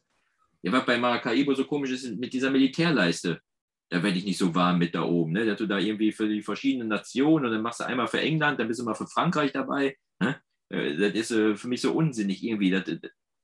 Ja, 0.62 0.72
was 0.72 0.86
bei 0.86 0.98
Maracaibo 0.98 1.54
so 1.54 1.66
komisch 1.66 1.92
ist, 1.92 2.06
mit 2.18 2.34
dieser 2.34 2.50
Militärleiste. 2.52 3.42
Da 3.90 4.02
werde 4.02 4.18
ich 4.18 4.26
nicht 4.26 4.40
so 4.40 4.56
warm 4.56 4.80
mit 4.80 4.96
da 4.96 5.04
oben. 5.04 5.34
Ne? 5.34 5.46
Dass 5.46 5.58
du 5.58 5.68
da 5.68 5.78
irgendwie 5.78 6.12
für 6.12 6.28
die 6.28 6.42
verschiedenen 6.42 6.88
Nationen 6.88 7.46
und 7.46 7.52
dann 7.52 7.62
machst 7.62 7.80
du 7.82 7.84
einmal 7.86 8.08
für 8.08 8.20
England, 8.20 8.60
dann 8.60 8.68
bist 8.68 8.80
du 8.80 8.84
mal 8.84 8.96
für 8.96 9.06
Frankreich 9.06 9.52
dabei. 9.52 9.96
Ne? 10.20 10.42
Äh, 10.70 10.98
Das 10.98 11.14
ist 11.14 11.32
äh, 11.32 11.56
für 11.56 11.68
mich 11.68 11.82
so 11.82 11.94
unsinnig 11.94 12.44
irgendwie. 12.44 12.72
Das, 12.72 12.84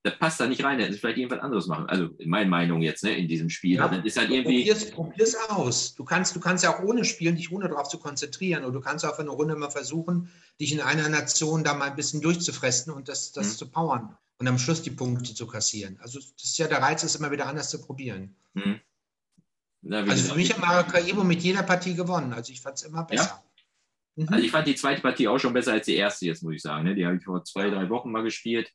das, 0.03 0.17
passt 0.17 0.39
da 0.39 0.47
nicht 0.47 0.63
rein. 0.63 0.79
Das 0.79 0.89
ist 0.89 0.99
vielleicht 0.99 1.17
irgendwas 1.17 1.39
anderes 1.41 1.67
machen. 1.67 1.85
Also 1.87 2.07
in 2.17 2.29
meiner 2.29 2.49
Meinung 2.49 2.81
jetzt, 2.81 3.03
ne, 3.03 3.15
in 3.15 3.27
diesem 3.27 3.49
Spiel. 3.49 3.77
Ja. 3.77 3.87
Das 3.87 4.03
ist 4.03 4.17
halt 4.17 4.29
irgendwie. 4.31 4.59
Probier's, 4.59 4.91
probier's 4.91 5.35
aus. 5.49 5.95
Du 5.95 6.03
kannst, 6.03 6.35
du 6.35 6.39
kannst 6.39 6.63
ja 6.63 6.75
auch 6.75 6.83
ohne 6.83 7.05
spielen, 7.05 7.35
dich 7.35 7.51
ohne 7.51 7.67
darauf 7.69 7.87
zu 7.89 7.99
konzentrieren. 7.99 8.63
Oder 8.63 8.73
du 8.73 8.81
kannst 8.81 9.05
auch 9.05 9.15
für 9.15 9.21
eine 9.21 9.31
Runde 9.31 9.55
mal 9.55 9.69
versuchen, 9.69 10.29
dich 10.59 10.71
in 10.71 10.81
einer 10.81 11.09
Nation 11.09 11.63
da 11.63 11.73
mal 11.73 11.89
ein 11.89 11.95
bisschen 11.95 12.21
durchzufressen 12.21 12.91
und 12.93 13.09
das, 13.09 13.31
das 13.31 13.47
Mhm. 13.53 13.57
zu 13.57 13.69
powern 13.69 14.17
und 14.39 14.47
am 14.47 14.57
Schluss 14.57 14.81
die 14.81 14.89
Punkte 14.89 15.33
zu 15.35 15.45
kassieren. 15.45 15.99
Also 16.01 16.19
das 16.19 16.43
ist 16.43 16.57
ja 16.57 16.67
der 16.67 16.81
Reiz, 16.81 17.03
ist 17.03 17.15
immer 17.15 17.31
wieder 17.31 17.45
anders 17.47 17.69
zu 17.69 17.79
probieren. 17.79 18.35
Hm. 18.55 18.79
Na, 19.83 19.99
Also 20.01 20.31
für 20.31 20.35
mich 20.35 20.51
hat 20.51 20.59
Maracaibo 20.59 21.23
mit 21.23 21.41
jeder 21.41 21.63
Partie 21.63 21.95
gewonnen. 21.95 22.33
Also 22.33 22.51
ich 22.51 22.61
fand 22.61 22.77
es 22.77 22.83
immer 22.83 23.03
besser. 23.03 23.43
Mhm. 24.15 24.29
Also 24.29 24.43
ich 24.43 24.51
fand 24.51 24.67
die 24.67 24.75
zweite 24.75 25.01
Partie 25.01 25.27
auch 25.27 25.39
schon 25.39 25.53
besser 25.53 25.73
als 25.73 25.85
die 25.85 25.95
erste 25.95 26.25
jetzt, 26.25 26.43
muss 26.43 26.55
ich 26.55 26.61
sagen. 26.61 26.85
Ne? 26.85 26.95
Die 26.95 27.05
habe 27.05 27.17
ich 27.17 27.23
vor 27.23 27.43
zwei, 27.43 27.69
drei 27.69 27.89
Wochen 27.89 28.11
mal 28.11 28.23
gespielt. 28.23 28.71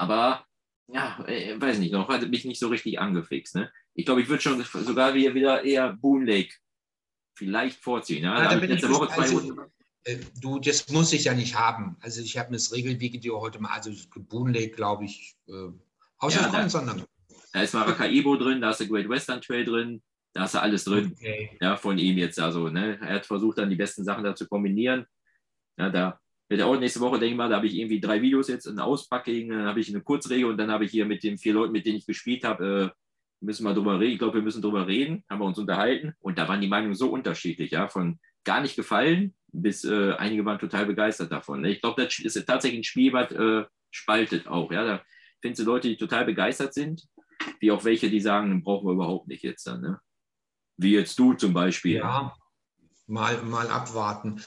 Aber 0.00 0.46
ja, 0.88 1.22
äh, 1.26 1.60
weiß 1.60 1.78
nicht, 1.78 1.92
noch 1.92 2.08
hat 2.08 2.28
mich 2.28 2.44
nicht 2.44 2.58
so 2.58 2.68
richtig 2.68 2.98
angefixt. 2.98 3.54
Ne? 3.54 3.70
Ich 3.94 4.06
glaube, 4.06 4.22
ich 4.22 4.28
würde 4.28 4.42
schon 4.42 4.64
sogar 4.84 5.14
wieder, 5.14 5.34
wieder 5.34 5.62
eher 5.64 5.92
Boon 5.92 6.26
Lake 6.26 6.54
vielleicht 7.34 7.78
vorziehen. 7.82 8.24
Ja? 8.24 8.42
Ja, 8.42 8.48
da 8.50 8.64
letzte 8.64 8.90
Woche 8.90 9.08
zwei 9.08 9.22
also, 9.22 9.38
Runden. 9.38 9.60
äh, 10.04 10.16
du, 10.40 10.58
das 10.58 10.88
muss 10.88 11.12
ich 11.12 11.24
ja 11.24 11.34
nicht 11.34 11.54
haben. 11.54 11.96
Also 12.00 12.22
ich 12.22 12.36
habe 12.38 12.50
mir 12.50 12.56
das 12.56 12.72
Regelvideo 12.72 13.40
heute 13.40 13.60
mal, 13.60 13.70
also 13.70 13.90
Boon 14.16 14.52
Lake, 14.54 14.70
glaube 14.70 15.04
ich, 15.04 15.36
äh, 15.48 15.68
ausgesprochen, 16.18 16.54
Ja, 16.54 16.62
da- 16.62 16.68
sondern 16.68 17.04
Da 17.52 17.62
ist 17.62 17.74
Maracaibo 17.74 18.36
drin, 18.36 18.60
da 18.60 18.70
ist 18.70 18.80
der 18.80 18.86
Great 18.86 19.08
Western 19.08 19.40
Trail 19.40 19.64
drin, 19.64 20.02
da 20.32 20.44
ist 20.44 20.56
alles 20.56 20.84
drin. 20.84 21.12
okay. 21.16 21.58
ja, 21.60 21.76
von 21.76 21.98
ihm 21.98 22.16
jetzt. 22.18 22.38
Also, 22.40 22.68
ne, 22.68 22.98
er 23.00 23.16
hat 23.16 23.26
versucht, 23.26 23.58
dann 23.58 23.68
die 23.70 23.76
besten 23.76 24.04
Sachen 24.04 24.24
da 24.24 24.34
zu 24.34 24.46
kombinieren. 24.48 25.04
Ja, 25.76 25.90
da 25.90 26.20
wird 26.50 26.62
auch 26.62 26.78
nächste 26.78 27.00
Woche, 27.00 27.18
denke 27.18 27.32
ich 27.32 27.36
mal, 27.36 27.48
da 27.48 27.56
habe 27.56 27.66
ich 27.66 27.74
irgendwie 27.74 28.00
drei 28.00 28.20
Videos 28.20 28.48
jetzt 28.48 28.66
in 28.66 28.78
Auspacking, 28.78 29.48
dann 29.48 29.66
habe 29.66 29.80
ich 29.80 29.88
eine 29.88 30.02
Kurzregel 30.02 30.50
und 30.50 30.58
dann 30.58 30.70
habe 30.70 30.84
ich 30.84 30.90
hier 30.90 31.06
mit 31.06 31.22
den 31.22 31.38
vier 31.38 31.54
Leuten, 31.54 31.72
mit 31.72 31.86
denen 31.86 31.96
ich 31.96 32.06
gespielt 32.06 32.44
habe, 32.44 32.92
äh, 32.92 33.00
müssen 33.42 33.64
wir 33.64 33.72
drüber 33.72 33.98
reden. 33.98 34.12
Ich 34.12 34.18
glaube, 34.18 34.34
wir 34.34 34.42
müssen 34.42 34.60
drüber 34.60 34.86
reden, 34.86 35.24
haben 35.30 35.40
wir 35.40 35.46
uns 35.46 35.58
unterhalten 35.58 36.12
und 36.20 36.36
da 36.38 36.46
waren 36.48 36.60
die 36.60 36.68
Meinungen 36.68 36.94
so 36.94 37.10
unterschiedlich, 37.10 37.70
ja, 37.70 37.88
von 37.88 38.18
gar 38.44 38.60
nicht 38.60 38.76
gefallen 38.76 39.34
bis 39.52 39.84
äh, 39.84 40.12
einige 40.12 40.44
waren 40.44 40.58
total 40.58 40.86
begeistert 40.86 41.32
davon. 41.32 41.62
Ne? 41.62 41.70
Ich 41.70 41.80
glaube, 41.80 42.02
das 42.02 42.18
ist 42.18 42.44
tatsächlich 42.46 42.80
ein 42.80 42.84
Spiel, 42.84 43.12
was 43.12 43.32
äh, 43.32 43.64
spaltet 43.90 44.46
auch. 44.46 44.70
Ja, 44.70 44.84
da 44.84 45.02
findest 45.40 45.62
du 45.62 45.70
Leute, 45.70 45.88
die 45.88 45.96
total 45.96 46.24
begeistert 46.24 46.74
sind, 46.74 47.06
wie 47.58 47.70
auch 47.70 47.84
welche, 47.84 48.10
die 48.10 48.20
sagen, 48.20 48.62
brauchen 48.62 48.86
wir 48.86 48.92
überhaupt 48.92 49.28
nicht 49.28 49.42
jetzt 49.42 49.66
dann. 49.66 49.80
Ne? 49.80 50.00
Wie 50.76 50.92
jetzt 50.92 51.18
du 51.18 51.34
zum 51.34 51.52
Beispiel. 51.52 51.96
Ja, 51.96 52.34
mal, 53.06 53.42
mal 53.42 53.68
abwarten. 53.68 54.42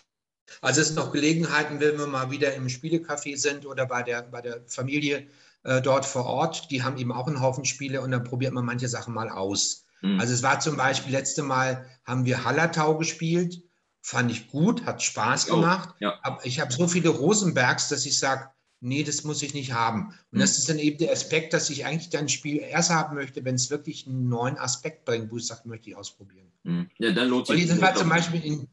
Also 0.62 0.82
es 0.82 0.88
sind 0.88 0.96
noch 0.98 1.12
Gelegenheiten, 1.12 1.80
wenn 1.80 1.98
wir 1.98 2.08
mal 2.08 2.32
wieder 2.32 2.54
im 2.54 2.68
Spielecafé 2.68 3.38
sind 3.38 3.66
oder 3.66 3.86
bei 3.86 4.04
der, 4.04 4.24
bei 4.24 4.42
der 4.42 4.62
Familie 4.68 5.28
äh, 5.64 5.82
dort 5.82 6.06
vor 6.06 6.26
Ort. 6.26 6.70
Die 6.72 6.84
haben 6.84 6.98
eben 6.98 7.12
auch 7.12 7.28
einen 7.28 7.42
Haufen 7.42 7.66
Spiele 7.66 8.02
und 8.02 8.12
dann 8.12 8.24
probiert 8.24 8.54
man 8.54 8.66
manche 8.66 8.88
Sachen 8.88 9.14
mal 9.14 9.30
aus. 9.30 9.86
Hm. 10.02 10.20
Also 10.20 10.34
es 10.34 10.44
war 10.44 10.60
zum 10.60 10.76
Beispiel, 10.78 11.12
letzte 11.14 11.44
Mal 11.44 11.86
haben 12.06 12.26
wir 12.26 12.44
Hallertau 12.44 12.98
gespielt, 12.98 13.64
fand 14.02 14.32
ich 14.32 14.50
gut, 14.50 14.86
hat 14.86 15.02
Spaß 15.02 15.50
Oh, 15.50 15.56
gemacht. 15.56 15.96
ja. 16.00 16.20
Aber 16.24 16.46
ich 16.46 16.60
habe 16.60 16.74
so 16.74 16.88
viele 16.88 17.10
Rosenbergs, 17.10 17.88
dass 17.88 18.06
ich 18.06 18.20
sage, 18.20 18.50
nee, 18.82 19.04
das 19.04 19.24
muss 19.24 19.42
ich 19.42 19.54
nicht 19.54 19.72
haben. 19.72 20.08
Und 20.32 20.34
Hm. 20.34 20.40
das 20.42 20.58
ist 20.58 20.68
dann 20.68 20.78
eben 20.78 20.98
der 20.98 21.14
Aspekt, 21.14 21.54
dass 21.54 21.70
ich 21.70 21.86
eigentlich 21.86 22.10
dein 22.10 22.28
Spiel 22.28 22.58
erst 22.58 22.90
haben 22.90 23.16
möchte, 23.16 23.46
wenn 23.46 23.56
es 23.56 23.70
wirklich 23.70 24.06
einen 24.08 24.28
neuen 24.28 24.58
Aspekt 24.58 25.06
bringt, 25.06 25.32
wo 25.32 25.38
ich 25.38 25.48
sage, 25.48 25.70
möchte 25.70 25.90
ich 25.90 25.96
ausprobieren. 25.96 26.52
Hm. 26.66 26.90
Ja, 26.98 27.12
dann 27.12 27.30
lohnt 27.30 27.50
Und 27.50 27.56
sich 27.56 27.68
das 27.68 27.80
war 27.80 27.96
zum. 27.96 28.10
Beispiel 28.10 28.44
in, 28.44 28.68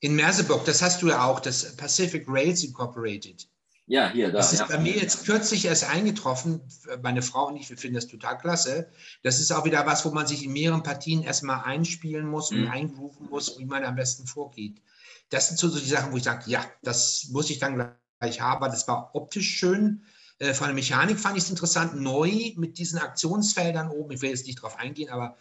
in 0.00 0.14
Merseburg, 0.14 0.64
das 0.64 0.82
hast 0.82 1.02
du 1.02 1.08
ja 1.08 1.24
auch, 1.24 1.40
das 1.40 1.76
Pacific 1.76 2.24
Rails 2.28 2.62
Incorporated. 2.64 3.48
Ja, 3.88 4.10
hier, 4.10 4.32
da. 4.32 4.38
Das 4.38 4.52
ist 4.52 4.58
ja. 4.60 4.66
bei 4.66 4.78
mir 4.78 4.96
jetzt 4.96 5.24
kürzlich 5.26 5.64
erst 5.64 5.84
eingetroffen. 5.88 6.60
Meine 7.02 7.22
Frau 7.22 7.46
und 7.46 7.56
ich, 7.56 7.70
wir 7.70 7.78
finden 7.78 7.94
das 7.94 8.08
total 8.08 8.36
klasse. 8.36 8.88
Das 9.22 9.38
ist 9.38 9.52
auch 9.52 9.64
wieder 9.64 9.86
was, 9.86 10.04
wo 10.04 10.10
man 10.10 10.26
sich 10.26 10.44
in 10.44 10.52
mehreren 10.52 10.82
Partien 10.82 11.22
erstmal 11.22 11.62
einspielen 11.64 12.26
muss 12.26 12.50
und 12.50 12.62
Mhm. 12.62 12.68
eingrooven 12.68 13.28
muss, 13.30 13.58
wie 13.58 13.64
man 13.64 13.84
am 13.84 13.94
besten 13.94 14.26
vorgeht. 14.26 14.82
Das 15.30 15.48
sind 15.48 15.58
so, 15.58 15.68
so 15.68 15.78
die 15.78 15.88
Sachen, 15.88 16.12
wo 16.12 16.16
ich 16.16 16.24
sage, 16.24 16.50
ja, 16.50 16.64
das 16.82 17.28
muss 17.30 17.48
ich 17.48 17.60
dann 17.60 17.74
gleich 18.20 18.40
haben. 18.40 18.60
weil 18.60 18.70
Das 18.70 18.88
war 18.88 19.14
optisch 19.14 19.48
schön. 19.56 20.02
Äh, 20.40 20.52
Von 20.52 20.66
der 20.66 20.74
Mechanik 20.74 21.18
fand 21.20 21.36
ich 21.36 21.44
es 21.44 21.50
interessant, 21.50 21.94
neu 22.00 22.52
mit 22.56 22.78
diesen 22.78 22.98
Aktionsfeldern 22.98 23.90
oben. 23.90 24.10
Ich 24.12 24.20
will 24.20 24.30
jetzt 24.30 24.46
nicht 24.46 24.62
drauf 24.62 24.76
eingehen, 24.78 25.10
aber 25.10 25.36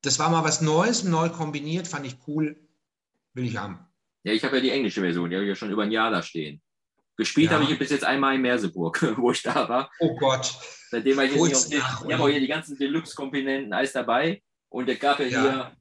das 0.00 0.18
war 0.18 0.30
mal 0.30 0.44
was 0.44 0.62
Neues, 0.62 1.04
neu 1.04 1.28
kombiniert, 1.28 1.86
fand 1.86 2.06
ich 2.06 2.16
cool. 2.26 2.58
Will 3.34 3.44
ich 3.44 3.56
haben. 3.56 3.86
Ja, 4.24 4.32
ich 4.32 4.44
habe 4.44 4.56
ja 4.56 4.62
die 4.62 4.70
englische 4.70 5.00
Version, 5.00 5.28
die 5.30 5.36
habe 5.36 5.44
ich 5.44 5.48
ja 5.50 5.54
schon 5.54 5.70
über 5.70 5.82
ein 5.82 5.90
Jahr 5.92 6.10
da 6.10 6.22
stehen. 6.22 6.60
Gespielt 7.16 7.50
Ja. 7.50 7.58
habe 7.60 7.70
ich 7.70 7.78
bis 7.78 7.90
jetzt 7.90 8.04
einmal 8.04 8.34
in 8.34 8.40
Merseburg, 8.42 9.00
wo 9.18 9.32
ich 9.32 9.42
da 9.42 9.68
war. 9.68 9.90
Oh 10.00 10.16
Gott. 10.16 10.52
Seitdem 10.90 11.16
war 11.16 11.24
ich 11.24 11.32
jetzt 11.32 11.40
Hol's 11.40 11.68
nicht 11.68 11.82
auf 11.82 11.98
den, 12.00 12.08
Ich 12.08 12.14
habe 12.14 12.22
auch 12.24 12.28
hier 12.28 12.40
die 12.40 12.46
ganzen 12.48 12.76
Deluxe-Komponenten 12.78 13.72
alles 13.72 13.92
dabei. 13.92 14.42
Und 14.68 14.88
es 14.88 14.98
gab 14.98 15.18
ja, 15.20 15.26
Ja. 15.26 15.42
hier, 15.42 15.76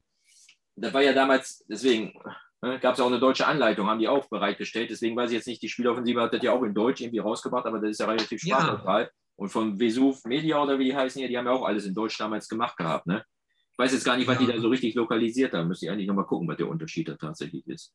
da 0.76 0.94
war 0.94 1.02
ja 1.02 1.14
damals, 1.14 1.64
deswegen 1.70 2.14
ne, 2.62 2.80
gab 2.80 2.96
es 2.96 3.00
auch 3.00 3.08
eine 3.08 3.20
deutsche 3.20 3.48
Anleitung, 3.48 3.88
haben 3.88 4.00
die 4.00 4.08
auch 4.08 4.28
bereitgestellt. 4.30 4.90
Deswegen 4.90 5.16
weiß 5.16 5.32
ich 5.32 5.38
jetzt 5.38 5.48
nicht, 5.48 5.62
die 5.62 5.70
Spieloffensive 5.70 6.22
hat 6.22 6.34
das 6.34 6.44
ja 6.44 6.52
auch 6.52 6.64
in 6.64 6.74
Deutsch 6.74 7.02
irgendwie 7.02 7.20
rausgebracht, 7.20 7.66
aber 7.66 7.80
das 7.80 7.92
ist 7.92 8.00
ja 8.00 8.08
relativ 8.08 8.44
Ja. 8.44 8.60
sprachneutral. 8.60 9.12
Und 9.38 9.50
von 9.50 9.80
Vesuv 9.80 10.24
Media 10.26 10.62
oder 10.62 10.78
wie 10.78 10.86
die 10.86 10.96
heißen 10.96 11.20
hier, 11.20 11.30
die 11.30 11.38
haben 11.38 11.46
ja 11.48 11.54
auch 11.54 11.66
alles 11.66 11.86
in 11.86 11.94
Deutsch 11.96 12.18
damals 12.20 12.48
gemacht 12.48 12.78
gehabt. 12.78 13.08
Ne? 13.08 13.24
Ich 13.72 13.78
weiß 13.80 13.94
jetzt 13.94 14.04
gar 14.06 14.18
nicht, 14.18 14.28
was 14.28 14.40
Ja. 14.40 14.46
die 14.46 14.52
da 14.52 14.60
so 14.60 14.68
richtig 14.68 14.94
lokalisiert 14.96 15.54
haben. 15.54 15.68
Müsste 15.70 15.86
ich 15.86 15.92
eigentlich 15.92 16.08
nochmal 16.08 16.26
gucken, 16.26 16.48
was 16.48 16.58
der 16.58 16.68
Unterschied 16.68 17.08
da 17.08 17.16
tatsächlich 17.16 17.66
ist. 17.68 17.94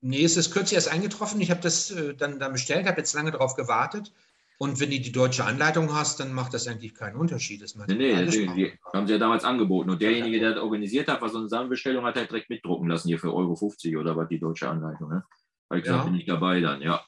Nee, 0.00 0.24
es 0.24 0.36
ist 0.36 0.52
kürzlich 0.52 0.74
erst 0.74 0.92
eingetroffen. 0.92 1.40
Ich 1.40 1.50
habe 1.50 1.60
das 1.60 1.90
äh, 1.90 2.14
dann, 2.14 2.38
dann 2.38 2.52
bestellt, 2.52 2.86
habe 2.86 2.98
jetzt 2.98 3.14
lange 3.14 3.32
darauf 3.32 3.54
gewartet. 3.54 4.12
Und 4.60 4.80
wenn 4.80 4.90
du 4.90 4.98
die 4.98 5.12
deutsche 5.12 5.44
Anleitung 5.44 5.94
hast, 5.94 6.18
dann 6.18 6.32
macht 6.32 6.52
das 6.52 6.66
eigentlich 6.66 6.94
keinen 6.94 7.14
Unterschied. 7.14 7.62
Das 7.62 7.76
nee, 7.76 7.94
nee, 7.94 8.26
die, 8.26 8.46
die, 8.54 8.72
haben 8.92 9.06
sie 9.06 9.12
ja 9.12 9.18
damals 9.18 9.44
angeboten. 9.44 9.88
Und 9.90 10.02
derjenige, 10.02 10.40
der 10.40 10.54
das 10.54 10.62
organisiert 10.62 11.08
hat, 11.08 11.22
was 11.22 11.32
so 11.32 11.38
eine 11.38 11.48
Samenbestellung 11.48 12.04
hat, 12.04 12.16
hat 12.16 12.30
direkt 12.30 12.50
mitdrucken 12.50 12.88
lassen, 12.88 13.06
hier 13.06 13.20
für 13.20 13.32
Euro 13.32 13.54
50 13.54 13.96
oder 13.96 14.16
was, 14.16 14.28
die 14.28 14.40
deutsche 14.40 14.68
Anleitung. 14.68 15.10
Ne? 15.10 15.24
Habe 15.70 15.78
ich 15.78 15.84
gesagt, 15.84 16.04
ja. 16.04 16.10
bin 16.10 16.20
ich 16.20 16.26
dabei 16.26 16.60
dann, 16.60 16.82
ja. 16.82 17.04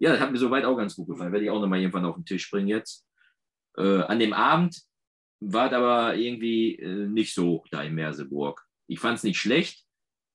Ja, 0.00 0.12
das 0.12 0.20
hat 0.20 0.32
mir 0.32 0.38
soweit 0.38 0.64
auch 0.64 0.76
ganz 0.76 0.96
gut 0.96 1.08
gefallen. 1.08 1.32
Werde 1.32 1.44
ich 1.44 1.50
auch 1.50 1.60
nochmal 1.60 1.78
irgendwann 1.78 2.04
auf 2.04 2.16
den 2.16 2.24
Tisch 2.24 2.50
bringen 2.50 2.66
jetzt. 2.66 3.06
Äh, 3.76 4.00
an 4.00 4.18
dem 4.18 4.32
Abend 4.32 4.82
war 5.38 5.68
es 5.68 5.72
aber 5.72 6.16
irgendwie 6.16 6.76
äh, 6.76 7.06
nicht 7.06 7.34
so 7.34 7.64
da 7.70 7.84
in 7.84 7.94
Merseburg. 7.94 8.66
Ich 8.88 8.98
fand 8.98 9.18
es 9.18 9.22
nicht 9.22 9.38
schlecht, 9.38 9.83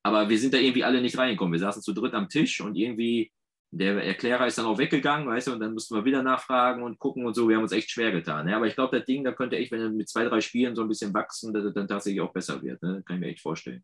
aber 0.04 0.30
wir 0.30 0.40
sind 0.40 0.54
da 0.54 0.58
irgendwie 0.58 0.84
alle 0.84 1.02
nicht 1.02 1.18
reingekommen. 1.18 1.54
Wir 1.54 1.60
saßen 1.60 1.82
zu 1.82 1.94
dritt 1.94 2.14
am 2.14 2.30
Tisch 2.30 2.62
und 2.62 2.76
irgendwie 2.76 3.32
der 3.72 4.04
Erklärer 4.04 4.48
ist 4.48 4.58
dann 4.58 4.66
auch 4.66 4.80
weggegangen, 4.80 5.28
weißt 5.28 5.48
du, 5.48 5.54
und 5.54 5.60
dann 5.60 5.74
mussten 5.74 5.96
wir 5.96 6.06
wieder 6.06 6.24
nachfragen 6.24 6.82
und 6.82 6.98
gucken 6.98 7.26
und 7.26 7.36
so. 7.36 7.48
Wir 7.48 7.58
haben 7.58 7.64
uns 7.64 7.72
echt 7.72 7.92
schwer 7.92 8.12
getan. 8.12 8.48
Ja? 8.48 8.56
Aber 8.56 8.66
ich 8.66 8.76
glaube, 8.76 8.98
das 8.98 9.06
Ding, 9.06 9.24
da 9.24 9.32
könnte 9.32 9.58
echt, 9.58 9.72
wenn 9.72 9.82
er 9.82 9.90
mit 9.90 10.10
zwei, 10.10 10.24
drei 10.26 10.42
Spielen 10.42 10.76
so 10.76 10.82
ein 10.82 10.88
bisschen 10.88 11.14
wachsen, 11.14 11.54
dass 11.54 11.64
es 11.64 11.74
dann 11.74 11.88
tatsächlich 11.88 12.22
auch 12.22 12.34
besser 12.34 12.62
wird. 12.64 12.82
Ne? 12.82 13.04
Kann 13.06 13.18
ich 13.18 13.20
mir 13.20 13.28
echt 13.28 13.42
vorstellen. 13.42 13.84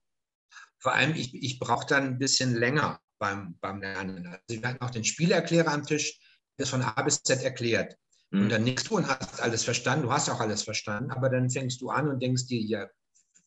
Vor 0.79 0.93
allem, 0.93 1.13
ich, 1.15 1.35
ich 1.35 1.59
brauche 1.59 1.85
dann 1.87 2.03
ein 2.03 2.17
bisschen 2.17 2.55
länger 2.55 2.99
beim, 3.19 3.57
beim 3.61 3.79
Lernen. 3.79 4.27
Also 4.27 4.61
wir 4.61 4.67
hatten 4.67 4.83
auch 4.83 4.89
den 4.89 5.03
Spielerklärer 5.03 5.71
am 5.71 5.83
Tisch, 5.83 6.19
der 6.57 6.63
ist 6.63 6.69
von 6.69 6.81
A 6.81 7.01
bis 7.03 7.21
Z 7.21 7.43
erklärt. 7.43 7.95
Mhm. 8.31 8.41
Und 8.41 8.51
dann 8.51 8.63
nickst 8.63 8.89
du 8.89 8.97
und 8.97 9.07
hast 9.07 9.41
alles 9.41 9.63
verstanden, 9.63 10.07
du 10.07 10.11
hast 10.11 10.29
auch 10.29 10.39
alles 10.39 10.63
verstanden, 10.63 11.11
aber 11.11 11.29
dann 11.29 11.49
fängst 11.49 11.81
du 11.81 11.89
an 11.89 12.07
und 12.07 12.21
denkst 12.21 12.47
dir, 12.47 12.61
ja, 12.61 12.87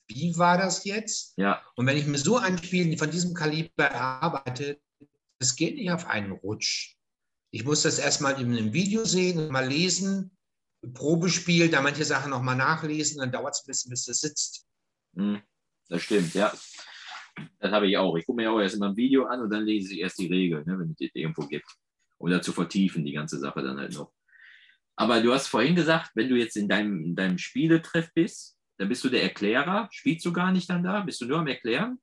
wie 0.09 0.37
war 0.37 0.59
das 0.59 0.85
jetzt? 0.85 1.35
Ja. 1.37 1.63
Und 1.77 1.87
wenn 1.87 1.97
ich 1.97 2.07
mir 2.07 2.19
so 2.19 2.39
ein 2.39 2.59
Spiel 2.59 2.97
von 2.97 3.11
diesem 3.11 3.35
Kaliber 3.35 3.85
erarbeite, 3.85 4.81
es 5.39 5.55
geht 5.55 5.77
nicht 5.77 5.91
auf 5.91 6.07
einen 6.07 6.33
Rutsch. 6.33 6.97
Ich 7.51 7.65
muss 7.65 7.83
das 7.83 7.99
erstmal 7.99 8.41
in 8.41 8.57
einem 8.57 8.73
Video 8.73 9.05
sehen, 9.05 9.51
mal 9.51 9.69
lesen, 9.69 10.37
Probespiel, 10.95 11.69
da 11.69 11.83
manche 11.83 12.05
Sachen 12.05 12.31
nochmal 12.31 12.57
nachlesen, 12.57 13.19
dann 13.19 13.33
dauert 13.33 13.55
es 13.55 13.63
ein 13.63 13.67
bisschen, 13.67 13.91
bis 13.91 14.09
es 14.09 14.21
sitzt. 14.21 14.67
Hm, 15.15 15.41
das 15.89 16.03
stimmt, 16.03 16.35
ja. 16.35 16.53
Das 17.61 17.73
habe 17.73 17.89
ich 17.89 17.97
auch. 17.97 18.17
Ich 18.17 18.27
gucke 18.27 18.43
mir 18.43 18.51
auch 18.51 18.61
erst 18.61 18.77
immer 18.77 18.89
ein 18.89 18.97
Video 18.97 19.27
an 19.27 19.41
und 19.41 19.51
dann 19.51 19.65
lese 19.65 19.95
ich 19.95 20.01
erst 20.01 20.19
die 20.19 20.27
Regeln, 20.27 20.65
ne, 20.67 20.79
wenn 20.79 20.91
es 20.91 20.97
die 20.97 21.11
irgendwo 21.15 21.47
gibt. 21.47 21.67
Da 22.21 22.43
zu 22.43 22.53
vertiefen, 22.53 23.05
die 23.05 23.13
ganze 23.13 23.39
Sache 23.39 23.63
dann 23.63 23.79
halt 23.79 23.95
noch. 23.95 24.13
Aber 24.97 25.21
du 25.21 25.33
hast 25.33 25.47
vorhin 25.47 25.77
gesagt, 25.77 26.11
wenn 26.15 26.29
du 26.29 26.35
jetzt 26.35 26.57
in 26.57 26.69
deinem, 26.69 27.05
in 27.05 27.15
deinem 27.15 27.39
Spieletreff 27.39 28.13
bist, 28.13 28.58
dann 28.79 28.89
bist 28.89 29.05
du 29.05 29.09
der 29.09 29.23
Erklärer. 29.23 29.89
Spielst 29.91 30.25
du 30.25 30.33
gar 30.33 30.53
nicht 30.53 30.71
dann 30.71 30.83
da? 30.83 31.01
Bist 31.01 31.21
du 31.21 31.27
nur 31.27 31.39
am 31.39 31.47
Erklären? 31.47 31.99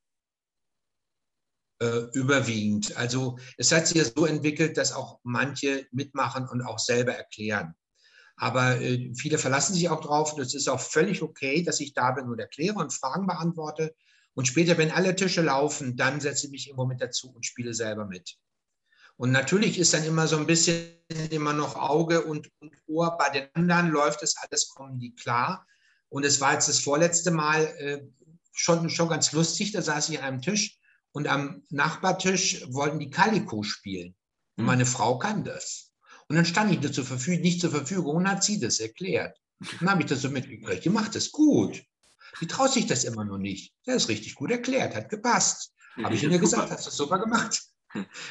äh, 1.79 2.07
überwiegend. 2.13 2.95
Also 2.97 3.37
es 3.57 3.71
hat 3.71 3.87
sich 3.87 3.97
ja 3.97 4.03
so 4.03 4.25
entwickelt, 4.25 4.77
dass 4.77 4.93
auch 4.93 5.19
manche 5.23 5.87
mitmachen 5.91 6.47
und 6.47 6.61
auch 6.61 6.79
selber 6.79 7.13
erklären. 7.13 7.75
Aber 8.37 8.81
äh, 8.81 9.13
viele 9.15 9.37
verlassen 9.37 9.73
sich 9.73 9.89
auch 9.89 10.01
drauf 10.01 10.33
und 10.33 10.41
es 10.41 10.53
ist 10.53 10.67
auch 10.67 10.79
völlig 10.79 11.21
okay, 11.21 11.63
dass 11.63 11.79
ich 11.79 11.93
da 11.93 12.11
bin 12.11 12.25
und 12.25 12.39
erkläre 12.39 12.75
und 12.75 12.93
Fragen 12.93 13.27
beantworte. 13.27 13.95
Und 14.33 14.47
später, 14.47 14.77
wenn 14.77 14.91
alle 14.91 15.15
Tische 15.15 15.41
laufen, 15.41 15.95
dann 15.95 16.19
setze 16.19 16.47
ich 16.47 16.51
mich 16.51 16.67
irgendwo 16.67 16.85
mit 16.85 17.01
dazu 17.01 17.31
und 17.33 17.45
spiele 17.45 17.73
selber 17.73 18.05
mit. 18.05 18.35
Und 19.17 19.31
natürlich 19.31 19.79
ist 19.79 19.93
dann 19.93 20.03
immer 20.03 20.27
so 20.27 20.35
ein 20.35 20.45
bisschen 20.45 20.89
immer 21.29 21.53
noch 21.53 21.77
Auge 21.77 22.25
und, 22.25 22.51
und 22.59 22.75
Ohr. 22.87 23.17
Bei 23.17 23.29
den 23.29 23.47
anderen 23.53 23.89
läuft 23.89 24.23
es 24.23 24.35
alles, 24.35 24.67
kommen 24.67 24.99
die 24.99 25.15
klar. 25.15 25.65
Und 26.09 26.25
es 26.25 26.39
war 26.41 26.53
jetzt 26.53 26.69
das 26.69 26.79
vorletzte 26.79 27.31
Mal 27.31 27.63
äh, 27.77 28.01
schon, 28.53 28.89
schon 28.89 29.09
ganz 29.09 29.31
lustig. 29.31 29.71
Da 29.71 29.81
saß 29.81 30.09
ich 30.09 30.19
an 30.19 30.25
einem 30.25 30.41
Tisch 30.41 30.79
und 31.11 31.27
am 31.27 31.63
Nachbartisch 31.69 32.65
wollten 32.69 32.99
die 32.99 33.09
Calico 33.09 33.63
spielen. 33.63 34.15
Und 34.57 34.61
hm. 34.61 34.65
meine 34.65 34.85
Frau 34.85 35.17
kann 35.17 35.43
das. 35.43 35.91
Und 36.27 36.35
dann 36.35 36.45
stand 36.45 36.71
ich 36.71 36.93
zur 36.93 37.05
Verfügung, 37.05 37.41
nicht 37.41 37.61
zur 37.61 37.71
Verfügung 37.71 38.15
und 38.17 38.29
hat 38.29 38.43
sie 38.43 38.59
das 38.59 38.79
erklärt. 38.79 39.37
Dann 39.79 39.89
habe 39.89 40.01
ich 40.01 40.07
das 40.07 40.21
so 40.21 40.29
mitgekriegt. 40.29 40.83
Die 40.85 40.89
macht 40.89 41.15
das 41.15 41.31
gut. 41.31 41.83
Die 42.41 42.47
traut 42.47 42.73
sich 42.73 42.87
das 42.87 43.03
immer 43.03 43.23
noch 43.23 43.37
nicht. 43.37 43.73
Der 43.85 43.95
ist 43.95 44.09
richtig 44.09 44.35
gut 44.35 44.51
erklärt, 44.51 44.95
hat 44.95 45.09
gepasst. 45.09 45.73
Habe 46.03 46.15
ich 46.15 46.23
ihr 46.23 46.39
gesagt, 46.39 46.71
hast 46.71 46.85
du 46.85 46.89
das 46.89 46.97
super 46.97 47.19
gemacht. 47.19 47.63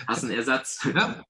Hast 0.07 0.25
einen 0.25 0.33
Ersatz. 0.33 0.81
Ja, 0.95 1.25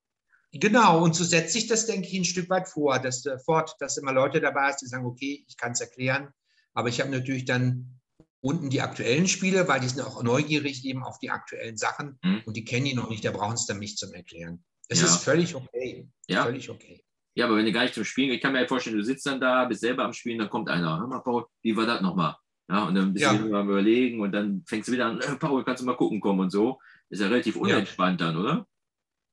genau, 0.60 1.02
und 1.02 1.14
so 1.14 1.24
setze 1.24 1.58
ich 1.58 1.66
das, 1.66 1.86
denke 1.86 2.08
ich, 2.08 2.14
ein 2.14 2.24
Stück 2.24 2.48
weit 2.50 2.68
vor, 2.68 2.98
dass 2.98 3.24
äh, 3.26 3.38
fort, 3.38 3.74
dass 3.80 3.96
immer 3.96 4.12
Leute 4.12 4.40
dabei 4.40 4.70
sind, 4.70 4.82
die 4.82 4.86
sagen, 4.86 5.06
okay, 5.06 5.44
ich 5.46 5.56
kann 5.56 5.72
es 5.72 5.80
erklären, 5.80 6.28
aber 6.74 6.88
ich 6.88 7.00
habe 7.00 7.10
natürlich 7.10 7.44
dann 7.44 8.00
unten 8.40 8.68
die 8.68 8.82
aktuellen 8.82 9.26
Spiele, 9.26 9.66
weil 9.68 9.80
die 9.80 9.88
sind 9.88 10.02
auch 10.02 10.22
neugierig 10.22 10.84
eben 10.84 11.02
auf 11.02 11.18
die 11.18 11.30
aktuellen 11.30 11.76
Sachen 11.76 12.18
mhm. 12.22 12.42
und 12.44 12.56
die 12.56 12.64
kennen 12.64 12.84
die 12.84 12.94
noch 12.94 13.08
nicht, 13.08 13.24
da 13.24 13.30
brauchen 13.30 13.54
es 13.54 13.66
dann 13.66 13.78
mich 13.78 13.96
zum 13.96 14.12
Erklären. 14.12 14.62
Es 14.88 15.00
ja. 15.00 15.06
ist 15.06 15.24
völlig 15.24 15.54
okay. 15.54 16.08
Ja. 16.28 16.44
Völlig 16.44 16.68
okay. 16.68 17.02
Ja, 17.34 17.46
aber 17.46 17.56
wenn 17.56 17.64
du 17.64 17.72
gar 17.72 17.82
nicht 17.82 17.94
zum 17.94 18.04
Spielen, 18.04 18.30
ich 18.30 18.40
kann 18.40 18.52
mir 18.52 18.58
halt 18.58 18.68
vorstellen, 18.68 18.96
du 18.96 19.02
sitzt 19.02 19.26
dann 19.26 19.40
da, 19.40 19.64
bist 19.64 19.80
selber 19.80 20.04
am 20.04 20.12
Spielen, 20.12 20.38
dann 20.38 20.50
kommt 20.50 20.68
einer, 20.68 20.98
hör 21.00 21.06
mal, 21.06 21.20
Paul, 21.20 21.46
wie 21.62 21.76
war 21.76 21.86
das 21.86 22.00
nochmal? 22.00 22.36
Ja, 22.68 22.84
und 22.84 22.94
dann 22.94 23.12
bist 23.12 23.24
ja. 23.24 23.34
du 23.34 23.54
am 23.54 23.68
überlegen 23.68 24.20
und 24.20 24.32
dann 24.32 24.62
fängst 24.66 24.88
du 24.88 24.92
wieder 24.92 25.06
an, 25.06 25.20
äh, 25.20 25.36
Paul, 25.36 25.64
kannst 25.64 25.82
du 25.82 25.86
mal 25.86 25.96
gucken 25.96 26.20
kommen 26.20 26.40
und 26.40 26.50
so. 26.50 26.78
Ist 27.10 27.20
ja 27.20 27.28
relativ 27.28 27.56
unentspannt 27.56 28.20
ja. 28.20 28.26
dann, 28.28 28.36
oder? 28.36 28.66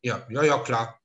Ja, 0.04 0.26
ja, 0.30 0.44
ja, 0.44 0.58
klar. 0.60 1.01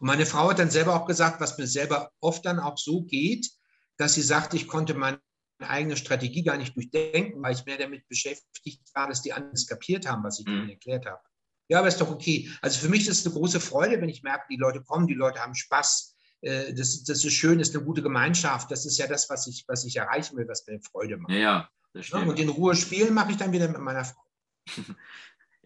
Und 0.00 0.06
meine 0.06 0.26
Frau 0.26 0.50
hat 0.50 0.58
dann 0.58 0.70
selber 0.70 0.94
auch 0.94 1.06
gesagt, 1.06 1.40
was 1.40 1.58
mir 1.58 1.66
selber 1.66 2.10
oft 2.20 2.44
dann 2.44 2.58
auch 2.58 2.78
so 2.78 3.02
geht, 3.02 3.50
dass 3.96 4.14
sie 4.14 4.22
sagt, 4.22 4.54
ich 4.54 4.68
konnte 4.68 4.94
mein 4.94 5.18
eigene 5.58 5.96
Strategie 5.96 6.42
gar 6.42 6.56
nicht 6.56 6.76
durchdenken, 6.76 7.42
weil 7.42 7.54
ich 7.54 7.64
mehr 7.64 7.78
damit 7.78 8.06
beschäftigt 8.08 8.82
war, 8.94 9.08
dass 9.08 9.22
die 9.22 9.32
anderen 9.32 9.56
kapiert 9.66 10.06
haben, 10.06 10.22
was 10.22 10.40
ich 10.40 10.46
ihnen 10.46 10.64
mhm. 10.64 10.70
erklärt 10.70 11.06
habe. 11.06 11.20
Ja, 11.68 11.78
aber 11.78 11.88
ist 11.88 12.00
doch 12.00 12.10
okay. 12.10 12.50
Also 12.60 12.78
für 12.78 12.88
mich 12.88 13.08
ist 13.08 13.20
es 13.20 13.26
eine 13.26 13.34
große 13.34 13.60
Freude, 13.60 14.00
wenn 14.00 14.08
ich 14.08 14.22
merke, 14.22 14.44
die 14.50 14.56
Leute 14.56 14.82
kommen, 14.82 15.06
die 15.06 15.14
Leute 15.14 15.40
haben 15.40 15.54
Spaß. 15.54 16.14
Äh, 16.42 16.74
das, 16.74 17.02
das 17.04 17.24
ist 17.24 17.32
schön, 17.32 17.58
das 17.58 17.70
ist 17.70 17.76
eine 17.76 17.84
gute 17.84 18.02
Gemeinschaft. 18.02 18.70
Das 18.70 18.86
ist 18.86 18.98
ja 18.98 19.06
das, 19.06 19.28
was 19.30 19.46
ich, 19.46 19.64
was 19.66 19.84
ich 19.84 19.96
erreichen 19.96 20.36
will, 20.36 20.46
was 20.46 20.66
mir 20.66 20.80
Freude 20.80 21.16
macht. 21.16 21.32
Ja, 21.32 21.38
ja 21.38 21.70
das 21.92 22.06
stimmt. 22.06 22.28
Und 22.28 22.38
in 22.38 22.50
Ruhe 22.50 22.76
spielen 22.76 23.14
mache 23.14 23.32
ich 23.32 23.36
dann 23.36 23.52
wieder 23.52 23.68
mit 23.68 23.80
meiner 23.80 24.04
Frau. 24.04 24.22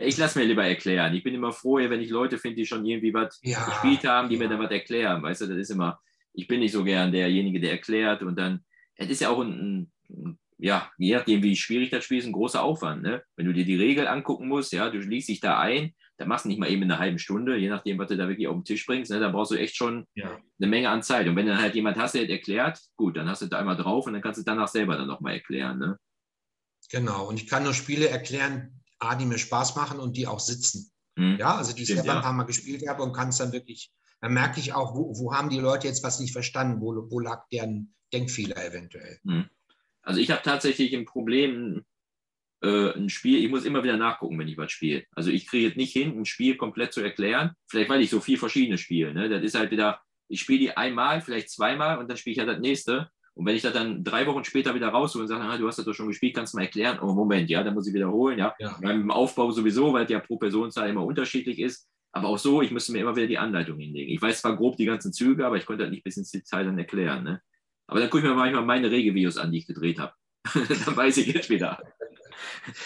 Ich 0.01 0.17
lasse 0.17 0.39
mir 0.39 0.47
lieber 0.47 0.65
erklären. 0.65 1.15
Ich 1.15 1.23
bin 1.23 1.35
immer 1.35 1.53
froh, 1.53 1.77
wenn 1.77 2.01
ich 2.01 2.11
Leute 2.11 2.39
finde, 2.39 2.57
die 2.57 2.67
schon 2.67 2.85
irgendwie 2.85 3.13
was 3.13 3.39
ja, 3.43 3.65
gespielt 3.65 4.05
haben, 4.05 4.29
die 4.29 4.37
ja. 4.37 4.43
mir 4.43 4.49
dann 4.49 4.61
was 4.61 4.71
erklären. 4.71 5.23
Weißt 5.23 5.43
du, 5.43 5.47
das 5.47 5.57
ist 5.57 5.71
immer, 5.71 6.01
ich 6.33 6.49
bin 6.49 6.61
nicht 6.61 6.73
so 6.73 6.85
gern 6.85 7.13
derjenige, 7.13 7.61
der 7.61 7.73
erklärt 7.73 8.23
und 8.23 8.39
dann 8.39 8.65
es 9.01 9.09
ist 9.09 9.21
ja 9.21 9.31
auch 9.31 9.41
ein, 9.41 9.91
ein, 10.11 10.39
ja, 10.59 10.91
je 10.99 11.15
nachdem, 11.15 11.43
wie 11.43 11.57
schwierig 11.57 11.91
das 11.91 12.05
Spiel 12.05 12.19
ist, 12.19 12.27
ein 12.27 12.33
großer 12.33 12.63
Aufwand. 12.63 13.03
Ne? 13.03 13.23
Wenn 13.37 13.47
du 13.47 13.53
dir 13.53 13.65
die 13.65 13.77
Regel 13.77 14.07
angucken 14.07 14.47
musst, 14.47 14.73
ja, 14.73 14.91
du 14.91 14.99
liest 14.99 15.29
dich 15.29 15.41
da 15.41 15.59
ein, 15.59 15.95
dann 16.19 16.29
machst 16.29 16.45
du 16.45 16.51
nicht 16.51 16.59
mal 16.59 16.71
eben 16.71 16.83
in 16.83 16.91
einer 16.91 17.01
halben 17.01 17.19
Stunde, 17.19 17.57
je 17.57 17.71
nachdem, 17.71 17.99
was 17.99 18.09
du 18.09 18.17
da 18.19 18.29
wirklich 18.29 18.47
auf 18.47 18.55
den 18.55 18.65
Tisch 18.65 18.85
bringst, 18.85 19.11
ne? 19.11 19.21
da 19.21 19.31
brauchst 19.31 19.53
du 19.53 19.55
echt 19.57 19.75
schon 19.75 20.07
ja. 20.15 20.39
eine 20.61 20.69
Menge 20.69 20.91
an 20.91 21.03
Zeit. 21.03 21.27
Und 21.27 21.37
wenn 21.37 21.47
dann 21.47 21.63
halt 21.63 21.75
jemand 21.75 21.97
hast, 21.97 22.15
der 22.15 22.23
das 22.23 22.31
erklärt, 22.31 22.79
gut, 22.97 23.17
dann 23.17 23.27
hast 23.27 23.41
du 23.41 23.47
da 23.47 23.59
einmal 23.59 23.77
drauf 23.77 24.07
und 24.07 24.13
dann 24.13 24.21
kannst 24.21 24.39
du 24.39 24.45
danach 24.45 24.69
selber 24.69 24.99
dann 24.99 25.09
nochmal 25.09 25.33
erklären. 25.33 25.79
Ne? 25.79 25.97
Genau, 26.91 27.27
und 27.27 27.41
ich 27.41 27.49
kann 27.49 27.63
nur 27.65 27.73
Spiele 27.73 28.09
erklären, 28.09 28.80
A, 29.01 29.15
die 29.17 29.27
mir 29.27 29.39
Spaß 29.39 29.77
machen 29.77 29.99
und 29.99 30.17
die 30.17 30.27
auch 30.27 30.41
sitzen. 30.41 30.91
Hm. 31.17 31.37
Ja, 31.39 31.57
also 31.57 31.75
die 31.75 31.83
ich 31.83 31.89
selber 31.89 32.07
ja. 32.07 32.17
ein 32.17 32.23
paar 32.23 32.33
Mal 32.33 32.45
gespielt 32.45 32.87
habe 32.89 33.03
und 33.03 33.13
kann 33.13 33.31
es 33.31 33.39
dann 33.39 33.53
wirklich, 33.53 33.91
dann 34.21 34.33
merke 34.33 34.61
ich 34.61 34.73
auch, 34.73 34.95
wo, 34.95 35.19
wo 35.19 35.35
haben 35.35 35.51
die 35.51 35.59
Leute 35.59 35.87
jetzt 35.87 36.05
was 36.05 36.21
nicht 36.21 36.33
verstanden, 36.33 36.81
wo, 36.81 37.11
wo 37.11 37.21
lag 37.21 37.49
deren 37.51 37.95
Denkfehler 38.13 38.65
eventuell. 38.65 39.19
Hm. 39.25 39.49
Also 40.03 40.21
ich 40.21 40.31
habe 40.31 40.43
tatsächlich 40.43 40.95
ein 40.95 41.05
Problem, 41.05 41.85
äh, 42.63 42.93
ein 42.93 43.09
Spiel, 43.09 43.43
ich 43.43 43.51
muss 43.51 43.65
immer 43.65 43.83
wieder 43.83 43.97
nachgucken, 43.97 44.39
wenn 44.39 44.49
ich 44.49 44.57
was 44.57 44.73
spiele. 44.73 45.05
Also 45.13 45.31
ich 45.31 45.47
kriege 45.47 45.69
jetzt 45.69 45.77
nicht 45.77 45.93
hin, 45.93 46.19
ein 46.19 46.25
Spiel 46.25 46.57
komplett 46.57 46.93
zu 46.93 47.01
erklären, 47.01 47.53
vielleicht 47.69 47.91
weil 47.91 48.03
ich 48.03 48.11
so 48.11 48.21
viel 48.21 48.39
verschiedene 48.39 48.79
spiele. 48.79 49.15
Ne? 49.15 49.29
Das 49.29 49.43
ist 49.43 49.55
halt 49.55 49.71
wieder, 49.71 50.01
ich 50.29 50.41
spiele 50.41 50.59
die 50.59 50.77
einmal, 50.77 51.21
vielleicht 51.21 51.51
zweimal 51.51 51.99
und 51.99 52.09
dann 52.09 52.17
spiele 52.17 52.33
ich 52.33 52.39
ja 52.39 52.47
das 52.47 52.61
nächste. 52.61 53.11
Und 53.41 53.47
wenn 53.47 53.57
ich 53.57 53.63
das 53.63 53.73
dann 53.73 54.05
drei 54.05 54.27
Wochen 54.27 54.45
später 54.45 54.75
wieder 54.75 54.89
raushole 54.89 55.23
und 55.23 55.29
sage, 55.29 55.43
ah, 55.43 55.57
du 55.57 55.67
hast 55.67 55.79
das 55.79 55.87
doch 55.87 55.95
schon 55.95 56.09
gespielt, 56.09 56.37
kannst 56.37 56.53
du 56.53 56.59
mal 56.59 56.65
erklären. 56.65 56.99
Oh, 57.01 57.15
Moment, 57.15 57.49
ja, 57.49 57.63
dann 57.63 57.73
muss 57.73 57.87
ich 57.87 57.95
wiederholen. 57.95 58.39
Ja. 58.39 58.55
ja. 58.59 58.79
Beim 58.83 59.11
Aufbau 59.11 59.51
sowieso, 59.51 59.95
weil 59.95 60.05
der 60.05 60.19
pro 60.19 60.37
Personenzahl 60.37 60.91
immer 60.91 61.07
unterschiedlich 61.07 61.59
ist. 61.59 61.89
Aber 62.13 62.29
auch 62.29 62.37
so, 62.37 62.61
ich 62.61 62.71
müsste 62.71 62.93
mir 62.93 62.99
immer 62.99 63.17
wieder 63.17 63.29
die 63.29 63.39
Anleitung 63.39 63.79
hinlegen. 63.79 64.13
Ich 64.13 64.21
weiß 64.21 64.43
zwar 64.43 64.59
grob 64.59 64.77
die 64.77 64.85
ganzen 64.85 65.15
Züge, 65.15 65.47
aber 65.47 65.57
ich 65.57 65.65
konnte 65.65 65.85
das 65.85 65.91
nicht 65.91 66.05
bis 66.05 66.19
ins 66.19 66.31
Detail 66.31 66.67
dann 66.67 66.77
erklären. 66.77 67.25
Ne? 67.25 67.41
Aber 67.87 68.01
dann 68.01 68.11
gucke 68.11 68.25
ich 68.25 68.29
mir 68.29 68.37
manchmal 68.37 68.63
meine 68.63 68.91
Regelvideos 68.91 69.39
an, 69.39 69.53
die 69.53 69.59
ich 69.61 69.67
gedreht 69.67 69.99
habe. 69.99 70.13
dann 70.85 70.95
weiß 70.95 71.17
ich 71.17 71.29
jetzt 71.29 71.49
wieder. 71.49 71.83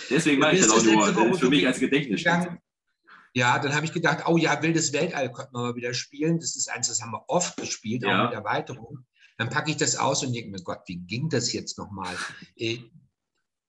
Deswegen 0.09 0.39
mache 0.39 0.55
ich 0.55 0.61
das 0.61 0.71
auch 0.71 0.85
nur. 0.85 1.13
Das 1.13 1.33
ist 1.33 1.41
für 1.41 1.51
mich 1.51 1.67
als 1.67 1.81
Gedächtnis. 1.81 2.23
Ja, 2.23 3.59
dann 3.59 3.75
habe 3.75 3.87
ich 3.87 3.93
gedacht, 3.93 4.23
oh 4.29 4.37
ja, 4.37 4.63
wildes 4.63 4.93
Weltall 4.93 5.33
könnten 5.33 5.53
wir 5.53 5.63
mal 5.63 5.75
wieder 5.75 5.95
spielen. 5.95 6.39
Das 6.39 6.55
ist 6.55 6.71
eins, 6.71 6.87
das 6.87 7.03
haben 7.03 7.11
wir 7.11 7.25
oft 7.27 7.57
gespielt, 7.57 8.05
ja. 8.05 8.21
auch 8.21 8.31
mit 8.31 8.35
Erweiterung. 8.35 9.05
Dann 9.37 9.51
packe 9.51 9.71
ich 9.71 9.77
das 9.77 9.97
aus 9.97 10.23
und 10.23 10.33
denke 10.33 10.51
mir, 10.51 10.63
Gott, 10.63 10.81
wie 10.87 10.97
ging 10.97 11.29
das 11.29 11.53
jetzt 11.53 11.79
nochmal? 11.79 12.15
Äh, 12.57 12.79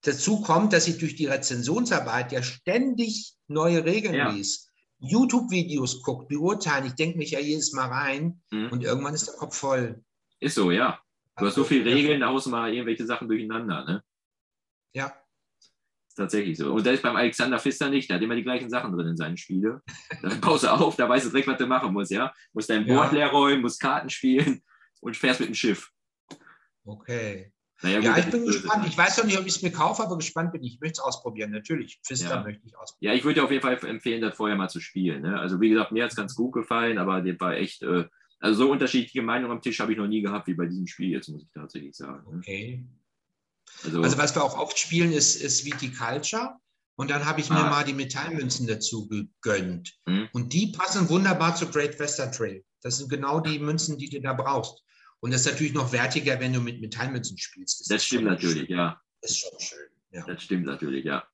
dazu 0.01 0.41
kommt, 0.41 0.73
dass 0.73 0.87
ich 0.87 0.99
durch 0.99 1.15
die 1.15 1.25
Rezensionsarbeit 1.25 2.31
ja 2.31 2.43
ständig 2.43 3.33
neue 3.47 3.83
Regeln 3.83 4.13
ja. 4.13 4.29
lese. 4.29 4.67
YouTube-Videos 4.99 6.03
guckt, 6.03 6.29
beurteilen. 6.29 6.85
Ich 6.85 6.93
denke 6.93 7.17
mich 7.17 7.31
ja 7.31 7.39
jedes 7.39 7.73
Mal 7.73 7.87
rein 7.87 8.41
mhm. 8.51 8.69
und 8.71 8.83
irgendwann 8.83 9.13
ist 9.13 9.27
der 9.27 9.35
Kopf 9.35 9.57
voll. 9.57 10.03
Ist 10.39 10.55
so, 10.55 10.71
ja. 10.71 10.99
Du 11.37 11.45
hast 11.45 11.55
so 11.55 11.63
viele 11.63 11.85
Regeln, 11.85 12.21
da 12.21 12.27
haust 12.27 12.45
du 12.45 12.49
mal 12.51 12.73
irgendwelche 12.73 13.05
Sachen 13.05 13.27
durcheinander, 13.27 13.83
ne? 13.83 14.03
Ja. 14.93 15.13
Ist 16.07 16.15
tatsächlich 16.15 16.57
so. 16.57 16.71
Und 16.71 16.85
das 16.85 16.93
ist 16.93 17.03
beim 17.03 17.17
Alexander 17.17 17.59
Pfister 17.59 17.89
nicht. 17.89 18.09
Der 18.09 18.15
hat 18.15 18.23
immer 18.23 18.35
die 18.35 18.43
gleichen 18.43 18.69
Sachen 18.69 18.95
drin 18.95 19.07
in 19.07 19.17
seinen 19.17 19.35
Spielen. 19.35 19.81
Dann 20.21 20.39
baust 20.39 20.63
du 20.63 20.71
auf, 20.71 20.95
da 20.95 21.09
weißt 21.09 21.25
du 21.25 21.29
direkt, 21.31 21.47
was 21.47 21.57
du 21.57 21.67
machen 21.67 21.91
musst, 21.91 22.11
ja. 22.11 22.31
Musst 22.53 22.69
dein 22.69 22.85
Board 22.85 23.11
Ja. 23.11 23.17
leer 23.17 23.31
räumen, 23.31 23.61
musst 23.61 23.81
Karten 23.81 24.09
spielen 24.09 24.61
und 25.05 25.15
fährst 25.15 25.39
mit 25.39 25.49
dem 25.49 25.55
Schiff. 25.55 25.91
Okay. 26.85 27.51
Naja, 27.81 27.99
Ja, 27.99 28.13
gut, 28.15 28.23
ich 28.25 28.31
bin 28.31 28.45
gespannt. 28.45 28.87
Ich 28.87 28.97
weiß 28.97 29.17
noch 29.17 29.25
nicht, 29.25 29.37
ob 29.37 29.45
ich 29.45 29.55
es 29.55 29.61
mir 29.61 29.71
kaufe, 29.71 30.01
aber 30.03 30.17
gespannt 30.17 30.51
bin 30.53 30.63
ich. 30.63 30.75
Ich 30.75 30.79
möchte 30.79 30.93
es 30.93 30.99
ausprobieren. 30.99 31.51
Natürlich. 31.51 31.99
Pfister 32.05 32.29
Ja. 32.35 32.43
möchte 32.43 32.65
ich 32.65 32.77
ausprobieren. 32.77 33.11
Ja, 33.11 33.17
ich 33.17 33.23
würde 33.25 33.39
dir 33.41 33.43
auf 33.43 33.51
jeden 33.51 33.61
Fall 33.61 33.77
empfehlen, 33.85 34.21
das 34.21 34.35
vorher 34.35 34.55
mal 34.55 34.69
zu 34.69 34.79
spielen. 34.79 35.21
Ne? 35.23 35.37
Also 35.39 35.59
wie 35.59 35.69
gesagt, 35.69 35.91
mir 35.91 36.03
hat 36.03 36.11
es 36.11 36.15
ganz 36.17 36.35
gut 36.35 36.53
gefallen, 36.53 36.97
aber 36.97 37.21
der 37.21 37.39
war 37.39 37.53
echt, 37.55 37.81
äh, 37.83 38.05
also 38.39 38.65
so 38.65 38.71
unterschiedliche 38.71 39.21
Meinungen 39.21 39.51
am 39.51 39.61
Tisch 39.61 39.79
habe 39.79 39.91
ich 39.91 39.97
noch 39.97 40.07
nie 40.07 40.21
gehabt 40.21 40.47
wie 40.47 40.53
bei 40.53 40.65
diesem 40.67 40.87
Spiel 40.87 41.09
jetzt, 41.11 41.27
muss 41.29 41.43
ich 41.43 41.49
tatsächlich 41.53 41.95
sagen. 41.95 42.31
ne? 42.31 42.37
Okay. 42.37 42.85
Also, 43.83 44.01
Also 44.01 44.17
was 44.17 44.35
wir 44.35 44.43
auch 44.43 44.57
oft 44.57 44.77
spielen, 44.79 45.11
ist, 45.11 45.35
ist 45.35 45.65
Viticulture. 45.65 46.55
Und 46.97 47.09
dann 47.11 47.25
habe 47.25 47.41
ich 47.41 47.49
mir 47.49 47.57
Ah. 47.57 47.69
mal 47.69 47.83
die 47.83 47.93
Metallmünzen 47.93 48.67
dazu 48.67 49.09
gegönnt. 49.09 49.97
Mhm. 50.05 50.29
Und 50.31 50.53
die 50.53 50.67
passen 50.67 51.09
wunderbar 51.09 51.53
zu 51.53 51.67
Great 51.69 51.99
Western 51.99 52.31
Trail. 52.31 52.63
Das 52.83 52.99
sind 52.99 53.09
genau 53.09 53.41
die 53.41 53.59
Münzen, 53.59 53.97
die 53.97 54.09
du 54.09 54.21
da 54.21 54.31
brauchst. 54.31 54.81
Und 55.19 55.33
das 55.33 55.41
ist 55.41 55.51
natürlich 55.51 55.73
noch 55.73 55.91
wertiger, 55.91 56.39
wenn 56.39 56.53
du 56.53 56.59
mit 56.59 56.81
Metallmünzen 56.81 57.37
spielst. 57.37 57.89
das 57.89 57.97
ist 57.97 58.05
stimmt 58.05 58.25
natürlich, 58.25 58.67
schön. 58.67 58.77
ja. 58.77 59.01
Das 59.21 59.31
ist 59.31 59.39
schon 59.39 59.59
schön. 59.59 59.87
Ja. 60.11 60.25
Das 60.25 60.43
stimmt 60.43 60.65
natürlich, 60.65 61.05
ja. 61.05 61.27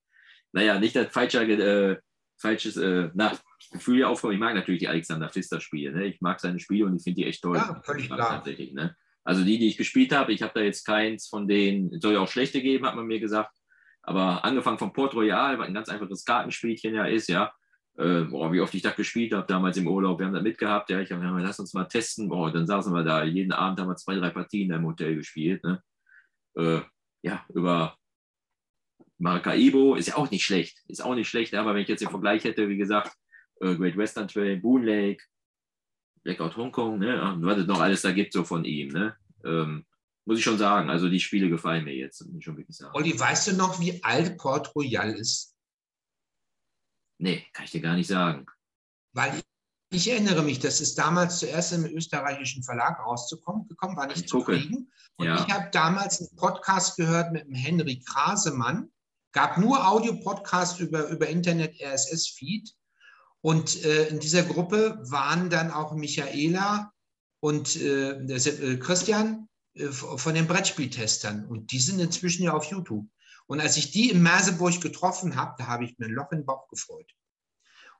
Naja, 0.53 0.79
nicht 0.79 0.95
das 0.95 1.11
falsche, 1.11 1.41
äh, 1.41 1.97
falsches 2.37 2.77
äh, 2.77 3.09
na, 3.13 3.37
Gefühl 3.71 3.97
hier 3.97 4.09
aufkommen. 4.09 4.33
Ich 4.33 4.39
mag 4.39 4.55
natürlich 4.55 4.79
die 4.79 4.87
Alexander 4.87 5.29
Pfister-Spiele. 5.29 5.91
Ne? 5.91 6.05
Ich 6.05 6.21
mag 6.21 6.39
seine 6.39 6.59
Spiele 6.59 6.85
und 6.85 6.95
ich 6.95 7.03
finde 7.03 7.21
die 7.21 7.27
echt 7.27 7.41
toll. 7.41 7.57
Ja, 7.57 7.81
völlig 7.83 8.07
klar. 8.07 8.29
Tatsächlich, 8.37 8.73
ne? 8.73 8.95
Also 9.23 9.43
die, 9.43 9.59
die 9.59 9.67
ich 9.67 9.77
gespielt 9.77 10.11
habe, 10.13 10.33
ich 10.33 10.41
habe 10.41 10.53
da 10.55 10.61
jetzt 10.61 10.83
keins 10.83 11.27
von 11.27 11.47
denen, 11.47 11.93
es 11.93 12.01
soll 12.01 12.13
ja 12.13 12.19
auch 12.19 12.27
schlechte 12.27 12.61
geben, 12.61 12.87
hat 12.87 12.95
man 12.95 13.05
mir 13.05 13.19
gesagt. 13.19 13.55
Aber 14.01 14.43
angefangen 14.43 14.79
von 14.79 14.93
Port 14.93 15.13
Royal, 15.13 15.59
was 15.59 15.67
ein 15.67 15.75
ganz 15.75 15.89
einfaches 15.89 16.25
Kartenspielchen 16.25 16.95
ja 16.95 17.05
ist, 17.05 17.29
ja. 17.29 17.53
Äh, 17.97 18.23
boah, 18.23 18.51
wie 18.51 18.61
oft 18.61 18.73
ich 18.73 18.81
das 18.81 18.95
gespielt 18.95 19.33
habe, 19.33 19.45
damals 19.47 19.77
im 19.77 19.87
Urlaub, 19.87 20.19
wir 20.19 20.25
haben 20.25 20.33
das 20.33 20.43
mitgehabt, 20.43 20.89
ja, 20.89 21.01
ich 21.01 21.11
habe 21.11 21.21
gesagt, 21.21 21.43
lass 21.43 21.59
uns 21.59 21.73
mal 21.73 21.85
testen. 21.85 22.29
Boah, 22.29 22.51
dann 22.51 22.65
saßen 22.65 22.93
wir 22.93 23.03
da, 23.03 23.23
jeden 23.23 23.51
Abend 23.51 23.79
haben 23.79 23.89
wir 23.89 23.95
zwei, 23.95 24.15
drei 24.15 24.29
Partien 24.29 24.71
im 24.71 24.85
Hotel 24.85 25.15
gespielt. 25.15 25.63
Ne? 25.63 25.83
Äh, 26.55 26.81
ja, 27.21 27.45
über 27.53 27.97
Maracaibo 29.17 29.95
ist 29.95 30.07
ja 30.07 30.15
auch 30.15 30.31
nicht 30.31 30.43
schlecht. 30.43 30.81
Ist 30.87 31.03
auch 31.03 31.15
nicht 31.15 31.27
schlecht, 31.27 31.53
aber 31.53 31.73
wenn 31.73 31.81
ich 31.81 31.87
jetzt 31.87 32.01
den 32.01 32.09
Vergleich 32.09 32.43
hätte, 32.43 32.69
wie 32.69 32.77
gesagt, 32.77 33.13
äh, 33.59 33.75
Great 33.75 33.97
Western 33.97 34.27
Trail, 34.27 34.57
Boon 34.57 34.83
Lake, 34.83 35.23
Blackout 36.23 36.55
Hongkong, 36.55 36.99
ne? 36.99 37.37
was 37.41 37.57
es 37.57 37.67
noch 37.67 37.79
alles 37.79 38.01
da 38.01 38.11
gibt, 38.11 38.33
so 38.33 38.43
von 38.43 38.63
ihm, 38.63 38.89
ne? 38.89 39.15
Ähm, 39.43 39.85
muss 40.25 40.37
ich 40.37 40.43
schon 40.43 40.57
sagen. 40.57 40.89
Also 40.89 41.09
die 41.09 41.19
Spiele 41.19 41.49
gefallen 41.49 41.83
mir 41.83 41.95
jetzt, 41.95 42.25
muss 42.27 42.37
ich 42.37 42.45
schon 42.45 42.57
wirklich 42.57 42.77
sagen. 42.77 42.91
Olli, 42.95 43.19
weißt 43.19 43.47
du 43.47 43.55
noch, 43.55 43.79
wie 43.79 44.03
alt 44.03 44.37
Port 44.37 44.75
Royal 44.75 45.13
ist? 45.13 45.50
Nee, 47.21 47.45
kann 47.53 47.65
ich 47.65 47.71
dir 47.71 47.81
gar 47.81 47.95
nicht 47.95 48.07
sagen. 48.07 48.47
Weil 49.13 49.37
ich, 49.37 49.43
ich 49.91 50.09
erinnere 50.09 50.41
mich, 50.41 50.57
das 50.59 50.81
ist 50.81 50.97
damals 50.97 51.37
zuerst 51.37 51.71
im 51.71 51.85
österreichischen 51.85 52.63
Verlag 52.63 52.99
rauszukommen 52.99 53.67
gekommen, 53.67 53.95
war 53.95 54.07
nicht 54.07 54.21
Ich 54.21 54.27
zu 54.27 54.41
kriegen. 54.43 54.91
Und 55.17 55.27
Ja. 55.27 55.35
ich 55.35 55.53
habe 55.53 55.69
damals 55.71 56.19
einen 56.19 56.35
Podcast 56.35 56.97
gehört 56.97 57.31
mit 57.31 57.45
dem 57.45 57.53
Henry 57.53 57.99
Krasemann. 58.03 58.89
Gab 59.33 59.59
nur 59.59 59.87
Audio-Podcast 59.87 60.79
über, 60.79 61.07
über 61.09 61.27
Internet 61.27 61.79
RSS-Feed. 61.79 62.73
Und 63.41 63.83
äh, 63.85 64.07
in 64.07 64.19
dieser 64.19 64.43
Gruppe 64.43 64.99
waren 65.03 65.49
dann 65.51 65.71
auch 65.71 65.93
Michaela 65.93 66.91
und 67.39 67.75
äh, 67.75 68.11
äh, 68.13 68.77
Christian 68.77 69.47
äh, 69.75 69.87
von 69.87 70.33
den 70.33 70.47
Brettspieltestern. 70.47 71.45
Und 71.45 71.71
die 71.71 71.79
sind 71.79 71.99
inzwischen 71.99 72.43
ja 72.43 72.53
auf 72.53 72.65
YouTube. 72.65 73.07
Und 73.51 73.59
als 73.59 73.75
ich 73.75 73.91
die 73.91 74.09
in 74.09 74.23
Merseburg 74.23 74.79
getroffen 74.79 75.35
habe, 75.35 75.55
da 75.57 75.67
habe 75.67 75.83
ich 75.83 75.99
mir 75.99 76.05
ein 76.05 76.13
Loch 76.13 76.31
in 76.31 76.39
den 76.39 76.45
Bauch 76.45 76.69
gefreut. 76.69 77.11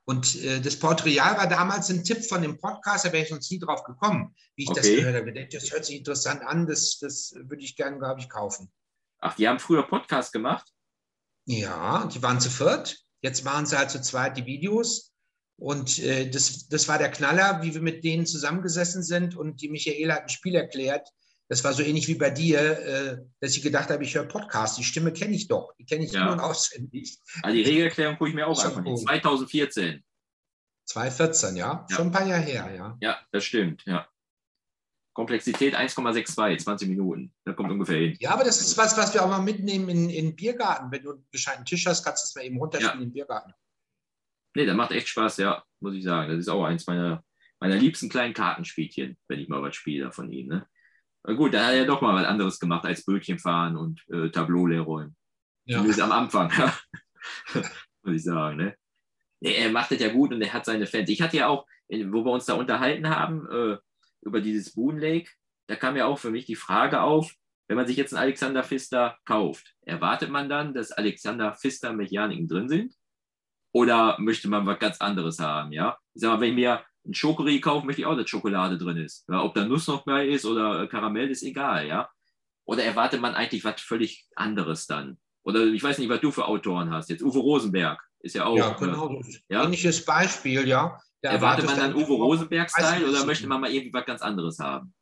Und 0.06 0.34
äh, 0.36 0.62
das 0.62 0.78
Portreal 0.78 1.36
war 1.36 1.46
damals 1.46 1.90
ein 1.90 2.04
Tipp 2.04 2.24
von 2.24 2.40
dem 2.40 2.58
Podcast, 2.58 3.04
da 3.04 3.12
wäre 3.12 3.24
ich 3.24 3.28
sonst 3.28 3.50
nie 3.50 3.58
drauf 3.58 3.84
gekommen, 3.84 4.34
wie 4.56 4.62
ich 4.62 4.70
das 4.70 4.86
Okay. 4.86 4.96
gehört 4.96 5.14
habe. 5.14 5.48
Das 5.48 5.70
hört 5.70 5.84
sich 5.84 5.96
interessant 5.96 6.40
an, 6.40 6.66
das, 6.66 6.98
das 7.00 7.34
würde 7.36 7.62
ich 7.62 7.76
gerne, 7.76 7.98
glaube 7.98 8.20
ich, 8.20 8.30
kaufen. 8.30 8.72
Ach, 9.18 9.36
die 9.36 9.46
haben 9.46 9.58
früher 9.58 9.82
Podcast 9.82 10.32
gemacht? 10.32 10.72
Ja, 11.44 12.06
die 12.06 12.22
waren 12.22 12.40
zu 12.40 12.48
viert. 12.48 13.04
Jetzt 13.20 13.44
waren 13.44 13.66
sie 13.66 13.76
halt 13.76 13.90
zu 13.90 14.00
zweit 14.00 14.38
die 14.38 14.46
Videos. 14.46 15.12
Und 15.58 15.98
äh, 15.98 16.30
das, 16.30 16.66
das 16.68 16.88
war 16.88 16.96
der 16.96 17.10
Knaller, 17.10 17.60
wie 17.62 17.74
wir 17.74 17.82
mit 17.82 18.04
denen 18.04 18.24
zusammengesessen 18.24 19.02
sind. 19.02 19.36
Und 19.36 19.60
die 19.60 19.68
Michaela 19.68 20.14
hat 20.14 20.22
ein 20.22 20.28
Spiel 20.30 20.54
erklärt. 20.54 21.06
Das 21.48 21.62
war 21.64 21.72
so 21.74 21.82
ähnlich 21.82 22.08
wie 22.08 22.14
bei 22.14 22.30
dir, 22.30 22.60
äh, 22.60 23.18
dass 23.40 23.56
ich 23.56 23.62
gedacht 23.62 23.90
habe, 23.90 24.02
ich 24.04 24.14
höre 24.14 24.24
Podcast. 24.24 24.78
Die 24.78 24.84
Stimme 24.84 25.12
kenne 25.12 25.34
ich 25.34 25.48
doch. 25.48 25.74
Die 25.78 25.84
kenne 25.84 26.04
ich 26.04 26.12
Ja. 26.12 26.26
in- 26.26 26.32
und 26.32 26.40
auswendig. 26.40 27.18
Also 27.42 27.54
die 27.56 27.62
Regelerklärung 27.62 28.16
gucke 28.16 28.30
ich 28.30 28.34
mir 28.36 28.46
auch 28.46 28.56
Schon 28.58 28.70
einfach 28.70 28.82
nicht. 28.82 28.90
gut. 28.94 29.02
2014. 29.08 30.02
2014, 30.86 31.56
ja? 31.56 31.86
Ja. 31.88 31.96
Schon 31.96 32.06
ein 32.08 32.12
paar 32.12 32.26
Jahre 32.26 32.42
her, 32.42 32.72
ja. 32.74 32.96
Ja, 33.00 33.20
das 33.32 33.44
stimmt, 33.44 33.84
ja. 33.86 34.08
Komplexität 35.14 35.74
1,62, 35.74 36.58
20 36.64 36.88
Minuten. 36.88 37.34
Da 37.44 37.52
kommt 37.52 37.70
ungefähr 37.70 37.98
hin. 37.98 38.16
Ja, 38.18 38.30
aber 38.30 38.44
das 38.44 38.60
ist 38.62 38.78
was, 38.78 38.96
was 38.96 39.12
wir 39.12 39.22
auch 39.22 39.28
mal 39.28 39.42
mitnehmen 39.42 39.88
in, 39.90 40.08
in 40.08 40.26
den 40.28 40.36
Biergarten. 40.36 40.90
Wenn 40.90 41.02
du 41.02 41.12
einen 41.12 41.26
gescheiten 41.30 41.66
Tisch 41.66 41.84
hast, 41.86 42.02
kannst 42.02 42.24
du 42.24 42.26
es 42.28 42.34
mal 42.34 42.46
eben 42.46 42.56
runterspielen 42.58 43.02
im 43.02 43.12
Biergarten. 43.12 43.52
Nee, 44.54 44.64
das 44.64 44.74
macht 44.76 44.92
echt 44.92 45.08
Spaß, 45.08 45.36
ja, 45.38 45.62
muss 45.80 45.94
ich 45.94 46.04
sagen. 46.04 46.30
Das 46.30 46.38
ist 46.38 46.48
auch 46.48 46.64
eins 46.64 46.86
meiner, 46.86 47.22
meiner 47.60 47.76
liebsten 47.76 48.08
kleinen 48.08 48.32
Kartenspielchen, 48.32 49.18
wenn 49.28 49.38
ich 49.38 49.48
mal 49.48 49.62
was 49.62 49.76
spiele 49.76 50.12
von 50.12 50.30
ihm. 50.32 50.48
Ne? 50.48 50.66
Na 51.24 51.34
gut, 51.34 51.54
da 51.54 51.66
hat 51.66 51.74
er 51.74 51.86
doch 51.86 52.00
mal 52.00 52.14
was 52.14 52.26
anderes 52.26 52.58
gemacht 52.58 52.84
als 52.84 53.04
Bötchen 53.04 53.38
fahren 53.38 53.76
und 53.76 54.02
äh, 54.10 54.30
Tableau 54.30 54.66
leer 54.66 54.82
räumen. 54.82 55.16
Ja. 55.64 55.76
Zumindest 55.76 56.00
am 56.00 56.12
Anfang, 56.12 56.50
ja. 56.58 56.74
muss 58.02 58.16
ich 58.16 58.24
sagen. 58.24 58.56
Ne? 58.56 58.76
Er 59.40 59.70
macht 59.70 59.92
das 59.92 60.00
ja 60.00 60.12
gut 60.12 60.32
und 60.32 60.42
er 60.42 60.52
hat 60.52 60.64
seine 60.64 60.86
Fans. 60.86 61.08
Ich 61.08 61.22
hatte 61.22 61.36
ja 61.36 61.48
auch, 61.48 61.66
wo 61.88 62.24
wir 62.24 62.32
uns 62.32 62.46
da 62.46 62.54
unterhalten 62.54 63.08
haben, 63.08 63.48
äh, 63.50 63.76
über 64.22 64.40
dieses 64.40 64.74
Boon 64.74 64.98
Lake, 64.98 65.30
da 65.68 65.76
kam 65.76 65.96
ja 65.96 66.06
auch 66.06 66.18
für 66.18 66.30
mich 66.30 66.46
die 66.46 66.56
Frage 66.56 67.00
auf, 67.00 67.34
wenn 67.68 67.76
man 67.76 67.86
sich 67.86 67.96
jetzt 67.96 68.12
einen 68.12 68.22
Alexander 68.22 68.64
Pfister 68.64 69.18
kauft, 69.24 69.74
erwartet 69.82 70.30
man 70.30 70.48
dann, 70.48 70.74
dass 70.74 70.92
Alexander 70.92 71.52
Pfister 71.52 71.92
Mechaniken 71.92 72.48
drin 72.48 72.68
sind? 72.68 72.94
Oder 73.72 74.16
möchte 74.18 74.48
man 74.48 74.66
was 74.66 74.78
ganz 74.78 75.00
anderes 75.00 75.38
haben, 75.38 75.72
ja? 75.72 75.96
Ich 76.12 76.20
sag 76.20 76.32
mal, 76.32 76.40
wenn 76.40 76.50
ich 76.50 76.56
mir 76.56 76.84
ein 77.04 77.14
Schokoriegel 77.14 77.60
kaufe, 77.60 77.86
möchte 77.86 78.02
ich 78.02 78.06
auch, 78.06 78.16
dass 78.16 78.28
Schokolade 78.28 78.78
drin 78.78 78.96
ist. 78.96 79.24
Ja, 79.28 79.42
ob 79.42 79.54
da 79.54 79.64
Nuss 79.64 79.86
noch 79.88 80.04
bei 80.04 80.26
ist 80.26 80.44
oder 80.44 80.82
äh, 80.82 80.86
Karamell, 80.86 81.30
ist 81.30 81.42
egal, 81.42 81.86
ja? 81.86 82.08
Oder 82.64 82.84
erwartet 82.84 83.20
man 83.20 83.34
eigentlich 83.34 83.64
was 83.64 83.80
völlig 83.80 84.26
anderes 84.36 84.86
dann? 84.86 85.18
Oder 85.42 85.64
ich 85.66 85.82
weiß 85.82 85.98
nicht, 85.98 86.08
was 86.08 86.20
du 86.20 86.30
für 86.30 86.46
Autoren 86.46 86.90
hast. 86.90 87.10
Jetzt 87.10 87.22
Uwe 87.22 87.40
Rosenberg 87.40 88.00
ist 88.20 88.36
ja 88.36 88.44
auch. 88.44 88.56
Ja, 88.56 88.70
äh, 88.70 88.78
genau. 88.78 89.20
Ja? 89.48 89.64
Ähnliches 89.64 90.04
Beispiel, 90.04 90.66
ja. 90.68 91.00
Da 91.22 91.30
Erwartet 91.32 91.66
man 91.66 91.76
dann 91.76 91.94
Uwe 91.94 92.14
Rosenberg-Style 92.14 93.08
oder 93.08 93.24
möchte 93.26 93.46
man 93.46 93.60
mal 93.60 93.70
irgendwie 93.72 93.92
was 93.92 94.06
ganz 94.06 94.22
anderes 94.22 94.58
haben? 94.58 94.94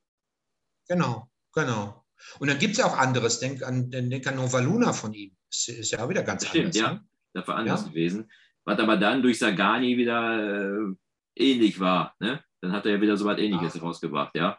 Genau, 0.88 1.28
genau. 1.54 2.04
Und 2.38 2.48
dann 2.48 2.58
gibt 2.58 2.72
es 2.72 2.78
ja 2.78 2.86
auch 2.86 2.96
anderes. 2.96 3.40
Denk 3.40 3.62
an, 3.62 3.90
denk 3.90 4.26
an 4.26 4.36
Nova 4.36 4.58
Luna 4.60 4.92
von 4.92 5.12
ihm. 5.14 5.34
Ist, 5.50 5.68
ist 5.68 5.90
ja 5.92 6.04
auch 6.04 6.08
wieder 6.08 6.22
ganz 6.22 6.46
Stimmt, 6.46 6.76
anders. 6.76 6.76
ja. 6.76 6.92
ne? 6.94 7.04
Das 7.32 7.48
war 7.48 7.56
anders 7.56 7.82
Ja. 7.82 7.88
gewesen. 7.88 8.30
Was 8.64 8.78
aber 8.78 8.96
dann 8.96 9.22
durch 9.22 9.38
Sagani 9.38 9.96
wieder 9.96 10.88
äh, 10.88 10.94
ähnlich 11.36 11.80
war. 11.80 12.14
Ne? 12.18 12.42
Dann 12.60 12.72
hat 12.72 12.86
er 12.86 12.92
ja 12.92 13.00
wieder 13.00 13.16
so 13.16 13.24
was 13.24 13.38
ähnliches 13.38 13.74
Ja. 13.74 13.80
rausgebracht, 13.82 14.34
ja. 14.34 14.58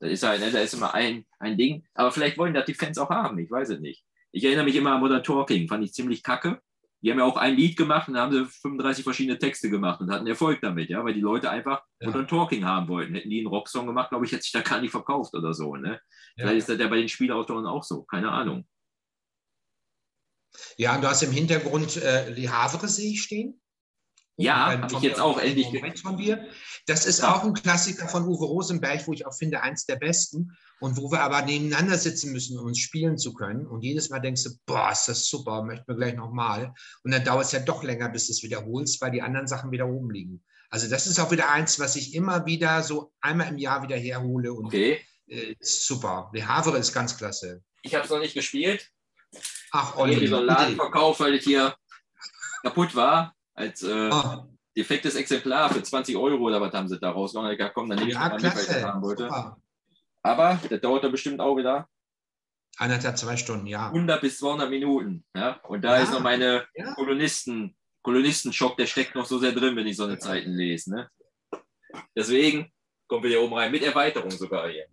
Das 0.00 0.10
ist 0.10 0.22
halt, 0.24 0.40
ne, 0.40 0.50
da 0.50 0.58
ist 0.60 0.74
immer 0.74 0.94
ein, 0.94 1.26
ein 1.38 1.56
Ding. 1.56 1.84
Aber 1.94 2.10
vielleicht 2.10 2.36
wollen 2.38 2.54
das 2.54 2.64
die 2.64 2.74
Fans 2.74 2.98
auch 2.98 3.10
haben, 3.10 3.38
ich 3.38 3.50
weiß 3.50 3.70
es 3.70 3.80
nicht. 3.80 4.04
Ich 4.32 4.42
erinnere 4.44 4.64
mich 4.64 4.74
immer 4.74 4.92
an 4.92 5.00
Modern 5.00 5.22
Talking, 5.22 5.68
fand 5.68 5.84
ich 5.84 5.92
ziemlich 5.92 6.22
kacke. 6.22 6.60
Die 7.02 7.10
haben 7.10 7.18
ja 7.18 7.24
auch 7.24 7.36
ein 7.36 7.56
Lied 7.56 7.76
gemacht 7.76 8.08
und 8.08 8.14
da 8.14 8.22
haben 8.22 8.32
sie 8.32 8.44
35 8.46 9.04
verschiedene 9.04 9.38
Texte 9.38 9.68
gemacht 9.70 10.00
und 10.00 10.10
hatten 10.10 10.26
Erfolg 10.26 10.60
damit, 10.60 10.88
ja, 10.88 11.04
weil 11.04 11.14
die 11.14 11.20
Leute 11.20 11.50
einfach 11.50 11.82
Ja. 12.00 12.08
Modern 12.08 12.28
Talking 12.28 12.64
haben 12.64 12.88
wollten. 12.88 13.14
Hätten 13.14 13.30
die 13.30 13.38
einen 13.38 13.48
Rocksong 13.48 13.86
gemacht, 13.86 14.10
glaube 14.10 14.24
ich, 14.24 14.32
hätte 14.32 14.42
sich 14.42 14.52
da 14.52 14.60
gar 14.62 14.80
nicht 14.80 14.90
verkauft 14.92 15.34
oder 15.34 15.52
so. 15.54 15.76
Ne? 15.76 16.00
Ja. 16.36 16.46
Vielleicht 16.46 16.58
ist 16.58 16.68
das 16.68 16.78
ja 16.78 16.88
bei 16.88 16.96
den 16.98 17.08
Spielautoren 17.08 17.66
auch 17.66 17.82
so, 17.84 18.02
keine 18.04 18.30
Ahnung. 18.30 18.66
Ja, 20.76 20.94
und 20.96 21.02
du 21.02 21.08
hast 21.08 21.22
im 21.22 21.32
Hintergrund 21.32 21.96
äh, 21.96 22.34
die 22.34 22.50
Havre, 22.50 22.86
sehe 22.88 23.12
ich 23.12 23.22
stehen. 23.22 23.60
Ja, 24.36 24.72
Oben 24.72 24.82
hab 24.82 24.90
von 24.90 25.02
ich 25.02 25.08
jetzt 25.08 25.20
auch 25.20 25.38
endlich 25.38 25.72
rechts 25.82 26.00
von 26.00 26.16
dir. 26.16 26.48
Das 26.86 27.06
ist 27.06 27.22
auch 27.22 27.44
ein 27.44 27.52
Klassiker 27.54 28.08
von 28.08 28.24
Uwe 28.26 28.46
Rosenberg, 28.46 29.06
wo 29.06 29.12
ich 29.12 29.26
auch 29.26 29.34
finde, 29.34 29.60
eins 29.62 29.84
der 29.86 29.96
besten. 29.96 30.56
Und 30.80 30.96
wo 30.96 31.12
wir 31.12 31.20
aber 31.20 31.42
nebeneinander 31.42 31.96
sitzen 31.96 32.32
müssen, 32.32 32.58
um 32.58 32.66
uns 32.66 32.78
spielen 32.80 33.16
zu 33.16 33.34
können. 33.34 33.66
Und 33.68 33.82
jedes 33.82 34.10
Mal 34.10 34.18
denkst 34.18 34.42
du, 34.42 34.50
boah, 34.66 34.90
ist 34.90 35.06
das 35.06 35.26
super, 35.28 35.62
möchten 35.62 35.86
wir 35.86 35.94
gleich 35.94 36.14
nochmal. 36.16 36.74
Und 37.04 37.12
dann 37.12 37.24
dauert 37.24 37.44
es 37.44 37.52
ja 37.52 37.60
doch 37.60 37.84
länger, 37.84 38.08
bis 38.08 38.26
du 38.26 38.32
es 38.32 38.42
wiederholst, 38.42 39.00
weil 39.00 39.12
die 39.12 39.22
anderen 39.22 39.46
Sachen 39.46 39.70
wieder 39.70 39.86
oben 39.86 40.10
liegen. 40.10 40.42
Also 40.70 40.88
das 40.88 41.06
ist 41.06 41.20
auch 41.20 41.30
wieder 41.30 41.50
eins, 41.50 41.78
was 41.78 41.94
ich 41.94 42.14
immer 42.14 42.46
wieder 42.46 42.82
so 42.82 43.12
einmal 43.20 43.48
im 43.48 43.58
Jahr 43.58 43.82
wieder 43.84 43.96
herhole. 43.96 44.52
Und 44.52 44.66
Okay. 44.66 44.98
äh, 45.28 45.54
ist 45.60 45.86
super. 45.86 46.32
Die 46.34 46.44
Havre 46.44 46.78
ist 46.78 46.92
ganz 46.92 47.16
klasse. 47.16 47.62
Ich 47.82 47.94
habe 47.94 48.04
es 48.04 48.10
noch 48.10 48.18
nicht 48.18 48.34
gespielt. 48.34 48.90
Ach, 49.70 49.96
Olli, 49.96 50.16
Olli. 50.16 50.26
so 50.26 50.38
einen 50.38 50.46
Laden 50.46 50.74
verkauft, 50.76 51.20
weil 51.20 51.36
das 51.36 51.44
hier 51.44 51.76
kaputt 52.62 52.94
war. 52.96 53.36
Als 53.62 53.82
äh, 53.82 54.10
Oh, 54.12 54.44
defektes 54.76 55.14
Exemplar 55.14 55.70
für 55.72 55.82
20 55.82 56.16
Euro 56.16 56.42
oder 56.42 56.60
was 56.60 56.72
haben 56.74 56.88
sie 56.88 56.98
da 56.98 57.10
rausgehauen. 57.10 57.56
Dachte, 57.56 57.72
komm, 57.74 57.88
dann 57.88 57.98
nehme 57.98 58.10
ich 58.10 58.14
ja, 58.14 58.28
mal 58.28 58.40
mit, 58.40 58.44
weil 58.44 58.76
ich 58.78 58.82
haben 58.84 59.02
wollte. 59.02 59.24
Super. 59.24 59.56
Aber 60.22 60.60
das 60.68 60.80
dauert 60.80 61.04
da 61.04 61.08
bestimmt 61.08 61.40
auch 61.40 61.56
wieder 61.56 61.88
Eineinhalb, 62.78 63.18
zwei 63.18 63.36
Stunden, 63.36 63.66
ja. 63.66 63.88
100 63.88 64.20
bis 64.22 64.38
200 64.38 64.70
Minuten. 64.70 65.24
Ja? 65.36 65.60
Und 65.68 65.82
da 65.82 65.96
Ja. 65.98 66.02
ist 66.02 66.12
noch 66.12 66.20
meine 66.20 66.66
Ja. 66.74 66.94
Kolonisten, 66.94 67.76
Kolonistenschock, 68.02 68.76
der 68.78 68.86
steckt 68.86 69.14
noch 69.14 69.26
so 69.26 69.38
sehr 69.38 69.52
drin, 69.52 69.76
wenn 69.76 69.86
ich 69.86 69.96
so 69.96 70.04
eine 70.04 70.18
Zeiten 70.18 70.52
lese. 70.52 70.90
Ne? 70.94 71.10
Deswegen 72.16 72.72
kommen 73.08 73.22
wir 73.24 73.30
hier 73.30 73.42
oben 73.42 73.54
rein, 73.54 73.70
mit 73.70 73.82
Erweiterung 73.82 74.30
sogar 74.30 74.68
hier. 74.70 74.86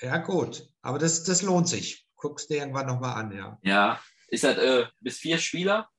Ja, 0.00 0.16
gut. 0.16 0.66
Aber 0.82 0.98
das, 0.98 1.24
das 1.24 1.42
lohnt 1.42 1.68
sich. 1.68 2.06
Guckst 2.16 2.48
dir 2.48 2.56
irgendwann 2.58 2.86
nochmal 2.86 3.16
an, 3.22 3.36
ja. 3.36 3.58
Ja, 3.62 4.00
ist 4.28 4.44
halt 4.44 4.58
äh, 4.58 4.86
bis 5.00 5.18
vier 5.18 5.36
Spieler. 5.38 5.90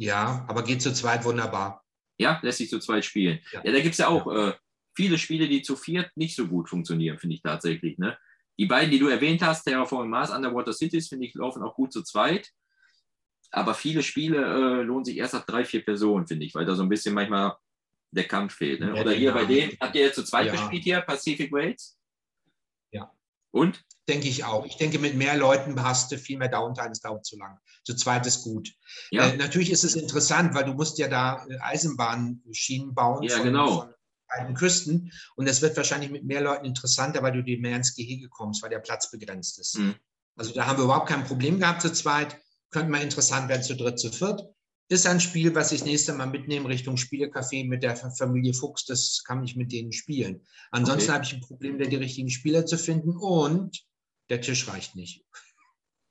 Ja, 0.00 0.44
aber 0.48 0.64
geht 0.64 0.80
zu 0.80 0.92
zweit 0.94 1.24
wunderbar. 1.24 1.84
Ja, 2.18 2.38
lässt 2.42 2.58
sich 2.58 2.70
zu 2.70 2.78
zweit 2.78 3.04
spielen. 3.04 3.40
Ja, 3.52 3.60
Ja. 3.64 3.72
da 3.72 3.80
gibt 3.80 3.92
es 3.92 3.98
ja 3.98 4.08
auch 4.08 4.26
äh, 4.34 4.54
viele 4.96 5.18
Spiele, 5.18 5.46
die 5.48 5.62
zu 5.62 5.76
viert 5.76 6.10
nicht 6.16 6.34
so 6.36 6.46
gut 6.46 6.68
funktionieren, 6.70 7.18
finde 7.18 7.36
ich 7.36 7.42
tatsächlich. 7.42 7.98
Ne? 7.98 8.16
Die 8.58 8.66
beiden, 8.66 8.90
die 8.90 8.98
du 8.98 9.08
erwähnt 9.08 9.42
hast, 9.42 9.64
Terraforming 9.64 10.10
Mars, 10.10 10.30
Underwater 10.30 10.72
Cities, 10.72 11.08
finde 11.08 11.26
ich, 11.26 11.34
laufen 11.34 11.62
auch 11.62 11.74
gut 11.74 11.92
zu 11.92 12.02
zweit. 12.02 12.50
Aber 13.50 13.74
viele 13.74 14.02
Spiele 14.02 14.38
äh, 14.38 14.82
lohnen 14.82 15.04
sich 15.04 15.16
erst 15.18 15.34
ab 15.34 15.46
drei, 15.46 15.64
vier 15.64 15.84
Personen, 15.84 16.26
finde 16.26 16.46
ich, 16.46 16.54
weil 16.54 16.64
da 16.64 16.74
so 16.74 16.82
ein 16.82 16.88
bisschen 16.88 17.14
manchmal 17.14 17.56
der 18.12 18.24
Kampf 18.24 18.54
fehlt. 18.54 18.80
Ne? 18.80 18.94
Ja, 18.94 19.00
Oder 19.02 19.12
hier 19.12 19.32
bei 19.32 19.44
Dynamik. 19.44 19.70
dem, 19.72 19.78
habt 19.80 19.94
ihr 19.96 20.02
jetzt 20.02 20.14
zu 20.16 20.24
zweit 20.24 20.46
Ja. 20.46 20.52
gespielt 20.52 20.82
hier, 20.84 21.00
Pacific 21.02 21.52
Waves? 21.52 21.98
Und? 23.52 23.84
Denke 24.08 24.28
ich 24.28 24.44
auch. 24.44 24.64
Ich 24.66 24.76
denke, 24.76 24.98
mit 24.98 25.14
mehr 25.14 25.36
Leuten 25.36 25.82
hast 25.82 26.10
du 26.12 26.18
viel 26.18 26.38
mehr 26.38 26.48
Downtime, 26.48 26.90
es 26.90 27.00
dauert 27.00 27.24
zu 27.24 27.36
lang. 27.36 27.58
Zu 27.84 27.94
zweit 27.94 28.26
ist 28.26 28.42
gut. 28.42 28.72
Ja, 29.10 29.28
Äh, 29.28 29.36
natürlich 29.36 29.70
ist 29.70 29.84
es 29.84 29.94
interessant, 29.94 30.54
weil 30.54 30.64
du 30.64 30.74
musst 30.74 30.98
ja 30.98 31.08
da 31.08 31.46
äh, 31.48 31.58
Eisenbahnschienen 31.60 32.94
bauen 32.94 33.22
Ja, 33.22 33.36
von, 33.36 33.44
genau. 33.44 33.80
von 33.80 33.94
beiden 34.28 34.54
Küsten. 34.54 35.12
Und 35.36 35.48
das 35.48 35.62
wird 35.62 35.76
wahrscheinlich 35.76 36.10
mit 36.10 36.24
mehr 36.24 36.40
Leuten 36.40 36.64
interessanter, 36.64 37.22
weil 37.22 37.32
du 37.32 37.42
dir 37.42 37.60
mehr 37.60 37.76
ins 37.76 37.94
Gehege 37.94 38.28
kommst, 38.28 38.62
weil 38.62 38.70
der 38.70 38.78
Platz 38.78 39.10
begrenzt 39.10 39.58
ist. 39.58 39.78
Mhm. 39.78 39.96
Also 40.36 40.54
da 40.54 40.66
haben 40.66 40.78
wir 40.78 40.84
überhaupt 40.84 41.08
kein 41.08 41.24
Problem 41.24 41.58
gehabt 41.58 41.82
zu 41.82 41.92
zweit. 41.92 42.38
Könnte 42.70 42.90
mal 42.90 43.02
interessant 43.02 43.48
werden 43.48 43.62
zu 43.62 43.76
dritt, 43.76 43.98
zu 43.98 44.10
viert. 44.10 44.42
Ist 44.90 45.06
ein 45.06 45.20
Spiel, 45.20 45.54
was 45.54 45.70
ich 45.70 45.80
das 45.80 45.86
nächste 45.88 46.12
Mal 46.12 46.26
mitnehme 46.26 46.68
Richtung 46.68 46.96
Spielecafé 46.96 47.64
mit 47.66 47.84
der 47.84 47.94
Familie 47.96 48.52
Fuchs. 48.54 48.84
Das 48.86 49.22
kann 49.24 49.44
ich 49.44 49.54
mit 49.54 49.70
denen 49.70 49.92
spielen. 49.92 50.44
Ansonsten 50.72 51.10
Okay. 51.10 51.12
habe 51.14 51.24
ich 51.24 51.32
ein 51.34 51.40
Problem, 51.42 51.78
da 51.78 51.84
die 51.84 51.94
richtigen 51.96 52.28
Spieler 52.28 52.66
zu 52.66 52.76
finden 52.76 53.16
und 53.16 53.84
der 54.30 54.40
Tisch 54.40 54.66
reicht 54.68 54.96
nicht. 54.96 55.24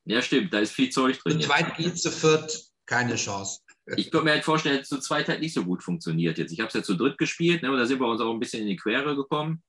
ja, 0.06 0.22
stimmt, 0.22 0.54
da 0.54 0.60
ist 0.60 0.72
viel 0.72 0.90
Zeug 0.90 1.18
Zu 1.18 1.24
drin. 1.24 1.40
Jetzt. 1.40 1.48
zweit 1.48 1.76
geht, 1.76 2.00
zu 2.00 2.10
viert 2.10 2.64
keine 2.86 3.16
Chance. 3.16 3.60
Ich 3.98 4.12
könnte 4.12 4.26
mir 4.26 4.32
halt 4.32 4.46
vorstellen, 4.46 4.78
dass 4.80 4.88
zu 4.88 5.00
zweit 5.00 5.28
halt 5.28 5.42
nicht 5.42 5.54
so 5.54 5.66
gut 5.66 5.84
funktioniert 5.84 6.38
jetzt. 6.38 6.52
Ich 6.54 6.60
habe 6.60 6.70
es 6.70 6.74
ja 6.74 6.82
zu 6.82 6.96
dritt 6.96 7.18
gespielt, 7.18 7.62
ne, 7.64 7.72
und 7.72 7.78
da 7.78 7.86
sind 7.86 8.00
wir 8.00 8.08
uns 8.08 8.22
auch 8.22 8.32
ein 8.32 8.40
bisschen 8.40 8.62
in 8.62 8.68
die 8.68 8.78
Quere 8.78 9.16
gekommen. 9.16 9.62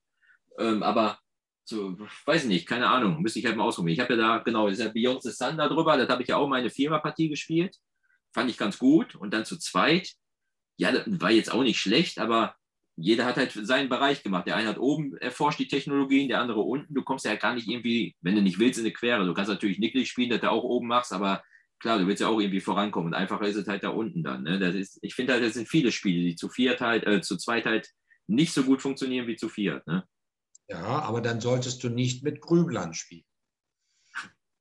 Ähm, 0.59 0.83
aber 0.85 1.19
so, 1.65 1.97
weiß 2.27 2.43
ich 2.43 2.49
nicht, 2.49 2.67
keine 2.69 2.89
Ahnung, 2.89 3.21
müsste 3.23 3.41
ich 3.41 3.47
halt 3.47 3.57
mal 3.57 3.65
ausprobieren. 3.65 3.95
Ich 3.95 4.01
habe 4.01 4.15
ja 4.15 4.21
da, 4.21 4.39
genau, 4.39 4.69
das 4.69 4.79
ist 4.79 4.85
ja 4.85 4.91
Beyond 4.93 5.23
the 5.23 5.31
Sun 5.31 5.57
da 5.57 5.69
drüber, 5.69 5.97
das 5.97 6.09
habe 6.09 6.23
ich 6.23 6.29
ja 6.29 6.37
auch 6.37 6.49
meine 6.49 6.71
Viererpartie 6.71 7.29
gespielt. 7.29 7.77
Fand 8.33 8.51
ich 8.51 8.57
ganz 8.57 8.79
gut. 8.79 9.15
Und 9.15 9.33
dann 9.33 9.45
zu 9.45 9.59
zweit, 9.59 10.13
ja, 10.77 10.93
das 10.93 11.05
war 11.07 11.31
jetzt 11.31 11.53
auch 11.53 11.63
nicht 11.63 11.81
schlecht, 11.81 12.19
aber 12.19 12.55
jeder 12.97 13.25
hat 13.25 13.37
halt 13.37 13.53
seinen 13.53 13.89
Bereich 13.89 14.23
gemacht. 14.23 14.47
Der 14.47 14.57
eine 14.57 14.69
hat 14.69 14.79
oben 14.79 15.17
erforscht 15.17 15.59
die 15.59 15.69
Technologien, 15.69 16.29
der 16.29 16.41
andere 16.41 16.61
unten. 16.61 16.95
Du 16.95 17.03
kommst 17.03 17.25
ja 17.25 17.35
gar 17.37 17.55
nicht 17.55 17.69
irgendwie, 17.69 18.15
wenn 18.21 18.35
du 18.35 18.43
nicht 18.43 18.59
willst, 18.59 18.79
in 18.79 18.85
eine 18.85 18.93
Quere. 18.93 19.25
Du 19.25 19.35
kannst 19.35 19.51
natürlich 19.51 19.79
nicklig 19.79 20.09
spielen, 20.11 20.31
dass 20.31 20.41
du 20.41 20.51
auch 20.51 20.65
oben 20.65 20.87
machst, 20.87 21.13
aber 21.13 21.43
klar, 21.79 21.99
du 21.99 22.07
willst 22.07 22.21
ja 22.21 22.29
auch 22.29 22.39
irgendwie 22.39 22.61
vorankommen. 22.61 23.09
Und 23.09 23.15
einfacher 23.15 23.47
ist 23.47 23.57
es 23.57 23.67
halt 23.67 23.83
da 23.83 23.89
unten 23.89 24.23
dann. 24.23 24.43
Ne? 24.43 24.59
Das 24.59 24.75
ist, 24.75 24.99
ich 25.03 25.15
finde 25.15 25.33
halt, 25.33 25.43
das 25.43 25.55
sind 25.55 25.69
viele 25.69 25.93
Spiele, 25.93 26.23
die 26.23 26.37
zu 26.37 26.49
viert 26.49 26.81
halt, 26.81 27.07
äh, 27.07 27.23
zu 27.23 27.37
zweit 27.37 27.65
halt 27.65 27.91
nicht 28.27 28.53
so 28.53 28.65
gut 28.65 28.83
funktionieren 28.83 29.27
wie 29.27 29.37
zu 29.37 29.49
viert. 29.49 29.87
Ne? 29.87 30.07
Ja, 30.69 31.01
aber 31.01 31.21
dann 31.21 31.41
solltest 31.41 31.83
du 31.83 31.89
nicht 31.89 32.23
mit 32.23 32.41
Grüblern 32.41 32.95
spielen. 32.95 33.25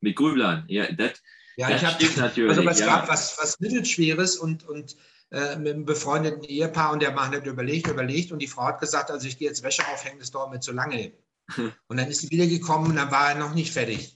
Mit 0.02 0.16
Grüblern, 0.16 0.64
ja, 0.70 0.92
das, 0.92 1.22
Ja, 1.60 1.70
das 1.70 1.82
ich 1.82 1.88
habe 1.88 2.22
natürlich. 2.22 2.50
also 2.52 2.66
was 2.66 2.80
ja. 2.80 2.86
gab 2.86 3.10
was, 3.10 3.38
was 3.38 3.60
Mittelschweres 3.60 4.38
und, 4.38 4.66
und 4.66 4.96
äh, 5.32 5.58
mit 5.58 5.74
einem 5.74 5.84
befreundeten 5.84 6.44
Ehepaar 6.44 6.94
und 6.94 7.02
der 7.02 7.12
Mann 7.12 7.32
hat 7.32 7.46
überlegt, 7.46 7.88
überlegt 7.88 8.32
und 8.32 8.40
die 8.40 8.48
Frau 8.48 8.64
hat 8.64 8.80
gesagt, 8.80 9.12
also 9.12 9.28
ich 9.28 9.38
gehe 9.38 9.50
jetzt 9.50 9.62
Wäsche 9.62 9.86
aufhängen, 9.94 10.20
das 10.20 10.32
dauert 10.32 10.52
mir 10.52 10.62
zu 10.62 10.72
lange. 10.72 11.12
Und 11.88 11.98
dann 11.98 12.08
ist 12.08 12.22
sie 12.22 12.30
wieder 12.30 12.46
gekommen 12.46 12.92
und 12.92 12.96
dann 12.96 13.10
war 13.10 13.30
er 13.32 13.36
noch 13.40 13.56
nicht 13.56 13.74
fertig. 13.74 14.16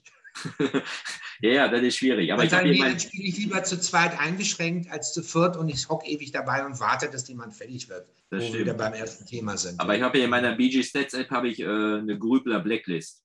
ja, 1.41 1.49
ja, 1.51 1.67
das 1.67 1.81
ist 1.81 1.97
schwierig. 1.97 2.31
Aber 2.31 2.45
Dann 2.45 2.67
ich 2.67 2.79
wir, 2.79 2.89
dann 2.89 2.99
spiele 2.99 3.27
ich 3.27 3.37
lieber 3.39 3.63
zu 3.63 3.79
zweit 3.79 4.19
eingeschränkt 4.19 4.91
als 4.91 5.13
zu 5.13 5.23
viert 5.23 5.57
und 5.57 5.67
ich 5.67 5.89
hocke 5.89 6.07
ewig 6.07 6.31
dabei 6.31 6.63
und 6.63 6.79
warte, 6.79 7.09
dass 7.09 7.27
jemand 7.27 7.55
fertig 7.55 7.89
wird, 7.89 8.07
Das 8.29 8.37
wo 8.37 8.43
wir 8.43 8.47
stimmt. 8.49 8.59
wieder 8.65 8.73
beim 8.75 8.93
ersten 8.93 9.25
Thema 9.25 9.57
sind. 9.57 9.79
Aber 9.79 9.95
ich 9.95 10.03
habe 10.03 10.15
hier 10.15 10.25
in 10.25 10.29
meiner 10.29 10.55
BG 10.55 10.83
Stats 10.83 11.15
App 11.15 11.31
habe 11.31 11.47
ich 11.47 11.59
äh, 11.59 11.65
eine 11.65 12.19
Grübler 12.19 12.59
Blacklist. 12.59 13.22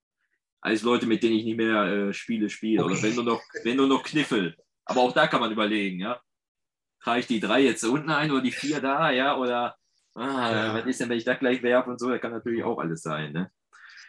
Alles 0.61 0.83
Leute, 0.83 1.07
mit 1.07 1.23
denen 1.23 1.37
ich 1.37 1.45
nicht 1.45 1.57
mehr 1.57 1.83
äh, 1.85 2.13
Spiele 2.13 2.51
spiele. 2.51 2.85
Oder 2.85 2.95
Okay. 2.95 3.03
wenn 3.05 3.15
nur 3.15 3.25
noch, 3.25 3.43
wenn 3.65 3.77
nur 3.77 3.87
noch 3.87 4.03
Kniffel. 4.03 4.57
Aber 4.85 5.03
auch 5.03 5.13
da 5.13 5.27
kann 5.27 5.41
man 5.41 5.53
überlegen, 5.53 6.01
ja. 6.01 6.21
Trage 7.03 7.21
ich 7.21 7.27
die 7.27 7.41
drei 7.41 7.61
jetzt 7.63 7.85
unten 7.85 8.11
ein 8.11 8.31
oder 8.31 8.43
die 8.43 8.51
vier 8.53 8.81
da, 8.81 9.11
ja? 9.11 9.37
Oder 9.37 9.77
ah, 10.15 10.53
Ja. 10.53 10.75
was 10.75 10.87
ist 10.87 11.01
denn, 11.01 11.09
wenn 11.09 11.19
ich 11.19 11.25
da 11.25 11.35
gleich 11.35 11.63
werfe 11.63 11.91
und 11.91 12.01
so? 12.01 12.11
Das 12.11 12.21
kann 12.21 12.33
natürlich 12.33 12.65
auch 12.65 12.79
alles 12.79 13.03
sein, 13.03 13.33
ne? 13.33 13.51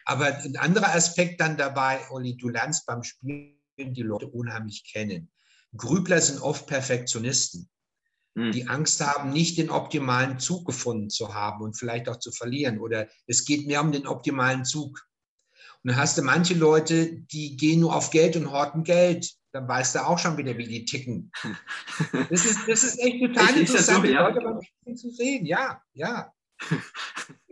Aber 0.05 0.25
ein 0.25 0.57
anderer 0.57 0.95
Aspekt 0.95 1.39
dann 1.39 1.55
dabei, 1.55 1.99
Olli, 2.09 2.35
du 2.35 2.49
lernst 2.49 2.87
beim 2.87 3.03
Spielen 3.03 3.53
die 3.77 4.01
Leute 4.01 4.27
unheimlich 4.27 4.83
kennen. 4.91 5.31
Grübler 5.77 6.19
sind 6.19 6.41
oft 6.41 6.65
Perfektionisten, 6.65 7.69
Hm. 8.35 8.51
die 8.51 8.67
Angst 8.67 9.01
haben, 9.05 9.31
nicht 9.31 9.57
den 9.59 9.69
optimalen 9.69 10.39
Zug 10.39 10.65
gefunden 10.65 11.09
zu 11.11 11.33
haben 11.35 11.61
und 11.63 11.77
vielleicht 11.77 12.09
auch 12.09 12.17
zu 12.17 12.31
verlieren. 12.31 12.79
Oder 12.79 13.07
es 13.27 13.45
geht 13.45 13.67
mehr 13.67 13.81
um 13.81 13.91
den 13.91 14.07
optimalen 14.07 14.65
Zug. 14.65 15.05
Und 15.83 15.91
dann 15.91 15.97
hast 15.97 16.17
du 16.17 16.21
manche 16.21 16.55
Leute, 16.55 17.11
die 17.13 17.55
gehen 17.55 17.79
nur 17.79 17.95
auf 17.95 18.11
Geld 18.11 18.35
und 18.35 18.51
horten 18.51 18.83
Geld. 18.83 19.31
Dann 19.51 19.67
weißt 19.67 19.95
du 19.95 20.05
auch 20.05 20.19
schon 20.19 20.37
wieder, 20.37 20.57
wie 20.57 20.67
die 20.67 20.85
ticken. 20.85 21.31
Das 22.29 22.45
ist, 22.45 22.67
das 22.67 22.83
ist 22.83 22.99
echt 22.99 23.19
total 23.19 23.53
so, 23.53 23.59
interessant, 23.59 24.05
die 24.05 24.11
ja? 24.11 24.27
Leute 24.27 24.41
beim 24.41 24.61
Spielen 24.61 24.97
zu 24.97 25.09
sehen. 25.09 25.45
Ja, 25.45 25.81
ja. 25.93 26.31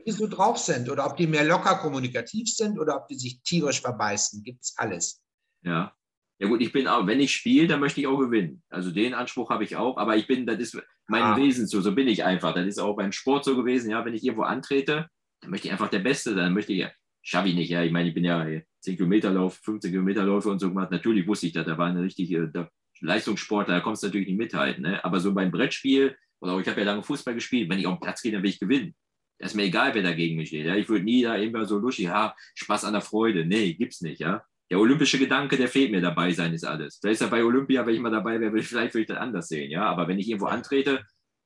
Wie 0.05 0.11
so 0.11 0.27
drauf 0.27 0.57
sind 0.57 0.89
oder 0.89 1.05
ob 1.05 1.17
die 1.17 1.27
mehr 1.27 1.45
locker 1.45 1.77
kommunikativ 1.77 2.49
sind 2.53 2.77
oder 2.77 2.97
ob 2.97 3.07
die 3.07 3.17
sich 3.17 3.41
tierisch 3.41 3.81
verbeißen. 3.81 4.43
Gibt 4.43 4.63
es 4.63 4.73
alles. 4.77 5.21
Ja. 5.63 5.93
Ja 6.39 6.47
gut, 6.47 6.61
ich 6.61 6.71
bin 6.71 6.87
auch, 6.87 7.07
wenn 7.07 7.19
ich 7.19 7.33
spiele, 7.33 7.67
dann 7.67 7.79
möchte 7.79 7.99
ich 7.99 8.07
auch 8.07 8.17
gewinnen. 8.17 8.61
Also 8.69 8.91
den 8.91 9.15
Anspruch 9.15 9.49
habe 9.49 9.63
ich 9.63 9.75
auch, 9.75 9.97
aber 9.97 10.17
ich 10.17 10.27
bin, 10.27 10.45
das 10.45 10.59
ist 10.59 10.79
mein 11.07 11.23
Ah. 11.23 11.37
Wesen 11.37 11.65
so, 11.67 11.81
so 11.81 11.95
bin 11.95 12.07
ich 12.07 12.23
einfach. 12.23 12.53
Das 12.53 12.67
ist 12.67 12.79
auch 12.79 12.95
beim 12.95 13.11
Sport 13.11 13.43
so 13.45 13.55
gewesen, 13.55 13.89
ja, 13.89 14.05
wenn 14.05 14.13
ich 14.13 14.23
irgendwo 14.23 14.43
antrete, 14.43 15.09
dann 15.41 15.49
möchte 15.49 15.67
ich 15.67 15.71
einfach 15.71 15.89
der 15.89 15.99
Beste 15.99 16.31
sein, 16.31 16.37
dann 16.37 16.53
möchte 16.53 16.73
ich, 16.73 16.87
schaffe 17.27 17.49
ich 17.49 17.55
nicht, 17.55 17.69
ja, 17.69 17.83
ich 17.83 17.91
meine, 17.91 18.07
ich 18.07 18.15
bin 18.15 18.23
ja 18.23 18.47
10 18.79 18.95
Kilometer 18.95 19.31
Lauf, 19.31 19.59
15 19.63 19.91
Kilometer 19.91 20.23
Läufe 20.23 20.49
und 20.49 20.59
so 20.59 20.69
gemacht, 20.69 20.91
natürlich 20.91 21.27
wusste 21.27 21.47
ich 21.47 21.53
das, 21.53 21.65
da 21.65 21.77
war 21.77 21.87
eine 21.87 22.01
richtige 22.01 22.47
da, 22.47 22.69
Leistungssportler, 23.01 23.75
da 23.75 23.79
kommst 23.81 24.01
du 24.01 24.07
natürlich 24.07 24.27
nicht 24.27 24.37
mithalten, 24.37 24.83
ne? 24.83 25.03
aber 25.03 25.19
so 25.19 25.33
beim 25.33 25.51
Brettspiel, 25.51 26.15
oder 26.39 26.53
auch 26.53 26.61
ich 26.61 26.67
habe 26.69 26.79
ja 26.79 26.85
lange 26.85 27.03
Fußball 27.03 27.33
gespielt, 27.33 27.69
wenn 27.69 27.79
ich 27.79 27.85
auf 27.85 27.97
den 27.97 28.01
Platz 28.01 28.21
gehe, 28.21 28.31
dann 28.31 28.43
will 28.43 28.49
ich 28.49 28.59
gewinnen. 28.59 28.95
Das 29.39 29.51
ist 29.51 29.55
mir 29.55 29.63
egal, 29.63 29.93
wer 29.93 30.03
da 30.03 30.13
gegen 30.13 30.37
mich 30.37 30.47
steht. 30.47 30.65
Ja? 30.65 30.75
Ich 30.75 30.87
würde 30.87 31.03
nie 31.03 31.21
da 31.21 31.35
immer 31.35 31.65
so 31.65 31.77
lustig, 31.77 32.05
ja, 32.05 32.33
Spaß 32.55 32.85
an 32.85 32.93
der 32.93 33.01
Freude. 33.01 33.45
Nee, 33.45 33.73
gibt's 33.73 34.01
nicht, 34.01 34.21
ja. 34.21 34.41
Der 34.71 34.79
olympische 34.79 35.19
Gedanke, 35.19 35.57
der 35.57 35.67
fehlt 35.67 35.91
mir 35.91 36.01
dabei 36.01 36.31
sein, 36.31 36.53
ist 36.53 36.63
alles. 36.63 36.99
Vielleicht 37.01 37.21
ist 37.21 37.21
ja 37.21 37.27
bei 37.27 37.43
Olympia, 37.43 37.85
wenn 37.85 37.93
ich 37.93 38.01
mal 38.01 38.09
dabei 38.09 38.39
wäre, 38.39 38.57
vielleicht 38.63 38.93
würde 38.93 39.01
ich 39.01 39.07
das 39.07 39.17
anders 39.17 39.49
sehen, 39.49 39.69
ja. 39.69 39.83
Aber 39.83 40.07
wenn 40.07 40.17
ich 40.17 40.29
irgendwo 40.29 40.47
antrete, 40.47 41.05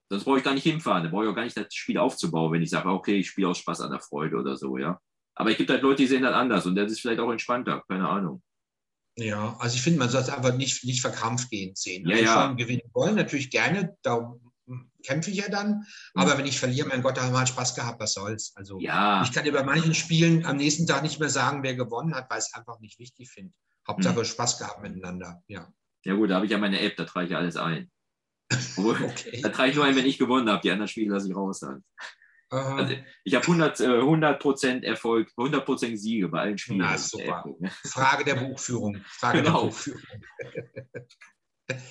sonst 0.09 0.25
brauche 0.25 0.38
ich 0.38 0.43
gar 0.43 0.53
nicht 0.53 0.63
hinfahren. 0.63 1.03
Dann 1.03 1.11
brauche 1.11 1.23
ich 1.23 1.29
auch 1.29 1.36
gar 1.36 1.43
nicht 1.43 1.57
das 1.57 1.73
Spiel 1.73 1.97
aufzubauen, 1.97 2.53
wenn 2.53 2.61
ich 2.61 2.69
sage, 2.69 2.88
okay, 2.89 3.17
ich 3.17 3.29
spiele 3.29 3.47
aus 3.47 3.57
Spaß 3.57 3.82
an 3.82 3.91
der 3.91 3.99
Freude 3.99 4.38
oder 4.38 4.55
so, 4.55 4.77
ja. 4.77 4.99
Aber 5.41 5.49
es 5.49 5.57
gibt 5.57 5.71
halt 5.71 5.81
Leute, 5.81 6.03
die 6.03 6.07
sehen 6.07 6.21
das 6.21 6.35
anders 6.35 6.67
und 6.67 6.75
das 6.75 6.91
ist 6.91 7.01
vielleicht 7.01 7.19
auch 7.19 7.31
entspannter, 7.31 7.83
keine 7.89 8.07
Ahnung. 8.07 8.43
Ja, 9.17 9.57
also 9.57 9.75
ich 9.75 9.81
finde, 9.81 9.97
man 9.97 10.09
sollte 10.09 10.37
aber 10.37 10.51
nicht, 10.51 10.85
nicht 10.85 11.01
verkrampft 11.01 11.49
gehen 11.49 11.73
sehen. 11.73 12.07
Ja, 12.07 12.15
also 12.15 12.25
ja. 12.25 12.45
schon 12.45 12.57
gewinnen 12.57 12.87
wollen, 12.93 13.15
natürlich 13.15 13.49
gerne, 13.49 13.97
da 14.03 14.35
kämpfe 15.03 15.31
ich 15.31 15.37
ja 15.37 15.49
dann. 15.49 15.83
Aber 16.13 16.37
wenn 16.37 16.45
ich 16.45 16.59
verliere, 16.59 16.87
mein 16.89 17.01
Gott, 17.01 17.17
da 17.17 17.23
haben 17.23 17.33
wir 17.33 17.39
halt 17.39 17.49
Spaß 17.49 17.73
gehabt, 17.73 17.99
was 17.99 18.13
soll's. 18.13 18.53
Also 18.55 18.79
Ja, 18.79 19.23
ich 19.23 19.31
kann 19.31 19.43
dir 19.43 19.51
bei 19.51 19.63
manchen 19.63 19.95
Spielen 19.95 20.45
am 20.45 20.57
nächsten 20.57 20.85
Tag 20.85 21.01
nicht 21.01 21.19
mehr 21.19 21.31
sagen, 21.31 21.63
wer 21.63 21.73
gewonnen 21.73 22.13
hat, 22.13 22.29
weil 22.29 22.37
ich 22.37 22.45
es 22.45 22.53
einfach 22.53 22.79
nicht 22.79 22.99
wichtig 22.99 23.31
finde. 23.31 23.51
Hauptsache 23.87 24.17
Hm. 24.17 24.25
Spaß 24.25 24.59
gehabt 24.59 24.83
miteinander. 24.83 25.41
Ja. 25.47 25.73
ja 26.05 26.13
gut, 26.13 26.29
da 26.29 26.35
habe 26.35 26.45
ich 26.45 26.51
ja 26.51 26.59
meine 26.59 26.79
App, 26.81 26.97
da 26.97 27.05
trage 27.05 27.29
ich 27.29 27.35
alles 27.35 27.57
ein. 27.57 27.89
Okay. 28.77 29.41
da 29.41 29.49
trage 29.49 29.71
ich 29.71 29.75
nur 29.75 29.85
ein, 29.85 29.95
wenn 29.95 30.05
ich 30.05 30.19
gewonnen 30.19 30.51
habe. 30.51 30.61
Die 30.61 30.69
anderen 30.69 30.87
Spiele 30.87 31.15
lasse 31.15 31.27
ich 31.27 31.35
raus 31.35 31.61
dann. 31.61 31.83
Aha. 32.52 32.76
Also, 32.76 32.95
ich 33.24 33.34
habe 33.36 33.45
100, 33.47 33.80
äh, 33.80 34.02
100% 34.02 34.84
Erfolg, 34.84 35.30
100% 35.38 35.97
Siege 35.97 36.28
bei 36.28 36.41
allen 36.41 36.58
Spielen. 36.58 36.80
Na, 36.80 36.95
ist 36.95 37.10
super. 37.10 37.45
ne? 37.60 37.70
Frage 37.86 38.26
der 38.26 38.36
Buchführung. 38.45 39.02
Frage 39.06 39.41
Genau. 39.41 39.62
der 39.62 39.68
Buchführung. 39.68 40.02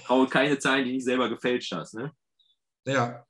Traue 0.04 0.26
keine 0.28 0.58
Zahlen, 0.58 0.84
die 0.84 0.92
nicht 0.92 1.04
selber 1.04 1.28
gefälscht 1.30 1.72
hast. 1.72 1.94
Ne? 1.94 2.12
Ja. 2.86 3.24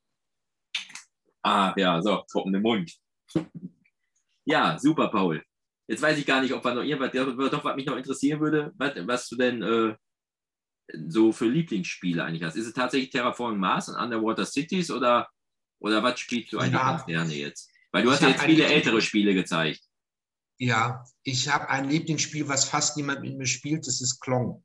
Ah, 1.42 1.72
ja, 1.76 2.02
so, 2.02 2.22
trocken 2.30 2.54
im 2.54 2.62
Mund. 2.62 2.92
Ja, 4.44 4.76
super, 4.78 5.08
Paul. 5.08 5.42
Jetzt 5.88 6.02
weiß 6.02 6.18
ich 6.18 6.26
gar 6.26 6.40
nicht, 6.40 6.52
ob 6.52 6.64
wir 6.64 6.74
noch 6.74 6.82
irgendwas, 6.82 7.12
doch, 7.50 7.64
was 7.64 7.76
mich 7.76 7.86
noch 7.86 7.96
interessieren 7.96 8.40
würde, 8.40 8.72
was, 8.76 8.92
was 9.06 9.28
du 9.28 9.36
denn 9.36 9.62
äh, 9.62 9.96
so 11.08 11.30
für 11.32 11.46
Lieblingsspiele 11.48 12.22
eigentlich 12.24 12.42
hast. 12.42 12.56
Ist 12.56 12.66
es 12.66 12.72
tatsächlich 12.74 13.10
Terraforming 13.10 13.60
Mars 13.60 13.88
und 13.88 13.96
Underwater 13.96 14.44
Cities 14.44 14.90
oder, 14.90 15.28
oder 15.80 16.02
was 16.02 16.20
spielst 16.20 16.52
du 16.52 16.58
eigentlich 16.58 16.74
Ja. 16.74 16.90
ganz 16.92 17.06
gerne 17.06 17.34
jetzt? 17.34 17.68
Weil 17.92 18.04
du 18.04 18.10
hast 18.12 18.22
ja 18.22 18.28
jetzt 18.28 18.42
viele 18.44 18.66
ältere 18.66 19.00
Spiele 19.02 19.34
gezeigt. 19.34 19.80
Ja, 20.58 21.04
ich 21.24 21.48
habe 21.48 21.68
ein 21.70 21.88
Lieblingsspiel, 21.88 22.46
was 22.48 22.64
fast 22.66 22.96
niemand 22.96 23.22
mit 23.22 23.36
mir 23.36 23.46
spielt, 23.46 23.86
das 23.86 24.00
ist 24.00 24.20
Klong. 24.20 24.62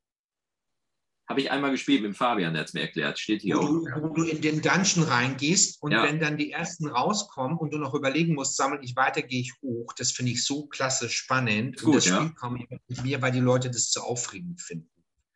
Habe 1.28 1.41
ich 1.41 1.49
einmal 1.49 1.72
gespielt 1.72 2.03
mit 2.03 2.16
Fabian, 2.16 2.53
der 2.53 2.59
hat 2.61 2.68
es 2.68 2.74
mir 2.76 2.82
erklärt. 2.82 3.18
Steht 3.18 3.41
hier 3.41 3.55
wo 3.55 3.61
auch. 3.61 3.68
du, 3.68 4.01
wo 4.03 4.07
du 4.09 4.24
in 4.26 4.41
den 4.41 4.61
Dungeon 4.61 5.05
reingehst 5.05 5.82
und 5.82 5.91
Ja. 5.91 6.03
wenn 6.03 6.20
dann 6.20 6.38
die 6.38 6.51
ersten 6.51 6.88
rauskommen 6.88 7.57
und 7.57 7.74
du 7.74 7.80
noch 7.80 7.95
überlegen 7.95 8.36
musst, 8.36 8.55
sammle 8.57 8.80
ich 8.84 8.95
weiter, 8.95 9.24
gehe 9.24 9.41
ich 9.41 9.53
hoch. 9.63 9.91
Das 9.97 10.11
finde 10.11 10.34
ich 10.34 10.43
so 10.45 10.68
klasse 10.68 11.09
spannend. 11.09 11.78
Ist 11.78 11.82
und 11.84 11.86
gut, 11.88 11.95
das 11.95 12.05
ja. 12.05 12.18
Spiel 12.22 12.34
kaum 12.36 12.53
mit 12.88 13.03
mir, 13.03 13.22
weil 13.24 13.32
die 13.32 13.39
Leute 13.39 13.72
das 13.72 13.89
zu 13.89 14.01
aufregend 14.03 14.61
finden. 14.61 14.88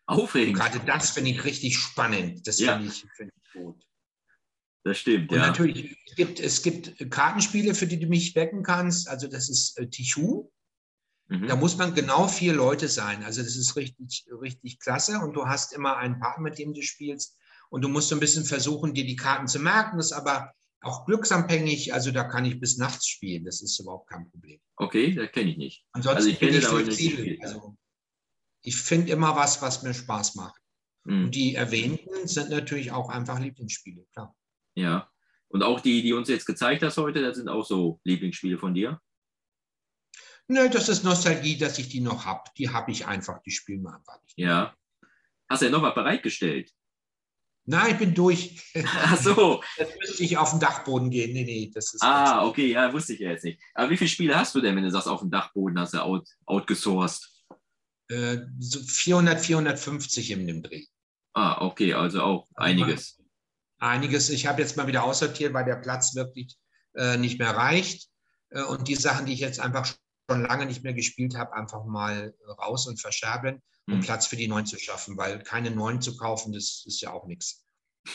Und 0.06 0.16
Aufregend. 0.20 0.58
gerade 0.58 0.80
das 0.82 1.10
finde 1.12 1.32
ich 1.32 1.44
richtig 1.44 1.76
spannend. 1.80 2.46
Das 2.46 2.60
Ja. 2.60 2.74
finde 2.78 2.90
ich, 2.94 3.06
finde 3.16 3.34
ich 3.36 3.54
gut. 3.54 3.84
Das 4.84 4.98
stimmt, 4.98 5.32
Und 5.32 5.38
ja. 5.38 5.48
natürlich, 5.48 5.98
es 6.08 6.16
gibt, 6.16 6.40
es 6.40 6.62
gibt 6.64 7.12
Kartenspiele, 7.12 7.76
für 7.76 7.88
die 7.88 8.00
du 8.00 8.08
mich 8.08 8.36
wecken 8.36 8.64
kannst. 8.64 9.10
Also 9.10 9.28
das 9.28 9.50
ist 9.50 9.78
äh, 9.78 9.88
Tichu. 9.88 10.50
Mhm. 11.28 11.48
Da 11.48 11.56
muss 11.56 11.78
man 11.78 11.94
genau 11.94 12.28
vier 12.28 12.54
Leute 12.54 12.88
sein. 12.88 13.24
Also 13.24 13.44
das 13.44 13.56
ist 13.56 13.76
richtig, 13.76 14.26
richtig 14.42 14.80
klasse. 14.80 15.20
Und 15.20 15.34
du 15.34 15.46
hast 15.46 15.74
immer 15.74 15.98
einen 15.98 16.20
Partner, 16.20 16.44
mit 16.44 16.58
dem 16.58 16.74
du 16.74 16.82
spielst. 16.82 17.38
Und 17.70 17.84
du 17.84 17.90
musst 17.90 18.10
so 18.10 18.16
ein 18.16 18.20
bisschen 18.20 18.46
versuchen, 18.46 18.94
dir 18.94 19.06
die 19.06 19.16
Karten 19.16 19.48
zu 19.48 19.60
merken. 19.60 19.98
Das 19.98 20.08
ist 20.08 20.14
aber 20.14 20.54
auch 20.82 21.06
glücksabhängig. 21.06 21.94
Also 21.94 22.12
da 22.12 22.24
kann 22.24 22.46
ich 22.46 22.60
bis 22.60 22.78
nachts 22.78 23.08
spielen. 23.08 23.46
Das 23.46 23.62
ist 23.62 23.80
überhaupt 23.80 24.10
kein 24.10 24.30
Problem. 24.30 24.60
Okay, 24.78 25.14
das 25.14 25.32
kenne 25.32 25.52
ich 25.52 25.58
nicht. 25.58 25.86
Ansonsten 25.92 26.18
Also 26.18 26.30
ich 26.30 26.40
bin 26.40 26.54
ich 26.54 26.66
flexibel. 26.66 27.38
Also 27.42 27.76
ich 28.64 28.78
finde 28.78 29.12
immer 29.12 29.36
was, 29.36 29.62
was 29.62 29.84
mir 29.84 29.94
Spaß 29.94 30.36
macht. 30.36 30.62
Mhm. 31.04 31.26
Und 31.26 31.36
die 31.36 31.56
erwähnten 31.56 32.28
sind 32.28 32.50
natürlich 32.50 32.92
auch 32.92 33.10
einfach 33.10 33.40
Lieblingsspiele, 33.40 34.06
klar. 34.14 34.36
Ja. 34.80 35.10
Und 35.50 35.64
auch 35.64 35.80
die, 35.80 36.02
die 36.02 36.14
uns 36.14 36.30
jetzt 36.30 36.46
gezeigt 36.46 36.84
hast 36.84 36.98
heute, 36.98 37.22
das 37.22 37.38
sind 37.38 37.50
auch 37.50 37.66
so 37.66 38.00
Lieblingsspiele 38.04 38.58
von 38.58 38.74
dir. 38.74 39.02
Nö, 40.48 40.70
das 40.70 40.90
ist 40.90 41.04
Nostalgie, 41.04 41.58
dass 41.58 41.78
ich 41.78 41.90
die 41.90 42.02
noch 42.02 42.26
habe. 42.26 42.44
Die 42.58 42.70
habe 42.70 42.92
ich 42.92 43.06
einfach, 43.06 43.42
die 43.44 43.52
spielen 43.52 43.84
wir 43.84 43.94
einfach 43.94 44.22
nicht. 44.24 44.38
Ja. 44.38 44.76
Hast 45.50 45.62
du 45.62 45.66
ja 45.66 45.72
noch 45.72 45.82
was 45.82 45.96
bereitgestellt? 45.96 46.72
Nein, 47.66 47.92
ich 47.92 47.98
bin 48.00 48.16
durch. 48.16 48.60
Ach 48.86 49.16
so. 49.16 49.64
Jetzt 49.78 49.96
müsste 50.00 50.24
ich 50.24 50.38
auf 50.38 50.50
den 50.50 50.60
Dachboden 50.60 51.12
gehen. 51.12 51.34
Nee, 51.34 51.44
nee, 51.44 51.72
das 51.74 51.94
ist. 51.94 52.02
Ah, 52.02 52.46
okay, 52.46 52.72
ja, 52.72 52.92
wusste 52.92 53.14
ich 53.14 53.20
ja 53.20 53.30
jetzt 53.30 53.44
nicht. 53.44 53.62
Aber 53.76 53.92
wie 53.92 53.98
viele 53.98 54.10
Spiele 54.10 54.36
hast 54.36 54.56
du 54.56 54.62
denn, 54.62 54.76
wenn 54.76 54.84
du 54.84 54.90
sagst, 54.90 55.08
auf 55.08 55.20
dem 55.20 55.30
Dachboden 55.30 55.80
hast 55.80 55.94
du 55.94 56.02
out, 56.02 56.28
outgesourced? 56.48 57.30
Äh, 58.08 58.40
so 58.58 58.80
400, 58.80 59.40
450 59.40 60.32
in 60.32 60.48
dem 60.48 60.64
Dreh. 60.64 60.86
Ah, 61.34 61.64
okay, 61.64 61.94
also 61.94 62.24
auch 62.24 62.48
einiges. 62.56 63.19
Einiges. 63.80 64.30
Ich 64.30 64.46
habe 64.48 64.62
jetzt 64.62 64.78
mal 64.78 64.88
wieder 64.88 65.04
aussortiert, 65.04 65.54
weil 65.54 65.66
der 65.66 65.76
Platz 65.78 66.16
wirklich 66.16 66.58
äh, 66.96 67.18
nicht 67.18 67.40
mehr 67.40 67.52
reicht. 67.52 68.10
Äh, 68.50 68.64
und 68.64 68.88
die 68.88 68.96
Sachen, 68.96 69.26
die 69.26 69.34
ich 69.34 69.40
jetzt 69.40 69.60
einfach 69.60 69.86
schon 70.30 70.44
lange 70.44 70.66
nicht 70.66 70.84
mehr 70.84 70.94
gespielt 70.94 71.36
habe, 71.36 71.54
einfach 71.54 71.86
mal 71.86 72.34
raus 72.60 72.88
und 72.88 73.00
verscherbeln, 73.02 73.62
um 73.88 73.96
Hm. 73.96 74.02
Platz 74.02 74.28
für 74.28 74.36
die 74.36 74.48
neuen 74.48 74.66
zu 74.66 74.78
schaffen, 74.78 75.18
weil 75.18 75.42
keine 75.44 75.72
neuen 75.72 76.02
zu 76.02 76.16
kaufen, 76.18 76.54
das 76.54 76.84
ist 76.86 77.02
ja 77.02 77.12
auch 77.12 77.26
nichts. 77.26 77.64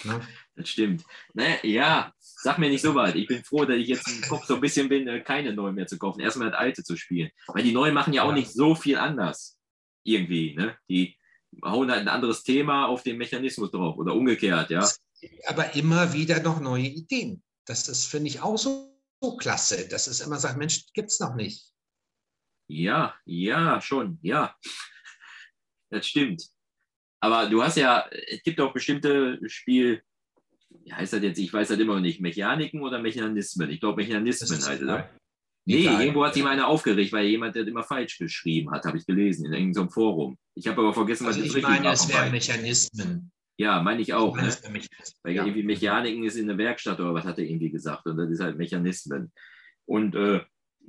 Ne? 0.05 0.21
Das 0.57 0.69
stimmt. 0.69 1.05
Ne, 1.35 1.59
ja, 1.67 2.13
sag 2.19 2.59
mir 2.59 2.69
nicht 2.71 2.83
so 2.83 2.95
weit. 2.95 3.17
Ich 3.17 3.27
bin 3.27 3.43
froh, 3.43 3.65
dass 3.65 3.77
ich 3.77 3.89
jetzt 3.89 4.07
im 4.09 4.21
Kopf 4.29 4.45
so 4.47 4.55
ein 4.55 4.61
bisschen 4.61 4.89
bin, 4.89 5.09
äh, 5.09 5.21
keine 5.21 5.53
neuen 5.53 5.75
mehr 5.75 5.87
zu 5.89 5.99
kaufen. 5.99 6.21
Erstmal 6.21 6.51
das 6.51 6.59
alte 6.61 6.85
zu 6.85 6.97
spielen. 6.97 7.31
Weil 7.49 7.65
die 7.65 7.73
neuen 7.73 7.93
machen 7.93 8.13
ja 8.13 8.23
auch 8.23 8.29
Ja. 8.29 8.35
nicht 8.35 8.53
so 8.53 8.75
viel 8.77 8.97
anders. 8.97 9.59
Irgendwie, 10.05 10.55
ne? 10.55 10.77
Die 10.89 11.17
hauen 11.65 11.91
halt 11.91 12.03
ein 12.03 12.09
anderes 12.09 12.43
Thema 12.45 12.87
auf 12.87 13.03
den 13.03 13.17
Mechanismus 13.17 13.71
drauf 13.73 13.97
oder 13.97 14.15
umgekehrt, 14.15 14.71
ja. 14.71 14.89
Es 15.25 15.31
gibt 15.31 15.49
aber 15.49 15.75
immer 15.75 16.13
wieder 16.13 16.41
noch 16.43 16.61
neue 16.61 16.87
Ideen. 16.87 17.43
Das 17.67 17.89
ist, 17.89 18.07
finde 18.07 18.29
ich, 18.29 18.41
auch 18.41 18.59
so, 18.59 18.95
so 19.23 19.37
klasse, 19.37 19.89
dass 19.89 20.07
es 20.07 20.21
immer 20.21 20.39
sagt, 20.39 20.59
Mensch, 20.59 20.85
gibt's 20.93 21.21
noch 21.21 21.35
nicht. 21.35 21.73
Ja, 22.69 23.15
ja, 23.25 23.81
schon, 23.81 24.19
ja. 24.23 24.57
Das 25.91 26.07
stimmt. 26.07 26.47
Aber 27.21 27.49
du 27.49 27.63
hast 27.63 27.77
ja, 27.77 28.07
es 28.11 28.43
gibt 28.43 28.61
auch 28.61 28.73
bestimmte 28.73 29.39
Spiel, 29.49 30.03
wie 30.85 30.93
heißt 30.93 31.13
das 31.15 31.23
jetzt? 31.23 31.39
Ich 31.39 31.53
weiß 31.53 31.69
das 31.69 31.79
immer 31.79 31.95
noch 31.95 32.01
nicht. 32.01 32.21
Mechaniken 32.21 32.83
oder 32.83 32.99
Mechanismen? 33.01 33.71
Ich 33.71 33.81
glaube, 33.81 34.03
Das 34.03 34.09
Mechanismen 34.09 34.59
heißt 34.59 34.81
es. 34.83 34.87
ne? 34.87 35.09
Nee, 35.67 35.81
Egal. 35.81 36.01
irgendwo 36.03 36.25
hat 36.27 36.35
sich 36.35 36.43
mal 36.43 36.51
einer 36.51 36.69
aufgeregt, 36.69 37.13
weil 37.13 37.25
jemand 37.27 37.57
das 37.57 37.67
immer 37.67 37.83
falsch 37.85 38.19
geschrieben 38.19 38.71
hat, 38.71 38.85
habe 38.85 38.99
ich 38.99 39.07
gelesen, 39.07 39.47
in 39.47 39.55
irgendeinem 39.55 39.89
Forum. 39.89 40.37
Ich 40.55 40.67
habe 40.69 40.83
aber 40.83 40.93
vergessen, 40.93 41.27
was 41.27 41.37
Also 41.37 41.41
das 41.47 41.49
ich 41.49 41.57
richtig 41.57 41.71
meine, 41.81 41.93
es 41.93 42.13
war. 42.13 42.21
wären 42.21 42.33
Mechanismen. 42.33 43.33
Ja, 43.57 43.83
meine 43.83 44.03
ich 44.03 44.13
auch. 44.15 44.37
Ne? 44.37 44.43
Weil 45.23 45.35
Ja. 45.35 45.45
irgendwie 45.45 45.63
Mechaniken 45.63 46.25
ist 46.25 46.37
in 46.37 46.49
der 46.49 46.59
Werkstatt 46.59 46.99
oder 47.01 47.15
was 47.15 47.25
hat 47.25 47.39
er 47.39 47.45
irgendwie 47.45 47.71
gesagt. 47.71 48.07
Und 48.07 48.17
das 48.17 48.31
ist 48.31 48.41
halt 48.41 48.57
Mechanismen. 48.59 49.33
Und 49.87 50.15
äh, 50.17 50.41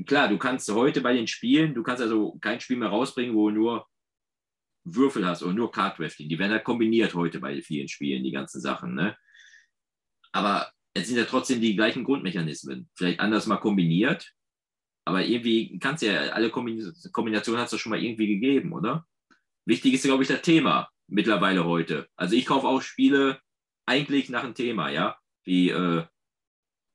klar, 0.05 0.27
du 0.29 0.37
kannst 0.37 0.71
heute 0.71 1.01
bei 1.01 1.13
den 1.13 1.27
Spielen, 1.27 1.73
du 1.75 1.83
kannst 1.83 2.01
also 2.01 2.37
kein 2.41 2.59
Spiel 2.59 2.77
mehr 2.77 2.89
rausbringen, 2.89 3.35
wo 3.35 3.49
du 3.49 3.55
nur 3.55 3.87
Würfel 4.83 5.25
hast 5.27 5.43
oder 5.43 5.53
nur 5.53 5.71
Card-Drafting. 5.71 6.27
Die 6.29 6.39
werden 6.39 6.51
halt 6.51 6.63
kombiniert 6.63 7.13
heute 7.13 7.39
bei 7.39 7.61
vielen 7.61 7.87
Spielen, 7.87 8.23
die 8.23 8.31
ganzen 8.31 8.61
Sachen. 8.61 8.95
Ne? 8.95 9.15
Aber 10.31 10.71
es 10.93 11.07
sind 11.07 11.17
ja 11.17 11.25
trotzdem 11.25 11.61
die 11.61 11.75
gleichen 11.75 12.03
Grundmechanismen. 12.03 12.89
Vielleicht 12.95 13.19
anders 13.19 13.45
mal 13.47 13.57
kombiniert. 13.57 14.31
Aber 15.07 15.23
irgendwie 15.23 15.77
kannst 15.77 16.01
du 16.01 16.07
ja, 16.07 16.29
alle 16.31 16.49
Kombin- 16.49 17.11
Kombinationen 17.11 17.61
hast 17.61 17.73
du 17.73 17.77
schon 17.77 17.91
mal 17.91 18.01
irgendwie 18.03 18.27
gegeben, 18.27 18.73
oder? 18.73 19.05
Wichtig 19.65 19.93
ist, 19.93 20.03
glaube 20.03 20.23
ich, 20.23 20.29
das 20.29 20.41
Thema 20.41 20.89
mittlerweile 21.07 21.65
heute. 21.65 22.07
Also 22.15 22.35
ich 22.35 22.45
kaufe 22.45 22.67
auch 22.67 22.81
Spiele 22.81 23.39
eigentlich 23.85 24.29
nach 24.29 24.43
dem 24.43 24.55
Thema, 24.55 24.89
ja. 24.89 25.17
Wie 25.43 25.69
äh, 25.69 26.03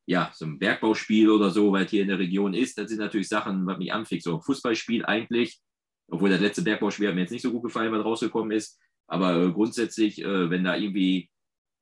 ja, 0.07 0.33
so 0.35 0.45
ein 0.45 0.59
Bergbauspiel 0.59 1.31
oder 1.31 1.51
so, 1.51 1.71
weil 1.73 1.85
es 1.85 1.91
hier 1.91 2.03
in 2.03 2.09
der 2.09 2.19
Region 2.19 2.53
ist. 2.53 2.77
Das 2.77 2.89
sind 2.89 2.99
natürlich 2.99 3.29
Sachen, 3.29 3.65
was 3.67 3.79
mich 3.79 3.93
anfixt. 3.93 4.25
So 4.25 4.35
ein 4.35 4.43
Fußballspiel 4.43 5.07
eigentlich, 5.07 5.61
obwohl 6.09 6.31
das 6.31 6.41
letzte 6.41 6.63
Bergbauspiel 6.63 7.07
hat 7.07 7.15
mir 7.15 7.21
jetzt 7.21 7.31
nicht 7.31 7.43
so 7.43 7.53
gut 7.53 7.63
gefallen, 7.63 7.93
was 7.93 8.05
rausgekommen 8.05 8.51
ist. 8.51 8.81
Aber 9.07 9.41
äh, 9.41 9.53
grundsätzlich, 9.53 10.21
äh, 10.21 10.51
wenn 10.51 10.65
da 10.65 10.77
irgendwie 10.77 11.31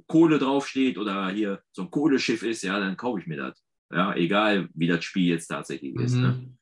Kohle 0.06 0.38
draufsteht 0.38 0.98
oder 0.98 1.30
hier 1.30 1.62
so 1.72 1.82
ein 1.82 1.90
Kohleschiff 1.90 2.42
ist, 2.42 2.62
ja, 2.62 2.78
dann 2.78 2.96
kaufe 2.96 3.20
ich 3.20 3.26
mir 3.26 3.38
das. 3.38 3.64
Ja, 3.90 4.14
egal 4.14 4.68
wie 4.74 4.86
das 4.86 5.04
Spiel 5.04 5.28
jetzt 5.28 5.46
tatsächlich 5.46 5.94
ist. 5.96 6.14
Ne? 6.14 6.28
Mhm. 6.28 6.58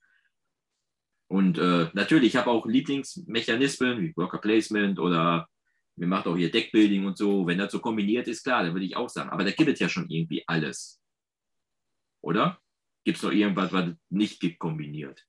Und 1.28 1.58
äh, 1.58 1.88
natürlich, 1.92 2.28
ich 2.28 2.36
habe 2.36 2.50
auch 2.50 2.66
Lieblingsmechanismen 2.66 4.00
wie 4.00 4.16
Worker 4.16 4.38
Placement 4.38 5.00
oder 5.00 5.48
mir 5.96 6.06
macht 6.06 6.26
auch 6.26 6.36
hier 6.36 6.50
Deckbuilding 6.50 7.06
und 7.06 7.16
so. 7.16 7.46
Wenn 7.46 7.58
das 7.58 7.72
so 7.72 7.80
kombiniert 7.80 8.28
ist, 8.28 8.44
klar, 8.44 8.62
dann 8.62 8.74
würde 8.74 8.84
ich 8.84 8.96
auch 8.96 9.08
sagen. 9.08 9.30
Aber 9.30 9.44
da 9.44 9.50
gibt 9.50 9.70
es 9.70 9.80
ja 9.80 9.88
schon 9.88 10.08
irgendwie 10.08 10.44
alles. 10.46 11.00
Oder? 12.20 12.60
Gibt 13.04 13.16
es 13.16 13.22
noch 13.22 13.32
irgendwas, 13.32 13.72
was 13.72 13.88
es 13.88 13.94
nicht 14.10 14.40
gibt, 14.40 14.58
kombiniert? 14.58 15.26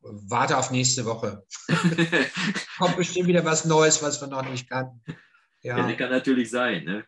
Warte 0.00 0.58
auf 0.58 0.70
nächste 0.70 1.06
Woche. 1.06 1.46
Kommt 2.78 2.96
bestimmt 2.96 3.28
wieder 3.28 3.44
was 3.44 3.64
Neues, 3.64 4.02
was 4.02 4.20
wir 4.20 4.28
noch 4.28 4.48
nicht 4.48 4.68
kannten. 4.68 5.00
ja. 5.62 5.78
Ja, 5.78 5.88
das 5.88 5.96
kann 5.96 6.10
natürlich 6.10 6.50
sein. 6.50 6.84
Ne? 6.84 7.04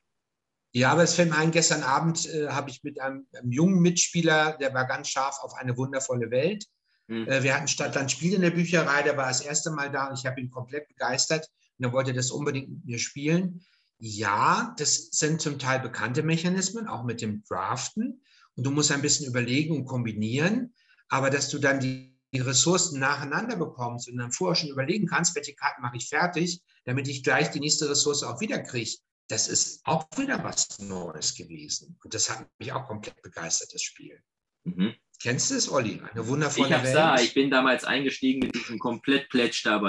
ja 0.73 0.93
aber 0.93 1.03
es 1.03 1.15
fällt 1.15 1.31
mir 1.31 1.37
ein, 1.37 1.51
gestern 1.51 1.83
Abend 1.83 2.25
äh, 2.33 2.49
habe 2.49 2.71
ich 2.71 2.83
mit 2.83 2.99
einem, 3.01 3.27
einem 3.35 3.53
jungen 3.53 3.81
Mitspieler, 3.81 4.57
der 4.59 4.73
war 4.73 4.87
ganz 4.87 5.11
scharf 5.11 5.39
auf 5.43 5.55
eine 5.55 5.77
wundervolle 5.77 6.31
Welt. 6.31 6.65
Hm. 7.09 7.29
Äh, 7.29 7.43
wir 7.43 7.55
hatten 7.55 7.69
Stadtland 7.69 8.11
Spiel 8.11 8.33
in 8.33 8.41
der 8.41 8.51
Bücherei, 8.51 9.03
der 9.03 9.19
war 9.19 9.27
das 9.27 9.43
erste 9.43 9.71
Mal 9.71 9.91
da 9.91 10.09
und 10.09 10.19
ich 10.19 10.25
habe 10.25 10.41
ihn 10.41 10.51
komplett 10.51 10.89
begeistert 10.89 11.51
und 11.79 11.85
er 11.85 11.93
wollte 11.93 12.13
das 12.13 12.31
unbedingt 12.31 12.71
mit 12.71 12.85
mir 12.85 12.99
spielen. 12.99 13.65
Ja, 13.99 14.75
das 14.79 15.09
sind 15.11 15.41
zum 15.41 15.59
Teil 15.59 15.81
bekannte 15.81 16.23
Mechanismen, 16.23 16.87
auch 16.87 17.05
mit 17.05 17.21
dem 17.23 17.43
Draften. 17.45 18.23
Und 18.55 18.65
du 18.65 18.71
musst 18.71 18.93
ein 18.93 19.03
bisschen 19.03 19.27
überlegen 19.27 19.75
und 19.77 19.85
kombinieren, 19.87 20.75
aber 21.09 21.31
dass 21.31 21.49
du 21.51 21.59
dann 21.59 21.81
die, 21.81 22.19
die 22.33 22.41
Ressourcen 22.41 22.99
nacheinander 23.01 23.57
bekommst 23.57 24.09
und 24.09 24.17
dann 24.17 24.33
vorher 24.33 24.55
schon 24.57 24.71
überlegen 24.71 25.07
kannst, 25.07 25.35
welche 25.35 25.55
Karten 25.55 25.83
mache 25.83 25.97
ich 25.97 26.09
fertig, 26.09 26.63
damit 26.85 27.09
ich 27.09 27.23
gleich 27.23 27.51
die 27.51 27.61
nächste 27.61 27.89
Ressource 27.89 28.23
auch 28.23 28.41
wieder 28.41 28.59
kriege. 28.61 28.97
Das 29.29 29.49
ist 29.49 29.81
auch 29.85 30.07
wieder 30.17 30.43
was 30.45 30.79
Neues 30.79 31.35
gewesen. 31.35 31.99
Und 32.03 32.15
das 32.15 32.31
hat 32.31 32.47
mich 32.59 32.73
auch 32.73 32.87
komplett 32.87 33.21
begeistert, 33.23 33.75
das 33.75 33.83
Spiel. 33.83 34.23
Mhm. 34.65 34.95
Kennst 35.21 35.51
du 35.51 35.55
es, 35.55 35.71
Olli? 35.71 36.01
Eine 36.13 36.27
wundervolle 36.27 36.77
Ich 36.77 36.83
Welt. 36.83 36.95
da. 36.95 37.21
Ich 37.21 37.35
bin 37.35 37.51
damals 37.51 37.85
eingestiegen 37.85 38.41
mit 38.41 38.55
diesem 38.55 38.79
Komplett-Pledge 38.79 39.63
da 39.65 39.83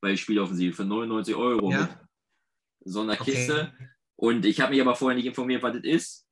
bei, 0.00 0.16
Spieloffensive 0.16 0.74
für 0.74 0.84
99 0.84 1.34
Euro 1.34 1.70
Ja. 1.70 1.82
mit 1.82 1.90
so 2.84 3.00
einer 3.02 3.14
Okay. 3.20 3.32
Kiste. 3.32 3.72
Und 4.16 4.44
ich 4.44 4.60
habe 4.60 4.72
mich 4.72 4.80
aber 4.80 4.94
vorher 4.96 5.16
nicht 5.16 5.26
informiert, 5.26 5.62
was 5.62 5.74
das 5.74 5.84
ist. 5.84 6.26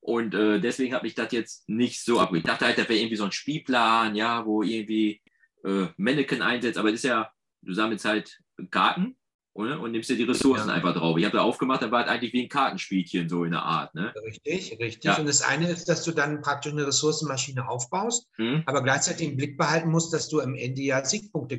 Und 0.00 0.34
äh, 0.34 0.60
deswegen 0.60 0.94
habe 0.94 1.06
ich 1.06 1.14
das 1.14 1.30
jetzt 1.32 1.68
nicht 1.68 2.02
so 2.04 2.18
abgegeben. 2.18 2.44
Ich 2.46 2.50
dachte 2.50 2.64
halt, 2.66 2.78
das 2.78 2.88
wäre 2.88 2.98
irgendwie 2.98 3.16
so 3.16 3.24
ein 3.24 3.32
Spielplan, 3.32 4.14
ja, 4.16 4.44
wo 4.46 4.62
irgendwie 4.62 5.22
äh, 5.64 5.86
Mannequin 5.96 6.42
einsetzt. 6.42 6.78
Aber 6.78 6.90
das 6.90 7.00
ist 7.00 7.04
ja, 7.04 7.30
du 7.62 7.72
sammelst 7.72 8.04
halt 8.04 8.40
Karten 8.70 9.16
oder? 9.54 9.78
und 9.80 9.92
nimmst 9.92 10.08
dir 10.10 10.16
die 10.16 10.24
Ressourcen 10.24 10.68
Ja. 10.68 10.74
einfach 10.74 10.94
drauf. 10.94 11.16
Ich 11.18 11.24
habe 11.24 11.36
da 11.36 11.42
aufgemacht, 11.44 11.82
da 11.82 11.90
war 11.92 12.04
es 12.04 12.10
eigentlich 12.10 12.32
wie 12.32 12.42
ein 12.44 12.48
Kartenspielchen, 12.48 13.28
so 13.28 13.44
in 13.44 13.52
der 13.52 13.62
Art. 13.62 13.94
Ne? 13.94 14.12
Richtig, 14.24 14.76
richtig. 14.80 15.04
Ja. 15.04 15.18
Und 15.18 15.26
das 15.28 15.42
eine 15.42 15.68
ist, 15.70 15.88
dass 15.88 16.02
du 16.04 16.10
dann 16.10 16.40
praktisch 16.40 16.72
eine 16.72 16.86
Ressourcenmaschine 16.86 17.68
aufbaust, 17.68 18.28
Hm? 18.36 18.64
aber 18.66 18.82
gleichzeitig 18.82 19.28
im 19.28 19.36
Blick 19.36 19.56
behalten 19.56 19.90
musst, 19.90 20.12
dass 20.12 20.28
du 20.28 20.40
am 20.40 20.54
Ende 20.56 20.80
ja 20.82 21.04
Siegpunkte 21.04 21.58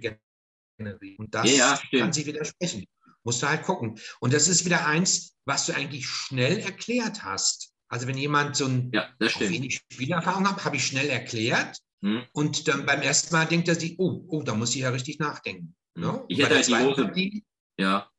generierst. 0.78 1.20
Und 1.20 1.34
das 1.34 1.56
Ja, 1.56 1.80
kann 1.92 2.14
sich 2.14 2.26
widersprechen. 2.26 2.86
Musst 3.24 3.42
du 3.42 3.48
halt 3.48 3.64
gucken. 3.64 3.98
Und 4.20 4.34
das 4.34 4.48
ist 4.48 4.66
wieder 4.66 4.86
eins, 4.86 5.34
was 5.46 5.66
du 5.66 5.74
eigentlich 5.74 6.08
schnell 6.08 6.60
erklärt 6.60 7.24
hast. 7.24 7.72
Also 7.88 8.08
wenn 8.08 8.18
jemand 8.18 8.56
so 8.56 8.66
ein 8.66 8.92
Ja, 8.94 9.10
wenig 9.20 9.82
Spielerfahrung 9.92 10.50
hat, 10.50 10.66
habe 10.66 10.76
ich 10.76 10.86
schnell 10.86 11.08
erklärt. 11.10 11.80
Hm? 12.02 12.24
Und 12.34 12.68
dann 12.68 12.86
beim 12.86 13.02
ersten 13.02 13.34
Mal 13.34 13.46
denkt 13.46 13.68
er 13.70 13.76
sich, 13.76 13.98
oh, 13.98 14.26
oh, 14.28 14.44
da 14.44 14.56
muss 14.56 14.76
ich 14.76 14.82
ja 14.82 14.90
richtig 14.90 15.20
nachdenken. 15.20 15.76
Hm. 15.96 16.04
Ne? 16.04 16.26
Ich 16.28 16.38
Bei 16.38 16.46
hätte 16.46 16.70
der 16.70 16.80
halt 16.80 16.98
die 16.98 17.02
Partie- 17.02 17.44
Ja. 17.80 18.10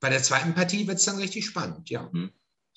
Bei 0.00 0.10
der 0.10 0.22
zweiten 0.22 0.54
Partie 0.54 0.86
wird 0.86 0.98
es 0.98 1.04
dann 1.06 1.16
richtig 1.16 1.46
spannend, 1.46 1.88
ja. 1.90 2.10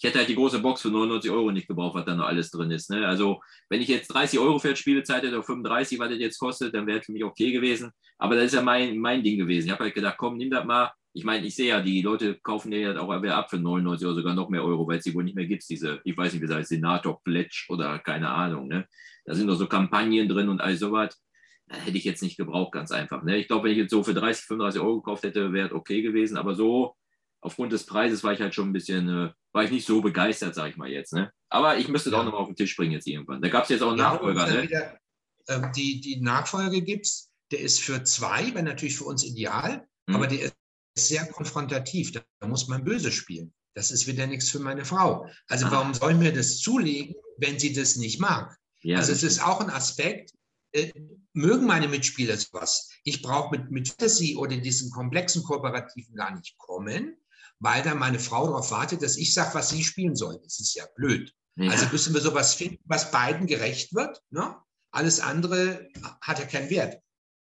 Ich 0.02 0.08
hätte 0.08 0.20
halt 0.20 0.30
die 0.30 0.36
große 0.36 0.60
Box 0.60 0.82
für 0.82 0.90
99 0.90 1.30
Euro 1.30 1.52
nicht 1.52 1.68
gebraucht, 1.68 1.94
was 1.94 2.06
da 2.06 2.16
noch 2.16 2.26
alles 2.26 2.50
drin 2.52 2.72
ist. 2.72 2.90
Ne? 2.90 3.06
Also, 3.06 3.42
wenn 3.68 3.82
ich 3.82 3.90
jetzt 3.90 4.08
30 4.08 4.40
Euro 4.40 4.58
für 4.58 4.70
die 4.70 4.78
Spielezeit 4.78 5.24
hätte 5.24 5.36
oder 5.36 5.44
35, 5.44 6.00
was 6.00 6.10
das 6.10 6.20
jetzt 6.20 6.40
kostet, 6.40 6.74
dann 6.74 6.88
wäre 6.88 7.00
es 7.00 7.06
für 7.06 7.12
mich 7.12 7.26
okay 7.26 7.52
gewesen. 7.52 7.92
Aber 8.18 8.36
das 8.36 8.46
ist 8.46 8.54
ja 8.54 8.62
mein, 8.62 8.98
mein 8.98 9.22
Ding 9.24 9.38
gewesen. 9.38 9.68
Ich 9.68 9.74
habe 9.74 9.84
halt 9.84 9.94
gedacht, 9.94 10.16
komm, 10.18 10.38
nimm 10.38 10.52
das 10.52 10.64
mal. 10.64 10.90
Ich 11.12 11.26
meine, 11.26 11.46
ich 11.46 11.54
sehe 11.54 11.68
ja, 11.68 11.82
die 11.82 12.02
Leute 12.02 12.40
kaufen 12.42 12.72
ja 12.72 12.98
auch 12.98 13.12
ab 13.12 13.50
für 13.50 13.58
99 13.58 14.08
oder 14.08 14.16
sogar 14.16 14.36
noch 14.36 14.48
mehr 14.48 14.64
Euro, 14.64 14.88
weil 14.88 15.00
es 15.00 15.04
die 15.04 15.14
wohl 15.14 15.26
nicht 15.26 15.36
mehr 15.36 15.48
gibt, 15.48 15.68
diese, 15.70 16.00
ich 16.06 16.16
weiß 16.16 16.32
nicht, 16.32 16.42
wie 16.42 16.48
das 16.48 16.56
heißt, 16.56 16.70
Senator 16.70 17.22
Pledge 17.24 17.66
oder 17.68 18.00
keine 18.00 18.30
Ahnung. 18.30 18.70
Ne? 18.70 18.88
Da 19.26 19.36
sind 19.36 19.48
noch 19.48 19.56
so 19.56 19.68
Kampagnen 19.68 20.30
drin 20.30 20.48
und 20.48 20.62
all 20.62 20.78
sowas. 20.78 21.22
Das 21.68 21.86
hätte 21.86 21.98
ich 21.98 22.06
jetzt 22.06 22.24
nicht 22.24 22.38
gebraucht, 22.38 22.72
ganz 22.72 22.92
einfach. 22.92 23.22
Ne? 23.24 23.38
Ich 23.38 23.48
glaube, 23.48 23.66
wenn 23.66 23.72
ich 23.74 23.80
jetzt 23.80 23.92
so 23.92 24.02
für 24.02 24.14
30, 24.14 24.46
35 24.46 24.82
Euro 24.82 25.02
gekauft 25.02 25.24
hätte, 25.24 25.52
wäre 25.52 25.68
es 25.68 25.74
okay 25.74 26.02
gewesen. 26.02 26.38
Aber 26.38 26.56
so, 26.56 26.96
aufgrund 27.42 27.72
des 27.74 27.86
Preises 27.86 28.24
war 28.24 28.34
ich 28.34 28.40
halt 28.42 28.54
schon 28.54 28.70
ein 28.70 28.74
bisschen, 28.74 29.08
äh, 29.10 29.32
war 29.54 29.64
ich 29.64 29.72
nicht 29.72 29.86
so 29.88 30.02
begeistert, 30.02 30.56
sage 30.56 30.72
ich 30.72 30.78
mal 30.78 30.90
jetzt. 30.90 31.14
Ne? 31.14 31.32
Aber 31.50 31.78
ich 31.78 31.88
müsste 31.88 32.10
es 32.10 32.14
Ja. 32.14 32.20
auch 32.22 32.26
nochmal 32.26 32.42
auf 32.42 32.48
den 32.48 32.56
Tisch 32.56 32.76
bringen 32.76 32.92
jetzt 32.94 33.08
irgendwann. 33.08 33.42
Da 33.42 33.50
gab 33.50 33.64
es 33.64 33.70
jetzt 33.70 33.82
auch 33.82 33.90
einen 33.90 33.98
Ja, 34.00 34.14
Nachfolger. 34.14 34.46
dann 34.46 34.56
Ne? 34.58 34.64
wieder, 34.64 35.00
ähm, 35.48 35.72
die, 35.76 36.02
die 36.02 36.20
Nachfolge 36.22 36.82
gibt 36.82 37.06
es, 37.06 37.30
der 37.52 37.60
ist 37.62 37.80
für 37.82 38.04
zwei, 38.04 38.54
wäre 38.54 38.64
natürlich 38.64 38.98
für 38.98 39.06
uns 39.06 39.24
ideal, 39.24 39.88
Hm. 40.08 40.16
aber 40.16 40.28
der 40.28 40.46
ist 40.46 40.54
sehr 40.96 41.26
konfrontativ. 41.28 42.12
Da 42.12 42.22
muss 42.48 42.68
man 42.68 42.84
böse 42.84 43.12
spielen. 43.12 43.54
Das 43.76 43.92
ist 43.92 44.06
wieder 44.08 44.28
nichts 44.28 44.50
für 44.50 44.60
meine 44.60 44.84
Frau. 44.86 45.28
Also 45.48 45.68
Ah. 45.68 45.72
warum 45.72 45.94
soll 45.94 46.14
mir 46.16 46.34
das 46.34 46.58
zulegen, 46.60 47.16
wenn 47.38 47.58
sie 47.58 47.74
das 47.74 47.96
nicht 47.96 48.20
mag? 48.20 48.56
Ja, 48.82 48.98
also 48.98 49.12
es 49.12 49.24
ist 49.24 49.42
auch 49.46 49.62
ein 49.62 49.70
Aspekt, 49.70 50.32
äh, 50.74 50.92
mögen 51.34 51.66
meine 51.66 51.88
Mitspieler 51.88 52.38
sowas. 52.38 52.90
Ich 53.04 53.22
brauche 53.22 53.58
mit, 53.58 53.72
mit 53.72 53.88
Fantasy 53.88 54.36
oder 54.36 54.56
diesen 54.58 54.92
komplexen 54.92 55.44
Kooperativen 55.44 56.16
gar 56.16 56.36
nicht 56.36 56.58
kommen, 56.58 57.16
weil 57.60 57.84
da 57.84 57.96
meine 57.96 58.20
Frau 58.20 58.48
darauf 58.48 58.72
wartet, 58.72 59.02
dass 59.02 59.18
ich 59.18 59.34
sage, 59.34 59.54
was 59.54 59.70
sie 59.70 59.84
spielen 59.84 60.16
sollen. 60.16 60.40
Das 60.44 60.60
ist 60.60 60.76
ja 60.76 60.86
blöd. 60.96 61.34
ja. 61.56 61.72
Also 61.72 61.88
müssen 61.92 62.14
wir 62.14 62.22
sowas 62.22 62.54
finden, 62.54 62.80
was 62.86 63.12
beiden 63.12 63.48
gerecht 63.48 63.94
wird. 63.94 64.22
Ne? 64.30 64.56
Alles 64.92 65.20
andere 65.20 65.88
hat 66.22 66.40
ja 66.40 66.46
keinen 66.46 66.70
Wert. 66.70 67.02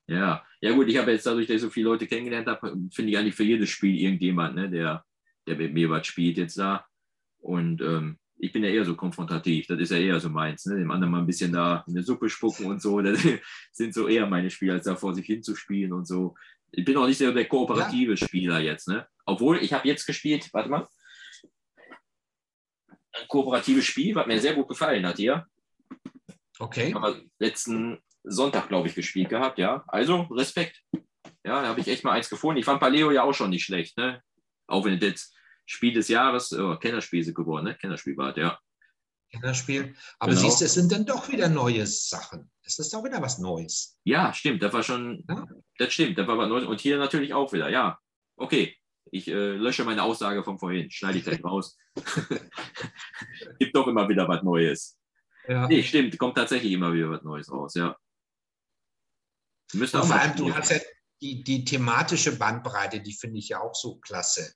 Ja, 0.07 0.45
ja 0.61 0.73
gut, 0.73 0.89
ich 0.89 0.97
habe 0.99 1.13
jetzt 1.13 1.27
dadurch, 1.27 1.47
dass 1.47 1.57
ich 1.57 1.63
so 1.63 1.71
viele 1.71 1.89
Leute 1.89 2.07
kennengelernt 2.07 2.47
habe, 2.47 2.77
finde 2.93 3.11
ich 3.11 3.19
eigentlich 3.19 3.35
für 3.35 3.45
jedes 3.45 3.71
Spiel 3.71 3.99
irgendjemand, 3.99 4.55
ne, 4.55 4.71
der, 4.71 5.05
der 5.47 5.57
mit 5.57 5.73
mir 5.73 5.89
was 5.89 6.07
spielt 6.07 6.37
jetzt 6.37 6.59
da. 6.59 6.87
Und 7.39 7.81
ähm, 7.81 8.19
ich 8.37 8.53
bin 8.53 8.65
ja 8.65 8.71
eher 8.71 8.85
so 8.85 8.95
konfrontativ, 8.95 9.67
das 9.67 9.79
ist 9.79 9.91
ja 9.91 9.99
eher 9.99 10.21
so 10.21 10.29
meins, 10.29 10.67
ne? 10.67 10.77
dem 10.77 10.91
anderen 10.91 11.13
mal 11.13 11.21
ein 11.21 11.27
bisschen 11.27 11.53
da 11.53 11.85
in 11.87 11.95
eine 11.95 12.03
Suppe 12.03 12.29
spucken 12.29 12.67
und 12.67 12.83
so, 12.83 13.01
das 13.01 13.19
sind 13.73 13.95
so 13.95 14.09
eher 14.09 14.27
meine 14.27 14.51
Spiele, 14.51 14.75
als 14.75 14.85
da 14.85 14.97
vor 14.97 15.15
sich 15.15 15.27
hinzuspielen 15.27 15.93
und 15.93 16.07
so. 16.07 16.35
Ich 16.77 16.85
bin 16.85 16.97
auch 16.97 17.07
nicht 17.07 17.19
so 17.19 17.31
der 17.33 17.47
kooperative 17.47 18.17
Spieler 18.17 18.61
jetzt, 18.61 18.89
ne? 18.89 19.07
Obwohl, 19.27 19.63
ich 19.63 19.73
habe 19.73 19.89
jetzt 19.89 20.07
gespielt, 20.07 20.49
warte 20.53 20.69
mal, 20.69 20.87
ein 23.13 23.29
kooperatives 23.29 23.85
Spiel, 23.85 24.15
was 24.15 24.27
mir 24.27 24.41
sehr 24.41 24.55
gut 24.55 24.69
gefallen 24.69 25.07
hat 25.07 25.17
hier. 25.17 25.47
Okay. 26.59 26.93
Haben 26.93 27.03
wir 27.03 27.23
letzten 27.39 28.03
Sonntag, 28.25 28.69
glaube 28.69 28.89
ich, 28.89 28.95
gespielt 28.95 29.29
gehabt, 29.29 29.59
ja. 29.59 29.85
Also 29.87 30.23
Respekt. 30.23 30.83
Ja, 31.45 31.63
da 31.63 31.69
habe 31.69 31.81
ich 31.81 31.89
echt 31.89 32.05
mal 32.05 32.13
eins 32.13 32.31
gefunden. 32.31 32.59
Ich 32.59 32.65
fand 32.65 32.81
Paleo 32.81 33.11
ja 33.11 33.23
auch 33.23 33.35
schon 33.35 33.51
nicht 33.51 33.65
schlecht, 33.65 33.97
ne? 33.97 34.23
Auch 34.67 34.85
wenn 34.85 34.95
es 34.95 35.03
jetzt 35.03 35.37
Spiel 35.67 35.93
des 35.93 36.09
Jahres, 36.09 36.53
oh, 36.53 36.77
Kennerspiel 36.77 37.21
es 37.21 37.35
geworden, 37.35 37.65
ne? 37.65 37.75
Kennerspiel 37.75 38.17
war 38.17 38.37
ja. 38.37 38.59
Kinderspiel. 39.35 39.95
Aber 40.19 40.33
Genau. 40.33 40.43
siehst 40.45 40.61
du, 40.61 40.65
es 40.65 40.75
sind 40.75 40.91
dann 40.93 41.05
doch 41.07 41.29
wieder 41.29 41.49
neue 41.49 41.87
Sachen. 41.87 42.51
Es 42.63 42.79
ist 42.79 42.93
doch 42.95 43.05
wieder 43.05 43.21
was 43.21 43.39
Neues. 43.39 43.99
Ja, 44.05 44.33
stimmt, 44.33 44.63
das 44.63 44.73
war 44.73 44.83
schon, 44.83 45.25
Ja. 45.29 45.47
das 45.79 45.93
stimmt, 45.93 46.17
das 46.19 46.27
war 46.27 46.39
was 46.39 46.49
Neues. 46.49 46.67
Und 46.67 46.81
hier 46.81 46.99
natürlich 46.99 47.35
auch 47.35 47.53
wieder, 47.53 47.69
ja. 47.69 47.99
Okay, 48.37 48.77
ich 49.11 49.29
äh, 49.29 49.53
lösche 49.53 49.85
meine 49.85 50.03
Aussage 50.03 50.43
von 50.43 50.59
vorhin, 50.59 50.91
schneide 50.91 51.19
ich 51.19 51.25
gleich 51.25 51.45
raus. 51.45 51.77
Gibt 53.59 53.77
doch 53.77 53.87
immer 53.87 54.09
wieder 54.09 54.27
was 54.29 54.43
Neues. 54.43 54.99
Ja. 55.47 55.69
Nee, 55.69 55.83
stimmt, 55.83 56.19
kommt 56.19 56.37
tatsächlich 56.37 56.73
immer 56.73 56.93
wieder 56.93 57.11
was 57.11 57.23
Neues 57.23 57.51
raus, 57.53 57.75
ja. 57.75 57.97
Müssen 59.75 60.03
vor 60.03 60.17
allem, 60.17 60.37
du 60.37 60.55
hast 60.55 60.71
ja 60.71 60.79
die, 61.21 61.43
die 61.43 61.65
thematische 61.65 62.37
Bandbreite, 62.37 63.01
die 63.01 63.13
finde 63.13 63.39
ich 63.39 63.49
ja 63.49 63.61
auch 63.61 63.75
so 63.75 63.97
klasse. 63.97 64.55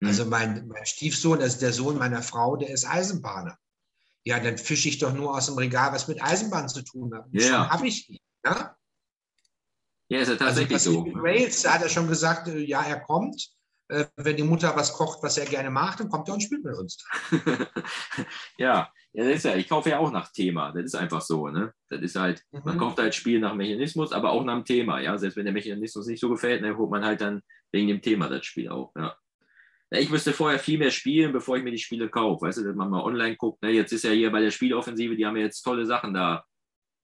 Hm. 0.00 0.08
Also 0.08 0.24
mein, 0.26 0.66
mein 0.68 0.84
Stiefsohn, 0.86 1.38
das 1.40 1.54
ist 1.54 1.62
der 1.62 1.72
Sohn 1.72 1.98
meiner 1.98 2.22
Frau, 2.22 2.56
der 2.56 2.70
ist 2.70 2.86
Eisenbahner. 2.86 3.56
Ja, 4.24 4.38
dann 4.40 4.56
fische 4.58 4.88
ich 4.88 4.98
doch 4.98 5.12
nur 5.12 5.34
aus 5.36 5.46
dem 5.46 5.56
Regal, 5.58 5.92
was 5.92 6.06
mit 6.08 6.22
Eisenbahn 6.22 6.68
zu 6.68 6.82
tun 6.82 7.12
hat. 7.14 7.26
Ja. 7.32 7.42
Schon 7.42 7.70
habe 7.70 7.86
ich. 7.88 8.20
Ja? 8.44 8.76
Ja, 10.08 10.20
ist 10.20 10.28
ja 10.28 10.34
Also 10.34 10.36
tatsächlich 10.44 10.78
so. 10.82 11.02
Pacific 11.04 11.22
Rails, 11.22 11.62
da 11.62 11.74
hat 11.74 11.82
er 11.82 11.88
schon 11.88 12.06
gesagt, 12.08 12.48
äh, 12.48 12.58
ja, 12.58 12.82
er 12.82 13.00
kommt. 13.00 13.48
Äh, 13.88 14.04
Wenn 14.16 14.36
die 14.36 14.42
Mutter 14.44 14.74
was 14.76 14.92
kocht, 14.92 15.22
was 15.22 15.38
er 15.38 15.46
gerne 15.46 15.70
macht, 15.70 16.00
dann 16.00 16.08
kommt 16.08 16.28
er 16.28 16.34
und 16.34 16.42
spielt 16.42 16.64
mit 16.64 16.76
uns. 16.76 17.04
ja, 18.58 18.88
ja, 19.12 19.24
das 19.24 19.36
ist 19.38 19.44
ja, 19.44 19.56
ich 19.56 19.68
kaufe 19.68 19.90
ja 19.90 19.98
auch 19.98 20.10
nach 20.10 20.30
Thema. 20.32 20.72
Das 20.72 20.84
ist 20.84 20.94
einfach 20.94 21.20
so, 21.20 21.48
ne? 21.48 21.72
Das 21.88 22.00
ist 22.00 22.16
halt, 22.16 22.42
man 22.52 22.76
Mhm. 22.76 22.78
kauft 22.80 22.98
halt 22.98 23.14
Spiel 23.14 23.40
nach 23.40 23.54
Mechanismus, 23.54 24.12
aber 24.12 24.30
auch 24.30 24.44
nach 24.44 24.54
dem 24.54 24.64
Thema, 24.64 25.00
ja. 25.00 25.18
Selbst 25.18 25.36
wenn 25.36 25.44
der 25.44 25.52
Mechanismus 25.52 26.06
nicht 26.06 26.20
so 26.20 26.30
gefällt, 26.30 26.62
dann 26.62 26.76
holt 26.76 26.90
man 26.90 27.04
halt 27.04 27.20
dann 27.20 27.42
wegen 27.72 27.88
dem 27.88 28.00
Thema 28.02 28.28
das 28.28 28.44
Spiel 28.46 28.68
auch, 28.70 28.92
ja. 28.96 29.16
Ich 29.98 30.10
müsste 30.10 30.32
vorher 30.32 30.58
viel 30.58 30.78
mehr 30.78 30.90
spielen, 30.90 31.32
bevor 31.32 31.56
ich 31.56 31.64
mir 31.64 31.70
die 31.70 31.78
Spiele 31.78 32.08
kaufe. 32.08 32.46
Weißt 32.46 32.58
du, 32.58 32.64
dass 32.64 32.74
man 32.76 32.90
mal 32.90 33.02
online 33.02 33.36
guckt. 33.36 33.62
Ne? 33.62 33.70
Jetzt 33.70 33.92
ist 33.92 34.04
ja 34.04 34.10
hier 34.10 34.30
bei 34.32 34.40
der 34.40 34.50
Spieloffensive, 34.50 35.16
die 35.16 35.26
haben 35.26 35.36
ja 35.36 35.42
jetzt 35.44 35.62
tolle 35.62 35.84
Sachen 35.86 36.14
da 36.14 36.44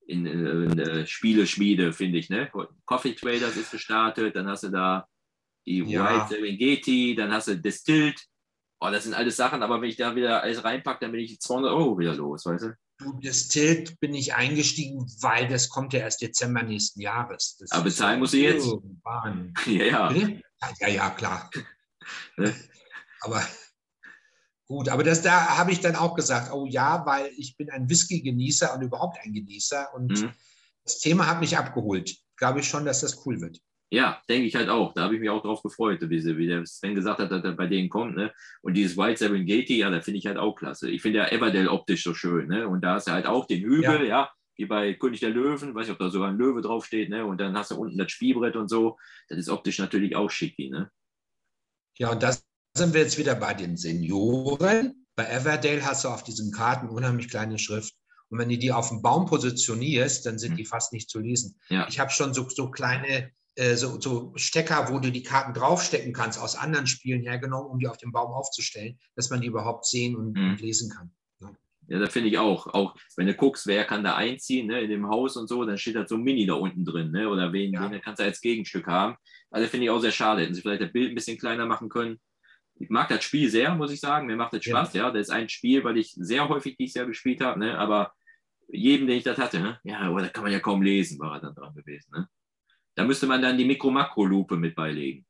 in, 0.07 0.25
in, 0.27 0.47
in 0.73 0.79
äh, 0.79 1.07
Spieleschmiede, 1.07 1.93
finde 1.93 2.19
ich. 2.19 2.31
Ne? 2.31 2.51
Coffee 2.87 3.15
Traders 3.15 3.57
ist 3.57 3.73
gestartet, 3.73 4.37
dann 4.37 4.47
hast 4.49 4.63
du 4.65 4.69
da 4.71 5.07
die 5.67 5.79
Ja. 5.83 6.05
White 6.29 6.35
Serengeti, 6.35 7.15
dann 7.15 7.31
hast 7.33 7.49
du 7.49 7.57
Distilled. 7.59 8.19
Oh, 8.81 8.89
das 8.91 9.05
sind 9.05 9.15
alles 9.15 9.37
Sachen, 9.37 9.63
aber 9.63 9.83
wenn 9.83 9.89
ich 9.91 9.97
da 9.97 10.15
wieder 10.17 10.43
alles 10.43 10.63
reinpacke, 10.65 11.01
dann 11.01 11.13
bin 11.13 11.21
ich 11.21 11.39
200 11.41 11.73
Euro 11.73 11.99
wieder 11.99 12.15
los, 12.15 12.47
weißt 12.47 12.65
du? 12.65 12.77
Du, 13.01 13.19
Das 13.23 13.49
Tilt 13.49 13.99
bin 14.01 14.15
ich 14.15 14.35
eingestiegen, 14.35 15.05
weil 15.21 15.47
das 15.49 15.69
kommt 15.69 15.93
ja 15.93 16.01
erst 16.01 16.23
Dezember 16.23 16.63
nächsten 16.63 17.01
Jahres. 17.01 17.57
Das 17.61 17.71
Aber 17.73 17.85
bezahlen 17.85 18.15
so- 18.17 18.21
musst 18.21 18.33
du 18.35 18.39
jetzt. 18.39 18.67
Ja, 19.67 19.85
ja. 19.85 20.13
Ja, 20.81 20.89
ja, 20.89 21.11
klar. 21.11 21.51
Aber 23.21 23.43
gut, 24.67 24.89
aber 24.89 25.03
das, 25.03 25.23
da 25.23 25.59
habe 25.59 25.73
ich 25.73 25.81
dann 25.81 25.97
auch 25.97 26.15
gesagt, 26.15 26.53
oh 26.53 26.67
ja, 26.67 27.05
weil 27.07 27.31
ich 27.37 27.57
bin 27.57 27.71
ein 27.71 27.89
Whisky-Genießer 27.89 28.75
und 28.75 28.83
überhaupt 28.83 29.19
ein 29.23 29.33
Genießer 29.33 29.95
und 29.95 30.11
Mhm. 30.11 30.33
das 30.85 30.99
Thema 30.99 31.27
hat 31.27 31.41
mich 31.41 31.57
abgeholt. 31.57 32.17
Glaube 32.37 32.61
ich 32.61 32.69
schon, 32.69 32.85
dass 32.85 33.01
das 33.01 33.27
cool 33.27 33.41
wird. 33.41 33.61
Ja, 33.91 34.23
denke 34.29 34.47
ich 34.47 34.55
halt 34.55 34.69
auch. 34.69 34.93
Da 34.93 35.05
habe 35.05 35.15
ich 35.15 35.21
mich 35.21 35.31
auch 35.31 35.41
drauf 35.41 35.63
gefreut, 35.63 35.99
wie, 36.03 36.21
sie, 36.21 36.37
wie 36.37 36.47
der 36.47 36.67
Sven 36.67 36.95
gesagt 36.95 37.21
hat, 37.21 37.33
dass 37.33 37.43
er 37.43 37.53
bei 37.53 37.67
denen 37.67 37.89
kommt. 37.89 38.17
Ne? 38.17 38.33
Und 38.61 38.75
dieses 38.75 38.99
White 38.99 39.19
Serengeti, 39.19 39.79
ja, 39.79 39.89
da 39.89 40.03
finde 40.03 40.19
ich 40.19 40.27
halt 40.27 40.37
auch 40.37 40.55
klasse. 40.55 40.91
Ich 40.91 41.01
finde 41.01 41.21
ja 41.21 41.29
Everdell 41.29 41.69
optisch 41.69 42.05
so 42.05 42.13
schön. 42.13 42.49
Ne? 42.49 42.69
Und 42.69 42.83
da 42.83 42.95
hast 42.95 43.09
du 43.09 43.13
halt 43.13 43.25
auch 43.25 43.47
den 43.47 43.63
Hügel, 43.63 44.07
ja. 44.07 44.31
wie 44.57 44.67
bei 44.67 44.93
König 44.93 45.21
der 45.21 45.31
Löwen, 45.31 45.75
weiß 45.75 45.87
ich, 45.87 45.93
ob 45.93 45.99
da 45.99 46.11
sogar 46.11 46.29
ein 46.29 46.37
Löwe 46.37 46.61
draufsteht. 46.61 47.09
Ne? 47.09 47.25
Und 47.25 47.41
dann 47.41 47.57
hast 47.57 47.71
du 47.71 47.77
unten 47.77 47.97
das 47.97 48.13
Spielbrett 48.13 48.57
und 48.57 48.69
so. 48.69 48.99
Das 49.29 49.39
ist 49.39 49.49
optisch 49.49 49.79
natürlich 49.79 50.15
auch 50.17 50.31
schicki. 50.31 50.69
Ne? 50.69 50.91
Ja, 51.97 52.11
und 52.11 52.23
da 52.23 52.37
sind 52.79 52.95
wir 52.95 53.03
jetzt 53.03 53.19
wieder 53.19 53.35
bei 53.35 53.55
den 53.55 53.77
Senioren. 53.77 55.05
Bei 55.17 55.27
Everdale 55.27 55.85
hast 55.85 56.05
du 56.05 56.09
auf 56.09 56.23
diesen 56.23 56.53
Karten 56.53 56.89
unheimlich 56.89 57.29
kleine 57.29 57.59
Schrift. 57.59 57.95
Und 58.31 58.39
wenn 58.39 58.49
du 58.49 58.59
die 58.59 58.73
auf 58.73 58.89
dem 58.91 59.03
Baum 59.03 59.27
positionierst, 59.27 60.25
dann 60.27 60.39
sind 60.39 60.51
Hm. 60.53 60.57
die 60.59 60.65
fast 60.65 60.93
nicht 60.93 61.09
zu 61.11 61.19
lesen. 61.19 61.59
Ja. 61.71 61.87
Ich 61.89 61.99
habe 61.99 62.11
schon 62.11 62.35
so, 62.35 62.49
so 62.49 62.71
kleine 62.71 63.31
äh, 63.57 63.75
so, 63.75 64.01
so 64.01 64.33
Stecker, 64.37 64.89
wo 64.93 65.01
du 65.01 65.11
die 65.11 65.25
Karten 65.25 65.53
draufstecken 65.53 66.13
kannst, 66.13 66.41
aus 66.41 66.55
anderen 66.55 66.87
Spielen 66.87 67.23
hergenommen, 67.23 67.69
um 67.69 67.81
die 67.81 67.89
auf 67.89 67.97
dem 67.97 68.13
Baum 68.13 68.31
aufzustellen, 68.33 68.99
dass 69.17 69.31
man 69.31 69.41
die 69.41 69.49
überhaupt 69.49 69.85
sehen 69.87 70.15
und, 70.15 70.37
Hm. 70.39 70.51
und 70.53 70.61
lesen 70.61 70.91
kann. 70.91 71.11
Ja, 71.89 71.99
da 71.99 72.07
finde 72.07 72.29
ich 72.29 72.37
auch. 72.39 72.67
Auch 72.69 72.95
wenn 73.17 73.27
du 73.27 73.35
guckst, 73.35 73.67
wer 73.67 73.85
kann 73.87 74.05
da 74.05 74.15
einziehen, 74.15 74.67
ne, 74.67 74.83
in 74.83 74.91
dem 74.91 75.09
Haus 75.09 75.37
und 75.39 75.49
so, 75.49 75.65
dann 75.65 75.79
steht 75.79 75.97
da 75.97 76.07
so 76.07 76.17
ein 76.17 76.23
Mini 76.23 76.45
da 76.47 76.53
unten 76.55 76.85
drin, 76.85 77.11
ne? 77.11 77.29
Oder 77.31 77.51
wen, 77.55 77.73
Ja. 77.73 77.91
wen 77.91 78.01
kannst 78.03 78.21
du 78.21 78.25
als 78.25 78.43
Gegenstück 78.43 78.87
haben. 78.87 79.17
Also 79.51 79.67
finde 79.69 79.85
ich 79.87 79.91
auch 79.91 79.99
sehr 80.01 80.13
schade. 80.13 80.43
Hätten 80.43 80.53
sie 80.55 80.61
vielleicht 80.61 80.83
das 80.83 80.93
Bild 80.93 81.09
ein 81.11 81.15
bisschen 81.15 81.39
kleiner 81.39 81.65
machen 81.65 81.89
können. 81.89 82.19
Ich 82.81 82.91
mag 82.91 83.09
das 83.09 83.25
Spiel 83.25 83.51
sehr, 83.51 83.75
muss 83.75 83.91
ich 83.93 84.01
sagen. 84.01 84.27
Mir 84.27 84.37
macht 84.37 84.53
das 84.53 84.65
Ja. 84.65 84.77
Spaß, 84.77 84.95
ja. 84.95 85.11
Das 85.11 85.23
ist 85.23 85.31
ein 85.31 85.49
Spiel, 85.49 85.85
weil 85.85 85.97
ich 85.97 86.13
sehr 86.17 86.49
häufig 86.49 86.77
dieses 86.77 86.95
Jahr 86.95 87.07
gespielt 87.07 87.41
habe, 87.41 87.59
ne? 87.59 87.79
Aber 87.79 88.13
jedem, 88.69 89.07
den 89.07 89.17
ich 89.19 89.25
das 89.25 89.39
hatte, 89.39 89.61
ne? 89.61 89.81
Ja, 89.85 90.01
aber 90.01 90.23
da 90.23 90.29
kann 90.29 90.45
man 90.45 90.53
ja 90.53 90.61
kaum 90.61 90.83
lesen, 90.83 91.19
war 91.19 91.35
er 91.37 91.41
dann 91.41 91.55
dran 91.55 91.75
gewesen, 91.75 92.11
ne? 92.13 92.29
Da 92.95 93.05
müsste 93.05 93.27
man 93.27 93.41
dann 93.43 93.57
die 93.57 93.65
Mikro-Makro-Lupe 93.65 94.57
mit 94.57 94.75
beilegen. 94.75 95.27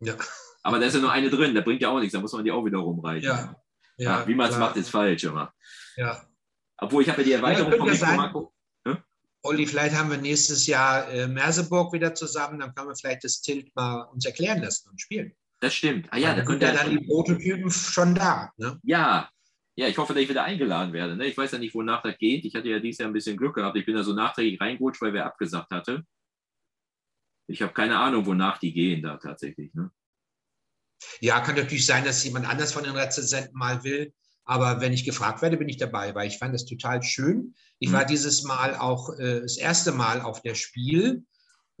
Ja. 0.00 0.16
Aber 0.62 0.78
da 0.78 0.86
ist 0.86 0.94
ja 0.94 1.00
nur 1.00 1.12
eine 1.12 1.28
drin, 1.30 1.54
da 1.54 1.60
bringt 1.60 1.82
ja 1.82 1.88
auch 1.90 1.98
nichts, 2.00 2.12
da 2.12 2.20
muss 2.20 2.32
man 2.32 2.44
die 2.44 2.50
auch 2.50 2.64
wieder 2.64 2.78
rumreichen. 2.78 3.28
Ja. 3.28 3.56
Ja, 3.98 4.26
wie 4.26 4.34
man 4.34 4.50
es 4.50 4.58
macht, 4.58 4.76
ist 4.76 4.88
falsch 4.88 5.24
immer. 5.24 5.52
Ja. 5.96 6.26
Obwohl 6.78 7.02
ich 7.02 7.08
habe 7.08 7.20
ja 7.20 7.26
die 7.26 7.32
Erweiterung 7.32 7.72
Ja, 7.72 7.78
von 7.78 7.86
ja. 7.86 7.92
Mikro-Makro. 7.92 8.54
Olli, 9.44 9.66
vielleicht 9.66 9.96
haben 9.96 10.08
wir 10.08 10.18
nächstes 10.18 10.68
Jahr 10.68 11.08
äh, 11.10 11.26
Merseburg 11.26 11.92
wieder 11.92 12.14
zusammen, 12.14 12.60
dann 12.60 12.74
können 12.74 12.88
wir 12.88 12.94
vielleicht 12.94 13.24
das 13.24 13.40
Tilt 13.40 13.74
mal 13.74 14.02
uns 14.02 14.24
erklären 14.24 14.62
lassen 14.62 14.88
und 14.88 15.00
spielen. 15.00 15.34
Das 15.62 15.74
stimmt. 15.74 16.08
Ah 16.10 16.16
ja, 16.16 16.34
da 16.34 16.42
könnte 16.42 16.66
ja 16.66 16.74
ja 16.74 16.82
dann 16.82 16.90
die 16.90 17.06
Prototypen 17.06 17.70
schon 17.70 18.16
da. 18.16 18.50
Ne? 18.56 18.80
Ja, 18.82 19.30
ja, 19.76 19.86
ich 19.86 19.96
hoffe, 19.96 20.12
dass 20.12 20.20
ich 20.20 20.28
wieder 20.28 20.42
eingeladen 20.42 20.92
werde. 20.92 21.14
Ne? 21.14 21.26
Ich 21.26 21.38
weiß 21.38 21.52
ja 21.52 21.58
nicht, 21.58 21.72
wonach 21.72 22.02
das 22.02 22.18
geht. 22.18 22.44
Ich 22.44 22.56
hatte 22.56 22.68
ja 22.68 22.80
dieses 22.80 22.98
Jahr 22.98 23.08
ein 23.08 23.12
bisschen 23.12 23.36
Glück 23.36 23.54
gehabt. 23.54 23.76
Ich 23.76 23.86
bin 23.86 23.94
da 23.94 24.02
so 24.02 24.12
nachträglich 24.12 24.60
reingerutscht, 24.60 25.00
weil 25.00 25.12
wer 25.12 25.24
abgesagt 25.24 25.70
hatte. 25.70 26.04
Ich 27.46 27.62
habe 27.62 27.72
keine 27.72 27.96
Ahnung, 27.96 28.26
wonach 28.26 28.58
die 28.58 28.72
gehen 28.72 29.02
da 29.02 29.18
tatsächlich. 29.18 29.72
Ne? 29.72 29.92
Ja, 31.20 31.38
kann 31.38 31.54
natürlich 31.54 31.86
sein, 31.86 32.04
dass 32.04 32.24
jemand 32.24 32.48
anders 32.48 32.72
von 32.72 32.82
den 32.82 32.96
Rezensenten 32.96 33.56
mal 33.56 33.84
will. 33.84 34.12
Aber 34.44 34.80
wenn 34.80 34.92
ich 34.92 35.04
gefragt 35.04 35.42
werde, 35.42 35.58
bin 35.58 35.68
ich 35.68 35.76
dabei, 35.76 36.12
weil 36.16 36.26
ich 36.26 36.38
fand 36.38 36.52
das 36.54 36.64
total 36.64 37.04
schön. 37.04 37.54
Ich 37.78 37.90
mhm. 37.90 37.92
war 37.92 38.04
dieses 38.04 38.42
Mal 38.42 38.74
auch 38.74 39.16
äh, 39.16 39.42
das 39.42 39.58
erste 39.58 39.92
Mal 39.92 40.22
auf 40.22 40.42
der 40.42 40.56
Spiel 40.56 41.24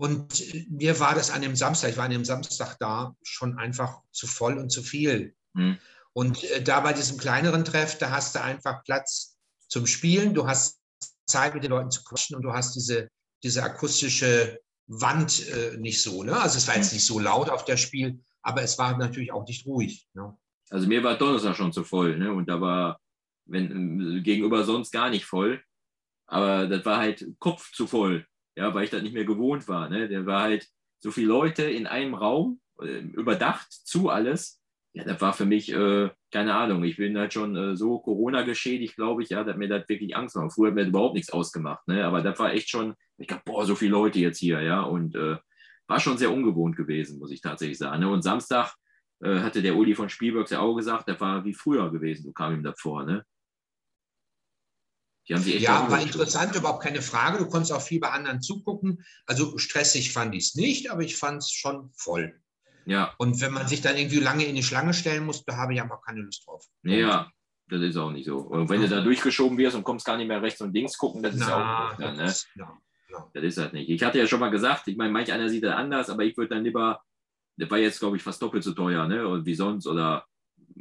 und 0.02 0.40
äh, 0.40 0.66
mir 0.68 0.98
war 0.98 1.14
das 1.14 1.30
an 1.30 1.42
dem 1.42 1.54
Samstag, 1.54 1.90
ich 1.90 1.96
war 1.96 2.06
an 2.06 2.10
dem 2.10 2.24
Samstag 2.24 2.76
da, 2.80 3.14
schon 3.22 3.56
einfach 3.56 4.00
zu 4.10 4.26
voll 4.26 4.58
und 4.58 4.70
zu 4.70 4.82
viel. 4.82 5.36
Mhm. 5.52 5.78
Und 6.12 6.42
äh, 6.42 6.60
da 6.60 6.80
bei 6.80 6.92
diesem 6.92 7.18
kleineren 7.18 7.64
Treff, 7.64 7.98
da 7.98 8.10
hast 8.10 8.34
du 8.34 8.42
einfach 8.42 8.82
Platz 8.82 9.38
zum 9.68 9.86
Spielen, 9.86 10.34
du 10.34 10.48
hast 10.48 10.80
Zeit 11.24 11.54
mit 11.54 11.62
den 11.62 11.70
Leuten 11.70 11.92
zu 11.92 12.02
quatschen 12.02 12.34
und 12.34 12.42
du 12.42 12.52
hast 12.52 12.74
diese, 12.74 13.10
diese 13.44 13.62
akustische 13.62 14.58
Wand 14.88 15.48
äh, 15.48 15.76
nicht 15.78 16.02
so. 16.02 16.24
Ne? 16.24 16.36
Also 16.36 16.58
es 16.58 16.66
war 16.66 16.74
jetzt 16.74 16.92
nicht 16.92 17.06
so 17.06 17.20
laut 17.20 17.48
auf 17.48 17.64
der 17.64 17.76
Spiel, 17.76 18.18
aber 18.42 18.62
es 18.62 18.76
war 18.78 18.98
natürlich 18.98 19.32
auch 19.32 19.46
nicht 19.46 19.64
ruhig. 19.66 20.08
Ne? 20.14 20.36
Also 20.70 20.88
mir 20.88 21.04
war 21.04 21.16
Donnerstag 21.16 21.54
schon 21.54 21.72
zu 21.72 21.84
voll, 21.84 22.18
ne? 22.18 22.32
Und 22.32 22.48
da 22.48 22.60
war 22.60 22.98
wenn, 23.44 24.24
gegenüber 24.24 24.64
sonst 24.64 24.90
gar 24.90 25.10
nicht 25.10 25.26
voll. 25.26 25.62
Aber 26.26 26.66
das 26.66 26.84
war 26.84 26.98
halt 26.98 27.24
Kopf 27.38 27.70
zu 27.72 27.86
voll, 27.86 28.26
ja, 28.56 28.74
weil 28.74 28.84
ich 28.84 28.90
das 28.90 29.02
nicht 29.02 29.14
mehr 29.14 29.24
gewohnt 29.24 29.68
war. 29.68 29.88
Ne? 29.88 30.08
Der 30.08 30.26
war 30.26 30.42
halt 30.42 30.68
so 30.98 31.10
viele 31.10 31.28
Leute 31.28 31.64
in 31.64 31.86
einem 31.86 32.14
Raum, 32.14 32.60
äh, 32.80 33.00
überdacht 33.00 33.70
zu 33.70 34.08
alles 34.08 34.62
ja, 34.94 35.04
das 35.04 35.20
war 35.22 35.32
für 35.32 35.46
mich, 35.46 35.72
äh, 35.72 36.10
keine 36.30 36.54
Ahnung, 36.54 36.84
ich 36.84 36.96
bin 36.96 37.16
halt 37.16 37.32
schon 37.32 37.56
äh, 37.56 37.76
so 37.76 37.98
Corona 38.00 38.42
geschädigt, 38.42 38.96
glaube 38.96 39.22
ich, 39.22 39.30
ja, 39.30 39.42
dass 39.42 39.56
mir 39.56 39.68
das 39.68 39.88
wirklich 39.88 40.14
Angst 40.14 40.36
war. 40.36 40.50
Früher 40.50 40.68
hat 40.68 40.74
mir 40.74 40.82
das 40.82 40.90
überhaupt 40.90 41.14
nichts 41.14 41.32
ausgemacht, 41.32 41.86
ne? 41.88 42.04
aber 42.04 42.20
das 42.22 42.38
war 42.38 42.52
echt 42.52 42.68
schon, 42.68 42.94
ich 43.16 43.26
dachte, 43.26 43.42
boah, 43.46 43.64
so 43.64 43.74
viele 43.74 43.92
Leute 43.92 44.18
jetzt 44.18 44.38
hier, 44.38 44.60
ja, 44.60 44.82
und 44.82 45.14
äh, 45.16 45.38
war 45.86 46.00
schon 46.00 46.18
sehr 46.18 46.30
ungewohnt 46.30 46.76
gewesen, 46.76 47.18
muss 47.18 47.30
ich 47.30 47.40
tatsächlich 47.40 47.78
sagen. 47.78 48.00
Ne? 48.00 48.08
Und 48.08 48.22
Samstag 48.22 48.74
äh, 49.20 49.40
hatte 49.40 49.62
der 49.62 49.76
Uli 49.76 49.94
von 49.94 50.10
Spielbergs 50.10 50.50
ja 50.50 50.60
auch 50.60 50.74
gesagt, 50.74 51.08
das 51.08 51.20
war 51.20 51.44
wie 51.44 51.54
früher 51.54 51.90
gewesen, 51.90 52.24
so 52.24 52.32
kam 52.32 52.54
ihm 52.54 52.62
das 52.62 52.78
vor, 52.78 53.04
ne? 53.04 53.24
Die 55.28 55.34
haben 55.34 55.42
sich 55.42 55.54
echt 55.54 55.64
ja, 55.64 55.88
war 55.90 56.00
interessant, 56.00 56.56
überhaupt 56.56 56.82
keine 56.82 57.00
Frage. 57.00 57.38
Du 57.38 57.48
konntest 57.48 57.72
auch 57.72 57.80
viel 57.80 58.00
bei 58.00 58.10
anderen 58.10 58.42
zugucken. 58.42 59.04
Also 59.26 59.56
stressig 59.58 60.12
fand 60.12 60.34
ich 60.34 60.46
es 60.46 60.54
nicht, 60.54 60.90
aber 60.90 61.02
ich 61.02 61.16
fand 61.16 61.42
es 61.42 61.50
schon 61.50 61.90
voll. 61.94 62.40
Ja. 62.86 63.14
Und 63.18 63.40
wenn 63.40 63.52
man 63.52 63.68
sich 63.68 63.80
dann 63.80 63.96
irgendwie 63.96 64.18
lange 64.18 64.44
in 64.44 64.56
die 64.56 64.62
Schlange 64.62 64.94
stellen 64.94 65.24
muss, 65.24 65.44
da 65.44 65.56
habe 65.56 65.74
ich 65.74 65.80
einfach 65.80 66.02
keine 66.02 66.22
Lust 66.22 66.46
drauf. 66.46 66.64
Ja, 66.82 67.30
das 67.68 67.80
ist 67.80 67.96
auch 67.96 68.10
nicht 68.10 68.26
so. 68.26 68.38
Und 68.38 68.68
wenn 68.68 68.82
ja. 68.82 68.88
du 68.88 68.96
da 68.96 69.00
durchgeschoben 69.02 69.56
wirst 69.58 69.76
und 69.76 69.84
kommst 69.84 70.04
gar 70.04 70.16
nicht 70.16 70.26
mehr 70.26 70.42
rechts 70.42 70.60
und 70.60 70.74
links 70.74 70.98
gucken, 70.98 71.22
das 71.22 71.34
ist 71.34 71.40
Na, 71.40 71.86
auch 71.86 71.90
nicht 71.90 72.02
dann, 72.02 72.16
ne? 72.16 72.24
Ist, 72.24 72.48
ja, 72.56 72.76
ja. 73.10 73.30
Das 73.32 73.44
ist 73.44 73.58
halt 73.58 73.72
nicht. 73.72 73.88
Ich 73.88 74.02
hatte 74.02 74.18
ja 74.18 74.26
schon 74.26 74.40
mal 74.40 74.50
gesagt, 74.50 74.88
ich 74.88 74.96
meine, 74.96 75.12
manch 75.12 75.32
einer 75.32 75.48
sieht 75.48 75.64
das 75.64 75.74
anders, 75.74 76.10
aber 76.10 76.24
ich 76.24 76.36
würde 76.36 76.56
dann 76.56 76.64
lieber, 76.64 77.00
das 77.56 77.70
war 77.70 77.78
jetzt, 77.78 78.00
glaube 78.00 78.16
ich, 78.16 78.22
fast 78.22 78.42
doppelt 78.42 78.64
so 78.64 78.72
teuer, 78.72 79.06
ne? 79.06 79.26
Und 79.28 79.46
wie 79.46 79.54
sonst 79.54 79.86
oder 79.86 80.26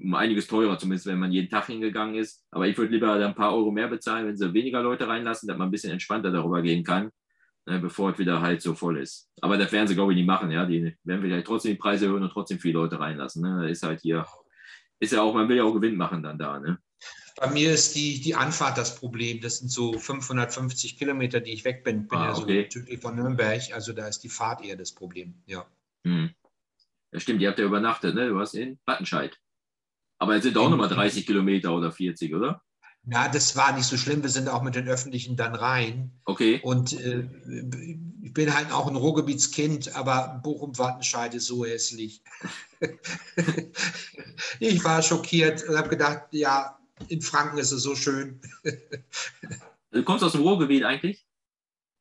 um 0.03 0.15
einiges 0.15 0.47
teurer, 0.47 0.77
zumindest 0.77 1.05
wenn 1.07 1.19
man 1.19 1.31
jeden 1.31 1.49
Tag 1.49 1.67
hingegangen 1.67 2.15
ist. 2.15 2.43
Aber 2.51 2.67
ich 2.67 2.77
würde 2.77 2.93
lieber 2.93 3.13
ein 3.13 3.35
paar 3.35 3.53
Euro 3.55 3.71
mehr 3.71 3.87
bezahlen, 3.87 4.27
wenn 4.27 4.37
sie 4.37 4.53
weniger 4.53 4.81
Leute 4.81 5.07
reinlassen, 5.07 5.47
damit 5.47 5.59
man 5.59 5.67
ein 5.67 5.71
bisschen 5.71 5.91
entspannter 5.91 6.31
darüber 6.31 6.61
gehen 6.61 6.83
kann, 6.83 7.11
ne, 7.65 7.79
bevor 7.79 8.11
es 8.11 8.17
wieder 8.17 8.41
halt 8.41 8.61
so 8.61 8.73
voll 8.73 8.99
ist. 8.99 9.29
Aber 9.41 9.57
das 9.57 9.71
werden 9.71 9.87
sie, 9.87 9.95
glaube 9.95 10.13
ich, 10.13 10.17
nicht 10.17 10.27
machen. 10.27 10.51
Ja? 10.51 10.65
Die 10.65 10.95
werden 11.03 11.21
vielleicht 11.21 11.47
trotzdem 11.47 11.73
die 11.73 11.77
Preise 11.77 12.05
erhöhen 12.05 12.23
und 12.23 12.31
trotzdem 12.31 12.59
viele 12.59 12.79
Leute 12.79 12.99
reinlassen. 12.99 13.41
Ne? 13.43 13.69
Ist 13.69 13.83
halt 13.83 14.01
hier, 14.01 14.25
ist 14.99 15.13
ja 15.13 15.21
auch, 15.21 15.33
man 15.33 15.49
will 15.49 15.57
ja 15.57 15.63
auch 15.63 15.73
Gewinn 15.73 15.95
machen 15.95 16.23
dann 16.23 16.37
da. 16.37 16.59
Ne? 16.59 16.79
Bei 17.37 17.49
mir 17.49 17.73
ist 17.73 17.95
die, 17.95 18.21
die 18.21 18.35
Anfahrt 18.35 18.77
das 18.77 18.99
Problem. 18.99 19.41
Das 19.41 19.59
sind 19.59 19.69
so 19.69 19.93
550 19.93 20.97
Kilometer, 20.97 21.39
die 21.39 21.53
ich 21.53 21.65
weg 21.65 21.83
bin. 21.83 22.07
Bin 22.07 22.19
ah, 22.19 22.25
ja 22.27 22.35
so 22.35 22.43
okay. 22.43 22.67
südlich 22.69 22.99
von 22.99 23.15
Nürnberg. 23.15 23.61
Also 23.73 23.93
da 23.93 24.07
ist 24.07 24.19
die 24.19 24.29
Fahrt 24.29 24.63
eher 24.63 24.75
das 24.75 24.91
Problem. 24.91 25.35
Ja. 25.45 25.65
Hm. 26.05 26.31
Ja, 27.11 27.19
stimmt, 27.19 27.41
ihr 27.41 27.49
habt 27.49 27.59
ja 27.59 27.65
übernachtet, 27.65 28.15
ne? 28.15 28.29
Du 28.29 28.35
warst 28.35 28.55
in 28.55 28.79
Wattenscheid. 28.85 29.37
Aber 30.21 30.35
es 30.35 30.43
sind 30.43 30.55
auch 30.55 30.69
nochmal 30.69 30.87
30 30.87 31.25
Kilometer 31.25 31.75
oder 31.75 31.91
40, 31.91 32.35
oder? 32.35 32.61
Ja, 33.11 33.27
das 33.27 33.55
war 33.55 33.75
nicht 33.75 33.87
so 33.87 33.97
schlimm. 33.97 34.21
Wir 34.21 34.29
sind 34.29 34.49
auch 34.49 34.61
mit 34.61 34.75
den 34.75 34.87
Öffentlichen 34.87 35.35
dann 35.35 35.55
rein. 35.55 36.11
Okay. 36.25 36.61
Und 36.61 36.93
äh, 36.93 37.27
ich 38.21 38.31
bin 38.31 38.53
halt 38.53 38.71
auch 38.71 38.87
ein 38.87 38.95
Ruhrgebietskind, 38.95 39.95
aber 39.95 40.39
Bochum-Wattenscheid 40.43 41.33
ist 41.33 41.47
so 41.47 41.65
hässlich. 41.65 42.21
ich 44.59 44.83
war 44.83 45.01
schockiert 45.01 45.67
und 45.67 45.75
habe 45.75 45.89
gedacht, 45.89 46.25
ja, 46.29 46.77
in 47.07 47.23
Franken 47.23 47.57
ist 47.57 47.71
es 47.71 47.81
so 47.81 47.95
schön. 47.95 48.41
du 49.89 50.03
kommst 50.03 50.23
aus 50.23 50.33
dem 50.33 50.41
Ruhrgebiet 50.41 50.83
eigentlich? 50.83 51.25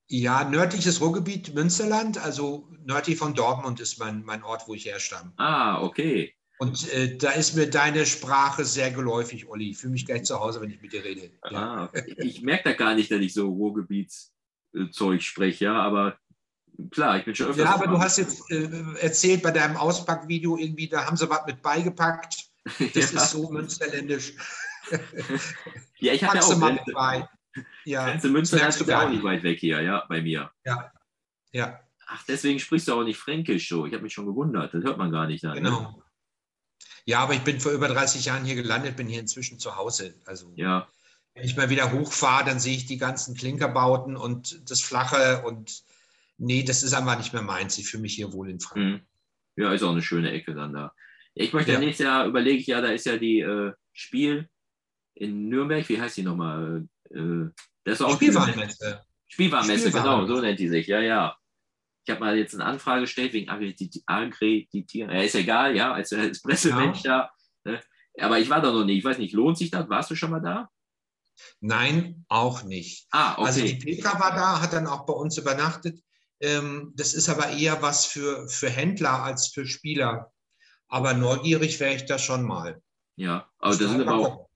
Ja, 0.08 0.44
nördliches 0.44 1.00
Ruhrgebiet, 1.00 1.54
Münsterland, 1.54 2.18
also 2.18 2.68
nördlich 2.84 3.16
von 3.16 3.32
Dortmund 3.32 3.80
ist 3.80 3.98
mein, 3.98 4.24
mein 4.24 4.42
Ort, 4.42 4.68
wo 4.68 4.74
ich 4.74 4.84
herstamme. 4.84 5.32
Ah, 5.38 5.80
okay. 5.80 6.34
Und 6.60 6.92
äh, 6.92 7.16
da 7.16 7.30
ist 7.30 7.54
mir 7.54 7.70
deine 7.70 8.04
Sprache 8.04 8.66
sehr 8.66 8.90
geläufig, 8.90 9.48
Olli. 9.48 9.70
Ich 9.70 9.78
fühle 9.78 9.92
mich 9.92 10.04
gleich 10.04 10.24
zu 10.24 10.38
Hause, 10.40 10.60
wenn 10.60 10.70
ich 10.70 10.82
mit 10.82 10.92
dir 10.92 11.02
rede. 11.02 11.30
Ja. 11.50 11.90
Ah, 11.90 11.92
ich 12.18 12.42
merke 12.42 12.64
da 12.64 12.72
gar 12.74 12.94
nicht, 12.94 13.10
dass 13.10 13.20
ich 13.20 13.32
so 13.32 13.48
Ruhrgebietszeug 13.48 15.22
spreche, 15.22 15.64
ja, 15.64 15.80
aber 15.80 16.18
klar, 16.90 17.16
ich 17.16 17.24
bin 17.24 17.34
schon 17.34 17.46
öfters. 17.46 17.64
Ja, 17.64 17.74
aber 17.74 17.86
du 17.86 17.98
hast 17.98 18.18
jetzt 18.18 18.50
äh, 18.50 18.68
erzählt 19.00 19.42
bei 19.42 19.52
deinem 19.52 19.78
Auspackvideo 19.78 20.58
irgendwie, 20.58 20.86
da 20.86 21.06
haben 21.06 21.16
sie 21.16 21.30
was 21.30 21.46
mit 21.46 21.62
beigepackt. 21.62 22.50
Das 22.94 23.12
ja. 23.12 23.22
ist 23.22 23.30
so 23.30 23.50
münsterländisch. 23.50 24.34
ja, 25.98 26.12
ich 26.12 26.22
hatte 26.22 26.44
auch 26.44 26.58
mal 26.58 26.76
Grenze, 26.76 26.92
bei. 26.92 27.28
Ja, 27.86 28.04
Grenze 28.10 28.28
Münsterland 28.28 28.78
ist 28.78 28.92
auch 28.92 29.08
nicht 29.08 29.22
weit 29.22 29.42
weg 29.44 29.58
hier, 29.58 29.80
ja, 29.80 30.04
bei 30.10 30.20
mir. 30.20 30.50
Ja, 30.66 30.92
ja. 31.52 31.80
Ach, 32.06 32.22
deswegen 32.28 32.58
sprichst 32.58 32.88
du 32.88 32.92
auch 32.92 33.02
nicht 33.02 33.16
Fränkisch 33.16 33.66
so. 33.66 33.86
Ich 33.86 33.94
habe 33.94 34.02
mich 34.02 34.12
schon 34.12 34.26
gewundert. 34.26 34.74
Das 34.74 34.84
hört 34.84 34.98
man 34.98 35.10
gar 35.10 35.26
nicht. 35.26 35.42
Dann, 35.42 35.54
ne? 35.54 35.62
genau. 35.62 35.80
Ne? 35.80 35.99
Ja, 37.06 37.20
aber 37.20 37.34
ich 37.34 37.40
bin 37.40 37.60
vor 37.60 37.72
über 37.72 37.88
30 37.88 38.24
Jahren 38.24 38.44
hier 38.44 38.54
gelandet, 38.54 38.96
bin 38.96 39.08
hier 39.08 39.20
inzwischen 39.20 39.58
zu 39.58 39.76
Hause. 39.76 40.14
Also 40.26 40.52
ja. 40.56 40.88
wenn 41.34 41.44
ich 41.44 41.56
mal 41.56 41.70
wieder 41.70 41.92
hochfahre, 41.92 42.44
dann 42.44 42.60
sehe 42.60 42.76
ich 42.76 42.86
die 42.86 42.98
ganzen 42.98 43.34
Klinkerbauten 43.34 44.16
und 44.16 44.70
das 44.70 44.80
Flache 44.80 45.42
und 45.44 45.82
nee, 46.38 46.62
das 46.62 46.82
ist 46.82 46.94
einfach 46.94 47.18
nicht 47.18 47.32
mehr 47.32 47.42
meins. 47.42 47.78
Ich 47.78 47.88
fühle 47.88 48.02
mich 48.02 48.14
hier 48.14 48.32
wohl 48.32 48.50
in 48.50 48.60
Frankfurt. 48.60 49.00
Mhm. 49.00 49.06
Ja, 49.56 49.72
ist 49.72 49.82
auch 49.82 49.92
eine 49.92 50.02
schöne 50.02 50.30
Ecke 50.32 50.54
dann 50.54 50.72
da. 50.72 50.92
Ich 51.34 51.52
möchte 51.52 51.72
ja. 51.72 51.78
nächstes 51.78 52.04
Jahr, 52.04 52.26
überlege 52.26 52.58
ich 52.58 52.66
ja, 52.66 52.80
da 52.80 52.88
ist 52.88 53.06
ja 53.06 53.16
die 53.16 53.40
äh, 53.40 53.72
Spiel 53.92 54.48
in 55.14 55.48
Nürnberg, 55.48 55.88
wie 55.88 56.00
heißt 56.00 56.16
die 56.16 56.22
nochmal? 56.22 56.86
Äh, 57.10 57.50
das 57.84 58.00
ist 58.00 58.02
auch 58.02 58.14
Spielwarenmesse. 58.14 59.02
Spielwarenmesse, 59.28 59.90
genau, 59.92 60.26
so 60.26 60.40
nennt 60.40 60.58
die 60.58 60.68
sich, 60.68 60.86
ja, 60.86 61.00
ja. 61.00 61.36
Ich 62.04 62.10
habe 62.10 62.20
mal 62.20 62.36
jetzt 62.36 62.54
eine 62.54 62.64
Anfrage 62.64 63.02
gestellt 63.02 63.32
wegen 63.32 63.48
Akkreditierung. 63.48 65.14
Ja, 65.14 65.22
ist 65.22 65.34
egal, 65.34 65.76
ja, 65.76 65.92
als, 65.92 66.12
als 66.12 66.40
Pressemensch 66.42 67.02
ja. 67.02 67.30
da. 67.64 67.70
Ne? 67.70 67.80
Aber 68.18 68.38
ich 68.38 68.48
war 68.48 68.60
da 68.60 68.72
noch 68.72 68.84
nicht. 68.84 68.98
Ich 68.98 69.04
weiß 69.04 69.18
nicht, 69.18 69.34
lohnt 69.34 69.58
sich 69.58 69.70
das? 69.70 69.88
Warst 69.88 70.10
du 70.10 70.14
schon 70.14 70.30
mal 70.30 70.40
da? 70.40 70.68
Nein, 71.60 72.24
auch 72.28 72.62
nicht. 72.64 73.06
Ah, 73.10 73.32
okay. 73.34 73.46
Also 73.46 73.60
die 73.62 73.76
Petra 73.76 74.18
war 74.18 74.34
da, 74.34 74.60
hat 74.60 74.72
dann 74.72 74.86
auch 74.86 75.06
bei 75.06 75.12
uns 75.12 75.38
übernachtet. 75.38 76.00
Ähm, 76.40 76.92
das 76.96 77.14
ist 77.14 77.28
aber 77.28 77.50
eher 77.50 77.82
was 77.82 78.06
für, 78.06 78.48
für 78.48 78.70
Händler 78.70 79.22
als 79.22 79.48
für 79.48 79.66
Spieler. 79.66 80.32
Aber 80.88 81.14
neugierig 81.14 81.78
wäre 81.80 81.94
ich 81.94 82.06
da 82.06 82.18
schon 82.18 82.44
mal. 82.44 82.82
Ja, 83.16 83.48
aber 83.58 83.76
das 83.76 83.90
sind 83.90 84.00
aber 84.00 84.14
auch, 84.14 84.48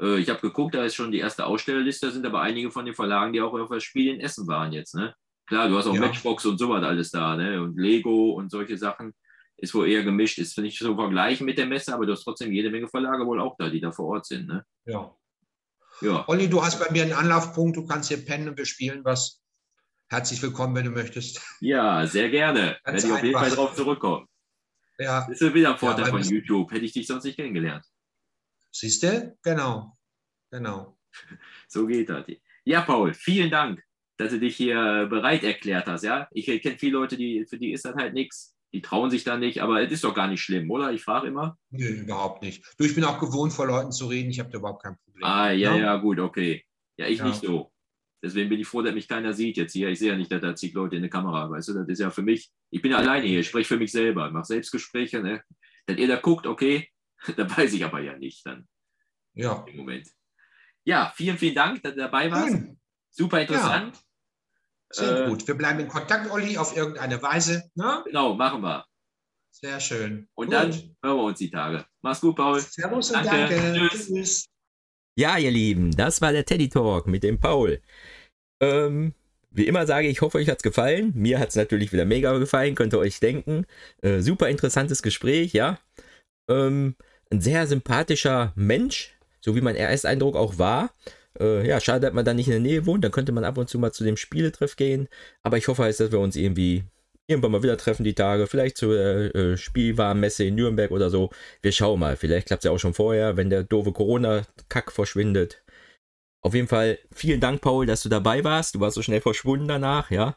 äh, 0.00 0.18
ich 0.18 0.28
habe 0.30 0.40
geguckt, 0.40 0.74
da 0.74 0.84
ist 0.84 0.94
schon 0.94 1.10
die 1.10 1.18
erste 1.18 1.44
Ausstellerliste, 1.44 2.06
da 2.06 2.12
sind 2.12 2.24
aber 2.24 2.40
einige 2.40 2.70
von 2.70 2.84
den 2.84 2.94
Verlagen, 2.94 3.32
die 3.32 3.40
auch 3.40 3.52
auf 3.52 3.68
das 3.68 3.82
Spiel 3.82 4.14
in 4.14 4.20
Essen 4.20 4.46
waren 4.46 4.72
jetzt, 4.72 4.94
ne? 4.94 5.14
Klar, 5.46 5.68
du 5.68 5.76
hast 5.76 5.86
auch 5.86 5.94
ja. 5.94 6.00
Matchbox 6.00 6.46
und 6.46 6.58
sowas 6.58 6.82
alles 6.84 7.10
da, 7.10 7.36
ne? 7.36 7.62
Und 7.62 7.76
Lego 7.76 8.32
und 8.32 8.50
solche 8.50 8.78
Sachen. 8.78 9.14
Ist 9.56 9.74
wohl 9.74 9.88
eher 9.88 10.02
gemischt, 10.02 10.38
ist 10.38 10.58
nicht 10.58 10.78
so 10.78 10.96
vergleichen 10.96 11.46
mit 11.46 11.56
der 11.56 11.66
Messe, 11.66 11.94
aber 11.94 12.04
du 12.04 12.12
hast 12.12 12.24
trotzdem 12.24 12.50
jede 12.50 12.70
Menge 12.70 12.88
Verlage 12.88 13.24
wohl 13.24 13.40
auch 13.40 13.54
da, 13.58 13.68
die 13.68 13.80
da 13.80 13.92
vor 13.92 14.06
Ort 14.06 14.26
sind. 14.26 14.48
Ne? 14.48 14.64
Ja. 14.86 15.14
ja. 16.00 16.24
Olli, 16.26 16.48
du 16.48 16.60
hast 16.64 16.80
bei 16.80 16.90
mir 16.90 17.04
einen 17.04 17.12
Anlaufpunkt, 17.12 17.76
du 17.76 17.86
kannst 17.86 18.08
hier 18.08 18.24
pennen 18.24 18.48
und 18.48 18.58
wir 18.58 18.66
spielen 18.66 19.04
was. 19.04 19.40
Herzlich 20.08 20.42
willkommen, 20.42 20.74
wenn 20.74 20.86
du 20.86 20.90
möchtest. 20.90 21.40
Ja, 21.60 22.04
sehr 22.06 22.28
gerne. 22.28 22.76
Ganz 22.82 23.04
Werde 23.04 23.06
ich 23.06 23.12
auf 23.12 23.22
jeden 23.22 23.38
Fall 23.38 23.50
drauf 23.50 23.74
zurückkommen. 23.76 24.26
Ja. 24.98 25.26
Das 25.28 25.40
ist 25.40 25.54
wieder 25.54 25.70
ein 25.70 25.78
Vorteil 25.78 26.06
ja, 26.06 26.10
von 26.10 26.22
YouTube. 26.22 26.72
Hätte 26.72 26.84
ich 26.84 26.92
dich 26.92 27.06
sonst 27.06 27.24
nicht 27.24 27.36
kennengelernt. 27.36 27.84
Siehst 28.72 29.02
du? 29.04 29.36
Genau. 29.42 29.96
Genau. 30.50 30.98
So 31.68 31.86
geht 31.86 32.10
das. 32.10 32.26
Ja, 32.64 32.82
Paul, 32.82 33.14
vielen 33.14 33.50
Dank 33.50 33.82
dass 34.22 34.32
du 34.32 34.38
dich 34.38 34.56
hier 34.56 35.06
bereit 35.10 35.44
erklärt 35.44 35.86
hast. 35.86 36.04
Ja? 36.04 36.28
Ich 36.30 36.46
kenne 36.46 36.78
viele 36.78 36.92
Leute, 36.92 37.16
die, 37.16 37.44
für 37.44 37.58
die 37.58 37.72
ist 37.72 37.84
das 37.84 37.94
halt 37.94 38.14
nichts. 38.14 38.56
Die 38.72 38.80
trauen 38.80 39.10
sich 39.10 39.22
da 39.22 39.36
nicht, 39.36 39.60
aber 39.60 39.82
es 39.82 39.92
ist 39.92 40.04
doch 40.04 40.14
gar 40.14 40.28
nicht 40.28 40.40
schlimm, 40.40 40.70
oder? 40.70 40.92
Ich 40.92 41.02
frage 41.02 41.28
immer. 41.28 41.58
Nee, 41.70 41.88
überhaupt 41.88 42.42
nicht. 42.42 42.64
Du, 42.78 42.84
ich 42.84 42.94
bin 42.94 43.04
auch 43.04 43.18
gewohnt, 43.18 43.52
vor 43.52 43.66
Leuten 43.66 43.92
zu 43.92 44.06
reden. 44.06 44.30
Ich 44.30 44.40
habe 44.40 44.50
da 44.50 44.58
überhaupt 44.58 44.82
kein 44.82 44.96
Problem. 44.96 45.24
Ah, 45.24 45.50
ja, 45.50 45.76
ja, 45.76 45.82
ja, 45.82 45.96
gut, 45.96 46.18
okay. 46.18 46.64
Ja, 46.96 47.06
ich 47.06 47.18
ja. 47.18 47.26
nicht 47.26 47.42
so. 47.42 47.70
Deswegen 48.22 48.48
bin 48.48 48.60
ich 48.60 48.66
froh, 48.66 48.80
dass 48.80 48.94
mich 48.94 49.08
keiner 49.08 49.34
sieht 49.34 49.56
jetzt 49.56 49.72
hier. 49.72 49.88
Ich 49.88 49.98
sehe 49.98 50.12
ja 50.12 50.16
nicht, 50.16 50.30
dass 50.30 50.40
da 50.40 50.54
zig 50.54 50.72
Leute 50.72 50.96
in 50.96 51.02
der 51.02 51.10
Kamera, 51.10 51.50
weißt 51.50 51.68
du, 51.68 51.74
das 51.74 51.88
ist 51.88 51.98
ja 51.98 52.10
für 52.10 52.22
mich, 52.22 52.50
ich 52.70 52.80
bin 52.80 52.92
ja 52.92 52.98
alleine 52.98 53.26
hier, 53.26 53.40
ich 53.40 53.48
spreche 53.48 53.68
für 53.68 53.76
mich 53.76 53.90
selber, 53.90 54.30
mache 54.30 54.46
Selbstgespräche, 54.46 55.20
ne? 55.20 55.42
Dass 55.86 55.98
ihr 55.98 56.06
da 56.06 56.16
guckt, 56.16 56.46
okay, 56.46 56.88
da 57.36 57.56
weiß 57.56 57.74
ich 57.74 57.84
aber 57.84 58.00
ja 58.00 58.16
nicht 58.16 58.46
dann. 58.46 58.66
Ja. 59.34 59.66
Im 59.68 59.76
Moment. 59.76 60.08
Ja, 60.84 61.12
vielen, 61.14 61.36
vielen 61.36 61.54
Dank, 61.54 61.82
dass 61.82 61.94
du 61.94 62.00
dabei 62.00 62.30
warst. 62.30 62.52
Schön. 62.52 62.80
Super 63.10 63.42
interessant. 63.42 64.02
Sehr 64.92 65.24
Äh, 65.26 65.28
gut. 65.28 65.46
Wir 65.46 65.54
bleiben 65.54 65.80
in 65.80 65.88
Kontakt, 65.88 66.30
Olli, 66.30 66.56
auf 66.58 66.76
irgendeine 66.76 67.20
Weise. 67.22 67.64
Ne? 67.74 68.02
Genau, 68.06 68.34
machen 68.34 68.62
wir. 68.62 68.84
Sehr 69.54 69.80
schön. 69.80 70.28
Und 70.34 70.46
Gut. 70.46 70.54
dann 70.54 70.72
hören 70.72 71.16
wir 71.16 71.24
uns 71.24 71.38
die 71.38 71.50
Tage. 71.50 71.84
Mach's 72.02 72.20
gut, 72.20 72.36
Paul. 72.36 72.60
Servus 72.60 73.10
und 73.10 73.24
Danke. 73.24 73.54
danke. 73.54 73.88
Tschüss. 73.88 74.06
Tschüss. 74.08 74.44
Ja, 75.18 75.36
ihr 75.36 75.50
Lieben, 75.50 75.90
das 75.94 76.20
war 76.22 76.32
der 76.32 76.44
Teddy 76.46 76.68
Talk 76.70 77.06
mit 77.06 77.22
dem 77.22 77.38
Paul. 77.38 77.80
Ähm, 78.62 79.14
wie 79.50 79.66
immer 79.66 79.86
sage 79.86 80.08
ich, 80.08 80.22
hoffe, 80.22 80.38
euch 80.38 80.48
hat's 80.48 80.62
gefallen. 80.62 81.12
Mir 81.14 81.38
hat's 81.38 81.54
natürlich 81.56 81.92
wieder 81.92 82.06
mega 82.06 82.36
gefallen, 82.38 82.74
könnt 82.74 82.94
ihr 82.94 82.98
euch 82.98 83.20
denken. 83.20 83.66
Äh, 84.00 84.20
super 84.20 84.48
interessantes 84.48 85.02
Gespräch, 85.02 85.52
ja. 85.52 85.78
Ähm, 86.48 86.96
ein 87.30 87.42
sehr 87.42 87.66
sympathischer 87.66 88.52
Mensch, 88.56 89.14
so 89.42 89.54
wie 89.54 89.60
mein 89.60 89.76
RS-Eindruck 89.76 90.34
auch 90.36 90.58
war. 90.58 90.94
Äh, 91.40 91.66
ja, 91.66 91.80
schade, 91.80 92.00
dass 92.00 92.14
man 92.14 92.24
da 92.24 92.34
nicht 92.34 92.48
in 92.48 92.52
der 92.52 92.60
Nähe 92.60 92.86
wohnt. 92.86 93.04
Dann 93.04 93.12
könnte 93.12 93.32
man 93.32 93.44
ab 93.44 93.58
und 93.58 93.68
zu 93.68 93.78
mal 93.78 93.92
zu 93.92 94.04
dem 94.04 94.16
Spieletreff 94.16 94.76
gehen. 94.76 95.08
Aber 95.42 95.56
ich 95.58 95.68
hoffe, 95.68 95.82
halt, 95.82 95.98
dass 95.98 96.12
wir 96.12 96.20
uns 96.20 96.36
irgendwie 96.36 96.84
irgendwann 97.26 97.52
mal 97.52 97.62
wieder 97.62 97.76
treffen 97.76 98.04
die 98.04 98.14
Tage. 98.14 98.46
Vielleicht 98.46 98.76
zur 98.76 98.98
äh, 98.98 99.56
Spielwarenmesse 99.56 100.44
in 100.44 100.54
Nürnberg 100.54 100.90
oder 100.90 101.10
so. 101.10 101.30
Wir 101.62 101.72
schauen 101.72 102.00
mal. 102.00 102.16
Vielleicht 102.16 102.48
klappt 102.48 102.64
es 102.64 102.68
ja 102.68 102.70
auch 102.72 102.78
schon 102.78 102.94
vorher, 102.94 103.36
wenn 103.36 103.50
der 103.50 103.64
doofe 103.64 103.92
Corona-Kack 103.92 104.92
verschwindet. 104.92 105.62
Auf 106.44 106.54
jeden 106.54 106.68
Fall 106.68 106.98
vielen 107.12 107.40
Dank, 107.40 107.60
Paul, 107.60 107.86
dass 107.86 108.02
du 108.02 108.08
dabei 108.08 108.42
warst. 108.44 108.74
Du 108.74 108.80
warst 108.80 108.96
so 108.96 109.02
schnell 109.02 109.20
verschwunden 109.20 109.68
danach, 109.68 110.10
ja. 110.10 110.36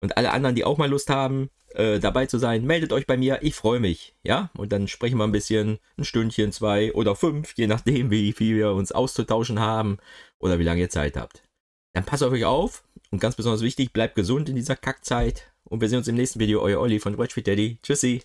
Und 0.00 0.16
alle 0.16 0.30
anderen, 0.30 0.54
die 0.54 0.64
auch 0.64 0.76
mal 0.76 0.90
Lust 0.90 1.08
haben, 1.08 1.50
äh, 1.76 2.00
dabei 2.00 2.26
zu 2.26 2.38
sein, 2.38 2.64
meldet 2.64 2.92
euch 2.92 3.06
bei 3.06 3.16
mir. 3.16 3.38
Ich 3.42 3.54
freue 3.54 3.80
mich, 3.80 4.14
ja. 4.22 4.50
Und 4.56 4.72
dann 4.72 4.88
sprechen 4.88 5.18
wir 5.18 5.24
ein 5.24 5.32
bisschen, 5.32 5.78
ein 5.96 6.04
Stündchen, 6.04 6.52
zwei 6.52 6.92
oder 6.92 7.14
fünf, 7.14 7.54
je 7.56 7.66
nachdem, 7.66 8.10
wie 8.10 8.32
viel 8.32 8.56
wir 8.56 8.72
uns 8.72 8.92
auszutauschen 8.92 9.60
haben 9.60 9.98
oder 10.38 10.58
wie 10.58 10.64
lange 10.64 10.80
ihr 10.80 10.90
Zeit 10.90 11.16
habt. 11.16 11.42
Dann 11.94 12.04
passt 12.04 12.22
auf 12.22 12.32
euch 12.32 12.44
auf 12.44 12.84
und 13.10 13.20
ganz 13.20 13.36
besonders 13.36 13.62
wichtig, 13.62 13.92
bleibt 13.92 14.14
gesund 14.14 14.48
in 14.48 14.56
dieser 14.56 14.76
Kackzeit. 14.76 15.50
Und 15.64 15.80
wir 15.80 15.88
sehen 15.88 15.98
uns 15.98 16.08
im 16.08 16.14
nächsten 16.14 16.40
Video. 16.40 16.60
Euer 16.62 16.80
Olli 16.80 17.00
von 17.00 17.18
Watch 17.18 17.34
Daddy. 17.34 17.78
Tschüssi. 17.82 18.22